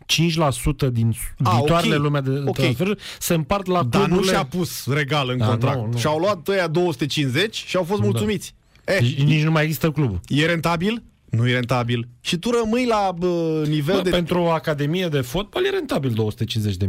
5% 0.05 0.91
din 0.91 1.13
A, 1.43 1.51
viitoarele 1.55 1.95
ok. 1.95 2.01
lumea 2.03 2.21
de 2.21 2.41
Ok. 2.45 2.55
transferuri 2.55 3.01
se 3.19 3.33
împart 3.33 3.65
la 3.65 3.83
Dar 3.83 4.01
nu 4.01 4.07
cluburile... 4.07 4.33
și-a 4.33 4.45
pus 4.45 4.87
regal 4.93 5.29
în 5.29 5.37
Da, 5.37 5.45
contract. 5.45 5.77
nu, 5.77 5.87
nu. 5.91 5.97
Și-au 5.97 6.17
luat 6.19 6.47
ăia 6.47 6.67
250 6.67 7.55
și 7.67 7.77
au 7.77 7.83
fost 7.83 8.01
mulțumiți. 8.01 8.55
Eh, 8.83 8.97
Deci 8.99 9.23
nici 9.23 9.43
nu 9.43 9.51
mai 9.51 9.63
există 9.63 9.91
clubul. 9.91 10.19
E 10.27 10.45
rentabil? 10.45 11.03
Nu 11.35 11.47
e 11.49 11.53
rentabil. 11.53 12.07
Și 12.21 12.37
tu 12.37 12.49
rămâi 12.49 12.85
la 12.85 13.13
bă, 13.17 13.63
nivel 13.67 13.95
Bă, 13.95 14.01
de... 14.01 14.09
Pentru 14.09 14.39
o 14.41 14.49
academie 14.49 15.07
de 15.07 15.21
fotbal 15.21 15.65
e 15.65 15.69
rentabil 15.69 16.31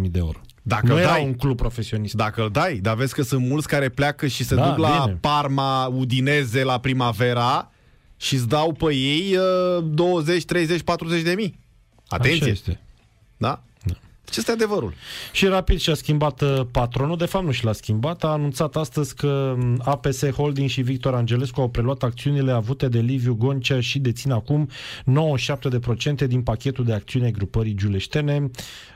250.000 0.03 0.11
de 0.11 0.19
euro. 0.19 0.41
Dacă 0.63 0.87
nu 0.87 0.95
îl 0.95 0.99
era 1.01 1.11
dai. 1.11 1.25
un 1.25 1.35
club 1.35 1.57
profesionist. 1.57 2.15
Dacă 2.15 2.43
îl 2.43 2.51
dai, 2.51 2.77
dar 2.77 2.95
vezi 2.97 3.15
că 3.15 3.23
sunt 3.23 3.47
mulți 3.47 3.69
care 3.69 3.89
pleacă 3.89 4.27
și 4.27 4.45
se 4.45 4.55
Da, 4.55 4.69
duc 4.69 4.79
la 4.79 5.03
bine. 5.05 5.19
Parma, 5.21 5.87
Udineze, 5.87 6.63
la 6.63 6.79
Primavera 6.81 7.71
și 8.17 8.35
îți 8.35 8.49
dau 8.49 8.73
pe 8.73 8.95
ei 8.95 9.37
uh, 9.79 9.85
20, 9.91 10.45
30, 10.45 10.83
40 10.83 11.23
de 11.23 11.33
mii. 11.37 11.59
Atenție! 12.09 12.43
Așa 12.43 12.51
este. 12.51 12.81
Da? 13.37 13.63
Ce 14.31 14.39
este 14.39 14.51
adevărul? 14.51 14.95
Și 15.33 15.47
Rapid 15.47 15.79
și-a 15.79 15.95
schimbat 15.95 16.41
uh, 16.41 16.61
patronul, 16.71 17.17
de 17.17 17.25
fapt 17.25 17.45
nu 17.45 17.51
și 17.51 17.65
l-a 17.65 17.73
schimbat, 17.73 18.25
a 18.25 18.29
anunțat 18.29 18.77
astăzi 18.77 19.15
că 19.15 19.55
um, 19.59 19.81
APS 19.85 20.31
Holding 20.31 20.69
și 20.69 20.83
Victor 20.83 21.15
Angelescu 21.15 21.61
au 21.61 21.69
preluat 21.69 22.03
acțiunile 22.03 22.53
avute 22.53 22.89
de 22.89 22.99
Liviu 22.99 23.35
Goncea 23.35 23.81
și 23.81 23.99
dețin 23.99 24.31
acum 24.31 24.69
97% 26.25 26.27
din 26.27 26.43
pachetul 26.43 26.85
de 26.85 26.93
acțiune 26.93 27.31
grupării 27.31 27.75
giuleștene. 27.75 28.51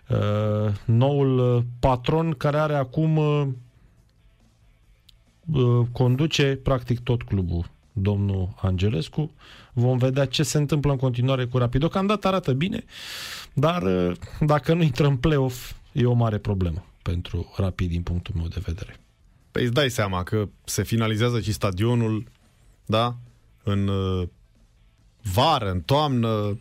Uh, 0.09 0.73
noul 0.85 1.57
uh, 1.57 1.63
patron 1.81 2.33
care 2.33 2.57
are 2.57 2.75
acum 2.75 3.17
uh, 3.17 3.47
uh, 5.53 5.87
conduce 5.93 6.59
practic 6.63 7.01
tot 7.01 7.23
clubul 7.23 7.71
domnul 7.93 8.49
Angelescu. 8.61 9.31
Vom 9.73 9.99
vedea 9.99 10.25
ce 10.25 10.43
se 10.43 10.59
întâmplă 10.59 10.91
în 10.91 10.97
continuare 10.97 11.45
cu 11.45 11.59
Rapid. 11.59 11.81
Deocamdată 11.81 12.27
arată 12.27 12.53
bine, 12.53 12.85
dar 13.55 13.83
uh, 13.83 14.13
dacă 14.41 14.75
nu 14.75 14.83
intră 14.83 15.07
în 15.07 15.17
play-off, 15.17 15.73
e 15.93 16.05
o 16.05 16.13
mare 16.13 16.39
problemă 16.39 16.85
pentru 17.03 17.53
Rapid 17.57 17.91
din 17.91 18.03
punctul 18.03 18.35
meu 18.37 18.47
de 18.47 18.61
vedere. 18.65 19.01
Păi 19.51 19.63
îți 19.63 19.73
dai 19.73 19.91
seama 19.91 20.23
că 20.23 20.49
se 20.65 20.83
finalizează 20.83 21.41
și 21.41 21.53
stadionul, 21.53 22.27
da? 22.87 23.17
În 23.63 23.89
uh, 23.89 24.29
vară, 25.23 25.71
în 25.71 25.81
toamnă, 25.81 26.59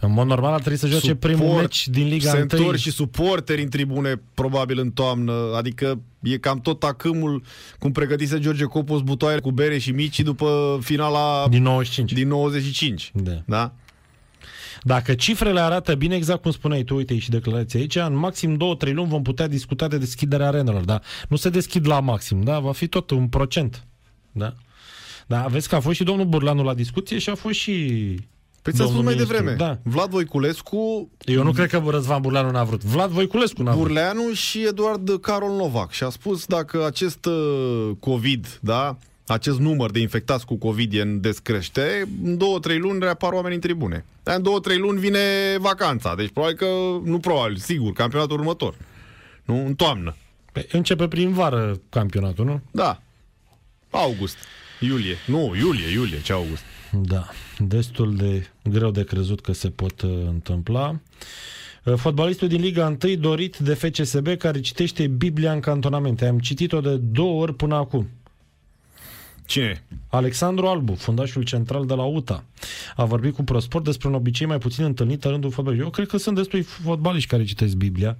În 0.00 0.12
mod 0.12 0.26
normal 0.26 0.52
ar 0.52 0.60
trebui 0.60 0.78
să 0.78 0.86
joace 0.86 1.14
primul 1.14 1.54
meci 1.60 1.88
din 1.88 2.06
Liga 2.06 2.30
se 2.30 2.36
1. 2.36 2.40
întorc 2.40 2.76
și 2.76 2.90
suporteri 2.90 3.62
în 3.62 3.68
tribune, 3.68 4.22
probabil 4.34 4.78
în 4.78 4.90
toamnă, 4.90 5.32
adică 5.56 6.00
e 6.20 6.38
cam 6.38 6.60
tot 6.60 6.78
tacâmul 6.78 7.42
cum 7.78 7.92
pregătise 7.92 8.38
George 8.38 8.64
Copos 8.64 9.00
butoaie 9.00 9.38
cu 9.38 9.50
bere 9.50 9.78
și 9.78 9.90
mici 9.90 10.20
după 10.20 10.78
finala 10.80 11.48
Din 11.48 11.62
95. 11.62 12.12
din 12.12 12.28
95. 12.28 13.12
Da. 13.14 13.42
Da? 13.46 13.74
Dacă 14.82 15.14
cifrele 15.14 15.60
arată 15.60 15.94
bine, 15.94 16.14
exact 16.14 16.42
cum 16.42 16.50
spuneai 16.50 16.82
tu, 16.82 16.94
uite 16.94 17.18
și 17.18 17.30
declarația 17.30 17.80
aici, 17.80 17.96
în 17.96 18.14
maxim 18.14 18.56
2-3 18.56 18.58
luni 18.92 19.08
vom 19.08 19.22
putea 19.22 19.46
discuta 19.46 19.88
de 19.88 19.98
deschiderea 19.98 20.46
arenelor, 20.46 20.84
da? 20.84 21.00
Nu 21.28 21.36
se 21.36 21.48
deschid 21.48 21.86
la 21.86 22.00
maxim, 22.00 22.42
da? 22.42 22.58
Va 22.58 22.72
fi 22.72 22.86
tot 22.86 23.10
un 23.10 23.28
procent, 23.28 23.86
da? 24.32 24.54
Da, 25.26 25.46
vezi 25.50 25.68
că 25.68 25.74
a 25.74 25.80
fost 25.80 25.96
și 25.96 26.04
domnul 26.04 26.26
Burlanu 26.26 26.62
la 26.62 26.74
discuție 26.74 27.18
și 27.18 27.30
a 27.30 27.34
fost 27.34 27.58
și... 27.58 27.72
Păi 28.62 28.72
ți-am 28.72 28.86
spus 28.86 28.96
domnul 28.96 29.04
mai 29.04 29.12
ministru. 29.12 29.36
devreme. 29.36 29.56
Da. 29.56 29.78
Vlad 29.82 30.10
Voiculescu, 30.10 31.10
Eu 31.24 31.42
nu 31.42 31.52
cred 31.52 31.68
că 31.68 31.82
Răzvan 31.86 32.20
Burlanu 32.20 32.50
n-a 32.50 32.64
vrut. 32.64 32.84
Vlad 32.84 33.10
Voiculescu 33.10 33.62
n-a 33.62 33.72
vrut. 33.72 33.82
Burleanu 33.82 34.32
și 34.32 34.66
Eduard 34.66 35.20
Carol 35.20 35.56
Novac. 35.56 35.90
Și 35.90 36.02
a 36.04 36.08
spus 36.08 36.46
dacă 36.46 36.86
acest 36.86 37.24
uh, 37.24 37.90
COVID, 38.00 38.58
da, 38.60 38.98
acest 39.26 39.58
număr 39.58 39.90
de 39.90 39.98
infectați 40.00 40.46
cu 40.46 40.54
COVID 40.56 40.94
e 40.94 41.00
în 41.00 41.20
descrește, 41.20 42.08
în 42.24 42.36
două, 42.36 42.58
trei 42.58 42.78
luni 42.78 42.98
reapar 43.00 43.32
oameni 43.32 43.54
în 43.54 43.60
tribune. 43.60 44.04
Dar 44.22 44.36
în 44.36 44.42
două, 44.42 44.60
trei 44.60 44.78
luni 44.78 44.98
vine 45.00 45.18
vacanța. 45.58 46.14
Deci 46.14 46.30
probabil 46.30 46.56
că, 46.56 46.66
nu 47.04 47.18
probabil, 47.18 47.56
sigur, 47.56 47.92
campionatul 47.92 48.38
următor. 48.38 48.74
Nu? 49.44 49.66
În 49.66 49.74
toamnă. 49.74 50.16
Pe- 50.52 50.68
Începe 50.72 51.08
prin 51.08 51.32
vară 51.32 51.80
campionatul, 51.88 52.44
nu? 52.44 52.60
Da. 52.70 53.02
August. 53.90 54.36
Iulie. 54.80 55.16
Nu, 55.26 55.54
iulie, 55.56 55.92
iulie, 55.92 56.20
ce 56.22 56.32
august. 56.32 56.62
Da, 56.92 57.28
destul 57.58 58.16
de 58.16 58.46
greu 58.70 58.90
de 58.90 59.04
crezut 59.04 59.40
că 59.40 59.52
se 59.52 59.70
pot 59.70 60.02
uh, 60.02 60.10
întâmpla. 60.26 61.00
Uh, 61.84 61.94
Fotbalistul 61.96 62.48
din 62.48 62.60
Liga 62.60 62.96
1 63.04 63.14
dorit 63.14 63.56
de 63.56 63.74
FCSB 63.74 64.28
care 64.36 64.60
citește 64.60 65.06
Biblia 65.06 65.52
în 65.52 65.60
cantonamente. 65.60 66.26
Am 66.26 66.38
citit-o 66.38 66.80
de 66.80 66.96
două 66.96 67.42
ori 67.42 67.54
până 67.54 67.74
acum. 67.74 68.08
Cine? 69.46 69.84
Alexandru 70.08 70.66
Albu, 70.66 70.94
fundașul 70.94 71.42
central 71.42 71.86
de 71.86 71.94
la 71.94 72.02
UTA, 72.04 72.44
a 72.96 73.04
vorbit 73.04 73.34
cu 73.34 73.42
ProSport 73.44 73.84
despre 73.84 74.08
un 74.08 74.14
obicei 74.14 74.46
mai 74.46 74.58
puțin 74.58 74.84
întâlnit 74.84 75.24
în 75.24 75.30
rândul 75.30 75.50
fotbalistului. 75.50 75.84
Eu 75.86 75.90
cred 75.90 76.06
că 76.08 76.16
sunt 76.16 76.36
destui 76.36 76.62
fotbaliști 76.62 77.28
care 77.28 77.44
citesc 77.44 77.74
Biblia. 77.74 78.16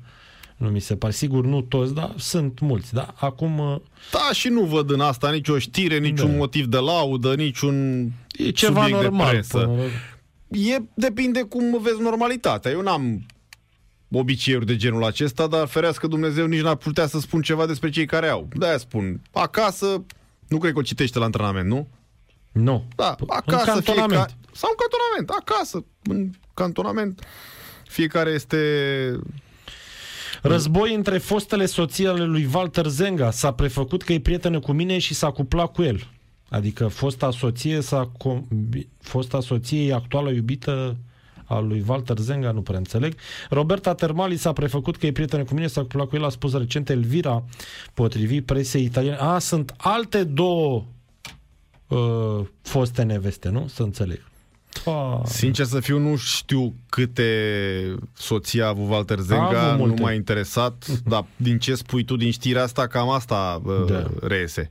Nu 0.56 0.68
mi 0.68 0.80
se 0.80 0.96
pare. 0.96 1.12
Sigur, 1.12 1.44
nu 1.44 1.60
toți, 1.60 1.94
dar 1.94 2.12
sunt 2.16 2.60
mulți. 2.60 2.94
Da? 2.94 3.14
Acum 3.16 3.58
uh, 3.58 3.76
Da, 4.12 4.32
și 4.32 4.48
nu 4.48 4.62
văd 4.64 4.90
în 4.90 5.00
asta 5.00 5.30
nicio 5.30 5.58
știre, 5.58 5.98
niciun 5.98 6.30
Da. 6.30 6.36
motiv 6.36 6.66
de 6.66 6.76
laudă, 6.78 7.34
niciun 7.34 8.04
e 8.32 8.50
ceva 8.50 8.80
subiect 8.82 9.00
de 9.00 9.06
normal. 9.08 9.30
presă. 9.30 9.58
până 9.58 9.72
la- 9.76 9.88
E, 10.74 10.82
depinde 10.94 11.42
cum 11.42 11.78
vezi 11.82 12.00
normalitatea. 12.00 12.70
Eu 12.70 12.82
n-am 12.82 13.26
obiceiuri 14.10 14.66
de 14.66 14.76
genul 14.76 15.04
acesta, 15.04 15.46
dar 15.46 15.66
ferească 15.66 16.06
Dumnezeu 16.06 16.46
nici 16.46 16.60
n-ar 16.60 16.76
putea 16.76 17.06
să 17.06 17.20
spun 17.20 17.42
ceva 17.42 17.66
despre 17.66 17.90
cei 17.90 18.06
care 18.06 18.28
au. 18.28 18.48
De-aia 18.54 18.78
spun, 18.78 19.20
acasă, 19.32 20.04
nu 20.52 20.58
cred 20.58 20.72
că 20.72 20.78
o 20.78 20.82
citește 20.82 21.18
la 21.18 21.24
antrenament, 21.24 21.68
nu? 21.68 21.88
Nu. 22.52 22.84
Da, 22.96 23.16
În 23.18 23.26
acasă 23.28 23.64
cantonament. 23.64 24.10
fiecare... 24.10 24.36
Sau 24.52 24.70
în 24.70 24.76
cantonament, 24.76 25.30
acasă, 25.40 25.84
în 26.02 26.30
cantonament. 26.54 27.26
Fiecare 27.86 28.30
este... 28.30 28.58
Război 30.42 30.94
între 30.94 31.18
fostele 31.18 31.66
soții 31.66 32.06
ale 32.06 32.24
lui 32.24 32.48
Walter 32.54 32.86
Zenga. 32.86 33.30
S-a 33.30 33.52
prefăcut 33.52 34.02
că 34.02 34.12
e 34.12 34.20
prietenă 34.20 34.60
cu 34.60 34.72
mine 34.72 34.98
și 34.98 35.14
s-a 35.14 35.30
cuplat 35.30 35.72
cu 35.72 35.82
el. 35.82 36.10
Adică 36.48 36.88
fosta 36.88 37.30
soție, 37.30 37.80
s-a 37.80 38.10
combi... 38.18 38.88
fosta 39.00 39.40
soție 39.40 39.86
e 39.86 39.94
actuală 39.94 40.30
iubită 40.30 40.96
a 41.54 41.60
lui 41.60 41.84
Walter 41.86 42.18
Zenga, 42.18 42.50
nu 42.50 42.62
prea 42.62 42.78
înțeleg. 42.78 43.14
Roberta 43.50 43.94
Termali 43.94 44.36
s-a 44.36 44.52
prefăcut 44.52 44.96
că 44.96 45.06
e 45.06 45.12
prietenă 45.12 45.44
cu 45.44 45.54
mine, 45.54 45.66
s-a 45.66 45.80
cuplat 45.80 46.06
cu 46.08 46.16
el, 46.16 46.24
a 46.24 46.28
spus 46.28 46.52
recent 46.56 46.88
Elvira, 46.90 47.44
potrivit 47.94 48.44
presei 48.46 48.84
italiene. 48.84 49.16
A, 49.16 49.38
sunt 49.38 49.74
alte 49.76 50.24
două 50.24 50.84
uh, 51.88 52.46
foste 52.62 53.02
neveste, 53.02 53.48
nu? 53.48 53.66
Să 53.68 53.82
înțeleg. 53.82 54.30
Pa. 54.84 55.22
Sincer 55.24 55.64
să 55.64 55.80
fiu, 55.80 55.98
nu 55.98 56.16
știu 56.16 56.74
câte 56.88 57.28
soții 58.12 58.62
a 58.62 58.68
avut 58.68 58.88
Walter 58.90 59.18
A 59.18 59.22
Zenga, 59.22 59.62
avut 59.62 59.78
nu 59.80 59.86
multe. 59.86 60.02
m-a 60.02 60.12
interesat, 60.12 60.86
dar 61.04 61.24
din 61.36 61.58
ce 61.58 61.74
spui 61.74 62.04
tu 62.04 62.16
din 62.16 62.30
știrea 62.30 62.62
asta, 62.62 62.86
cam 62.86 63.10
asta 63.10 63.60
uh, 63.64 63.84
Da. 63.86 64.06
reiese. 64.22 64.70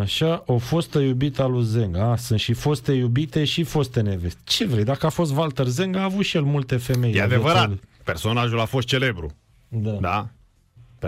Așa, 0.00 0.42
o 0.46 0.58
fostă 0.58 0.98
iubită 0.98 1.42
a 1.42 1.46
lui 1.46 1.64
Zenga. 1.64 2.10
A, 2.10 2.16
sunt 2.16 2.40
și 2.40 2.52
foste 2.52 2.92
iubite 2.92 3.44
și 3.44 3.62
foste 3.64 4.00
neveste. 4.00 4.40
Ce 4.44 4.66
vrei? 4.66 4.84
Dacă 4.84 5.06
a 5.06 5.08
fost 5.08 5.36
Walter 5.36 5.66
Zenga, 5.66 6.00
a 6.00 6.04
avut 6.04 6.24
și 6.24 6.36
el 6.36 6.42
multe 6.42 6.76
femei. 6.76 7.12
E 7.12 7.18
la 7.18 7.24
adevărat, 7.24 7.52
viața 7.54 7.68
lui. 7.68 7.80
personajul 8.04 8.60
a 8.60 8.64
fost 8.64 8.86
celebru, 8.86 9.30
Da. 9.68 9.90
da. 9.90 9.98
da? 10.00 10.28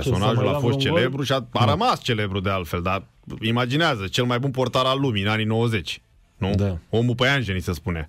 să 0.01 0.09
Personajul 0.11 0.37
mai 0.37 0.47
a 0.47 0.51
ia 0.53 0.59
fost 0.59 0.65
vreun 0.77 0.79
gol? 0.79 0.97
celebru 0.99 1.23
și 1.23 1.33
a, 1.33 1.47
a 1.53 1.65
rămas 1.65 2.03
celebru 2.03 2.41
de 2.41 2.51
altfel, 2.51 2.83
dar 2.83 3.03
imaginează, 3.41 4.07
cel 4.07 4.25
mai 4.25 4.39
bun 4.39 4.51
portar 4.51 4.85
al 4.85 5.01
lumii 5.01 5.23
în 5.23 5.29
anii 5.29 5.45
90, 5.45 6.01
nu? 6.37 6.55
Da. 6.55 6.79
Omul 6.91 7.15
păianjenii 7.15 7.61
se 7.63 7.73
spune. 7.73 8.09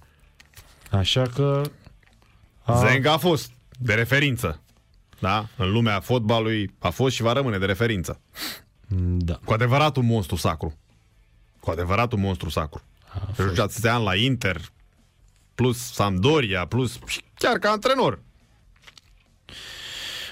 Așa 0.91 1.21
că... 1.35 1.61
A, 2.63 2.75
Zenga 2.87 3.11
a 3.13 3.17
fost 3.17 3.51
de 3.79 3.93
referință, 3.93 4.61
da? 5.19 5.45
În 5.57 5.71
lumea 5.71 5.99
fotbalului 5.99 6.73
a 6.79 6.89
fost 6.89 7.15
și 7.15 7.21
va 7.21 7.33
rămâne 7.33 7.57
de 7.57 7.65
referință. 7.65 8.19
Da. 8.99 9.39
Cu 9.45 9.53
adevărat 9.53 9.95
un 9.95 10.05
monstru 10.05 10.35
sacru. 10.35 10.77
Cu 11.59 11.71
adevărat 11.71 12.11
un 12.11 12.19
monstru 12.19 12.49
sacru. 12.49 12.81
A 13.13 13.41
jucat 13.41 13.57
atâția 13.57 13.93
ani 13.93 14.03
la 14.03 14.15
Inter, 14.15 14.61
plus 15.55 15.77
Sampdoria, 15.93 16.65
plus 16.65 16.99
și 17.05 17.21
chiar 17.37 17.57
ca 17.57 17.69
antrenor. 17.69 18.19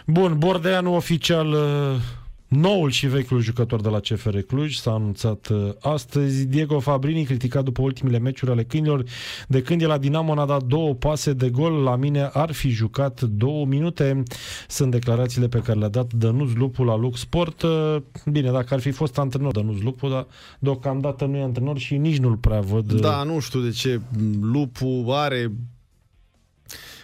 Bun, 0.05 0.37
Bordeanu 0.37 0.95
oficial 0.95 1.51
uh, 1.51 2.01
noul 2.49 2.89
și 2.89 3.07
vechiul 3.07 3.41
jucător 3.41 3.81
de 3.81 3.89
la 3.89 3.99
CFR 3.99 4.37
Cluj 4.37 4.75
s-a 4.75 4.91
anunțat 4.91 5.47
uh, 5.47 5.69
astăzi. 5.81 6.45
Diego 6.45 6.79
Fabrini, 6.79 7.23
criticat 7.23 7.63
după 7.63 7.81
ultimele 7.81 8.19
meciuri 8.19 8.51
ale 8.51 8.63
câinilor, 8.63 9.03
de 9.47 9.61
când 9.61 9.81
e 9.81 9.85
la 9.85 9.97
Dinamo 9.97 10.33
n-a 10.33 10.45
dat 10.45 10.63
două 10.63 10.93
pase 10.93 11.33
de 11.33 11.49
gol, 11.49 11.71
la 11.71 11.95
mine 11.95 12.29
ar 12.33 12.51
fi 12.51 12.69
jucat 12.69 13.21
două 13.21 13.65
minute. 13.65 14.23
Sunt 14.67 14.91
declarațiile 14.91 15.47
pe 15.47 15.59
care 15.59 15.79
le-a 15.79 15.89
dat 15.89 16.13
Dănuț 16.13 16.51
Lupu 16.53 16.83
la 16.83 16.95
Lux 16.95 17.19
Sport. 17.19 17.61
Uh, 17.61 17.95
Bine, 18.25 18.51
dacă 18.51 18.73
ar 18.73 18.79
fi 18.79 18.91
fost 18.91 19.17
antrenor 19.17 19.51
Dănuț 19.51 19.81
Lupu, 19.81 20.07
dar 20.07 20.27
deocamdată 20.59 21.25
nu 21.25 21.37
e 21.37 21.41
antrenor 21.41 21.77
și 21.77 21.97
nici 21.97 22.17
nu-l 22.17 22.37
prea 22.37 22.59
văd. 22.59 22.91
uh, 22.91 22.99
Da, 22.99 23.23
nu 23.23 23.39
știu 23.39 23.59
de 23.59 23.69
ce 23.69 24.01
Lupu 24.41 25.05
are 25.09 25.51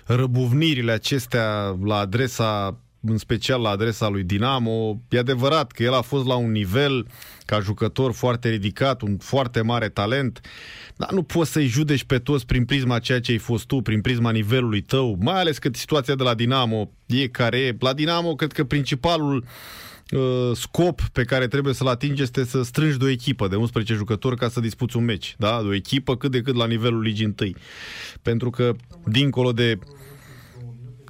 răbuvnirile 0.05 0.91
acestea 0.91 1.77
la 1.84 1.97
adresa 1.97 2.80
în 3.07 3.18
special 3.18 3.61
la 3.61 3.69
adresa 3.69 4.07
lui 4.07 4.23
Dinamo. 4.23 5.02
E 5.10 5.19
adevărat 5.19 5.72
că 5.72 5.84
el 5.84 5.94
a 5.94 6.02
fost 6.02 6.26
la 6.26 6.36
un 6.36 6.52
nivel 6.52 7.07
ca 7.45 7.60
jucător 7.60 8.14
foarte 8.14 8.49
ridicat, 8.49 9.02
un 9.02 9.18
foarte 9.18 9.61
mare 9.61 9.90
talent, 9.90 10.41
dar 10.95 11.11
nu 11.11 11.23
poți 11.23 11.52
să-i 11.52 11.68
judeci 11.68 12.03
pe 12.03 12.19
toți 12.19 12.45
prin 12.45 12.65
prisma 12.65 12.99
ceea 12.99 13.19
ce 13.19 13.32
ai 13.32 13.38
fost 13.38 13.65
tu, 13.65 13.82
prin 13.82 14.02
prisma 14.02 14.32
nivelului 14.32 14.82
tău, 14.82 15.18
mai 15.19 15.40
ales 15.40 15.57
că 15.57 15.69
situația 15.73 16.15
de 16.15 16.23
la 16.23 16.34
Dinamo 16.34 16.91
e 17.06 17.27
care 17.27 17.57
e. 17.57 17.76
La 17.80 17.94
Dinamo 17.94 18.36
cred 18.36 18.52
că 18.52 18.64
principalul 18.64 19.45
uh, 20.11 20.52
scop 20.53 21.02
pe 21.02 21.23
care 21.23 21.48
trebuie 21.48 21.73
să-l 21.73 21.88
atingi 21.88 22.22
este 22.22 22.45
să 22.45 22.64
strângi 22.64 22.98
de 22.98 23.06
o 23.06 23.10
echipă 23.10 23.48
de 23.48 23.56
11 23.56 23.94
jucători 23.94 24.38
ca 24.38 24.49
să 24.49 24.60
dispuți 24.60 24.98
un 24.98 25.03
meci. 25.03 25.36
Da? 25.38 25.61
De 25.61 25.68
o 25.68 25.73
echipă 25.73 26.18
cât 26.18 26.32
de 26.32 26.41
cât 26.41 26.56
la 26.56 26.68
nivelul 26.68 27.02
ligii 27.02 27.26
întâi. 27.26 27.56
Pentru 28.22 28.49
că, 28.49 28.76
dincolo 29.06 29.52
de 29.52 29.80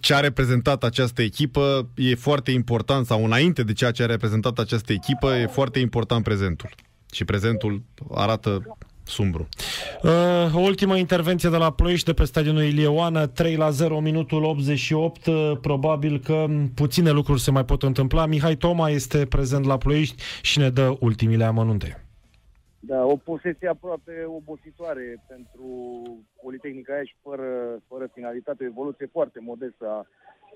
ce 0.05 0.13
a 0.13 0.19
reprezentat 0.19 0.83
această 0.83 1.21
echipă, 1.21 1.89
e 1.95 2.15
foarte 2.15 2.51
important, 2.51 3.05
sau 3.05 3.25
înainte 3.25 3.63
de 3.63 3.73
ceea 3.73 3.91
ce 3.91 4.03
a 4.03 4.05
reprezentat 4.05 4.59
această 4.59 4.93
echipă, 4.93 5.35
e 5.35 5.45
foarte 5.45 5.79
important 5.79 6.23
prezentul. 6.23 6.69
Și 7.11 7.25
prezentul 7.25 7.81
arată 8.11 8.77
sumbru. 9.03 9.47
Uh, 10.01 10.11
o 10.53 10.59
ultimă 10.59 10.97
intervenție 10.97 11.49
de 11.49 11.57
la 11.57 11.71
Ploiești 11.71 12.05
de 12.05 12.13
pe 12.13 12.23
stadionul 12.23 12.63
Ilieoană, 12.63 13.27
3 13.27 13.55
la 13.55 13.69
0, 13.69 13.99
minutul 13.99 14.43
88. 14.43 15.25
Uh, 15.25 15.51
probabil 15.61 16.19
că 16.19 16.45
puține 16.73 17.11
lucruri 17.11 17.41
se 17.41 17.51
mai 17.51 17.65
pot 17.65 17.83
întâmpla. 17.83 18.25
Mihai 18.25 18.55
Toma 18.55 18.89
este 18.89 19.25
prezent 19.25 19.65
la 19.65 19.77
Ploiești 19.77 20.23
și 20.41 20.59
ne 20.59 20.69
dă 20.69 20.95
ultimile 20.99 21.43
amănunte. 21.43 22.04
Da, 22.87 23.05
o 23.05 23.15
posesie 23.17 23.67
aproape 23.67 24.23
obositoare 24.25 25.23
pentru 25.27 25.67
Politehnica 26.41 26.95
Iași, 26.95 27.15
fără, 27.21 27.79
fără 27.87 28.09
finalitate, 28.13 28.63
o 28.63 28.67
evoluție 28.67 29.05
foarte 29.11 29.39
modestă 29.39 29.85
a 29.89 30.05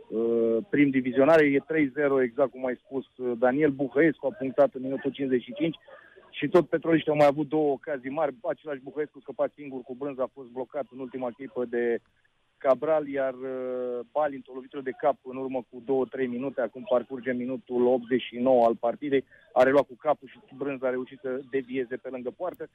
uh, 0.10 0.58
prim 0.70 0.90
divizionare. 0.90 1.46
E 1.46 1.60
3-0, 1.60 2.24
exact 2.24 2.52
cum 2.52 2.66
ai 2.66 2.82
spus. 2.84 3.06
Daniel 3.38 3.70
Buhăescu 3.70 4.28
a 4.28 4.36
punctat 4.38 4.74
în 4.74 4.82
minutul 4.82 5.12
55 5.12 5.78
și 6.30 6.48
tot 6.48 6.68
petroliștii 6.68 7.12
au 7.12 7.18
mai 7.18 7.26
avut 7.26 7.48
două 7.48 7.72
ocazii 7.72 8.10
mari. 8.10 8.36
Același 8.42 8.82
Buhăescu 8.82 9.20
scăpat 9.20 9.52
singur 9.56 9.82
cu 9.82 9.96
brânză 9.96 10.22
a 10.22 10.32
fost 10.34 10.50
blocat 10.50 10.86
în 10.92 11.00
ultima 11.00 11.30
clipă 11.32 11.66
de 11.66 12.00
Cabral, 12.60 13.08
iar 13.08 13.34
uh, 13.34 14.00
Bali 14.12 14.36
într-o 14.36 14.54
lovitură 14.54 14.82
de 14.82 15.00
cap 15.04 15.18
în 15.24 15.38
urmă 15.38 15.60
cu 15.70 16.08
2-3 16.24 16.28
minute, 16.28 16.62
acum 16.62 16.84
parcurge 16.90 17.32
minutul 17.32 17.86
89 17.86 18.66
al 18.66 18.76
partidei, 18.76 19.26
a 19.54 19.64
reluat 19.64 19.86
cu 19.88 19.96
capul 19.96 20.28
și 20.28 20.40
Brânz 20.58 20.84
a 20.84 20.90
reușit 20.90 21.20
să 21.22 21.42
devieze 21.50 21.96
pe 21.96 22.10
lângă 22.12 22.32
poartă. 22.38 22.68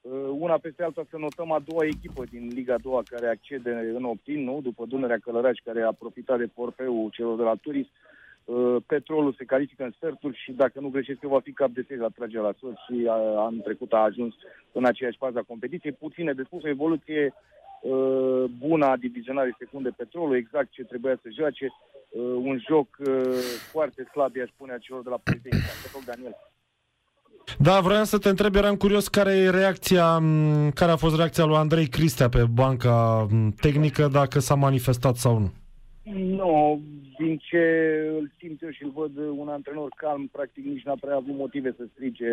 Uh, 0.00 0.12
una 0.38 0.58
peste 0.58 0.82
alta 0.82 1.02
să 1.10 1.16
notăm 1.18 1.52
a 1.52 1.62
doua 1.68 1.84
echipă 1.84 2.24
din 2.30 2.48
Liga 2.52 2.76
2 2.82 3.02
care 3.04 3.28
accede 3.28 3.70
în 3.94 4.04
optim, 4.04 4.40
nu? 4.40 4.60
după 4.62 4.84
Dunărea 4.86 5.18
Călăraș 5.18 5.58
care 5.64 5.82
a 5.82 5.92
profitat 5.92 6.38
de 6.38 6.46
porpeul 6.46 7.10
celor 7.10 7.36
de 7.36 7.42
la 7.42 7.54
Turis. 7.54 7.86
Uh, 8.44 8.76
petrolul 8.86 9.34
se 9.38 9.44
califică 9.44 9.84
în 9.84 9.90
sferturi 9.90 10.36
și 10.36 10.52
dacă 10.52 10.80
nu 10.80 10.88
greșesc 10.88 11.22
eu 11.22 11.30
va 11.30 11.40
fi 11.40 11.52
cap 11.52 11.70
de 11.70 11.84
serie 11.86 12.02
la 12.02 12.08
tragerea 12.08 12.42
la 12.42 12.54
sus 12.58 12.74
și 12.86 13.08
anul 13.36 13.60
trecut 13.64 13.92
a 13.92 13.96
ajuns 13.96 14.34
în 14.72 14.84
aceeași 14.84 15.18
fază 15.18 15.38
a 15.38 15.50
competiției. 15.52 15.92
Puține 15.92 16.32
de 16.32 16.42
spus, 16.42 16.62
o 16.62 16.68
evoluție 16.68 17.24
uh, 17.24 17.57
bună 18.58 18.86
a 18.86 18.96
divizionării 18.96 19.54
secunde 19.58 19.90
petrolul, 19.96 20.36
exact 20.36 20.70
ce 20.70 20.84
trebuia 20.84 21.18
să 21.22 21.28
joace. 21.38 21.66
Uh, 22.08 22.22
un 22.22 22.58
joc 22.68 22.88
uh, 22.98 23.08
foarte 23.72 24.08
slab, 24.12 24.36
i-aș 24.36 24.48
spune, 24.48 24.72
a 24.72 24.78
celor 24.78 25.02
de 25.02 25.08
la 25.08 25.20
Politehnica. 25.24 25.66
Petrol 25.82 26.02
Daniel. 26.06 26.36
Da, 27.58 27.80
vreau 27.80 28.04
să 28.04 28.18
te 28.18 28.28
întreb, 28.28 28.54
eram 28.54 28.76
curios 28.76 29.08
care 29.08 29.32
e 29.32 29.50
reacția, 29.50 30.22
care 30.74 30.90
a 30.90 30.96
fost 30.96 31.16
reacția 31.16 31.44
lui 31.44 31.56
Andrei 31.56 31.86
Cristea 31.86 32.28
pe 32.28 32.44
banca 32.52 33.26
tehnică, 33.60 34.08
dacă 34.12 34.38
s-a 34.38 34.54
manifestat 34.54 35.16
sau 35.16 35.38
nu. 35.38 35.50
Nu, 36.14 36.82
din 37.18 37.36
ce 37.36 37.62
îl 38.18 38.30
simt 38.38 38.62
eu 38.62 38.70
și 38.70 38.82
îl 38.82 38.90
văd 38.94 39.16
un 39.16 39.48
antrenor 39.48 39.92
calm, 39.96 40.26
practic 40.32 40.64
nici 40.64 40.84
n-a 40.84 40.96
prea 41.00 41.14
avut 41.14 41.34
motive 41.34 41.74
să 41.76 41.84
strige 41.92 42.30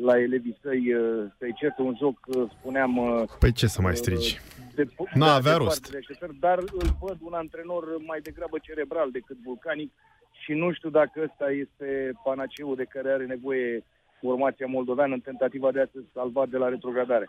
la 0.00 0.18
elevii 0.18 0.58
săi, 0.62 0.94
uh, 0.94 1.26
să-i 1.38 1.54
certă 1.54 1.82
un 1.82 1.96
joc, 1.98 2.18
uh, 2.26 2.50
spuneam... 2.58 2.96
Uh, 2.96 3.22
păi 3.38 3.52
ce 3.52 3.66
să 3.66 3.80
mai 3.80 3.96
strigi? 3.96 4.40
Nu 5.14 5.24
da, 5.24 5.34
avea 5.34 5.56
rost. 5.56 5.90
dar 6.40 6.58
îl 6.58 6.96
văd 7.00 7.16
un 7.20 7.32
antrenor 7.32 7.84
mai 8.06 8.20
degrabă 8.20 8.58
cerebral 8.62 9.10
decât 9.10 9.36
vulcanic 9.44 9.92
și 10.44 10.52
nu 10.52 10.72
știu 10.72 10.90
dacă 10.90 11.20
ăsta 11.22 11.50
este 11.50 12.12
panaceul 12.24 12.76
de 12.76 12.84
care 12.84 13.12
are 13.12 13.26
nevoie 13.26 13.84
formația 14.20 14.66
moldoveană 14.66 15.14
în 15.14 15.20
tentativa 15.20 15.72
de 15.72 15.80
a 15.80 15.86
se 15.92 16.04
salva 16.14 16.46
de 16.46 16.56
la 16.56 16.68
retrogradare. 16.68 17.28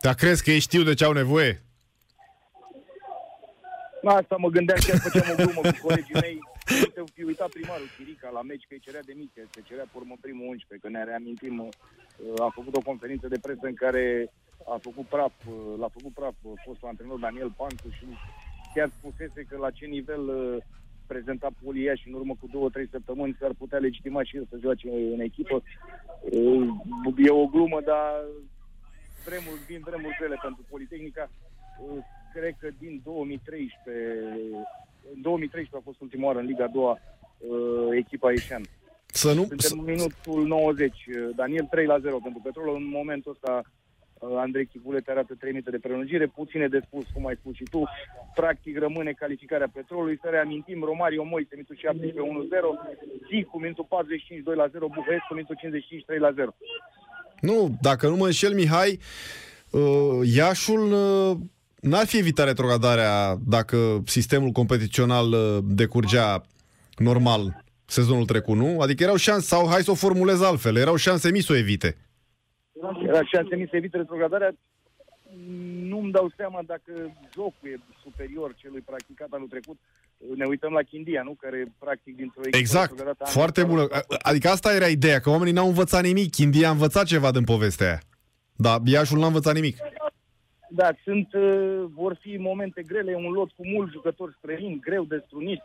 Dar 0.00 0.14
crezi 0.14 0.44
că 0.44 0.50
ei 0.50 0.58
știu 0.58 0.82
de 0.82 0.94
ce 0.94 1.04
au 1.04 1.12
nevoie? 1.12 1.62
Asta 4.04 4.36
mă 4.38 4.48
gândeam, 4.48 4.78
chiar 4.86 4.98
făceam 4.98 5.30
o 5.30 5.34
glumă 5.34 5.60
cu 5.60 5.86
colegii 5.86 6.20
mei. 6.20 6.38
Se 6.64 7.02
fi 7.14 7.22
uitat 7.22 7.48
primarul 7.48 7.88
Chirica 7.96 8.28
la 8.30 8.42
meci, 8.42 8.66
că 8.68 8.74
îi 8.74 8.84
cerea 8.86 9.08
demisia, 9.10 9.42
se 9.50 9.60
cerea 9.68 9.86
pe 9.92 9.98
urmă 10.00 10.14
primul 10.20 10.46
11, 10.46 10.86
că 10.86 10.88
ne 10.92 11.04
reamintim, 11.04 11.58
uh, 11.58 12.40
a 12.46 12.48
făcut 12.58 12.74
o 12.76 12.86
conferință 12.90 13.28
de 13.28 13.38
presă 13.38 13.66
în 13.66 13.74
care 13.74 14.32
a 14.74 14.76
făcut 14.80 15.06
praf, 15.06 15.34
uh, 15.46 15.78
l-a 15.78 15.88
făcut 15.96 16.12
praf 16.12 16.34
uh, 16.42 16.52
fostul 16.64 16.88
antrenor 16.88 17.18
Daniel 17.18 17.50
Pancu 17.56 17.88
și 17.98 18.06
chiar 18.74 18.88
spusese 18.98 19.40
că 19.48 19.56
la 19.56 19.70
ce 19.70 19.86
nivel 19.86 20.24
prezenta 21.06 21.48
Polia 21.62 21.94
și 21.94 22.08
în 22.08 22.14
urmă 22.14 22.34
cu 22.40 22.46
două, 22.52 22.70
trei 22.70 22.88
săptămâni 22.90 23.36
s-ar 23.40 23.52
putea 23.58 23.78
legitima 23.78 24.22
și 24.22 24.36
el 24.36 24.46
să 24.50 24.56
joace 24.60 24.88
în 24.88 25.20
echipă. 25.20 25.62
E 27.16 27.30
o 27.30 27.46
glumă, 27.46 27.80
dar 27.80 28.24
vremuri, 29.24 29.64
vin 29.66 29.80
vremuri 29.84 30.16
grele 30.18 30.38
pentru 30.42 30.64
Politehnica 30.70 31.30
cred 32.34 32.54
că 32.58 32.68
din 32.78 33.00
2013, 33.04 34.66
în 35.14 35.20
2013 35.20 35.76
a 35.76 35.88
fost 35.88 36.00
ultima 36.00 36.26
oară 36.26 36.38
în 36.38 36.46
Liga 36.46 36.66
2 36.66 36.82
uh, 36.84 36.96
echipa 38.02 38.30
ieșeană. 38.30 38.64
Să 39.06 39.32
nu... 39.32 39.44
Suntem 39.44 39.78
în 39.78 39.84
minutul 39.84 40.46
90. 40.46 41.04
Daniel 41.34 41.66
3 41.70 41.86
la 41.86 41.98
0 41.98 42.18
pentru 42.22 42.40
Petrol. 42.44 42.74
În 42.74 42.88
momentul 42.88 43.30
ăsta 43.30 43.62
uh, 44.18 44.36
Andrei 44.36 44.66
Chipulete 44.66 45.10
arată 45.10 45.34
3 45.34 45.50
minute 45.50 45.70
de 45.70 45.78
prelungire, 45.78 46.26
puține 46.26 46.68
de 46.68 46.80
spus, 46.86 47.04
cum 47.14 47.26
ai 47.26 47.36
spus 47.40 47.54
și 47.54 47.66
tu. 47.70 47.82
Practic 48.34 48.78
rămâne 48.78 49.12
calificarea 49.12 49.68
Petrolului. 49.72 50.18
Să 50.22 50.28
reamintim, 50.30 50.82
Romario 50.82 51.24
Moise, 51.24 51.48
minutul 51.52 51.76
17 51.76 52.20
1-0, 52.20 52.24
Zic 53.30 53.46
cu 53.46 53.60
minutul 53.60 53.86
45 53.88 54.42
2 54.42 54.54
la 54.54 54.66
0, 54.66 54.86
Buhăescu 54.86 55.34
minutul 55.34 55.56
55 55.60 56.04
3 56.04 56.18
la 56.18 56.32
0. 56.32 56.54
Nu, 57.40 57.76
dacă 57.80 58.08
nu 58.08 58.16
mă 58.16 58.24
înșel, 58.24 58.54
Mihai, 58.54 58.98
uh, 59.70 60.20
Iașul 60.36 60.92
uh, 60.92 61.36
N-ar 61.84 62.06
fi 62.06 62.18
evitat 62.18 62.46
retrogradarea 62.46 63.36
dacă 63.46 64.02
sistemul 64.06 64.50
competițional 64.50 65.32
uh, 65.32 65.58
decurgea 65.62 66.42
normal 66.96 67.64
sezonul 67.84 68.24
trecut, 68.24 68.56
nu? 68.56 68.80
Adică 68.80 69.02
erau 69.02 69.16
șanse, 69.16 69.46
sau 69.46 69.68
hai 69.68 69.82
să 69.82 69.90
o 69.90 69.94
formulez 69.94 70.40
altfel, 70.40 70.76
erau 70.76 70.96
șanse 70.96 71.30
mici 71.30 71.44
să 71.44 71.52
o 71.52 71.56
evite. 71.56 71.96
Era 73.06 73.24
șanse 73.24 73.56
mici 73.56 73.68
să 73.70 73.76
evite 73.76 73.96
retrogradarea. 73.96 74.54
Nu-mi 75.82 76.12
dau 76.12 76.32
seama 76.36 76.60
dacă 76.66 76.92
jocul 77.34 77.68
e 77.68 77.80
superior 78.02 78.54
celui 78.56 78.80
practicat 78.80 79.28
anul 79.30 79.48
trecut. 79.48 79.78
Ne 80.36 80.44
uităm 80.44 80.72
la 80.72 80.82
Chindia, 80.82 81.22
nu? 81.22 81.36
Care 81.40 81.72
practic 81.78 82.16
dintr-o 82.16 82.40
echipă... 82.40 82.56
Exact, 82.56 82.92
foarte 83.24 83.64
bună. 83.64 83.86
Adică 84.22 84.48
asta 84.48 84.74
era 84.74 84.86
ideea, 84.86 85.20
că 85.20 85.30
oamenii 85.30 85.52
n-au 85.52 85.66
învățat 85.66 86.02
nimic. 86.02 86.30
Chindia 86.30 86.68
a 86.68 86.70
învățat 86.70 87.04
ceva 87.06 87.30
din 87.30 87.44
povestea 87.44 87.86
aia. 87.86 88.00
Dar 88.56 88.80
Iașul 88.84 89.18
n-a 89.18 89.26
învățat 89.26 89.54
nimic. 89.54 89.76
Da, 90.76 90.90
sunt, 91.04 91.32
uh, 91.32 91.84
vor 91.92 92.16
fi 92.20 92.36
momente 92.36 92.82
grele, 92.82 93.14
un 93.14 93.32
lot 93.32 93.50
cu 93.50 93.66
mulți 93.66 93.92
jucători 93.92 94.34
străini, 94.38 94.80
greu 94.80 95.04
de 95.04 95.22
strunit. 95.26 95.62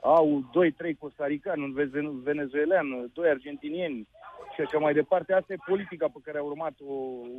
Au 0.00 0.44
2-3 0.52 0.94
costaricani, 0.98 1.62
un 1.62 2.20
venezuelan, 2.22 3.10
doi 3.12 3.28
argentinieni 3.28 4.08
și 4.54 4.60
așa 4.60 4.78
mai 4.78 4.92
departe. 4.94 5.32
Asta 5.32 5.52
e 5.52 5.66
politica 5.66 6.06
pe 6.06 6.18
care 6.24 6.38
a 6.38 6.42
urmat-o, 6.42 6.92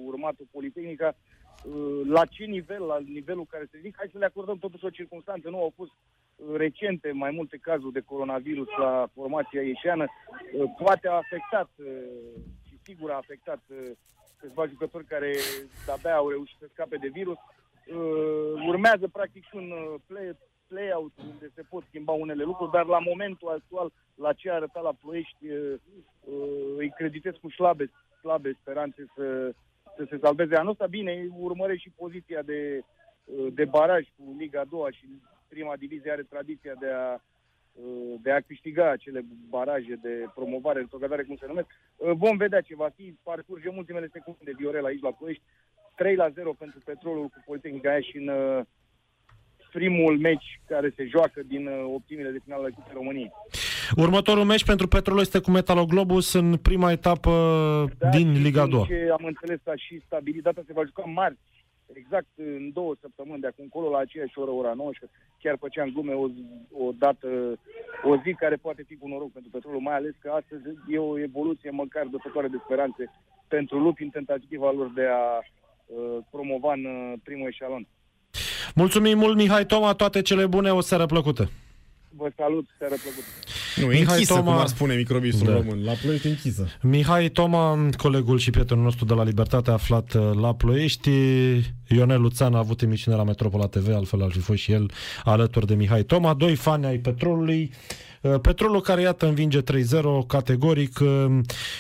urmat-o 0.06 0.44
Politehnica. 0.52 1.16
Uh, 1.66 2.02
la 2.08 2.26
ce 2.26 2.44
nivel, 2.44 2.84
la 2.84 3.00
nivelul 3.00 3.46
care 3.50 3.68
se 3.72 3.80
zic, 3.82 3.96
hai 3.98 4.10
să 4.12 4.18
le 4.18 4.26
acordăm 4.26 4.58
totuși 4.58 4.86
o 4.86 4.90
circunstanță. 5.00 5.50
Nu 5.50 5.58
au 5.58 5.74
fost 5.76 5.92
uh, 5.92 6.56
recente 6.58 7.12
mai 7.12 7.32
multe 7.32 7.58
cazuri 7.58 7.94
de 7.94 8.08
coronavirus 8.12 8.68
la 8.78 9.08
formația 9.14 9.62
ieșeană. 9.62 10.06
Uh, 10.06 10.72
poate 10.78 11.08
a 11.08 11.14
afectat 11.14 11.70
și 12.68 12.80
sigur 12.84 13.12
a 13.12 13.16
afectat 13.16 13.62
câțiva 14.40 14.66
jucători 14.66 15.06
care 15.06 15.36
de-abia 15.86 16.16
au 16.16 16.30
reușit 16.30 16.58
să 16.60 16.68
scape 16.72 16.98
de 16.98 17.08
virus. 17.08 17.38
Uh, 17.38 18.68
urmează 18.68 19.08
practic 19.08 19.44
și 19.44 19.56
un 19.56 19.72
uh, 19.72 19.96
play, 20.08 20.38
play-out 20.68 21.12
unde 21.32 21.52
se 21.56 21.62
pot 21.70 21.84
schimba 21.88 22.12
unele 22.12 22.44
lucruri, 22.44 22.72
dar 22.72 22.86
la 22.86 23.00
momentul 23.00 23.50
actual, 23.50 23.92
la 24.16 24.34
ce 24.34 24.50
a 24.50 24.54
arătat 24.54 24.84
la 24.84 24.94
Ploiești, 25.02 25.50
uh, 25.50 25.74
uh, 26.24 26.76
îi 26.78 26.94
creditez 26.98 27.34
cu 27.42 27.50
slabe, 27.50 27.92
slabe 28.20 28.58
speranțe 28.62 29.06
să, 29.16 29.54
să 29.96 30.06
se 30.10 30.18
salveze 30.22 30.56
anul 30.56 30.72
ăsta. 30.72 30.86
Bine, 30.88 31.28
urmărește 31.38 31.90
și 31.90 31.96
poziția 31.96 32.42
de, 32.42 32.82
uh, 33.26 33.48
de 33.54 33.66
baraj 33.66 34.04
cu 34.18 34.36
Liga 34.38 34.64
2 34.70 34.92
și 34.92 35.06
prima 35.48 35.76
divizie 35.76 36.12
are 36.12 36.24
tradiția 36.24 36.74
de 36.80 36.90
a 36.90 37.12
Uh, 37.14 37.22
de 38.22 38.32
a 38.32 38.42
câștiga 38.42 38.92
acele 38.92 39.26
baraje 39.50 40.00
de 40.02 40.26
promovare, 40.36 40.80
retrogradare, 40.80 41.24
cum 41.24 41.36
se 41.40 41.48
numesc. 41.48 41.68
Uh, 41.96 42.12
vom 42.12 42.38
vedea 42.38 42.62
ce 42.62 42.76
va 42.76 42.90
fi. 42.96 43.14
Parcurgem 43.24 43.78
ultimele 43.78 44.10
secunde 44.12 44.52
Viorel 44.58 44.86
aici 44.86 45.02
la 45.02 45.12
Ploiești. 45.12 45.44
3 45.96 46.16
la 46.16 46.30
0 46.30 46.54
pentru 46.54 46.80
Petrolul 46.86 47.24
cu 47.24 47.44
Politehnica 47.46 48.00
și 48.00 48.18
în 48.18 48.28
uh, 48.28 48.62
primul 49.72 50.18
meci 50.18 50.62
care 50.68 50.94
se 50.96 51.06
joacă 51.06 51.42
din 51.46 51.68
optimile 51.68 52.30
de 52.30 52.40
final 52.44 52.62
la 52.62 52.70
Cupei 52.70 52.94
României. 52.94 53.32
Următorul 53.96 54.44
meci 54.44 54.66
pentru 54.66 54.88
Petrol 54.88 55.20
este 55.20 55.40
cu 55.40 55.52
Metaloglobus 55.52 56.34
în 56.34 56.58
prima 56.58 56.92
etapă 56.92 57.32
da, 57.98 58.10
din 58.10 58.42
Liga 58.42 58.66
2. 58.68 58.86
Ce 58.88 59.10
am 59.12 59.26
înțeles 59.26 59.60
și 59.76 60.02
stabilitatea 60.06 60.64
se 60.66 60.74
va 60.74 60.86
juca 60.86 61.04
marți 61.06 61.40
exact 61.96 62.28
în 62.36 62.72
două 62.74 62.96
săptămâni 63.02 63.42
de 63.42 63.48
acum 63.48 63.64
încolo, 63.64 63.90
la 63.90 63.98
aceeași 63.98 64.40
oră, 64.40 64.52
ora 64.52 64.74
19, 64.74 65.20
chiar 65.42 65.56
făceam 65.60 65.90
glume 65.94 66.14
o, 66.14 66.26
o 66.86 66.92
dată, 66.92 67.28
o 68.04 68.18
zi 68.24 68.34
care 68.34 68.56
poate 68.56 68.84
fi 68.88 68.96
cu 68.96 69.08
noroc 69.08 69.32
pentru 69.32 69.52
petrolul, 69.52 69.82
mai 69.82 69.96
ales 69.96 70.14
că 70.20 70.30
astăzi 70.30 70.64
e 70.88 70.98
o 70.98 71.20
evoluție 71.20 71.70
măcar 71.70 72.06
dătătoare 72.06 72.48
de 72.48 72.62
speranțe 72.64 73.12
pentru 73.48 73.80
lupi 73.80 74.04
în 74.04 74.10
tentativa 74.10 74.72
lor 74.72 74.92
de 74.94 75.06
a 75.06 75.38
uh, 75.38 76.18
promova 76.32 76.74
în 76.74 76.86
uh, 76.86 77.14
primul 77.24 77.48
eșalon. 77.48 77.88
Mulțumim 78.76 79.18
mult, 79.18 79.36
Mihai 79.36 79.66
Toma, 79.66 79.94
toate 79.94 80.22
cele 80.22 80.46
bune, 80.46 80.72
o 80.72 80.82
seară 80.82 81.06
plăcută! 81.06 81.50
Vă 82.18 82.32
salut, 82.38 82.66
seara 82.78 82.96
plăcută. 83.02 83.26
Nu, 83.76 83.86
Mihai 83.86 84.00
închisă, 84.02 84.34
Toma- 84.34 84.44
cum 84.44 84.54
ar 84.54 84.68
spune 84.68 84.96
microbisul 84.96 85.48
Da. 85.48 85.54
român. 85.54 85.84
La 85.84 85.92
Ploiești 85.92 86.28
închisă. 86.28 86.68
Mihai 86.82 87.30
Toma, 87.30 87.90
colegul 87.98 88.38
și 88.38 88.50
prietenul 88.50 88.84
nostru 88.84 89.06
de 89.06 89.14
la 89.14 89.24
Libertate, 89.24 89.72
aflat 89.72 90.14
uh, 90.14 90.32
la 90.42 90.54
Ploiești. 90.56 91.10
Ionel 91.88 92.22
Luțan 92.22 92.54
a 92.54 92.58
avut 92.58 92.82
emisiune 92.82 93.18
la 93.18 93.24
Metropola 93.24 93.68
TV, 93.68 93.94
altfel 93.94 94.24
ar 94.24 94.32
fi 94.32 94.40
fost 94.40 94.60
și 94.60 94.72
el 94.72 94.92
alături 95.24 95.68
de 95.68 95.76
Mihai 95.76 96.04
Toma. 96.04 96.34
Doi 96.34 96.56
fani 96.56 96.86
ai 96.86 96.98
Petrolului. 96.98 97.72
Uh, 98.22 98.40
Petrolul 98.42 98.82
care, 98.82 99.02
iată, 99.02 99.28
învinge 99.28 99.62
3-0 99.62 100.26
categoric 100.28 101.00
uh, 101.00 101.26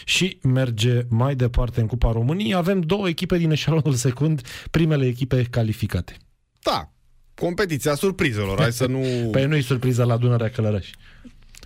și 0.05 0.39
merge 0.43 1.01
mai 1.09 1.35
departe 1.35 1.79
în 1.81 1.87
Cupa 1.87 2.11
României. 2.11 2.53
Avem 2.55 2.81
două 2.81 3.07
echipe 3.07 3.37
din 3.37 3.51
eșalonul 3.51 3.93
secund, 3.93 4.41
primele 4.71 5.05
echipe 5.05 5.47
calificate. 5.49 6.17
Da, 6.63 6.89
competiția 7.35 7.95
surprizelor. 7.95 8.59
Hai 8.59 8.71
să 8.71 8.85
nu... 8.85 8.99
Păi 9.31 9.45
nu-i 9.45 9.61
surpriză 9.61 10.03
la 10.03 10.17
Dunărea 10.17 10.49
Călăraș 10.49 10.89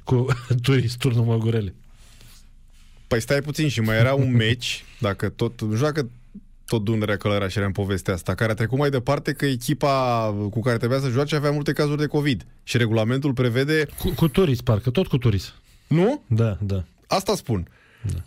cu 0.03 0.25
turist 0.63 0.97
turnul 0.97 1.25
Măgurele. 1.25 1.73
Păi 3.07 3.21
stai 3.21 3.41
puțin 3.41 3.67
și 3.67 3.81
mai 3.81 3.97
era 3.97 4.13
un 4.13 4.35
meci, 4.35 4.85
dacă 4.99 5.29
tot 5.29 5.61
joacă 5.75 6.09
tot 6.65 6.83
Dunărea 6.83 7.17
Călăraș 7.17 7.55
era 7.55 7.65
în 7.65 7.71
povestea 7.71 8.13
asta, 8.13 8.35
care 8.35 8.51
a 8.51 8.55
trecut 8.55 8.77
mai 8.77 8.89
departe 8.89 9.31
că 9.33 9.45
echipa 9.45 10.25
cu 10.49 10.59
care 10.59 10.77
trebuia 10.77 10.99
să 10.99 11.09
joace 11.09 11.35
avea 11.35 11.51
multe 11.51 11.73
cazuri 11.73 11.97
de 11.97 12.05
COVID. 12.05 12.45
Și 12.63 12.77
regulamentul 12.77 13.33
prevede... 13.33 13.85
Cu, 13.99 14.09
cu 14.09 14.27
turist, 14.27 14.61
parcă, 14.61 14.89
tot 14.89 15.07
cu 15.07 15.17
turist. 15.17 15.53
Nu? 15.87 16.23
Da, 16.27 16.57
da. 16.61 16.83
Asta 17.07 17.35
spun. 17.35 17.67
Da. 18.13 18.21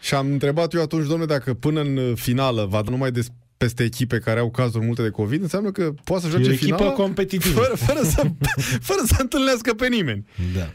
Și 0.00 0.14
am 0.14 0.26
întrebat 0.26 0.74
eu 0.74 0.82
atunci, 0.82 1.06
domnule, 1.06 1.26
dacă 1.26 1.54
până 1.54 1.80
în 1.80 2.14
finală 2.14 2.64
va 2.64 2.82
da 2.82 2.90
numai 2.90 3.10
de 3.10 3.26
peste 3.62 3.82
echipe 3.82 4.18
care 4.18 4.40
au 4.40 4.50
cazuri 4.50 4.84
multe 4.84 5.02
de 5.02 5.08
COVID, 5.08 5.42
înseamnă 5.42 5.70
că 5.70 5.92
poate 6.04 6.22
să 6.22 6.28
E 6.28 6.30
joace 6.30 6.48
o 6.48 6.52
echipă 6.52 6.76
finala 6.76 6.92
competitivă. 6.92 7.60
fără, 7.60 7.76
fără, 7.76 8.02
să, 8.02 8.22
fără 8.88 9.00
să 9.04 9.16
întâlnească 9.18 9.74
pe 9.74 9.88
nimeni. 9.88 10.26
Da. 10.54 10.72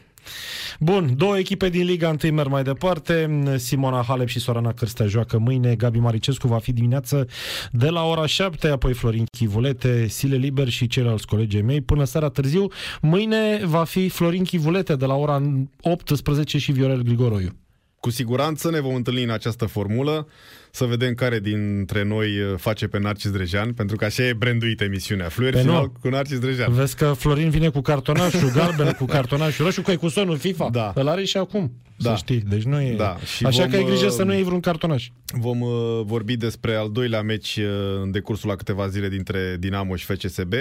Bun, 0.80 1.14
două 1.18 1.38
echipe 1.38 1.70
din 1.70 1.86
Liga 1.86 2.16
1 2.24 2.34
merg 2.34 2.50
mai 2.50 2.64
departe. 2.64 3.44
Simona 3.56 4.04
Halep 4.08 4.28
și 4.28 4.40
Sorana 4.40 4.74
Cârstea 4.74 5.08
joacă 5.08 5.38
mâine. 5.38 5.76
Gabi 5.76 6.00
Maricescu 6.00 6.48
va 6.48 6.58
fi 6.58 6.74
dimineață 6.74 7.28
de 7.72 7.90
la 7.90 8.04
ora 8.04 8.26
7, 8.26 8.68
apoi 8.68 8.94
Florin 8.94 9.26
Chivulete, 9.32 10.08
Sile 10.08 10.36
Liber 10.36 10.70
și 10.70 10.88
ceilalți 10.88 11.28
colegii 11.28 11.62
mei 11.62 11.82
până 11.82 12.04
seara 12.04 12.30
târziu. 12.30 12.68
Mâine 13.02 13.62
va 13.64 13.84
fi 13.84 14.10
Florin 14.10 14.44
Chivulete 14.44 14.96
de 14.96 15.06
la 15.06 15.16
ora 15.16 15.42
18 15.82 16.58
și 16.58 16.72
Viorel 16.72 17.02
Grigoroiu. 17.02 17.56
Cu 18.00 18.10
siguranță 18.10 18.70
ne 18.72 18.80
vom 18.80 18.96
întâlni 18.96 19.24
în 19.24 19.30
această 19.30 19.66
formulă 19.66 20.28
să 20.72 20.86
vedem 20.86 21.14
care 21.14 21.40
dintre 21.40 22.04
noi 22.04 22.40
uh, 22.40 22.54
face 22.58 22.88
pe 22.88 23.00
Narcis 23.00 23.32
Drejan, 23.32 23.74
pentru 23.74 23.96
că 23.96 24.06
așa 24.06 24.24
e 24.24 24.34
branduită 24.34 24.84
emisiunea. 24.84 25.30
Fluier 25.30 25.54
Pe 25.54 25.60
final 25.60 25.82
nu. 25.82 25.94
cu 26.02 26.08
Narcis 26.08 26.40
Drejan. 26.40 26.74
Vezi 26.74 26.96
că 26.96 27.14
Florin 27.18 27.50
vine 27.50 27.70
cu 27.70 27.82
cartonașul 27.82 28.52
galben, 28.56 28.92
cu 28.92 29.06
cartonașul 29.06 29.66
roșu, 29.66 29.82
cu 29.82 29.96
cu 29.96 30.08
sonul 30.08 30.38
FIFA. 30.38 30.70
Da. 30.72 30.92
Îl 30.96 31.08
are 31.08 31.24
și 31.24 31.38
acum, 31.38 31.72
Da. 31.98 32.10
să 32.10 32.16
știi. 32.16 32.40
Deci 32.40 32.64
nu 32.64 32.82
e... 32.82 32.96
Da, 32.96 33.18
și 33.36 33.46
Așa 33.46 33.62
vom, 33.62 33.70
că 33.72 33.76
ai 33.76 33.84
grijă 33.84 34.10
să 34.10 34.22
uh, 34.22 34.28
nu 34.28 34.34
iei 34.34 34.44
vreun 34.44 34.60
cartonaș. 34.60 35.08
Vom 35.26 35.62
uh, 35.62 35.70
vorbi 36.04 36.36
despre 36.38 36.76
al 36.76 36.92
doilea 36.92 37.22
meci 37.22 37.56
uh, 37.58 37.66
în 38.02 38.12
decursul 38.12 38.50
la 38.50 38.56
câteva 38.56 38.88
zile 38.88 39.10
dintre 39.10 39.56
Dinamo 39.60 39.96
și 39.96 40.06
FCSB. 40.06 40.54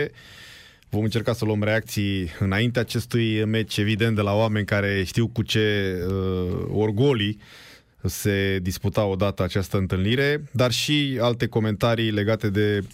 Vom 0.88 1.02
încerca 1.04 1.32
să 1.32 1.44
luăm 1.44 1.62
reacții 1.62 2.30
înainte 2.38 2.78
acestui 2.78 3.44
meci, 3.44 3.76
evident, 3.76 4.14
de 4.14 4.20
la 4.20 4.32
oameni 4.34 4.66
care 4.66 5.02
știu 5.06 5.26
cu 5.28 5.42
ce 5.42 5.94
uh, 6.08 6.66
orgolii 6.72 7.38
se 8.04 8.58
disputa 8.62 9.04
odată 9.04 9.42
această 9.42 9.76
întâlnire, 9.76 10.42
dar 10.50 10.70
și 10.70 11.18
alte 11.20 11.46
comentarii 11.46 12.10
legate 12.10 12.50
de 12.50 12.84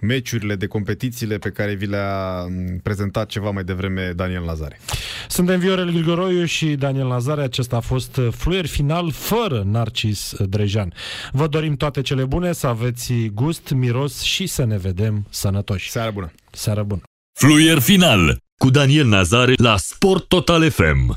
meciurile, 0.00 0.54
de 0.54 0.66
competițiile 0.66 1.38
pe 1.38 1.50
care 1.50 1.74
vi 1.74 1.86
le-a 1.86 2.42
m, 2.42 2.80
prezentat 2.82 3.28
ceva 3.28 3.50
mai 3.50 3.64
devreme 3.64 4.12
Daniel 4.16 4.42
Lazare. 4.42 4.80
Suntem 5.28 5.58
Viorel 5.58 5.90
Grigoroiu 5.90 6.44
și 6.44 6.66
Daniel 6.66 7.06
Nazare. 7.06 7.42
Acesta 7.42 7.76
a 7.76 7.80
fost 7.80 8.20
fluier 8.30 8.66
final 8.66 9.10
fără 9.10 9.62
Narcis 9.66 10.34
Drejan. 10.48 10.92
Vă 11.32 11.46
dorim 11.46 11.76
toate 11.76 12.00
cele 12.00 12.24
bune, 12.24 12.52
să 12.52 12.66
aveți 12.66 13.12
gust, 13.34 13.70
miros 13.70 14.22
și 14.22 14.46
să 14.46 14.64
ne 14.64 14.76
vedem 14.76 15.26
sănătoși. 15.30 15.90
Seară 15.90 16.10
bună! 16.10 16.32
Seară 16.50 16.82
bună! 16.82 17.02
Fluier 17.38 17.78
final 17.78 18.38
cu 18.58 18.70
Daniel 18.70 19.06
Nazare 19.06 19.52
la 19.56 19.76
Sport 19.76 20.28
Total 20.28 20.70
FM. 20.70 21.16